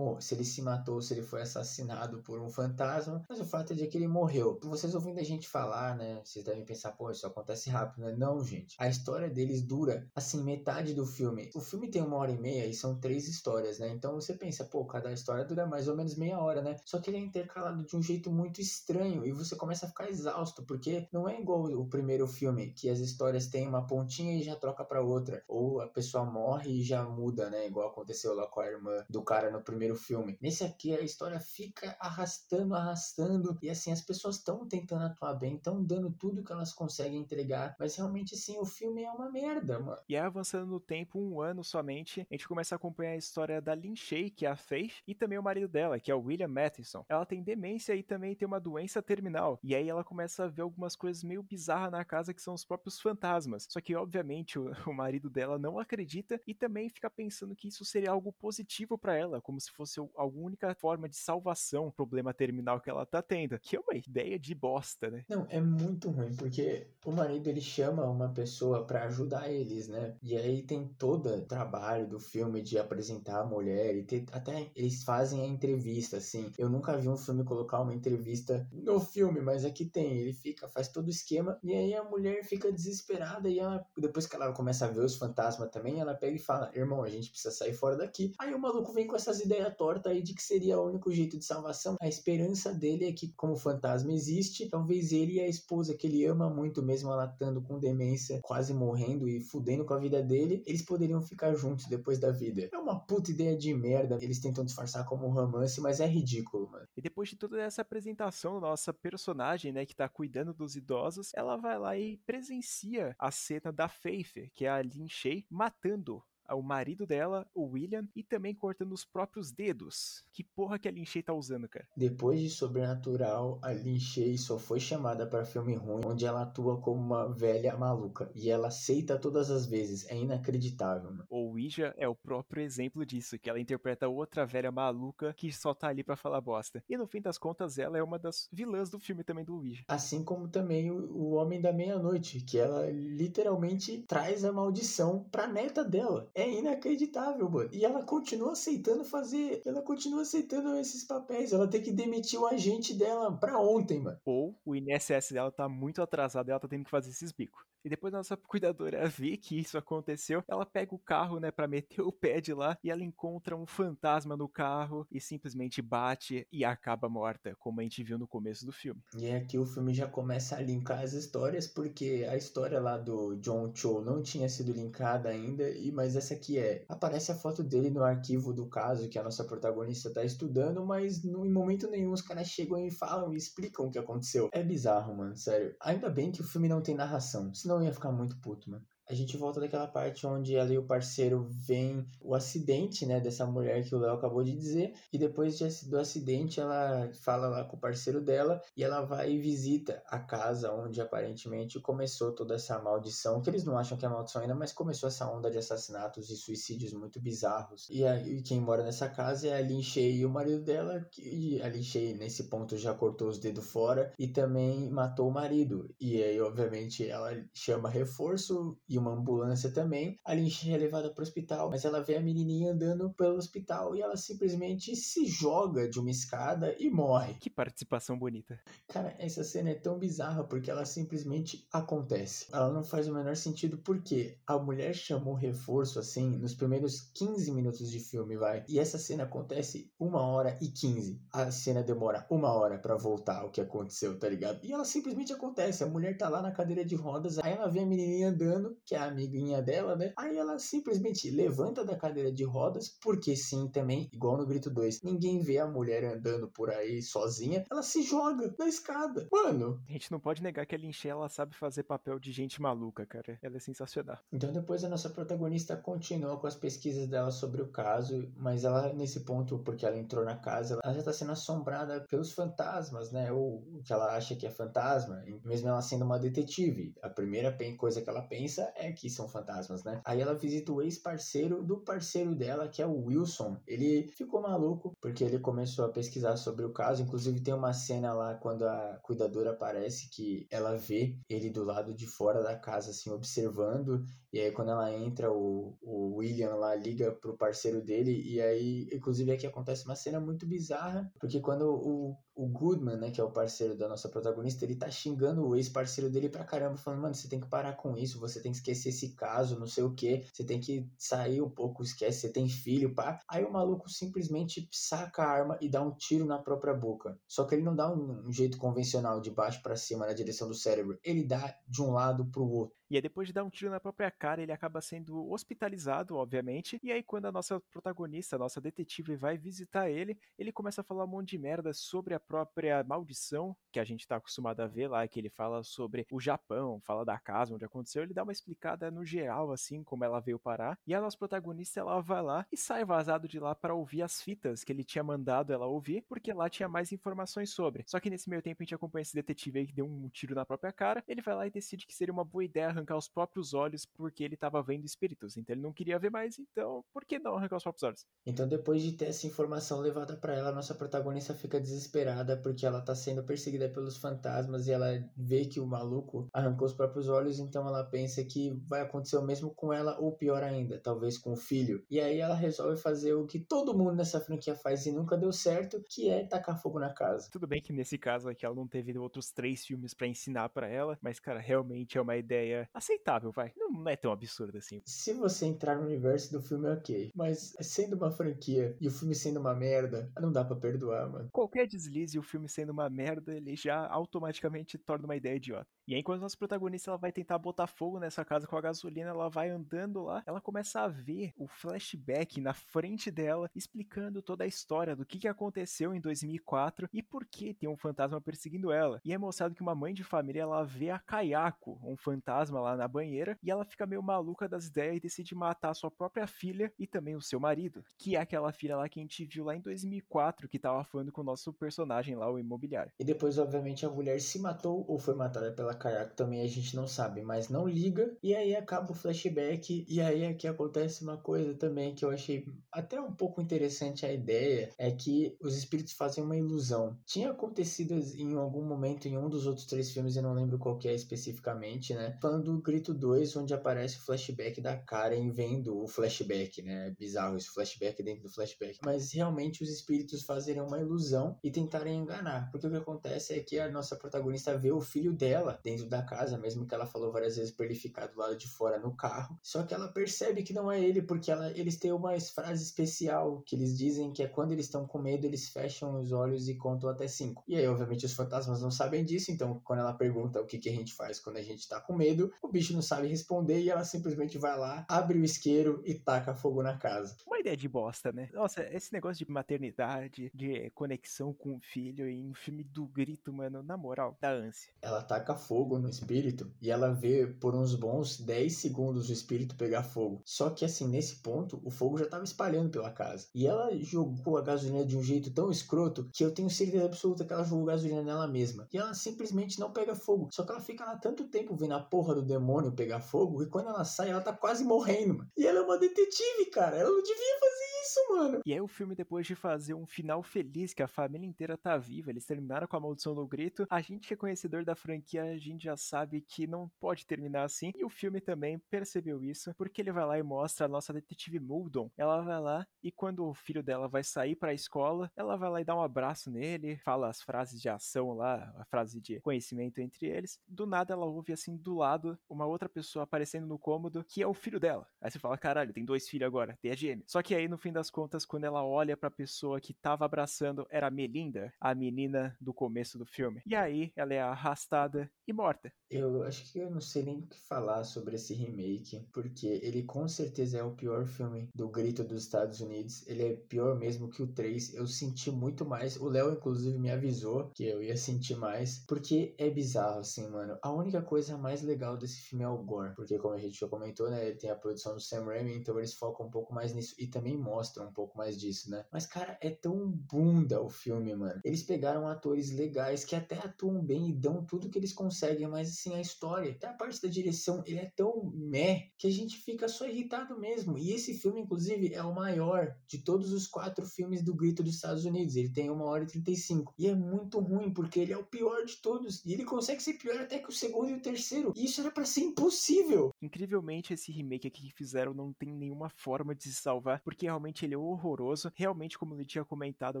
se 0.20 0.34
ele 0.34 0.44
se 0.44 0.62
matou, 0.62 1.02
se 1.02 1.14
ele 1.14 1.22
foi 1.22 1.42
assassinado 1.42 2.22
por 2.22 2.40
um 2.40 2.48
fantasma, 2.48 3.24
mas 3.28 3.40
o 3.40 3.44
fato 3.44 3.72
é 3.72 3.76
de 3.76 3.86
que 3.86 3.98
ele 3.98 4.08
morreu. 4.08 4.58
Vocês 4.62 4.94
ouvindo 4.94 5.18
a 5.18 5.24
gente 5.24 5.48
falar, 5.48 5.96
né, 5.96 6.20
vocês 6.24 6.44
devem 6.44 6.64
pensar, 6.64 6.92
pô, 6.92 7.10
isso 7.10 7.26
acontece 7.26 7.70
rápido, 7.70 8.04
né? 8.04 8.14
Não, 8.16 8.42
gente. 8.44 8.76
A 8.78 8.88
história 8.88 9.28
deles 9.28 9.62
dura, 9.62 10.06
assim, 10.14 10.42
metade 10.42 10.94
do 10.94 11.04
filme. 11.04 11.50
O 11.54 11.60
filme 11.60 11.90
tem 11.90 12.02
uma 12.02 12.16
hora 12.16 12.32
e 12.32 12.38
meia 12.38 12.66
e 12.66 12.74
são 12.74 12.98
três 12.98 13.28
histórias, 13.28 13.78
né? 13.78 13.88
Então 13.88 14.14
você 14.14 14.34
pensa, 14.34 14.64
pô, 14.64 14.84
cada 14.84 15.12
história 15.12 15.44
dura 15.44 15.66
mais 15.66 15.88
ou 15.88 15.96
menos 15.96 16.16
meia 16.16 16.38
hora, 16.38 16.62
né? 16.62 16.76
Só 16.84 17.00
que 17.00 17.10
ele 17.10 17.18
é 17.18 17.20
intercalado 17.20 17.84
de 17.84 17.96
um 17.96 18.02
jeito 18.02 18.30
muito 18.30 18.60
estranho 18.60 19.24
e 19.26 19.32
você 19.32 19.56
começa 19.56 19.86
a 19.86 19.88
ficar 19.88 20.08
exausto, 20.08 20.62
porque 20.64 21.08
não 21.12 21.28
é 21.28 21.40
igual 21.40 21.64
o 21.64 21.86
primeiro 21.86 22.26
filme, 22.26 22.72
que 22.72 22.88
as 22.88 22.98
histórias 22.98 23.46
têm 23.46 23.66
uma 23.66 23.86
pontinha 23.86 24.38
e 24.38 24.42
já 24.42 24.56
troca 24.56 24.84
para 24.84 25.02
outra, 25.02 25.42
ou 25.48 25.80
a 25.80 25.86
pessoa 25.86 26.24
morre 26.24 26.80
e 26.80 26.82
já 26.82 27.04
muda, 27.04 27.50
né? 27.50 27.66
Igual 27.66 27.87
aconteceu 27.88 28.34
lá 28.34 28.46
com 28.46 28.60
a 28.60 28.66
irmã 28.66 29.04
do 29.08 29.22
cara 29.22 29.50
no 29.50 29.62
primeiro 29.62 29.96
filme. 29.96 30.38
Nesse 30.40 30.64
aqui 30.64 30.94
a 30.94 31.00
história 31.00 31.40
fica 31.40 31.96
arrastando, 32.00 32.74
arrastando, 32.74 33.58
e 33.62 33.70
assim 33.70 33.92
as 33.92 34.00
pessoas 34.00 34.36
estão 34.36 34.66
tentando 34.66 35.04
atuar 35.04 35.34
bem, 35.34 35.56
estão 35.56 35.82
dando 35.82 36.10
tudo 36.10 36.42
que 36.44 36.52
elas 36.52 36.72
conseguem 36.72 37.20
entregar, 37.20 37.74
mas 37.78 37.96
realmente 37.96 38.34
assim 38.34 38.58
o 38.58 38.64
filme 38.64 39.02
é 39.02 39.10
uma 39.10 39.30
merda, 39.30 39.78
mano. 39.78 40.00
E 40.08 40.16
aí, 40.16 40.22
avançando 40.22 40.66
no 40.66 40.80
tempo, 40.80 41.18
um 41.18 41.40
ano 41.40 41.64
somente, 41.64 42.26
a 42.30 42.34
gente 42.34 42.48
começa 42.48 42.74
a 42.74 42.76
acompanhar 42.76 43.12
a 43.12 43.16
história 43.16 43.60
da 43.60 43.74
Lin 43.74 43.96
Shay, 43.96 44.30
que 44.30 44.46
é 44.46 44.50
a 44.50 44.56
Faith, 44.56 45.02
e 45.06 45.14
também 45.14 45.38
o 45.38 45.42
marido 45.42 45.68
dela, 45.68 45.98
que 45.98 46.10
é 46.10 46.14
o 46.14 46.20
William 46.20 46.48
Matheson. 46.48 47.04
Ela 47.08 47.26
tem 47.26 47.42
demência 47.42 47.94
e 47.94 48.02
também 48.02 48.34
tem 48.34 48.46
uma 48.46 48.60
doença 48.60 49.02
terminal. 49.02 49.58
E 49.62 49.74
aí 49.74 49.88
ela 49.88 50.04
começa 50.04 50.44
a 50.44 50.48
ver 50.48 50.62
algumas 50.62 50.96
coisas 50.96 51.22
meio 51.22 51.42
bizarras 51.42 51.92
na 51.92 52.04
casa 52.04 52.34
que 52.34 52.42
são 52.42 52.54
os 52.54 52.64
próprios 52.64 53.00
fantasmas. 53.00 53.66
Só 53.68 53.80
que, 53.80 53.94
obviamente, 53.94 54.58
o, 54.58 54.70
o 54.86 54.92
marido 54.92 55.28
dela 55.30 55.58
não 55.58 55.78
acredita 55.78 56.40
e 56.46 56.54
também 56.54 56.88
fica 56.88 57.10
pensando 57.10 57.54
que 57.54 57.68
isso 57.68 57.77
seria 57.84 58.10
algo 58.10 58.32
positivo 58.32 58.98
para 58.98 59.16
ela, 59.16 59.40
como 59.40 59.60
se 59.60 59.70
fosse 59.70 60.00
alguma 60.16 60.48
única 60.48 60.74
forma 60.74 61.08
de 61.08 61.16
salvação 61.16 61.90
problema 61.90 62.32
terminal 62.32 62.80
que 62.80 62.90
ela 62.90 63.04
tá 63.04 63.22
tendo. 63.22 63.58
Que 63.58 63.76
é 63.76 63.80
uma 63.80 63.94
ideia 63.94 64.38
de 64.38 64.54
bosta, 64.54 65.10
né? 65.10 65.24
Não, 65.28 65.46
é 65.50 65.60
muito 65.60 66.10
ruim, 66.10 66.34
porque 66.34 66.86
o 67.04 67.12
marido 67.12 67.48
ele 67.48 67.60
chama 67.60 68.04
uma 68.04 68.28
pessoa 68.28 68.84
para 68.84 69.04
ajudar 69.04 69.50
eles, 69.50 69.88
né? 69.88 70.16
E 70.22 70.36
aí 70.36 70.62
tem 70.62 70.88
todo 70.98 71.28
o 71.28 71.42
trabalho 71.42 72.06
do 72.08 72.18
filme 72.18 72.62
de 72.62 72.78
apresentar 72.78 73.40
a 73.40 73.46
mulher 73.46 73.96
e 73.96 74.02
ter, 74.02 74.24
até 74.32 74.70
eles 74.74 75.04
fazem 75.04 75.42
a 75.42 75.46
entrevista, 75.46 76.16
assim. 76.16 76.50
Eu 76.58 76.68
nunca 76.68 76.96
vi 76.96 77.08
um 77.08 77.16
filme 77.16 77.44
colocar 77.44 77.80
uma 77.80 77.94
entrevista 77.94 78.66
no 78.72 79.00
filme, 79.00 79.40
mas 79.40 79.64
aqui 79.64 79.84
tem. 79.84 80.18
Ele 80.18 80.32
fica, 80.32 80.68
faz 80.68 80.88
todo 80.88 81.06
o 81.06 81.10
esquema 81.10 81.58
e 81.62 81.74
aí 81.74 81.94
a 81.94 82.04
mulher 82.04 82.44
fica 82.44 82.72
desesperada 82.72 83.48
e 83.48 83.58
ela, 83.58 83.84
depois 83.96 84.26
que 84.26 84.36
ela 84.36 84.52
começa 84.52 84.86
a 84.86 84.88
ver 84.88 85.04
os 85.04 85.16
fantasmas 85.16 85.70
também, 85.70 86.00
ela 86.00 86.14
pega 86.14 86.36
e 86.36 86.38
fala: 86.38 86.70
"Irmão, 86.74 87.02
a 87.02 87.08
gente 87.08 87.30
precisa 87.30 87.50
sair 87.50 87.67
fora 87.72 87.96
daqui". 87.96 88.32
Aí 88.38 88.54
o 88.54 88.58
maluco 88.58 88.92
vem 88.92 89.06
com 89.06 89.16
essas 89.16 89.40
ideias 89.40 89.74
tortas 89.76 90.12
aí 90.12 90.22
de 90.22 90.34
que 90.34 90.42
seria 90.42 90.78
o 90.78 90.86
único 90.86 91.12
jeito 91.12 91.38
de 91.38 91.44
salvação. 91.44 91.96
A 92.00 92.08
esperança 92.08 92.72
dele 92.72 93.04
é 93.06 93.12
que 93.12 93.32
como 93.34 93.54
o 93.54 93.56
fantasma 93.56 94.12
existe, 94.12 94.68
talvez 94.68 95.12
ele 95.12 95.34
e 95.34 95.40
a 95.40 95.48
esposa 95.48 95.94
que 95.94 96.06
ele 96.06 96.24
ama 96.24 96.48
muito 96.48 96.82
mesmo 96.82 97.10
ela 97.10 97.26
estando 97.26 97.62
com 97.62 97.78
demência, 97.78 98.40
quase 98.42 98.72
morrendo 98.72 99.28
e 99.28 99.40
fudendo 99.40 99.84
com 99.84 99.94
a 99.94 99.98
vida 99.98 100.22
dele, 100.22 100.62
eles 100.66 100.82
poderiam 100.82 101.20
ficar 101.22 101.54
juntos 101.54 101.86
depois 101.86 102.18
da 102.18 102.30
vida. 102.30 102.68
É 102.72 102.78
uma 102.78 102.98
puta 102.98 103.30
ideia 103.30 103.56
de 103.56 103.72
merda. 103.74 104.18
Eles 104.20 104.40
tentam 104.40 104.64
disfarçar 104.64 105.04
como 105.06 105.26
um 105.26 105.30
romance, 105.30 105.80
mas 105.80 106.00
é 106.00 106.06
ridículo, 106.06 106.68
mano. 106.70 106.86
E 106.96 107.00
depois 107.00 107.28
de 107.28 107.36
toda 107.36 107.60
essa 107.60 107.82
apresentação, 107.82 108.60
nossa 108.60 108.92
personagem, 108.92 109.72
né, 109.72 109.84
que 109.86 109.94
tá 109.94 110.08
cuidando 110.08 110.54
dos 110.54 110.76
idosos, 110.76 111.32
ela 111.34 111.56
vai 111.56 111.78
lá 111.78 111.96
e 111.96 112.16
presencia 112.18 113.14
a 113.18 113.30
cena 113.30 113.72
da 113.72 113.88
Faith, 113.88 114.50
que 114.54 114.64
é 114.64 114.68
a 114.68 114.82
Lin 114.82 115.08
Shay, 115.08 115.44
matando 115.50 116.22
o 116.54 116.62
marido 116.62 117.06
dela, 117.06 117.46
o 117.54 117.64
William, 117.64 118.06
e 118.14 118.22
também 118.22 118.54
cortando 118.54 118.92
os 118.92 119.04
próprios 119.04 119.50
dedos. 119.50 120.24
Que 120.32 120.42
porra 120.42 120.78
que 120.78 120.88
a 120.88 120.90
Lin 120.90 121.04
tá 121.24 121.32
usando, 121.32 121.68
cara? 121.68 121.86
Depois 121.96 122.40
de 122.40 122.50
Sobrenatural, 122.50 123.58
a 123.62 123.72
Lin 123.72 123.98
só 124.36 124.58
foi 124.58 124.80
chamada 124.80 125.26
para 125.26 125.44
filme 125.44 125.74
ruim, 125.74 126.02
onde 126.04 126.26
ela 126.26 126.42
atua 126.42 126.80
como 126.80 127.00
uma 127.00 127.28
velha 127.28 127.76
maluca. 127.76 128.30
E 128.34 128.50
ela 128.50 128.68
aceita 128.68 129.18
todas 129.18 129.50
as 129.50 129.66
vezes. 129.66 130.08
É 130.08 130.16
inacreditável, 130.16 131.10
mano. 131.10 131.24
O 131.28 131.50
Ouija 131.50 131.94
é 131.96 132.08
o 132.08 132.14
próprio 132.14 132.62
exemplo 132.62 133.04
disso, 133.04 133.38
que 133.38 133.50
ela 133.50 133.60
interpreta 133.60 134.08
outra 134.08 134.46
velha 134.46 134.70
maluca 134.70 135.34
que 135.34 135.52
só 135.52 135.74
tá 135.74 135.88
ali 135.88 136.02
para 136.02 136.16
falar 136.16 136.40
bosta. 136.40 136.82
E 136.88 136.96
no 136.96 137.06
fim 137.06 137.20
das 137.20 137.38
contas, 137.38 137.78
ela 137.78 137.98
é 137.98 138.02
uma 138.02 138.18
das 138.18 138.48
vilãs 138.52 138.90
do 138.90 138.98
filme 138.98 139.24
também 139.24 139.44
do 139.44 139.56
Ouija. 139.56 139.84
Assim 139.88 140.24
como 140.24 140.48
também 140.48 140.90
o, 140.90 141.12
o 141.12 141.30
Homem 141.32 141.60
da 141.60 141.72
Meia-Noite, 141.72 142.40
que 142.40 142.58
ela 142.58 142.88
literalmente 142.90 143.98
traz 144.06 144.44
a 144.44 144.52
maldição 144.52 145.24
pra 145.30 145.46
neta 145.46 145.84
dela 145.84 146.28
é 146.38 146.48
inacreditável, 146.48 147.50
mano. 147.50 147.68
E 147.72 147.84
ela 147.84 148.02
continua 148.04 148.52
aceitando 148.52 149.04
fazer. 149.04 149.60
Ela 149.66 149.82
continua 149.82 150.22
aceitando 150.22 150.76
esses 150.76 151.04
papéis. 151.04 151.52
Ela 151.52 151.68
tem 151.68 151.82
que 151.82 151.90
demitir 151.90 152.40
o 152.40 152.46
agente 152.46 152.94
dela 152.94 153.36
pra 153.36 153.58
ontem, 153.58 154.00
mano. 154.00 154.18
Ou 154.24 154.56
o 154.64 154.76
INSS 154.76 155.32
dela 155.32 155.50
tá 155.50 155.68
muito 155.68 156.00
atrasado 156.00 156.48
e 156.48 156.50
ela 156.50 156.60
tá 156.60 156.68
tendo 156.68 156.84
que 156.84 156.90
fazer 156.90 157.10
esses 157.10 157.32
bicos. 157.32 157.62
E 157.84 157.88
depois 157.88 158.12
a 158.14 158.18
nossa 158.18 158.36
cuidadora 158.48 159.08
vê 159.08 159.36
que 159.36 159.58
isso 159.58 159.78
aconteceu, 159.78 160.42
ela 160.48 160.66
pega 160.66 160.94
o 160.94 160.98
carro, 160.98 161.38
né, 161.38 161.50
para 161.50 161.68
meter 161.68 162.02
o 162.02 162.12
pé 162.12 162.40
de 162.40 162.52
lá 162.52 162.76
e 162.82 162.90
ela 162.90 163.02
encontra 163.02 163.56
um 163.56 163.66
fantasma 163.66 164.36
no 164.36 164.48
carro 164.48 165.06
e 165.10 165.20
simplesmente 165.20 165.80
bate 165.80 166.46
e 166.52 166.64
acaba 166.64 167.08
morta, 167.08 167.54
como 167.58 167.80
a 167.80 167.82
gente 167.82 168.02
viu 168.02 168.18
no 168.18 168.26
começo 168.26 168.64
do 168.64 168.72
filme. 168.72 169.00
E 169.16 169.30
aqui 169.30 169.58
o 169.58 169.66
filme 169.66 169.94
já 169.94 170.06
começa 170.06 170.56
a 170.56 170.60
linkar 170.60 171.02
as 171.02 171.12
histórias, 171.12 171.66
porque 171.66 172.26
a 172.28 172.36
história 172.36 172.80
lá 172.80 172.96
do 172.96 173.36
John 173.36 173.72
Cho 173.74 174.00
não 174.00 174.22
tinha 174.22 174.48
sido 174.48 174.72
linkada 174.72 175.28
ainda, 175.28 175.68
e 175.70 175.90
mas 175.92 176.16
essa 176.16 176.34
aqui 176.34 176.58
é. 176.58 176.84
Aparece 176.88 177.32
a 177.32 177.34
foto 177.34 177.62
dele 177.62 177.90
no 177.90 178.02
arquivo 178.02 178.52
do 178.52 178.66
caso 178.66 179.08
que 179.08 179.18
a 179.18 179.22
nossa 179.22 179.44
protagonista 179.44 180.12
tá 180.12 180.24
estudando, 180.24 180.84
mas 180.84 181.22
no, 181.22 181.44
em 181.44 181.50
momento 181.50 181.90
nenhum 181.90 182.12
os 182.12 182.22
caras 182.22 182.48
chegam 182.48 182.78
e 182.78 182.90
falam 182.90 183.32
e 183.32 183.36
explicam 183.36 183.86
o 183.86 183.90
que 183.90 183.98
aconteceu. 183.98 184.48
É 184.52 184.62
bizarro, 184.62 185.16
mano, 185.16 185.36
sério. 185.36 185.74
Ainda 185.80 186.08
bem 186.08 186.30
que 186.30 186.40
o 186.40 186.44
filme 186.44 186.68
não 186.68 186.82
tem 186.82 186.94
narração, 186.94 187.52
senão 187.68 187.80
eu 187.80 187.84
ia 187.86 187.92
ficar 187.92 188.10
muito 188.12 188.36
puto, 188.40 188.70
mano 188.70 188.86
a 189.08 189.14
gente 189.14 189.36
volta 189.36 189.60
daquela 189.60 189.86
parte 189.86 190.26
onde 190.26 190.54
ela 190.54 190.72
e 190.72 190.78
o 190.78 190.86
parceiro 190.86 191.48
veem 191.50 192.06
o 192.20 192.34
acidente, 192.34 193.06
né, 193.06 193.20
dessa 193.20 193.46
mulher 193.46 193.84
que 193.84 193.94
o 193.94 193.98
Léo 193.98 194.12
acabou 194.12 194.42
de 194.44 194.52
dizer, 194.52 194.94
e 195.12 195.18
depois 195.18 195.56
de, 195.56 195.66
do 195.88 195.98
acidente 195.98 196.60
ela 196.60 197.10
fala 197.22 197.48
lá 197.48 197.64
com 197.64 197.76
o 197.76 197.80
parceiro 197.80 198.20
dela 198.20 198.60
e 198.76 198.84
ela 198.84 199.02
vai 199.02 199.32
e 199.32 199.38
visita 199.38 200.02
a 200.06 200.18
casa 200.18 200.72
onde 200.72 201.00
aparentemente 201.00 201.80
começou 201.80 202.32
toda 202.32 202.54
essa 202.54 202.78
maldição, 202.78 203.40
que 203.40 203.48
eles 203.48 203.64
não 203.64 203.78
acham 203.78 203.96
que 203.96 204.04
é 204.04 204.08
maldição 204.08 204.42
ainda, 204.42 204.54
mas 204.54 204.72
começou 204.72 205.08
essa 205.08 205.30
onda 205.30 205.50
de 205.50 205.58
assassinatos 205.58 206.30
e 206.30 206.36
suicídios 206.36 206.92
muito 206.92 207.20
bizarros. 207.20 207.88
E, 207.90 208.42
quem 208.42 208.60
mora 208.60 208.82
nessa 208.82 209.08
casa 209.08 209.48
é 209.48 209.56
a 209.56 209.60
Lin 209.60 209.82
e 209.96 210.24
o 210.24 210.30
marido 210.30 210.62
dela, 210.62 211.06
que 211.10 211.60
a 211.62 211.68
Lin 211.68 211.78
nesse 212.18 212.44
ponto 212.44 212.76
já 212.76 212.92
cortou 212.92 213.28
os 213.28 213.38
dedos 213.38 213.66
fora 213.66 214.12
e 214.18 214.28
também 214.28 214.90
matou 214.90 215.28
o 215.28 215.32
marido. 215.32 215.88
E 216.00 216.22
aí, 216.22 216.40
obviamente, 216.40 217.08
ela 217.08 217.30
chama 217.54 217.88
reforço 217.88 218.76
e 218.88 218.97
e 218.98 219.00
uma 219.00 219.12
ambulância 219.12 219.70
também. 219.70 220.18
A 220.24 220.34
Lynch 220.34 220.70
é 220.70 220.76
levada 220.76 221.10
para 221.10 221.22
o 221.22 221.22
hospital, 221.22 221.70
mas 221.70 221.84
ela 221.84 222.02
vê 222.02 222.16
a 222.16 222.20
menininha 222.20 222.72
andando 222.72 223.10
pelo 223.10 223.36
hospital 223.36 223.94
e 223.94 224.02
ela 224.02 224.16
simplesmente 224.16 224.94
se 224.96 225.26
joga 225.26 225.88
de 225.88 226.00
uma 226.00 226.10
escada 226.10 226.74
e 226.78 226.90
morre. 226.90 227.34
Que 227.34 227.48
participação 227.48 228.18
bonita. 228.18 228.58
Cara, 228.88 229.14
essa 229.18 229.44
cena 229.44 229.70
é 229.70 229.74
tão 229.74 229.98
bizarra 229.98 230.44
porque 230.44 230.70
ela 230.70 230.84
simplesmente 230.84 231.66
acontece. 231.72 232.46
Ela 232.52 232.72
não 232.72 232.82
faz 232.82 233.06
o 233.06 233.14
menor 233.14 233.36
sentido 233.36 233.78
porque 233.78 234.38
a 234.46 234.58
mulher 234.58 234.94
chamou 234.94 235.34
reforço 235.34 235.98
assim 235.98 236.36
nos 236.36 236.54
primeiros 236.54 237.10
15 237.14 237.50
minutos 237.52 237.90
de 237.90 238.00
filme, 238.00 238.36
vai. 238.36 238.64
E 238.68 238.78
essa 238.78 238.98
cena 238.98 239.24
acontece 239.24 239.90
uma 239.98 240.20
hora 240.20 240.58
e 240.60 240.68
15. 240.68 241.20
A 241.32 241.50
cena 241.50 241.82
demora 241.82 242.26
uma 242.30 242.52
hora 242.52 242.78
para 242.78 242.96
voltar 242.96 243.44
o 243.44 243.50
que 243.50 243.60
aconteceu, 243.60 244.18
tá 244.18 244.28
ligado? 244.28 244.58
E 244.62 244.72
ela 244.72 244.84
simplesmente 244.84 245.32
acontece. 245.32 245.84
A 245.84 245.86
mulher 245.86 246.16
tá 246.16 246.28
lá 246.28 246.42
na 246.42 246.50
cadeira 246.50 246.84
de 246.84 246.94
rodas, 246.94 247.38
aí 247.38 247.52
ela 247.52 247.68
vê 247.68 247.80
a 247.80 247.86
menininha 247.86 248.30
andando, 248.30 248.76
que 248.88 248.94
é 248.94 248.98
a 248.98 249.04
amiguinha 249.04 249.60
dela, 249.60 249.94
né? 249.94 250.14
Aí 250.16 250.38
ela 250.38 250.58
simplesmente 250.58 251.30
levanta 251.30 251.84
da 251.84 251.94
cadeira 251.94 252.32
de 252.32 252.42
rodas, 252.42 252.88
porque 253.02 253.36
sim, 253.36 253.68
também, 253.68 254.08
igual 254.10 254.38
no 254.38 254.46
Grito 254.46 254.70
2, 254.70 255.02
ninguém 255.02 255.40
vê 255.40 255.58
a 255.58 255.66
mulher 255.66 256.04
andando 256.04 256.48
por 256.48 256.70
aí 256.70 257.02
sozinha, 257.02 257.66
ela 257.70 257.82
se 257.82 258.02
joga 258.02 258.54
na 258.58 258.66
escada. 258.66 259.28
Mano. 259.30 259.78
A 259.86 259.92
gente 259.92 260.10
não 260.10 260.18
pode 260.18 260.42
negar 260.42 260.64
que 260.64 260.74
a 260.74 260.78
Lynch, 260.78 261.06
ela 261.06 261.28
sabe 261.28 261.54
fazer 261.54 261.82
papel 261.82 262.18
de 262.18 262.32
gente 262.32 262.62
maluca, 262.62 263.04
cara. 263.04 263.38
Ela 263.42 263.58
é 263.58 263.60
sensacional. 263.60 264.18
Então 264.32 264.50
depois 264.50 264.82
a 264.82 264.88
nossa 264.88 265.10
protagonista 265.10 265.76
continua 265.76 266.38
com 266.38 266.46
as 266.46 266.56
pesquisas 266.56 267.06
dela 267.06 267.30
sobre 267.30 267.60
o 267.60 267.68
caso, 267.68 268.32
mas 268.38 268.64
ela, 268.64 268.94
nesse 268.94 269.20
ponto, 269.20 269.58
porque 269.58 269.84
ela 269.84 269.98
entrou 269.98 270.24
na 270.24 270.36
casa, 270.36 270.78
ela 270.82 270.94
já 270.94 271.02
tá 271.02 271.12
sendo 271.12 271.32
assombrada 271.32 272.06
pelos 272.08 272.32
fantasmas, 272.32 273.12
né? 273.12 273.30
Ou 273.30 273.58
o 273.58 273.82
que 273.84 273.92
ela 273.92 274.16
acha 274.16 274.34
que 274.34 274.46
é 274.46 274.50
fantasma, 274.50 275.22
mesmo 275.44 275.68
ela 275.68 275.82
sendo 275.82 276.06
uma 276.06 276.18
detetive. 276.18 276.94
A 277.02 277.10
primeira 277.10 277.54
coisa 277.76 278.00
que 278.00 278.08
ela 278.08 278.22
pensa 278.22 278.72
é 278.78 278.92
que 278.92 279.10
são 279.10 279.28
fantasmas, 279.28 279.82
né? 279.84 280.00
Aí 280.04 280.20
ela 280.20 280.34
visita 280.34 280.72
o 280.72 280.80
ex-parceiro 280.80 281.62
do 281.62 281.78
parceiro 281.80 282.34
dela, 282.34 282.68
que 282.68 282.80
é 282.80 282.86
o 282.86 283.04
Wilson. 283.04 283.60
Ele 283.66 284.08
ficou 284.08 284.40
maluco 284.40 284.92
porque 285.00 285.24
ele 285.24 285.38
começou 285.38 285.84
a 285.84 285.90
pesquisar 285.92 286.36
sobre 286.36 286.64
o 286.64 286.72
caso. 286.72 287.02
Inclusive, 287.02 287.40
tem 287.42 287.52
uma 287.54 287.72
cena 287.72 288.12
lá 288.14 288.34
quando 288.34 288.66
a 288.66 288.98
cuidadora 289.02 289.50
aparece 289.50 290.08
que 290.10 290.46
ela 290.50 290.76
vê 290.76 291.18
ele 291.28 291.50
do 291.50 291.64
lado 291.64 291.94
de 291.94 292.06
fora 292.06 292.42
da 292.42 292.56
casa, 292.56 292.90
assim, 292.90 293.10
observando. 293.10 294.04
E 294.32 294.40
aí, 294.40 294.52
quando 294.52 294.70
ela 294.70 294.92
entra, 294.92 295.32
o, 295.32 295.76
o 295.80 296.16
William 296.16 296.54
lá 296.54 296.74
liga 296.74 297.12
pro 297.12 297.36
parceiro 297.36 297.82
dele. 297.82 298.22
E 298.24 298.40
aí, 298.40 298.88
inclusive, 298.92 299.32
aqui 299.32 299.46
acontece 299.46 299.84
uma 299.84 299.96
cena 299.96 300.20
muito 300.20 300.46
bizarra, 300.46 301.10
porque 301.18 301.40
quando 301.40 301.62
o, 301.62 302.16
o 302.34 302.46
Goodman, 302.46 302.96
né, 302.98 303.10
que 303.10 303.20
é 303.20 303.24
o 303.24 303.32
parceiro 303.32 303.76
da 303.76 303.88
nossa 303.88 304.08
protagonista, 304.08 304.64
ele 304.64 304.76
tá 304.76 304.90
xingando 304.90 305.46
o 305.46 305.56
ex-parceiro 305.56 306.10
dele 306.10 306.28
pra 306.28 306.44
caramba, 306.44 306.76
falando, 306.76 307.02
mano, 307.02 307.14
você 307.14 307.28
tem 307.28 307.40
que 307.40 307.48
parar 307.48 307.72
com 307.74 307.96
isso, 307.96 308.20
você 308.20 308.40
tem 308.40 308.52
que 308.52 308.58
esquecer 308.58 308.90
esse 308.90 309.14
caso, 309.14 309.58
não 309.58 309.66
sei 309.66 309.82
o 309.82 309.94
que, 309.94 310.24
você 310.32 310.44
tem 310.44 310.60
que 310.60 310.88
sair 310.96 311.40
um 311.42 311.50
pouco, 311.50 311.82
esquece, 311.82 312.20
você 312.20 312.32
tem 312.32 312.48
filho, 312.48 312.94
pá. 312.94 313.18
Aí 313.28 313.44
o 313.44 313.52
maluco 313.52 313.90
simplesmente 313.90 314.68
saca 314.70 315.22
a 315.22 315.30
arma 315.30 315.58
e 315.60 315.68
dá 315.68 315.82
um 315.82 315.94
tiro 315.94 316.24
na 316.24 316.38
própria 316.38 316.74
boca. 316.74 317.18
Só 317.26 317.44
que 317.44 317.54
ele 317.54 317.64
não 317.64 317.74
dá 317.74 317.92
um, 317.92 318.28
um 318.28 318.32
jeito 318.32 318.58
convencional, 318.58 319.20
de 319.20 319.30
baixo 319.30 319.62
para 319.62 319.76
cima, 319.76 320.06
na 320.06 320.12
direção 320.12 320.48
do 320.48 320.54
cérebro. 320.54 320.98
Ele 321.02 321.24
dá 321.24 321.56
de 321.66 321.82
um 321.82 321.90
lado 321.90 322.26
pro 322.26 322.48
outro. 322.48 322.76
E 322.90 322.96
aí, 322.96 323.02
depois 323.02 323.28
de 323.28 323.34
dar 323.34 323.44
um 323.44 323.50
tiro 323.50 323.70
na 323.70 323.80
própria 323.80 324.10
cara, 324.10 324.42
ele 324.42 324.52
acaba 324.52 324.80
sendo 324.80 325.30
hospitalizado, 325.30 326.16
obviamente. 326.16 326.78
E 326.82 326.90
aí, 326.90 327.02
quando 327.02 327.26
a 327.26 327.32
nossa 327.32 327.60
protagonista, 327.70 328.36
a 328.36 328.38
nossa 328.38 328.60
detetive, 328.60 329.16
vai 329.16 329.36
visitar 329.36 329.90
ele, 329.90 330.18
ele 330.38 330.52
começa 330.52 330.80
a 330.80 330.84
falar 330.84 331.04
um 331.04 331.08
monte 331.08 331.30
de 331.30 331.38
merda 331.38 331.72
sobre 331.72 332.14
a 332.14 332.20
própria 332.20 332.82
maldição 332.84 333.56
que 333.70 333.78
a 333.78 333.84
gente 333.84 334.06
tá 334.06 334.16
acostumado 334.16 334.60
a 334.60 334.66
ver 334.66 334.88
lá, 334.88 335.06
que 335.06 335.18
ele 335.20 335.28
fala 335.28 335.62
sobre 335.62 336.06
o 336.10 336.18
Japão, 336.18 336.80
fala 336.80 337.04
da 337.04 337.18
casa 337.18 337.54
onde 337.54 337.64
aconteceu. 337.64 338.02
Ele 338.02 338.14
dá 338.14 338.22
uma 338.22 338.32
explicada 338.32 338.90
no 338.90 339.04
geral, 339.04 339.52
assim, 339.52 339.84
como 339.84 340.04
ela 340.04 340.20
veio 340.20 340.38
parar. 340.38 340.78
E 340.86 340.94
a 340.94 341.00
nossa 341.00 341.18
protagonista, 341.18 341.80
ela 341.80 342.00
vai 342.00 342.22
lá 342.22 342.46
e 342.50 342.56
sai 342.56 342.84
vazado 342.84 343.28
de 343.28 343.38
lá 343.38 343.54
para 343.54 343.74
ouvir 343.74 344.02
as 344.02 344.22
fitas 344.22 344.64
que 344.64 344.72
ele 344.72 344.84
tinha 344.84 345.04
mandado 345.04 345.52
ela 345.52 345.66
ouvir, 345.66 346.02
porque 346.08 346.32
lá 346.32 346.48
tinha 346.48 346.68
mais 346.68 346.92
informações 346.92 347.50
sobre. 347.50 347.84
Só 347.86 348.00
que 348.00 348.10
nesse 348.10 348.28
meio 348.30 348.42
tempo 348.42 348.62
a 348.62 348.64
gente 348.64 348.74
acompanha 348.74 349.02
esse 349.02 349.14
detetive 349.14 349.60
aí 349.60 349.66
que 349.66 349.72
deu 349.72 349.86
um 349.86 350.08
tiro 350.08 350.34
na 350.34 350.44
própria 350.46 350.72
cara. 350.72 351.04
Ele 351.06 351.20
vai 351.20 351.34
lá 351.34 351.46
e 351.46 351.50
decide 351.50 351.86
que 351.86 351.94
seria 351.94 352.12
uma 352.12 352.24
boa 352.24 352.44
ideia 352.44 352.77
arrancar 352.78 352.96
os 352.96 353.08
próprios 353.08 353.54
olhos 353.54 353.84
porque 353.84 354.22
ele 354.22 354.34
estava 354.34 354.62
vendo 354.62 354.84
espíritos. 354.84 355.36
Então 355.36 355.54
ele 355.54 355.62
não 355.62 355.72
queria 355.72 355.98
ver 355.98 356.10
mais, 356.10 356.38
então 356.38 356.84
por 356.92 357.04
que 357.04 357.18
não 357.18 357.36
arrancar 357.36 357.56
os 357.56 357.62
próprios 357.62 357.82
olhos? 357.82 358.06
Então 358.26 358.46
depois 358.48 358.82
de 358.82 358.92
ter 358.92 359.06
essa 359.06 359.26
informação 359.26 359.80
levada 359.80 360.16
para 360.16 360.34
ela, 360.34 360.52
nossa 360.52 360.74
protagonista 360.74 361.34
fica 361.34 361.60
desesperada 361.60 362.36
porque 362.36 362.64
ela 362.64 362.80
tá 362.80 362.94
sendo 362.94 363.22
perseguida 363.24 363.68
pelos 363.68 363.96
fantasmas 363.96 364.66
e 364.66 364.72
ela 364.72 364.88
vê 365.16 365.44
que 365.46 365.60
o 365.60 365.66
maluco 365.66 366.28
arrancou 366.32 366.66
os 366.66 366.72
próprios 366.72 367.08
olhos, 367.08 367.38
então 367.38 367.66
ela 367.66 367.84
pensa 367.84 368.24
que 368.24 368.50
vai 368.66 368.82
acontecer 368.82 369.16
o 369.16 369.22
mesmo 369.22 369.50
com 369.54 369.72
ela 369.72 369.98
ou 369.98 370.12
pior 370.12 370.42
ainda, 370.42 370.78
talvez 370.78 371.18
com 371.18 371.32
o 371.32 371.36
filho. 371.36 371.84
E 371.90 372.00
aí 372.00 372.18
ela 372.18 372.34
resolve 372.34 372.80
fazer 372.80 373.14
o 373.14 373.26
que 373.26 373.38
todo 373.38 373.76
mundo 373.76 373.94
nessa 373.94 374.20
franquia 374.20 374.54
faz 374.54 374.86
e 374.86 374.92
nunca 374.92 375.16
deu 375.16 375.32
certo, 375.32 375.82
que 375.88 376.08
é 376.08 376.24
tacar 376.24 376.60
fogo 376.60 376.78
na 376.78 376.92
casa. 376.92 377.28
Tudo 377.30 377.46
bem 377.46 377.60
que 377.60 377.72
nesse 377.72 377.98
caso 377.98 378.28
aqui 378.28 378.44
ela 378.44 378.54
não 378.54 378.66
teve 378.66 378.96
outros 378.98 379.30
três 379.30 379.64
filmes 379.64 379.94
para 379.94 380.06
ensinar 380.06 380.48
para 380.50 380.68
ela, 380.68 380.98
mas 381.02 381.18
cara, 381.18 381.40
realmente 381.40 381.98
é 381.98 382.00
uma 382.00 382.16
ideia 382.16 382.67
aceitável, 382.72 383.30
vai. 383.32 383.52
Não, 383.56 383.70
não 383.70 383.88
é 383.88 383.96
tão 383.96 384.12
absurdo 384.12 384.58
assim. 384.58 384.80
Se 384.84 385.12
você 385.12 385.46
entrar 385.46 385.76
no 385.76 385.86
universo 385.86 386.32
do 386.32 386.42
filme, 386.42 386.68
ok. 386.68 387.10
Mas 387.14 387.54
sendo 387.60 387.96
uma 387.96 388.10
franquia 388.10 388.76
e 388.80 388.88
o 388.88 388.90
filme 388.90 389.14
sendo 389.14 389.40
uma 389.40 389.54
merda, 389.54 390.10
não 390.20 390.32
dá 390.32 390.44
para 390.44 390.56
perdoar, 390.56 391.10
mano. 391.10 391.28
Qualquer 391.32 391.66
deslize 391.66 392.16
e 392.16 392.20
o 392.20 392.22
filme 392.22 392.48
sendo 392.48 392.70
uma 392.70 392.88
merda, 392.88 393.34
ele 393.34 393.56
já 393.56 393.86
automaticamente 393.86 394.78
torna 394.78 395.06
uma 395.06 395.16
ideia 395.16 395.36
idiota. 395.36 395.66
E 395.86 395.94
aí, 395.94 396.02
quando 396.02 396.18
a 396.18 396.22
nossa 396.22 396.36
protagonista 396.36 396.90
ela 396.90 396.98
vai 396.98 397.10
tentar 397.10 397.38
botar 397.38 397.66
fogo 397.66 397.98
nessa 397.98 398.24
casa 398.24 398.46
com 398.46 398.56
a 398.56 398.60
gasolina, 398.60 399.08
ela 399.08 399.30
vai 399.30 399.48
andando 399.48 400.02
lá, 400.02 400.22
ela 400.26 400.40
começa 400.40 400.80
a 400.80 400.88
ver 400.88 401.32
o 401.36 401.46
flashback 401.46 402.40
na 402.40 402.52
frente 402.52 403.10
dela, 403.10 403.50
explicando 403.54 404.20
toda 404.20 404.44
a 404.44 404.46
história 404.46 404.94
do 404.94 405.06
que, 405.06 405.18
que 405.18 405.28
aconteceu 405.28 405.94
em 405.94 406.00
2004 406.00 406.88
e 406.92 407.02
por 407.02 407.24
que 407.24 407.54
tem 407.54 407.68
um 407.68 407.76
fantasma 407.76 408.20
perseguindo 408.20 408.70
ela. 408.70 409.00
E 409.04 409.12
é 409.12 409.18
mostrado 409.18 409.54
que 409.54 409.62
uma 409.62 409.74
mãe 409.74 409.94
de 409.94 410.04
família 410.04 410.42
ela 410.42 410.62
vê 410.62 410.90
a 410.90 410.98
Kayako, 410.98 411.80
um 411.82 411.96
fantasma 411.96 412.57
lá 412.60 412.76
na 412.76 412.88
banheira, 412.88 413.38
e 413.42 413.50
ela 413.50 413.64
fica 413.64 413.86
meio 413.86 414.02
maluca 414.02 414.48
das 414.48 414.66
ideias 414.66 414.96
e 414.96 415.00
decide 415.00 415.34
matar 415.34 415.74
sua 415.74 415.90
própria 415.90 416.26
filha 416.26 416.72
e 416.78 416.86
também 416.86 417.16
o 417.16 417.20
seu 417.20 417.40
marido, 417.40 417.84
que 417.98 418.16
é 418.16 418.20
aquela 418.20 418.52
filha 418.52 418.76
lá 418.76 418.88
que 418.88 418.98
a 418.98 419.02
gente 419.02 419.24
viu 419.24 419.44
lá 419.44 419.56
em 419.56 419.60
2004 419.60 420.48
que 420.48 420.58
tava 420.58 420.84
falando 420.84 421.12
com 421.12 421.20
o 421.20 421.24
nosso 421.24 421.52
personagem 421.52 422.16
lá, 422.16 422.30
o 422.30 422.38
imobiliário. 422.38 422.92
E 422.98 423.04
depois, 423.04 423.38
obviamente, 423.38 423.84
a 423.84 423.90
mulher 423.90 424.20
se 424.20 424.38
matou 424.38 424.84
ou 424.88 424.98
foi 424.98 425.14
matada 425.14 425.52
pela 425.52 425.74
Kayako 425.74 426.14
também 426.14 426.40
a 426.42 426.46
gente 426.46 426.74
não 426.74 426.86
sabe, 426.86 427.22
mas 427.22 427.48
não 427.48 427.66
liga. 427.68 428.16
E 428.22 428.34
aí 428.34 428.54
acaba 428.54 428.92
o 428.92 428.94
flashback. 428.94 429.84
E 429.88 430.00
aí 430.00 430.26
aqui 430.26 430.46
acontece 430.46 431.02
uma 431.02 431.16
coisa 431.16 431.54
também 431.54 431.94
que 431.94 432.04
eu 432.04 432.10
achei 432.10 432.46
até 432.72 433.00
um 433.00 433.12
pouco 433.12 433.40
interessante 433.40 434.04
a 434.06 434.12
ideia: 434.12 434.70
é 434.78 434.90
que 434.90 435.36
os 435.40 435.56
espíritos 435.56 435.92
fazem 435.92 436.22
uma 436.22 436.36
ilusão. 436.36 436.98
Tinha 437.06 437.30
acontecido 437.30 437.94
em 438.16 438.34
algum 438.36 438.64
momento 438.64 439.06
em 439.06 439.16
um 439.16 439.28
dos 439.28 439.46
outros 439.46 439.66
três 439.66 439.90
filmes, 439.90 440.16
eu 440.16 440.22
não 440.22 440.34
lembro 440.34 440.58
qual 440.58 440.78
que 440.78 440.88
é 440.88 440.94
especificamente, 440.94 441.94
né? 441.94 442.16
Falando 442.20 442.47
do 442.48 442.62
Grito 442.62 442.94
2, 442.94 443.36
onde 443.36 443.52
aparece 443.52 443.98
o 443.98 444.00
flashback 444.00 444.58
da 444.60 444.74
Karen 444.74 445.30
vendo 445.30 445.78
o 445.78 445.86
flashback, 445.86 446.62
né? 446.62 446.88
É 446.88 446.90
bizarro 446.90 447.36
esse 447.36 447.48
flashback 447.48 448.02
dentro 448.02 448.22
do 448.22 448.30
flashback. 448.30 448.78
Mas 448.82 449.12
realmente 449.12 449.62
os 449.62 449.68
espíritos 449.68 450.22
fazerem 450.22 450.62
uma 450.62 450.80
ilusão 450.80 451.38
e 451.44 451.50
tentarem 451.50 451.98
enganar. 451.98 452.50
Porque 452.50 452.66
o 452.66 452.70
que 452.70 452.76
acontece 452.76 453.34
é 453.34 453.40
que 453.40 453.58
a 453.58 453.70
nossa 453.70 453.96
protagonista 453.96 454.56
vê 454.56 454.72
o 454.72 454.80
filho 454.80 455.12
dela 455.12 455.60
dentro 455.62 455.86
da 455.86 456.02
casa, 456.02 456.38
mesmo 456.38 456.66
que 456.66 456.74
ela 456.74 456.86
falou 456.86 457.12
várias 457.12 457.36
vezes 457.36 457.52
para 457.52 457.66
ele 457.66 457.74
ficar 457.74 458.06
do 458.06 458.18
lado 458.18 458.36
de 458.36 458.48
fora 458.48 458.78
no 458.78 458.96
carro. 458.96 459.38
Só 459.42 459.62
que 459.62 459.74
ela 459.74 459.88
percebe 459.88 460.42
que 460.42 460.54
não 460.54 460.72
é 460.72 460.82
ele, 460.82 461.02
porque 461.02 461.30
ela, 461.30 461.50
eles 461.50 461.76
têm 461.76 461.92
uma 461.92 462.18
frase 462.20 462.62
especial 462.62 463.42
que 463.44 463.54
eles 463.54 463.76
dizem 463.76 464.10
que 464.10 464.22
é 464.22 464.26
quando 464.26 464.52
eles 464.52 464.64
estão 464.64 464.86
com 464.86 464.98
medo, 464.98 465.26
eles 465.26 465.50
fecham 465.50 466.00
os 466.00 466.12
olhos 466.12 466.48
e 466.48 466.54
contam 466.54 466.88
até 466.88 467.06
cinco. 467.06 467.44
E 467.46 467.56
aí, 467.56 467.66
obviamente, 467.66 468.06
os 468.06 468.14
fantasmas 468.14 468.62
não 468.62 468.70
sabem 468.70 469.04
disso, 469.04 469.30
então 469.30 469.60
quando 469.62 469.80
ela 469.80 469.92
pergunta 469.92 470.40
o 470.40 470.46
que, 470.46 470.58
que 470.58 470.70
a 470.70 470.72
gente 470.72 470.94
faz 470.94 471.20
quando 471.20 471.36
a 471.36 471.42
gente 471.42 471.68
tá 471.68 471.78
com 471.80 471.94
medo, 471.94 472.32
o 472.42 472.48
bicho 472.48 472.72
não 472.72 472.82
sabe 472.82 473.08
responder 473.08 473.60
e 473.60 473.70
ela 473.70 473.84
simplesmente 473.84 474.38
vai 474.38 474.56
lá, 474.58 474.84
abre 474.88 475.18
o 475.18 475.24
isqueiro 475.24 475.82
e 475.84 475.94
taca 475.94 476.34
fogo 476.34 476.62
na 476.62 476.76
casa. 476.76 477.16
Uma 477.26 477.38
ideia 477.38 477.56
de 477.56 477.68
bosta, 477.68 478.12
né? 478.12 478.28
Nossa, 478.32 478.62
esse 478.72 478.92
negócio 478.92 479.24
de 479.24 479.30
maternidade, 479.30 480.30
de 480.34 480.70
conexão 480.70 481.32
com 481.32 481.56
o 481.56 481.60
filho 481.60 482.08
em 482.08 482.28
um 482.28 482.34
filme 482.34 482.64
do 482.64 482.86
grito, 482.86 483.32
mano, 483.32 483.62
na 483.62 483.76
moral, 483.76 484.16
da 484.20 484.30
ânsia. 484.30 484.72
Ela 484.82 485.02
taca 485.02 485.34
fogo 485.34 485.78
no 485.78 485.88
espírito 485.88 486.52
e 486.60 486.70
ela 486.70 486.92
vê 486.92 487.26
por 487.26 487.54
uns 487.54 487.74
bons 487.74 488.18
10 488.20 488.56
segundos 488.56 489.08
o 489.08 489.12
espírito 489.12 489.56
pegar 489.56 489.82
fogo. 489.82 490.22
Só 490.24 490.50
que 490.50 490.64
assim, 490.64 490.88
nesse 490.88 491.16
ponto, 491.16 491.60
o 491.64 491.70
fogo 491.70 491.98
já 491.98 492.06
tava 492.06 492.24
espalhando 492.24 492.70
pela 492.70 492.90
casa. 492.90 493.28
E 493.34 493.46
ela 493.46 493.76
jogou 493.78 494.36
a 494.36 494.42
gasolina 494.42 494.84
de 494.84 494.96
um 494.96 495.02
jeito 495.02 495.32
tão 495.32 495.50
escroto 495.50 496.08
que 496.12 496.24
eu 496.24 496.32
tenho 496.32 496.50
certeza 496.50 496.86
absoluta 496.86 497.24
que 497.24 497.32
ela 497.32 497.44
jogou 497.44 497.64
gasolina 497.64 498.02
nela 498.02 498.26
mesma. 498.26 498.68
E 498.72 498.78
ela 498.78 498.94
simplesmente 498.94 499.58
não 499.58 499.72
pega 499.72 499.94
fogo. 499.94 500.28
Só 500.32 500.44
que 500.44 500.50
ela 500.50 500.60
fica 500.60 500.84
lá 500.84 500.96
tanto 500.96 501.24
tempo 501.28 501.56
vendo 501.56 501.74
a 501.74 501.80
porra 501.80 502.14
do 502.14 502.22
demônio 502.28 502.72
pegar 502.72 503.00
fogo 503.00 503.42
e 503.42 503.48
quando 503.48 503.68
ela 503.70 503.84
sai, 503.84 504.10
ela 504.10 504.20
tá 504.20 504.32
quase 504.32 504.62
morrendo. 504.62 505.26
E 505.36 505.46
ela 505.46 505.60
é 505.60 505.62
uma 505.62 505.78
detetive, 505.78 506.46
cara. 506.52 506.76
Ela 506.76 506.90
não 506.90 507.02
devia 507.02 507.38
fazer 507.40 507.67
isso 507.88 508.08
mano? 508.08 508.40
E 508.44 508.52
aí 508.52 508.60
o 508.60 508.68
filme, 508.68 508.94
depois 508.94 509.26
de 509.26 509.34
fazer 509.34 509.74
um 509.74 509.86
final 509.86 510.22
feliz, 510.22 510.74
que 510.74 510.82
a 510.82 510.88
família 510.88 511.26
inteira 511.26 511.56
tá 511.56 511.76
viva, 511.76 512.10
eles 512.10 512.26
terminaram 512.26 512.66
com 512.66 512.76
a 512.76 512.80
maldição 512.80 513.14
do 513.14 513.26
grito, 513.26 513.66
a 513.70 513.80
gente 513.80 514.08
que 514.08 514.14
é 514.14 514.16
conhecedor 514.16 514.64
da 514.64 514.74
franquia, 514.74 515.22
a 515.24 515.38
gente 515.38 515.64
já 515.64 515.76
sabe 515.76 516.20
que 516.20 516.46
não 516.46 516.70
pode 516.80 517.06
terminar 517.06 517.44
assim. 517.44 517.72
E 517.76 517.84
o 517.84 517.88
filme 517.88 518.20
também 518.20 518.58
percebeu 518.70 519.22
isso, 519.24 519.54
porque 519.56 519.80
ele 519.80 519.92
vai 519.92 520.04
lá 520.04 520.18
e 520.18 520.22
mostra 520.22 520.66
a 520.66 520.68
nossa 520.68 520.92
detetive 520.92 521.40
Muldon. 521.40 521.90
Ela 521.96 522.20
vai 522.22 522.40
lá 522.40 522.66
e 522.82 522.92
quando 522.92 523.26
o 523.26 523.34
filho 523.34 523.62
dela 523.62 523.88
vai 523.88 524.04
sair 524.04 524.36
para 524.36 524.50
a 524.50 524.54
escola, 524.54 525.10
ela 525.16 525.36
vai 525.36 525.50
lá 525.50 525.60
e 525.60 525.64
dá 525.64 525.74
um 525.74 525.82
abraço 525.82 526.30
nele, 526.30 526.76
fala 526.78 527.08
as 527.08 527.22
frases 527.22 527.60
de 527.60 527.68
ação 527.68 528.12
lá, 528.12 528.52
a 528.56 528.64
frase 528.64 529.00
de 529.00 529.20
conhecimento 529.20 529.80
entre 529.80 530.06
eles. 530.06 530.38
Do 530.46 530.66
nada 530.66 530.92
ela 530.92 531.06
ouve 531.06 531.32
assim 531.32 531.56
do 531.56 531.74
lado 531.74 532.18
uma 532.28 532.46
outra 532.46 532.68
pessoa 532.68 533.04
aparecendo 533.04 533.46
no 533.46 533.58
cômodo, 533.58 534.04
que 534.04 534.22
é 534.22 534.26
o 534.26 534.34
filho 534.34 534.60
dela. 534.60 534.86
Aí 535.00 535.10
você 535.10 535.18
fala, 535.18 535.38
caralho, 535.38 535.72
tem 535.72 535.84
dois 535.84 536.08
filhos 536.08 536.26
agora, 536.26 536.58
tem 536.60 536.70
a 536.70 536.74
gêmea. 536.74 537.04
Só 537.06 537.22
que 537.22 537.34
aí 537.34 537.48
no 537.48 537.58
fim 537.58 537.72
das 537.78 537.90
contas, 537.90 538.26
quando 538.26 538.44
ela 538.44 538.64
olha 538.64 538.96
para 538.96 539.08
a 539.08 539.12
pessoa 539.12 539.60
que 539.60 539.72
tava 539.72 540.04
abraçando, 540.04 540.66
era 540.68 540.90
Melinda, 540.90 541.52
a 541.60 541.74
menina 541.74 542.36
do 542.40 542.52
começo 542.52 542.98
do 542.98 543.06
filme. 543.06 543.40
E 543.46 543.54
aí 543.54 543.92
ela 543.94 544.12
é 544.12 544.20
arrastada 544.20 545.08
e 545.26 545.32
morta. 545.32 545.72
Eu 545.88 546.22
acho 546.24 546.52
que 546.52 546.58
eu 546.58 546.70
não 546.70 546.80
sei 546.80 547.02
nem 547.02 547.20
o 547.20 547.26
que 547.26 547.38
falar 547.48 547.84
sobre 547.84 548.16
esse 548.16 548.34
remake, 548.34 549.06
porque 549.12 549.46
ele 549.62 549.84
com 549.84 550.06
certeza 550.08 550.58
é 550.58 550.62
o 550.62 550.74
pior 550.74 551.06
filme 551.06 551.48
do 551.54 551.68
Grito 551.68 552.02
dos 552.02 552.24
Estados 552.24 552.60
Unidos. 552.60 553.06
Ele 553.06 553.22
é 553.22 553.36
pior 553.36 553.78
mesmo 553.78 554.10
que 554.10 554.22
o 554.22 554.26
3. 554.26 554.74
Eu 554.74 554.86
senti 554.86 555.30
muito 555.30 555.64
mais. 555.64 555.96
O 555.96 556.08
Léo, 556.08 556.32
inclusive, 556.32 556.78
me 556.78 556.90
avisou 556.90 557.50
que 557.54 557.64
eu 557.64 557.82
ia 557.82 557.96
sentir 557.96 558.36
mais, 558.36 558.84
porque 558.86 559.34
é 559.38 559.48
bizarro, 559.48 560.00
assim, 560.00 560.28
mano. 560.28 560.58
A 560.62 560.72
única 560.72 561.00
coisa 561.00 561.38
mais 561.38 561.62
legal 561.62 561.96
desse 561.96 562.20
filme 562.22 562.44
é 562.44 562.48
o 562.48 562.62
gore, 562.62 562.94
porque, 562.94 563.18
como 563.18 563.34
a 563.34 563.38
gente 563.38 563.58
já 563.58 563.68
comentou, 563.68 564.10
né, 564.10 564.26
ele 564.26 564.36
tem 564.36 564.50
a 564.50 564.56
produção 564.56 564.94
do 564.94 565.00
Sam 565.00 565.24
Raimi, 565.24 565.56
então 565.56 565.78
eles 565.78 565.94
focam 565.94 566.26
um 566.26 566.30
pouco 566.30 566.52
mais 566.52 566.74
nisso 566.74 566.94
e 566.98 567.06
também 567.06 567.36
mostram 567.68 567.88
um 567.88 567.92
pouco 567.92 568.16
mais 568.16 568.38
disso, 568.38 568.70
né? 568.70 568.84
Mas, 568.90 569.06
cara, 569.06 569.38
é 569.40 569.50
tão 569.50 569.90
bunda 569.90 570.62
o 570.62 570.70
filme, 570.70 571.14
mano. 571.14 571.40
Eles 571.44 571.62
pegaram 571.62 572.08
atores 572.08 572.50
legais 572.50 573.04
que 573.04 573.14
até 573.14 573.36
atuam 573.36 573.84
bem 573.84 574.08
e 574.08 574.12
dão 574.12 574.44
tudo 574.44 574.70
que 574.70 574.78
eles 574.78 574.92
conseguem, 574.92 575.46
mas, 575.46 575.68
assim, 575.68 575.94
a 575.94 576.00
história, 576.00 576.52
até 576.52 576.66
a 576.66 576.72
parte 576.72 577.02
da 577.02 577.08
direção, 577.08 577.62
ele 577.66 577.78
é 577.78 577.92
tão 577.94 578.30
meh 578.34 578.90
que 578.96 579.06
a 579.06 579.10
gente 579.10 579.36
fica 579.38 579.68
só 579.68 579.86
irritado 579.86 580.38
mesmo. 580.38 580.78
E 580.78 580.92
esse 580.92 581.14
filme, 581.14 581.42
inclusive, 581.42 581.92
é 581.92 582.02
o 582.02 582.14
maior 582.14 582.74
de 582.86 582.98
todos 582.98 583.32
os 583.32 583.46
quatro 583.46 583.84
filmes 583.84 584.22
do 584.22 584.34
Grito 584.34 584.62
dos 584.62 584.74
Estados 584.74 585.04
Unidos. 585.04 585.36
Ele 585.36 585.50
tem 585.50 585.70
uma 585.70 585.84
hora 585.84 586.04
e 586.04 586.06
35. 586.06 586.74
E 586.78 586.86
é 586.86 586.94
muito 586.94 587.38
ruim, 587.38 587.72
porque 587.72 588.00
ele 588.00 588.12
é 588.12 588.16
o 588.18 588.24
pior 588.24 588.64
de 588.64 588.76
todos. 588.76 589.24
E 589.24 589.32
ele 589.32 589.44
consegue 589.44 589.82
ser 589.82 589.94
pior 589.94 590.18
até 590.20 590.38
que 590.38 590.48
o 590.48 590.52
segundo 590.52 590.90
e 590.90 590.94
o 590.94 591.02
terceiro. 591.02 591.52
E 591.54 591.64
isso 591.64 591.80
era 591.80 591.90
para 591.90 592.04
ser 592.04 592.22
impossível. 592.22 593.10
Incrivelmente, 593.20 593.92
esse 593.92 594.10
remake 594.10 594.48
aqui 594.48 594.62
que 594.62 594.74
fizeram 594.74 595.12
não 595.12 595.32
tem 595.32 595.52
nenhuma 595.52 595.90
forma 595.90 596.34
de 596.34 596.44
se 596.44 596.54
salvar, 596.54 597.00
porque 597.02 597.26
realmente 597.26 597.57
ele 597.64 597.74
é 597.74 597.78
horroroso. 597.78 598.50
Realmente, 598.54 598.98
como 598.98 599.14
ele 599.14 599.24
tinha 599.24 599.44
comentado, 599.44 599.96
a 599.96 600.00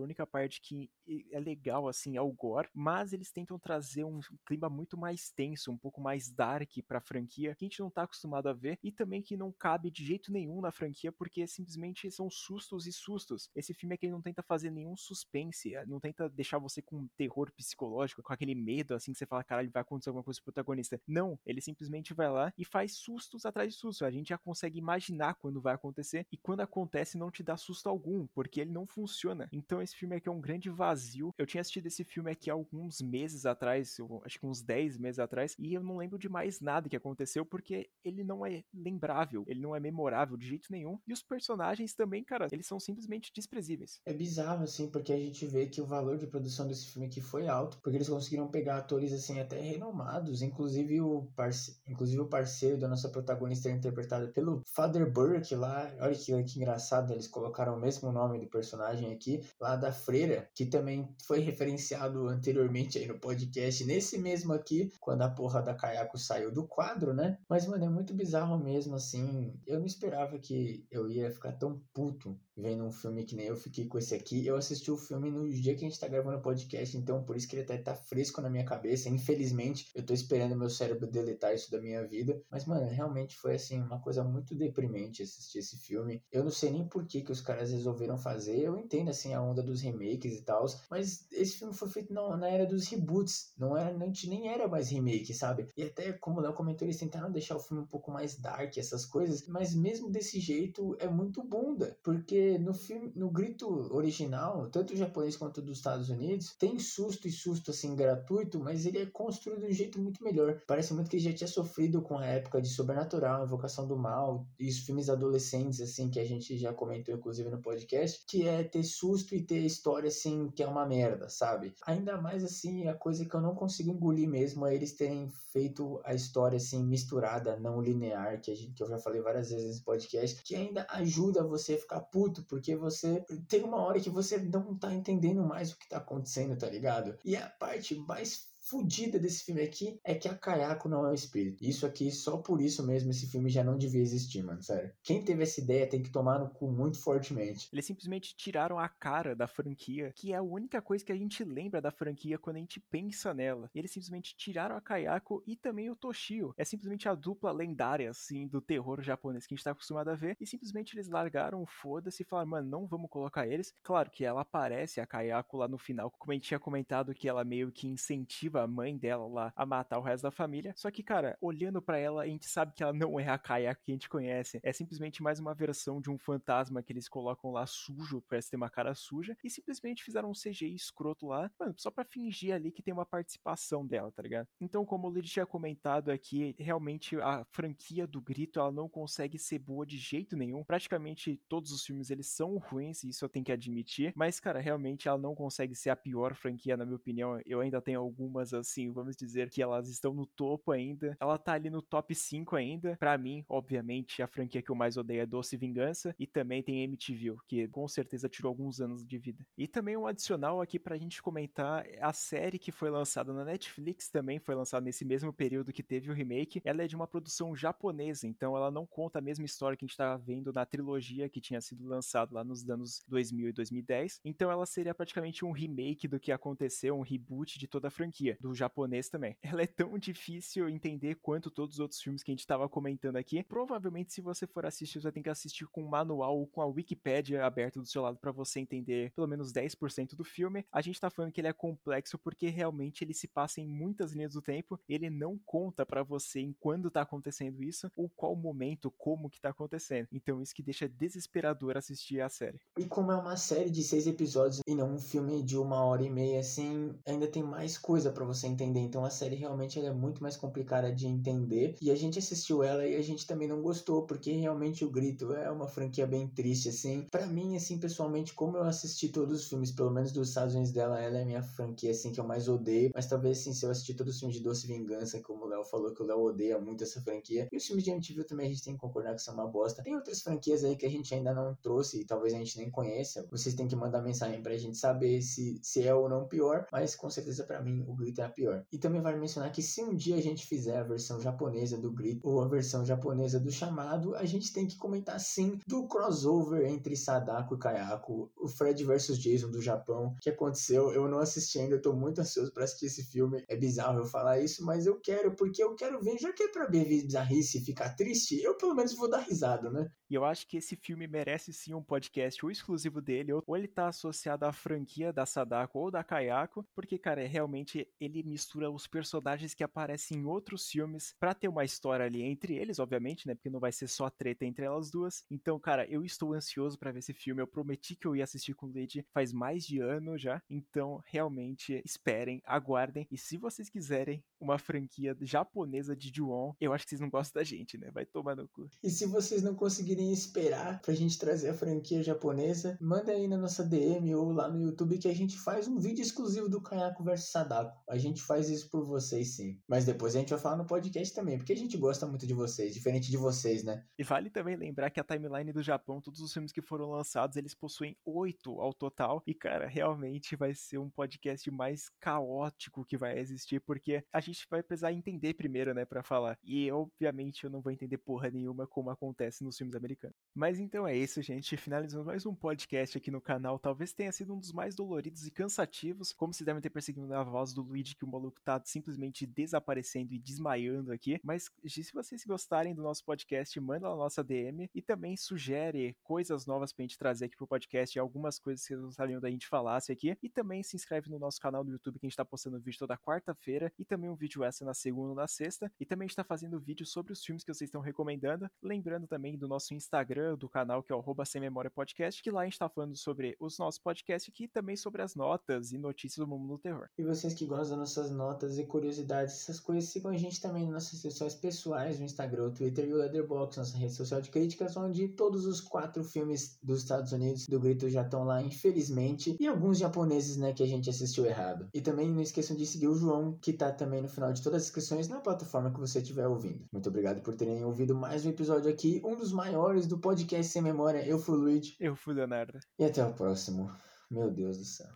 única 0.00 0.26
parte 0.26 0.60
que 0.60 0.90
é 1.32 1.38
legal, 1.38 1.88
assim, 1.88 2.16
é 2.16 2.20
o 2.20 2.32
gore. 2.32 2.68
Mas 2.74 3.12
eles 3.12 3.30
tentam 3.30 3.58
trazer 3.58 4.04
um 4.04 4.20
clima 4.46 4.68
muito 4.68 4.96
mais 4.96 5.30
tenso, 5.30 5.70
um 5.70 5.78
pouco 5.78 6.00
mais 6.00 6.30
dark 6.30 6.70
pra 6.86 7.00
franquia, 7.00 7.54
que 7.54 7.64
a 7.64 7.68
gente 7.68 7.80
não 7.80 7.90
tá 7.90 8.02
acostumado 8.02 8.48
a 8.48 8.52
ver. 8.52 8.78
E 8.82 8.92
também 8.92 9.22
que 9.22 9.36
não 9.36 9.52
cabe 9.52 9.90
de 9.90 10.04
jeito 10.04 10.32
nenhum 10.32 10.60
na 10.60 10.70
franquia, 10.70 11.12
porque 11.12 11.46
simplesmente 11.46 12.10
são 12.10 12.30
sustos 12.30 12.86
e 12.86 12.92
sustos. 12.92 13.50
Esse 13.54 13.74
filme 13.74 13.94
aqui 13.94 14.08
não 14.08 14.22
tenta 14.22 14.42
fazer 14.42 14.70
nenhum 14.70 14.96
suspense, 14.96 15.74
eh, 15.74 15.86
não 15.86 16.00
tenta 16.00 16.28
deixar 16.28 16.58
você 16.58 16.82
com 16.82 17.06
terror 17.16 17.50
psicológico, 17.52 18.22
com 18.22 18.32
aquele 18.32 18.54
medo 18.54 18.94
assim 18.94 19.12
que 19.12 19.18
você 19.18 19.26
fala, 19.26 19.44
caralho, 19.44 19.70
vai 19.70 19.82
acontecer 19.82 20.10
alguma 20.10 20.24
coisa 20.24 20.38
com 20.40 20.42
o 20.42 20.52
protagonista. 20.52 21.00
Não, 21.06 21.38
ele 21.44 21.60
simplesmente 21.60 22.14
vai 22.14 22.30
lá 22.30 22.52
e 22.56 22.64
faz 22.64 22.96
sustos 22.96 23.44
atrás 23.44 23.72
de 23.72 23.78
sustos. 23.78 24.02
A 24.02 24.10
gente 24.10 24.28
já 24.28 24.38
consegue 24.38 24.78
imaginar 24.78 25.34
quando 25.34 25.60
vai 25.60 25.74
acontecer 25.74 26.26
e 26.30 26.36
quando 26.36 26.60
acontece 26.60 27.18
não 27.18 27.30
te 27.30 27.37
dá 27.42 27.56
susto 27.56 27.88
algum, 27.88 28.26
porque 28.28 28.60
ele 28.60 28.70
não 28.70 28.86
funciona. 28.86 29.48
Então 29.52 29.82
esse 29.82 29.96
filme 29.96 30.16
aqui 30.16 30.28
é 30.28 30.32
um 30.32 30.40
grande 30.40 30.70
vazio. 30.70 31.34
Eu 31.38 31.46
tinha 31.46 31.60
assistido 31.60 31.86
esse 31.86 32.04
filme 32.04 32.30
aqui 32.30 32.50
alguns 32.50 33.00
meses 33.00 33.46
atrás, 33.46 33.96
acho 34.24 34.38
que 34.38 34.46
uns 34.46 34.62
10 34.62 34.98
meses 34.98 35.18
atrás, 35.18 35.54
e 35.58 35.74
eu 35.74 35.82
não 35.82 35.96
lembro 35.96 36.18
de 36.18 36.28
mais 36.28 36.60
nada 36.60 36.88
que 36.88 36.96
aconteceu 36.96 37.44
porque 37.44 37.90
ele 38.04 38.24
não 38.24 38.44
é 38.44 38.64
lembrável, 38.72 39.44
ele 39.46 39.60
não 39.60 39.74
é 39.74 39.80
memorável 39.80 40.36
de 40.36 40.46
jeito 40.46 40.70
nenhum. 40.70 40.98
E 41.06 41.12
os 41.12 41.22
personagens 41.22 41.94
também, 41.94 42.24
cara, 42.24 42.48
eles 42.50 42.66
são 42.66 42.80
simplesmente 42.80 43.32
desprezíveis. 43.34 44.00
É 44.04 44.12
bizarro, 44.12 44.64
assim, 44.64 44.90
porque 44.90 45.12
a 45.12 45.18
gente 45.18 45.46
vê 45.46 45.66
que 45.66 45.80
o 45.80 45.86
valor 45.86 46.18
de 46.18 46.26
produção 46.26 46.66
desse 46.66 46.86
filme 46.86 47.06
aqui 47.06 47.20
foi 47.20 47.46
alto, 47.46 47.78
porque 47.82 47.96
eles 47.96 48.08
conseguiram 48.08 48.48
pegar 48.48 48.78
atores, 48.78 49.12
assim, 49.12 49.40
até 49.40 49.60
renomados, 49.60 50.42
inclusive 50.42 51.00
o, 51.00 51.28
parce... 51.36 51.78
inclusive 51.86 52.20
o 52.20 52.28
parceiro 52.28 52.78
da 52.78 52.88
nossa 52.88 53.08
protagonista 53.08 53.68
é 53.68 53.72
interpretado 53.72 54.28
pelo 54.32 54.62
Father 54.66 55.10
Burke 55.10 55.54
lá, 55.54 55.92
olha 56.00 56.14
que, 56.14 56.42
que 56.44 56.58
engraçado, 56.58 57.12
eles 57.12 57.27
colocaram 57.28 57.76
o 57.76 57.80
mesmo 57.80 58.10
nome 58.12 58.38
do 58.38 58.46
personagem 58.48 59.12
aqui, 59.12 59.42
lá 59.60 59.76
da 59.76 59.92
Freira, 59.92 60.48
que 60.54 60.66
também 60.66 61.14
foi 61.26 61.40
referenciado 61.40 62.28
anteriormente 62.28 62.98
aí 62.98 63.06
no 63.06 63.18
podcast, 63.18 63.84
nesse 63.84 64.18
mesmo 64.18 64.52
aqui, 64.52 64.90
quando 65.00 65.22
a 65.22 65.30
porra 65.30 65.62
da 65.62 65.74
Kayako 65.74 66.18
saiu 66.18 66.52
do 66.52 66.66
quadro, 66.66 67.14
né? 67.14 67.38
Mas, 67.48 67.66
mano, 67.66 67.84
é 67.84 67.88
muito 67.88 68.14
bizarro 68.14 68.58
mesmo, 68.58 68.94
assim, 68.94 69.54
eu 69.66 69.78
não 69.78 69.86
esperava 69.86 70.38
que 70.38 70.86
eu 70.90 71.08
ia 71.08 71.30
ficar 71.30 71.52
tão 71.52 71.82
puto 71.92 72.38
vendo 72.58 72.84
um 72.84 72.90
filme 72.90 73.24
que 73.24 73.36
nem 73.36 73.46
eu 73.46 73.56
fiquei 73.56 73.86
com 73.86 73.98
esse 73.98 74.14
aqui. 74.14 74.46
Eu 74.46 74.56
assisti 74.56 74.90
o 74.90 74.96
filme 74.96 75.30
no 75.30 75.48
dia 75.48 75.74
que 75.74 75.84
a 75.84 75.88
gente 75.88 75.98
tá 75.98 76.08
gravando 76.08 76.38
o 76.38 76.42
podcast, 76.42 76.96
então 76.96 77.22
por 77.22 77.36
isso 77.36 77.48
que 77.48 77.54
ele 77.54 77.62
até 77.62 77.78
tá 77.78 77.94
fresco 77.94 78.40
na 78.40 78.50
minha 78.50 78.64
cabeça. 78.64 79.08
Infelizmente, 79.08 79.90
eu 79.94 80.04
tô 80.04 80.12
esperando 80.12 80.56
meu 80.56 80.68
cérebro 80.68 81.06
deletar 81.06 81.54
isso 81.54 81.70
da 81.70 81.80
minha 81.80 82.06
vida. 82.06 82.42
Mas, 82.50 82.66
mano, 82.66 82.88
realmente 82.88 83.36
foi 83.36 83.54
assim, 83.54 83.80
uma 83.80 84.00
coisa 84.00 84.24
muito 84.24 84.54
deprimente 84.54 85.22
assistir 85.22 85.60
esse 85.60 85.76
filme. 85.78 86.22
Eu 86.32 86.42
não 86.42 86.50
sei 86.50 86.70
nem 86.70 86.86
por 86.88 87.06
que, 87.06 87.22
que 87.22 87.32
os 87.32 87.40
caras 87.40 87.70
resolveram 87.70 88.18
fazer. 88.18 88.60
Eu 88.60 88.76
entendo 88.76 89.10
assim 89.10 89.32
a 89.34 89.42
onda 89.42 89.62
dos 89.62 89.80
remakes 89.80 90.34
e 90.34 90.42
tal, 90.42 90.66
mas 90.90 91.26
esse 91.30 91.56
filme 91.56 91.74
foi 91.74 91.88
feito 91.88 92.12
na, 92.12 92.36
na 92.36 92.48
era 92.48 92.66
dos 92.66 92.88
reboots. 92.88 93.52
Não 93.56 93.76
era, 93.76 93.96
nem, 93.96 94.12
nem 94.26 94.48
era 94.48 94.66
mais 94.66 94.90
remake, 94.90 95.32
sabe? 95.32 95.68
E 95.76 95.82
até 95.84 96.12
como 96.12 96.38
o 96.38 96.42
Léo 96.42 96.52
comentou, 96.52 96.86
eles 96.86 96.98
tentaram 96.98 97.30
deixar 97.30 97.56
o 97.56 97.60
filme 97.60 97.82
um 97.82 97.86
pouco 97.86 98.10
mais 98.10 98.36
dark, 98.36 98.76
essas 98.76 99.06
coisas, 99.06 99.46
mas 99.46 99.74
mesmo 99.74 100.10
desse 100.10 100.40
jeito 100.40 100.96
é 100.98 101.08
muito 101.08 101.42
bunda, 101.42 101.96
porque 102.02 102.47
no 102.56 102.72
filme, 102.72 103.12
no 103.14 103.30
grito 103.30 103.68
original, 103.92 104.70
tanto 104.70 104.96
japonês 104.96 105.36
quanto 105.36 105.60
dos 105.60 105.78
Estados 105.78 106.08
Unidos, 106.08 106.54
tem 106.58 106.78
susto 106.78 107.26
e 107.26 107.32
susto 107.32 107.72
assim 107.72 107.94
gratuito, 107.94 108.58
mas 108.60 108.86
ele 108.86 108.98
é 108.98 109.06
construído 109.06 109.60
de 109.60 109.66
um 109.66 109.72
jeito 109.72 110.00
muito 110.00 110.22
melhor. 110.22 110.62
Parece 110.66 110.94
muito 110.94 111.10
que 111.10 111.16
ele 111.16 111.24
já 111.24 111.32
tinha 111.32 111.48
sofrido 111.48 112.00
com 112.00 112.16
a 112.16 112.26
época 112.26 112.62
de 112.62 112.68
Sobrenatural, 112.68 113.44
Invocação 113.44 113.86
do 113.86 113.96
Mal, 113.96 114.46
e 114.58 114.68
os 114.68 114.78
filmes 114.78 115.08
adolescentes 115.08 115.80
assim 115.80 116.08
que 116.08 116.20
a 116.20 116.24
gente 116.24 116.56
já 116.56 116.72
comentou 116.72 117.14
inclusive 117.14 117.50
no 117.50 117.60
podcast, 117.60 118.24
que 118.26 118.46
é 118.46 118.62
ter 118.62 118.84
susto 118.84 119.34
e 119.34 119.42
ter 119.42 119.64
história 119.64 120.08
assim 120.08 120.50
que 120.50 120.62
é 120.62 120.66
uma 120.66 120.86
merda, 120.86 121.28
sabe? 121.28 121.74
Ainda 121.86 122.20
mais 122.20 122.44
assim, 122.44 122.86
a 122.86 122.94
coisa 122.94 123.24
que 123.24 123.34
eu 123.34 123.40
não 123.40 123.54
consigo 123.54 123.90
engolir 123.90 124.28
mesmo 124.28 124.66
é 124.66 124.74
eles 124.74 124.92
terem 124.92 125.28
feito 125.52 126.00
a 126.04 126.14
história 126.14 126.56
assim 126.56 126.84
misturada, 126.84 127.58
não 127.58 127.80
linear, 127.80 128.40
que, 128.40 128.50
a 128.50 128.54
gente, 128.54 128.72
que 128.72 128.82
eu 128.82 128.88
já 128.88 128.98
falei 128.98 129.20
várias 129.20 129.50
vezes 129.50 129.66
nesse 129.66 129.82
podcast, 129.82 130.42
que 130.42 130.54
ainda 130.54 130.86
ajuda 130.90 131.42
você 131.42 131.74
a 131.74 131.78
ficar 131.78 132.00
puto 132.00 132.37
porque 132.44 132.76
você 132.76 133.24
tem 133.48 133.62
uma 133.62 133.78
hora 133.78 134.00
que 134.00 134.10
você 134.10 134.38
não 134.38 134.76
tá 134.76 134.92
entendendo 134.92 135.42
mais 135.44 135.72
o 135.72 135.78
que 135.78 135.88
tá 135.88 135.98
acontecendo, 135.98 136.56
tá 136.56 136.68
ligado? 136.68 137.16
E 137.24 137.36
a 137.36 137.48
parte 137.48 137.94
mais 137.94 138.48
fodida 138.68 139.18
desse 139.18 139.44
filme 139.44 139.62
aqui 139.62 139.98
é 140.04 140.14
que 140.14 140.28
a 140.28 140.34
Kayako 140.34 140.88
não 140.88 141.06
é 141.06 141.10
o 141.10 141.14
espírito. 141.14 141.64
Isso 141.64 141.86
aqui, 141.86 142.10
só 142.10 142.36
por 142.36 142.60
isso 142.60 142.86
mesmo, 142.86 143.10
esse 143.10 143.26
filme 143.26 143.48
já 143.48 143.64
não 143.64 143.78
devia 143.78 144.02
existir, 144.02 144.42
mano. 144.42 144.62
Sério. 144.62 144.92
Quem 145.02 145.22
teve 145.24 145.42
essa 145.42 145.60
ideia 145.60 145.86
tem 145.86 146.02
que 146.02 146.10
tomar 146.10 146.38
no 146.38 146.50
cu 146.50 146.70
muito 146.70 147.00
fortemente. 147.00 147.68
Eles 147.72 147.86
simplesmente 147.86 148.36
tiraram 148.36 148.78
a 148.78 148.88
cara 148.88 149.34
da 149.34 149.46
franquia, 149.46 150.12
que 150.14 150.32
é 150.32 150.36
a 150.36 150.42
única 150.42 150.82
coisa 150.82 151.04
que 151.04 151.12
a 151.12 151.16
gente 151.16 151.42
lembra 151.44 151.80
da 151.80 151.90
franquia 151.90 152.38
quando 152.38 152.56
a 152.56 152.60
gente 152.60 152.80
pensa 152.80 153.32
nela. 153.32 153.70
Eles 153.74 153.90
simplesmente 153.90 154.36
tiraram 154.36 154.76
a 154.76 154.80
Kayako 154.80 155.42
e 155.46 155.56
também 155.56 155.90
o 155.90 155.96
Toshio. 155.96 156.52
É 156.56 156.64
simplesmente 156.64 157.08
a 157.08 157.14
dupla 157.14 157.50
lendária, 157.50 158.10
assim, 158.10 158.46
do 158.46 158.60
terror 158.60 159.00
japonês 159.00 159.46
que 159.46 159.54
a 159.54 159.56
gente 159.56 159.64
tá 159.64 159.70
acostumado 159.70 160.08
a 160.08 160.14
ver. 160.14 160.36
E 160.40 160.46
simplesmente 160.46 160.94
eles 160.94 161.08
largaram 161.08 161.62
o 161.62 161.66
foda-se 161.66 162.22
e 162.22 162.26
falaram, 162.26 162.50
mano, 162.50 162.68
não 162.68 162.86
vamos 162.86 163.08
colocar 163.08 163.46
eles. 163.46 163.74
Claro 163.82 164.10
que 164.10 164.24
ela 164.24 164.42
aparece, 164.42 165.00
a 165.00 165.06
Kayako, 165.06 165.56
lá 165.56 165.68
no 165.68 165.78
final, 165.78 166.10
como 166.18 166.32
a 166.32 166.34
gente 166.34 166.48
tinha 166.48 166.60
comentado 166.60 167.14
que 167.14 167.28
ela 167.28 167.44
meio 167.44 167.72
que 167.72 167.86
incentiva 167.86 168.57
a 168.58 168.66
mãe 168.66 168.96
dela 168.96 169.26
lá 169.26 169.52
a 169.56 169.66
matar 169.66 169.98
o 169.98 170.02
resto 170.02 170.22
da 170.24 170.30
família. 170.30 170.72
Só 170.76 170.90
que, 170.90 171.02
cara, 171.02 171.36
olhando 171.40 171.80
para 171.80 171.98
ela, 171.98 172.22
a 172.22 172.26
gente 172.26 172.46
sabe 172.46 172.72
que 172.74 172.82
ela 172.82 172.92
não 172.92 173.18
é 173.18 173.28
a 173.28 173.38
Kaya 173.38 173.74
que 173.74 173.90
a 173.90 173.94
gente 173.94 174.08
conhece. 174.08 174.60
É 174.62 174.72
simplesmente 174.72 175.22
mais 175.22 175.38
uma 175.38 175.54
versão 175.54 176.00
de 176.00 176.10
um 176.10 176.18
fantasma 176.18 176.82
que 176.82 176.92
eles 176.92 177.08
colocam 177.08 177.50
lá 177.50 177.66
sujo, 177.66 178.22
parece 178.28 178.50
ter 178.50 178.56
uma 178.56 178.70
cara 178.70 178.94
suja, 178.94 179.36
e 179.42 179.50
simplesmente 179.50 180.04
fizeram 180.04 180.30
um 180.30 180.32
CGI 180.32 180.74
escroto 180.74 181.26
lá, 181.26 181.50
mano, 181.58 181.74
só 181.76 181.90
pra 181.90 182.04
fingir 182.04 182.54
ali 182.54 182.70
que 182.70 182.82
tem 182.82 182.94
uma 182.94 183.06
participação 183.06 183.86
dela, 183.86 184.10
tá 184.12 184.22
ligado? 184.22 184.48
Então, 184.60 184.84
como 184.84 185.08
o 185.08 185.10
Lid 185.10 185.28
tinha 185.28 185.46
comentado 185.46 186.10
aqui, 186.10 186.54
realmente 186.58 187.16
a 187.20 187.44
franquia 187.50 188.06
do 188.06 188.20
Grito, 188.20 188.58
ela 188.58 188.72
não 188.72 188.88
consegue 188.88 189.38
ser 189.38 189.58
boa 189.58 189.86
de 189.86 189.96
jeito 189.96 190.36
nenhum. 190.36 190.64
Praticamente 190.64 191.40
todos 191.48 191.72
os 191.72 191.84
filmes, 191.84 192.10
eles 192.10 192.28
são 192.28 192.56
ruins, 192.58 193.04
isso 193.04 193.24
eu 193.24 193.28
tenho 193.28 193.44
que 193.44 193.52
admitir. 193.52 194.12
Mas, 194.16 194.40
cara, 194.40 194.60
realmente 194.60 195.08
ela 195.08 195.18
não 195.18 195.34
consegue 195.34 195.74
ser 195.74 195.90
a 195.90 195.96
pior 195.96 196.34
franquia, 196.34 196.76
na 196.76 196.84
minha 196.84 196.96
opinião. 196.96 197.40
Eu 197.44 197.60
ainda 197.60 197.80
tenho 197.80 198.00
algumas 198.00 198.47
algumas, 198.48 198.54
assim, 198.54 198.90
vamos 198.90 199.16
dizer 199.16 199.50
que 199.50 199.62
elas 199.62 199.88
estão 199.88 200.14
no 200.14 200.26
topo 200.26 200.72
ainda. 200.72 201.16
Ela 201.20 201.38
tá 201.38 201.52
ali 201.52 201.70
no 201.70 201.82
top 201.82 202.14
5 202.14 202.56
ainda. 202.56 202.96
Para 202.98 203.16
mim, 203.18 203.44
obviamente, 203.48 204.22
a 204.22 204.26
franquia 204.26 204.62
que 204.62 204.70
eu 204.70 204.74
mais 204.74 204.96
odeio 204.96 205.22
é 205.22 205.26
Doce 205.26 205.56
Vingança. 205.56 206.14
E 206.18 206.26
também 206.26 206.62
tem 206.62 206.82
MTV, 206.84 207.36
que 207.46 207.68
com 207.68 207.86
certeza 207.86 208.28
tirou 208.28 208.50
alguns 208.50 208.80
anos 208.80 209.04
de 209.04 209.18
vida. 209.18 209.46
E 209.56 209.66
também 209.66 209.96
um 209.96 210.06
adicional 210.06 210.60
aqui 210.60 210.78
pra 210.78 210.96
gente 210.96 211.22
comentar: 211.22 211.84
a 212.00 212.12
série 212.12 212.58
que 212.58 212.72
foi 212.72 212.90
lançada 212.90 213.32
na 213.32 213.44
Netflix 213.44 214.08
também 214.08 214.38
foi 214.38 214.54
lançada 214.54 214.84
nesse 214.84 215.04
mesmo 215.04 215.32
período 215.32 215.72
que 215.72 215.82
teve 215.82 216.10
o 216.10 216.14
remake. 216.14 216.60
Ela 216.64 216.82
é 216.82 216.86
de 216.86 216.96
uma 216.96 217.06
produção 217.06 217.54
japonesa, 217.54 218.26
então 218.26 218.56
ela 218.56 218.70
não 218.70 218.86
conta 218.86 219.18
a 219.18 219.22
mesma 219.22 219.44
história 219.44 219.76
que 219.76 219.84
a 219.84 219.88
gente 219.88 219.96
tá 219.96 220.16
vendo 220.16 220.52
na 220.52 220.64
trilogia 220.64 221.28
que 221.28 221.40
tinha 221.40 221.60
sido 221.60 221.86
lançada 221.86 222.34
lá 222.34 222.44
nos 222.44 222.68
anos 222.68 223.02
2000 223.08 223.48
e 223.48 223.52
2010. 223.52 224.20
Então 224.24 224.50
ela 224.50 224.66
seria 224.66 224.94
praticamente 224.94 225.44
um 225.44 225.52
remake 225.52 226.08
do 226.08 226.20
que 226.20 226.32
aconteceu, 226.32 226.96
um 226.96 227.02
reboot 227.02 227.58
de 227.58 227.66
toda 227.66 227.88
a 227.88 227.90
franquia, 227.90 228.37
do 228.40 228.54
japonês 228.54 229.08
também. 229.08 229.36
Ela 229.42 229.62
é 229.62 229.66
tão 229.66 229.98
difícil 229.98 230.68
entender 230.68 231.16
quanto 231.16 231.50
todos 231.50 231.76
os 231.76 231.80
outros 231.80 232.00
filmes 232.00 232.22
que 232.22 232.30
a 232.30 232.32
gente 232.32 232.40
estava 232.40 232.68
comentando 232.68 233.16
aqui. 233.16 233.42
Provavelmente, 233.42 234.12
se 234.12 234.20
você 234.20 234.46
for 234.46 234.66
assistir, 234.66 235.00
você 235.00 235.12
tem 235.12 235.22
que 235.22 235.30
assistir 235.30 235.66
com 235.66 235.82
um 235.82 235.88
manual 235.88 236.38
ou 236.38 236.46
com 236.46 236.60
a 236.60 236.66
Wikipedia 236.66 237.44
aberta 237.44 237.80
do 237.80 237.86
seu 237.86 238.02
lado 238.02 238.18
para 238.18 238.32
você 238.32 238.60
entender 238.60 239.12
pelo 239.12 239.26
menos 239.26 239.52
10% 239.52 240.14
do 240.14 240.24
filme. 240.24 240.64
A 240.72 240.80
gente 240.80 241.00
tá 241.00 241.10
falando 241.10 241.32
que 241.32 241.40
ele 241.40 241.48
é 241.48 241.52
complexo 241.52 242.18
porque 242.18 242.48
realmente 242.48 243.02
ele 243.02 243.14
se 243.14 243.28
passa 243.28 243.60
em 243.60 243.66
muitas 243.66 244.12
linhas 244.12 244.34
do 244.34 244.42
tempo. 244.42 244.78
Ele 244.88 245.10
não 245.10 245.38
conta 245.44 245.84
para 245.84 246.02
você 246.02 246.40
em 246.40 246.54
quando 246.58 246.90
tá 246.90 247.02
acontecendo 247.02 247.62
isso 247.62 247.90
ou 247.96 248.08
qual 248.08 248.34
momento, 248.36 248.90
como 248.96 249.30
que 249.30 249.40
tá 249.40 249.50
acontecendo. 249.50 250.08
Então 250.12 250.40
isso 250.42 250.54
que 250.54 250.62
deixa 250.62 250.88
desesperador 250.88 251.76
assistir 251.76 252.20
a 252.20 252.28
série. 252.28 252.60
E 252.78 252.84
como 252.86 253.12
é 253.12 253.16
uma 253.16 253.36
série 253.36 253.70
de 253.70 253.82
seis 253.82 254.06
episódios 254.06 254.60
e 254.66 254.74
não 254.74 254.94
um 254.94 255.00
filme 255.00 255.42
de 255.42 255.56
uma 255.56 255.84
hora 255.84 256.02
e 256.02 256.10
meia, 256.10 256.40
assim, 256.40 256.94
ainda 257.06 257.26
tem 257.26 257.42
mais 257.42 257.76
coisa 257.76 258.10
para 258.10 258.24
você 258.28 258.46
entender. 258.46 258.80
Então 258.80 259.04
a 259.04 259.10
série 259.10 259.36
realmente 259.36 259.80
é 259.80 259.92
muito 259.92 260.22
mais 260.22 260.36
complicada 260.36 260.92
de 260.92 261.06
entender. 261.06 261.74
E 261.80 261.90
a 261.90 261.96
gente 261.96 262.18
assistiu 262.18 262.62
ela 262.62 262.86
e 262.86 262.96
a 262.96 263.02
gente 263.02 263.26
também 263.26 263.48
não 263.48 263.62
gostou, 263.62 264.06
porque 264.06 264.32
realmente 264.32 264.84
o 264.84 264.90
Grito 264.90 265.32
é 265.32 265.50
uma 265.50 265.66
franquia 265.66 266.06
bem 266.06 266.28
triste, 266.28 266.68
assim. 266.68 267.06
para 267.10 267.26
mim, 267.26 267.56
assim, 267.56 267.78
pessoalmente, 267.78 268.34
como 268.34 268.56
eu 268.56 268.62
assisti 268.64 269.08
todos 269.08 269.40
os 269.40 269.48
filmes, 269.48 269.72
pelo 269.72 269.90
menos 269.90 270.12
dos 270.12 270.28
Estados 270.28 270.54
Unidos 270.54 270.72
dela, 270.72 271.00
ela 271.00 271.18
é 271.18 271.22
a 271.22 271.26
minha 271.26 271.42
franquia, 271.42 271.90
assim, 271.90 272.12
que 272.12 272.20
eu 272.20 272.24
mais 272.24 272.48
odeio. 272.48 272.90
Mas 272.94 273.06
talvez, 273.06 273.38
assim, 273.38 273.52
se 273.52 273.64
eu 273.64 273.70
assistir 273.70 273.94
todos 273.94 274.14
os 274.14 274.20
filmes 274.20 274.36
de 274.36 274.42
Doce 274.42 274.66
Vingança, 274.66 275.20
como 275.20 275.44
o 275.44 275.48
Léo 275.48 275.64
falou, 275.64 275.94
que 275.94 276.02
o 276.02 276.06
Léo 276.06 276.20
odeia 276.20 276.58
muito 276.58 276.84
essa 276.84 277.00
franquia. 277.00 277.48
E 277.50 277.56
os 277.56 277.66
filmes 277.66 277.84
de 277.84 277.90
MTV 277.90 278.24
também 278.24 278.46
a 278.46 278.50
gente 278.50 278.62
tem 278.62 278.74
que 278.74 278.80
concordar 278.80 279.14
que 279.14 279.22
são 279.22 279.34
uma 279.34 279.46
bosta. 279.46 279.82
Tem 279.82 279.94
outras 279.94 280.20
franquias 280.20 280.64
aí 280.64 280.76
que 280.76 280.86
a 280.86 280.90
gente 280.90 281.14
ainda 281.14 281.32
não 281.32 281.54
trouxe 281.62 282.00
e 282.00 282.04
talvez 282.04 282.34
a 282.34 282.38
gente 282.38 282.58
nem 282.58 282.70
conheça. 282.70 283.26
Vocês 283.30 283.54
têm 283.54 283.66
que 283.68 283.76
mandar 283.76 284.02
mensagem 284.02 284.42
pra 284.42 284.56
gente 284.56 284.76
saber 284.76 285.22
se, 285.22 285.58
se 285.62 285.86
é 285.86 285.94
ou 285.94 286.08
não 286.08 286.26
pior, 286.26 286.66
mas 286.72 286.94
com 286.94 287.08
certeza 287.08 287.44
para 287.44 287.62
mim 287.62 287.84
o 287.86 287.94
Grito 287.94 288.07
é 288.16 288.24
a 288.24 288.28
pior. 288.28 288.64
E 288.72 288.78
também 288.78 289.00
vale 289.00 289.18
mencionar 289.18 289.52
que 289.52 289.62
se 289.62 289.82
um 289.82 289.94
dia 289.94 290.16
a 290.16 290.20
gente 290.20 290.46
fizer 290.46 290.78
a 290.78 290.84
versão 290.84 291.20
japonesa 291.20 291.78
do 291.78 291.92
Grito 291.92 292.28
ou 292.28 292.42
a 292.42 292.48
versão 292.48 292.84
japonesa 292.84 293.38
do 293.38 293.50
Chamado, 293.50 294.14
a 294.14 294.24
gente 294.24 294.52
tem 294.52 294.66
que 294.66 294.76
comentar 294.76 295.18
sim 295.20 295.58
do 295.66 295.86
crossover 295.86 296.66
entre 296.66 296.96
Sadako 296.96 297.54
e 297.54 297.58
Kayako, 297.58 298.30
o 298.36 298.48
Fred 298.48 298.82
versus 298.84 299.18
Jason 299.18 299.50
do 299.50 299.60
Japão, 299.60 300.14
que 300.20 300.30
aconteceu. 300.30 300.92
Eu 300.92 301.08
não 301.08 301.18
assisti 301.18 301.58
ainda, 301.58 301.74
eu 301.74 301.82
tô 301.82 301.92
muito 301.92 302.20
ansioso 302.20 302.52
para 302.52 302.64
assistir 302.64 302.86
esse 302.86 303.02
filme. 303.04 303.44
É 303.48 303.56
bizarro 303.56 303.98
eu 303.98 304.06
falar 304.06 304.40
isso, 304.40 304.64
mas 304.64 304.86
eu 304.86 304.98
quero, 305.00 305.34
porque 305.34 305.62
eu 305.62 305.74
quero 305.74 306.00
ver, 306.00 306.18
já 306.18 306.32
que 306.32 306.44
é 306.44 306.48
pra 306.48 306.66
ver 306.66 306.86
bizarrice 306.86 307.58
e 307.58 307.64
ficar 307.64 307.94
triste, 307.94 308.40
eu 308.40 308.56
pelo 308.56 308.74
menos 308.74 308.94
vou 308.94 309.08
dar 309.08 309.20
risada, 309.20 309.70
né? 309.70 309.90
E 310.10 310.14
eu 310.14 310.24
acho 310.24 310.46
que 310.46 310.56
esse 310.56 310.76
filme 310.76 311.06
merece 311.06 311.52
sim 311.52 311.74
um 311.74 311.82
podcast 311.82 312.44
ou 312.44 312.50
exclusivo 312.50 313.00
dele, 313.00 313.32
ou 313.32 313.56
ele 313.56 313.68
tá 313.68 313.88
associado 313.88 314.44
à 314.44 314.52
franquia 314.52 315.12
da 315.12 315.26
Sadako 315.26 315.78
ou 315.78 315.90
da 315.90 316.02
Kayako, 316.02 316.66
porque, 316.74 316.98
cara, 316.98 317.26
realmente 317.26 317.86
ele 318.00 318.22
mistura 318.22 318.70
os 318.70 318.86
personagens 318.86 319.54
que 319.54 319.64
aparecem 319.64 320.18
em 320.18 320.24
outros 320.24 320.68
filmes 320.68 321.14
para 321.18 321.34
ter 321.34 321.48
uma 321.48 321.64
história 321.64 322.06
ali 322.06 322.22
entre 322.22 322.54
eles, 322.54 322.78
obviamente, 322.78 323.26
né? 323.26 323.34
Porque 323.34 323.50
não 323.50 323.60
vai 323.60 323.72
ser 323.72 323.88
só 323.88 324.08
treta 324.08 324.44
entre 324.44 324.64
elas 324.64 324.90
duas. 324.90 325.24
Então, 325.30 325.58
cara, 325.58 325.86
eu 325.86 326.04
estou 326.04 326.32
ansioso 326.32 326.78
para 326.78 326.92
ver 326.92 327.00
esse 327.00 327.12
filme. 327.12 327.42
Eu 327.42 327.46
prometi 327.46 327.94
que 327.94 328.06
eu 328.06 328.16
ia 328.16 328.24
assistir 328.24 328.54
com 328.54 328.66
o 328.66 328.72
Lady 328.72 329.04
faz 329.12 329.32
mais 329.32 329.64
de 329.64 329.80
ano 329.80 330.16
já. 330.16 330.42
Então, 330.48 331.02
realmente, 331.06 331.82
esperem, 331.84 332.42
aguardem. 332.44 333.06
E 333.10 333.18
se 333.18 333.36
vocês 333.36 333.68
quiserem 333.68 334.24
uma 334.40 334.58
franquia 334.58 335.16
japonesa 335.20 335.96
de 335.96 336.12
Ju-On, 336.14 336.54
eu 336.60 336.72
acho 336.72 336.84
que 336.84 336.90
vocês 336.90 337.00
não 337.00 337.10
gostam 337.10 337.40
da 337.40 337.44
gente, 337.44 337.76
né? 337.76 337.90
Vai 337.90 338.06
tomar 338.06 338.36
no 338.36 338.48
cu. 338.48 338.68
E 338.82 338.90
se 338.90 339.06
vocês 339.06 339.42
não 339.42 339.54
conseguirem 339.54 339.97
esperar 340.02 340.80
pra 340.80 340.94
gente 340.94 341.18
trazer 341.18 341.50
a 341.50 341.54
franquia 341.54 342.02
japonesa, 342.02 342.76
manda 342.80 343.12
aí 343.12 343.28
na 343.28 343.36
nossa 343.36 343.64
DM 343.64 344.14
ou 344.14 344.32
lá 344.32 344.48
no 344.48 344.60
YouTube 344.60 344.98
que 344.98 345.08
a 345.08 345.14
gente 345.14 345.38
faz 345.38 345.68
um 345.68 345.78
vídeo 345.78 346.02
exclusivo 346.02 346.48
do 346.48 346.60
Kayako 346.60 347.04
vs 347.04 347.30
Sadako. 347.30 347.82
A 347.88 347.98
gente 347.98 348.22
faz 348.22 348.48
isso 348.48 348.70
por 348.70 348.84
vocês 348.84 349.36
sim. 349.36 349.60
Mas 349.68 349.84
depois 349.84 350.14
a 350.14 350.18
gente 350.20 350.30
vai 350.30 350.38
falar 350.38 350.56
no 350.56 350.66
podcast 350.66 351.14
também, 351.14 351.38
porque 351.38 351.52
a 351.52 351.56
gente 351.56 351.76
gosta 351.76 352.06
muito 352.06 352.26
de 352.26 352.34
vocês, 352.34 352.74
diferente 352.74 353.10
de 353.10 353.16
vocês, 353.16 353.64
né? 353.64 353.84
E 353.98 354.02
vale 354.02 354.30
também 354.30 354.56
lembrar 354.56 354.90
que 354.90 355.00
a 355.00 355.04
timeline 355.04 355.52
do 355.52 355.62
Japão, 355.62 356.00
todos 356.00 356.20
os 356.20 356.32
filmes 356.32 356.52
que 356.52 356.62
foram 356.62 356.90
lançados, 356.90 357.36
eles 357.36 357.54
possuem 357.54 357.96
oito 358.04 358.60
ao 358.60 358.72
total. 358.72 359.22
E, 359.26 359.34
cara, 359.34 359.66
realmente 359.66 360.36
vai 360.36 360.54
ser 360.54 360.78
um 360.78 360.90
podcast 360.90 361.50
mais 361.50 361.90
caótico 362.00 362.84
que 362.84 362.96
vai 362.96 363.18
existir, 363.18 363.60
porque 363.60 364.02
a 364.12 364.20
gente 364.20 364.46
vai 364.50 364.62
precisar 364.62 364.92
entender 364.92 365.34
primeiro, 365.34 365.74
né, 365.74 365.84
para 365.84 366.02
falar. 366.02 366.38
E 366.42 366.70
obviamente 366.70 367.44
eu 367.44 367.50
não 367.50 367.60
vou 367.60 367.72
entender 367.72 367.98
porra 367.98 368.30
nenhuma 368.30 368.66
como 368.66 368.90
acontece 368.90 369.44
nos 369.44 369.56
filmes 369.56 369.74
americanos. 369.74 369.87
Mas 370.34 370.60
então 370.60 370.86
é 370.86 370.96
isso, 370.96 371.20
gente. 371.20 371.56
Finalizamos 371.56 372.06
mais 372.06 372.24
um 372.24 372.34
podcast 372.34 372.96
aqui 372.96 373.10
no 373.10 373.20
canal. 373.20 373.58
Talvez 373.58 373.92
tenha 373.92 374.12
sido 374.12 374.34
um 374.34 374.38
dos 374.38 374.52
mais 374.52 374.76
doloridos 374.76 375.26
e 375.26 375.30
cansativos. 375.32 376.12
Como 376.12 376.32
vocês 376.32 376.46
devem 376.46 376.62
ter 376.62 376.70
percebido 376.70 377.08
na 377.08 377.24
voz 377.24 377.52
do 377.52 377.60
Luigi, 377.60 377.96
que 377.96 378.04
o 378.04 378.08
maluco 378.08 378.40
tá 378.42 378.62
simplesmente 378.64 379.26
desaparecendo 379.26 380.14
e 380.14 380.18
desmaiando 380.18 380.92
aqui. 380.92 381.18
Mas 381.24 381.50
se 381.66 381.92
vocês 381.92 382.24
gostarem 382.24 382.72
do 382.74 382.82
nosso 382.82 383.04
podcast, 383.04 383.58
manda 383.60 383.88
na 383.88 383.96
nossa 383.96 384.22
DM 384.22 384.70
e 384.74 384.80
também 384.80 385.16
sugere 385.16 385.96
coisas 386.04 386.46
novas 386.46 386.72
pra 386.72 386.84
gente 386.84 386.96
trazer 386.96 387.24
aqui 387.24 387.36
pro 387.36 387.46
podcast, 387.46 387.98
algumas 387.98 388.38
coisas 388.38 388.62
que 388.62 388.74
vocês 388.74 388.80
gostariam 388.80 389.20
da 389.20 389.30
gente 389.30 389.48
falasse 389.48 389.90
aqui. 389.90 390.16
E 390.22 390.28
também 390.28 390.62
se 390.62 390.76
inscreve 390.76 391.10
no 391.10 391.18
nosso 391.18 391.40
canal 391.40 391.64
do 391.64 391.72
YouTube, 391.72 391.98
que 391.98 392.06
a 392.06 392.08
gente 392.08 392.16
tá 392.16 392.24
postando 392.24 392.60
vídeo 392.60 392.78
toda 392.78 392.96
quarta-feira 392.96 393.72
e 393.78 393.84
também 393.84 394.08
um 394.08 394.14
vídeo 394.14 394.44
extra 394.44 394.64
na 394.64 394.74
segunda 394.74 395.14
e 395.14 395.16
na 395.16 395.26
sexta. 395.26 395.72
E 395.80 395.84
também 395.84 396.06
a 396.06 396.08
gente 396.08 396.16
tá 396.16 396.24
fazendo 396.24 396.60
vídeo 396.60 396.86
sobre 396.86 397.12
os 397.12 397.24
filmes 397.24 397.42
que 397.42 397.52
vocês 397.52 397.68
estão 397.68 397.80
recomendando. 397.80 398.48
Lembrando 398.62 399.08
também 399.08 399.36
do 399.36 399.48
nosso 399.48 399.74
Instagram, 399.78 400.36
do 400.36 400.48
canal, 400.48 400.82
que 400.82 400.92
é 400.92 400.96
o 400.96 401.04
Sem 401.24 401.40
Memória 401.40 401.70
Podcast, 401.70 402.22
que 402.22 402.30
lá 402.30 402.42
a 402.42 402.44
gente 402.44 402.58
tá 402.58 402.68
falando 402.68 402.96
sobre 402.96 403.36
os 403.40 403.58
nossos 403.58 403.80
podcasts 403.80 404.32
e 404.38 404.48
também 404.48 404.76
sobre 404.76 405.02
as 405.02 405.14
notas 405.14 405.72
e 405.72 405.78
notícias 405.78 406.24
do 406.24 406.30
mundo 406.30 406.48
do 406.48 406.58
terror. 406.58 406.88
E 406.98 407.02
vocês 407.02 407.34
que 407.34 407.46
gostam 407.46 407.78
das 407.78 407.96
nossas 407.96 408.10
notas 408.10 408.58
e 408.58 408.64
curiosidades, 408.64 409.34
essas 409.34 409.60
coisas, 409.60 409.90
sigam 409.90 410.10
a 410.10 410.16
gente 410.16 410.40
também 410.40 410.64
nas 410.64 410.72
nossas 410.72 411.02
redes 411.02 411.18
sociais 411.18 411.34
pessoais, 411.34 411.98
no 411.98 412.04
Instagram, 412.04 412.48
o 412.48 412.52
Twitter 412.52 412.86
e 412.88 412.92
o 412.92 412.96
Letterboxd, 412.96 413.58
nossa 413.58 413.76
rede 413.76 413.94
social 413.94 414.20
de 414.20 414.30
críticas, 414.30 414.76
onde 414.76 415.08
todos 415.08 415.46
os 415.46 415.60
quatro 415.60 416.02
filmes 416.04 416.58
dos 416.62 416.82
Estados 416.82 417.12
Unidos 417.12 417.46
do 417.46 417.60
Grito 417.60 417.88
já 417.88 418.02
estão 418.02 418.24
lá, 418.24 418.42
infelizmente, 418.42 419.36
e 419.38 419.46
alguns 419.46 419.78
japoneses, 419.78 420.36
né, 420.36 420.52
que 420.52 420.62
a 420.62 420.66
gente 420.66 420.90
assistiu 420.90 421.24
errado. 421.26 421.68
E 421.72 421.80
também 421.80 422.08
não 422.08 422.20
esqueçam 422.20 422.56
de 422.56 422.66
seguir 422.66 422.88
o 422.88 422.94
João, 422.94 423.38
que 423.40 423.52
tá 423.52 423.70
também 423.72 424.02
no 424.02 424.08
final 424.08 424.32
de 424.32 424.42
todas 424.42 424.62
as 424.62 424.68
inscrições 424.68 425.08
na 425.08 425.20
plataforma 425.20 425.72
que 425.72 425.80
você 425.80 425.98
estiver 426.00 426.26
ouvindo. 426.26 426.64
Muito 426.72 426.88
obrigado 426.88 427.22
por 427.22 427.34
terem 427.34 427.64
ouvido 427.64 427.94
mais 427.94 428.24
um 428.24 428.30
episódio 428.30 428.70
aqui, 428.70 429.00
um 429.04 429.16
dos 429.16 429.32
maiores 429.32 429.67
do 429.86 429.98
podcast 429.98 430.52
Sem 430.52 430.62
Memória. 430.62 431.06
Eu 431.06 431.18
fui 431.18 431.36
o 431.36 431.40
Luigi. 431.40 431.76
Eu 431.78 431.94
fui 431.94 432.14
o 432.14 432.16
Leonardo. 432.16 432.58
E 432.78 432.84
até 432.84 433.04
o 433.04 433.12
próximo. 433.12 433.70
Meu 434.10 434.30
Deus 434.30 434.58
do 434.58 434.64
céu. 434.64 434.88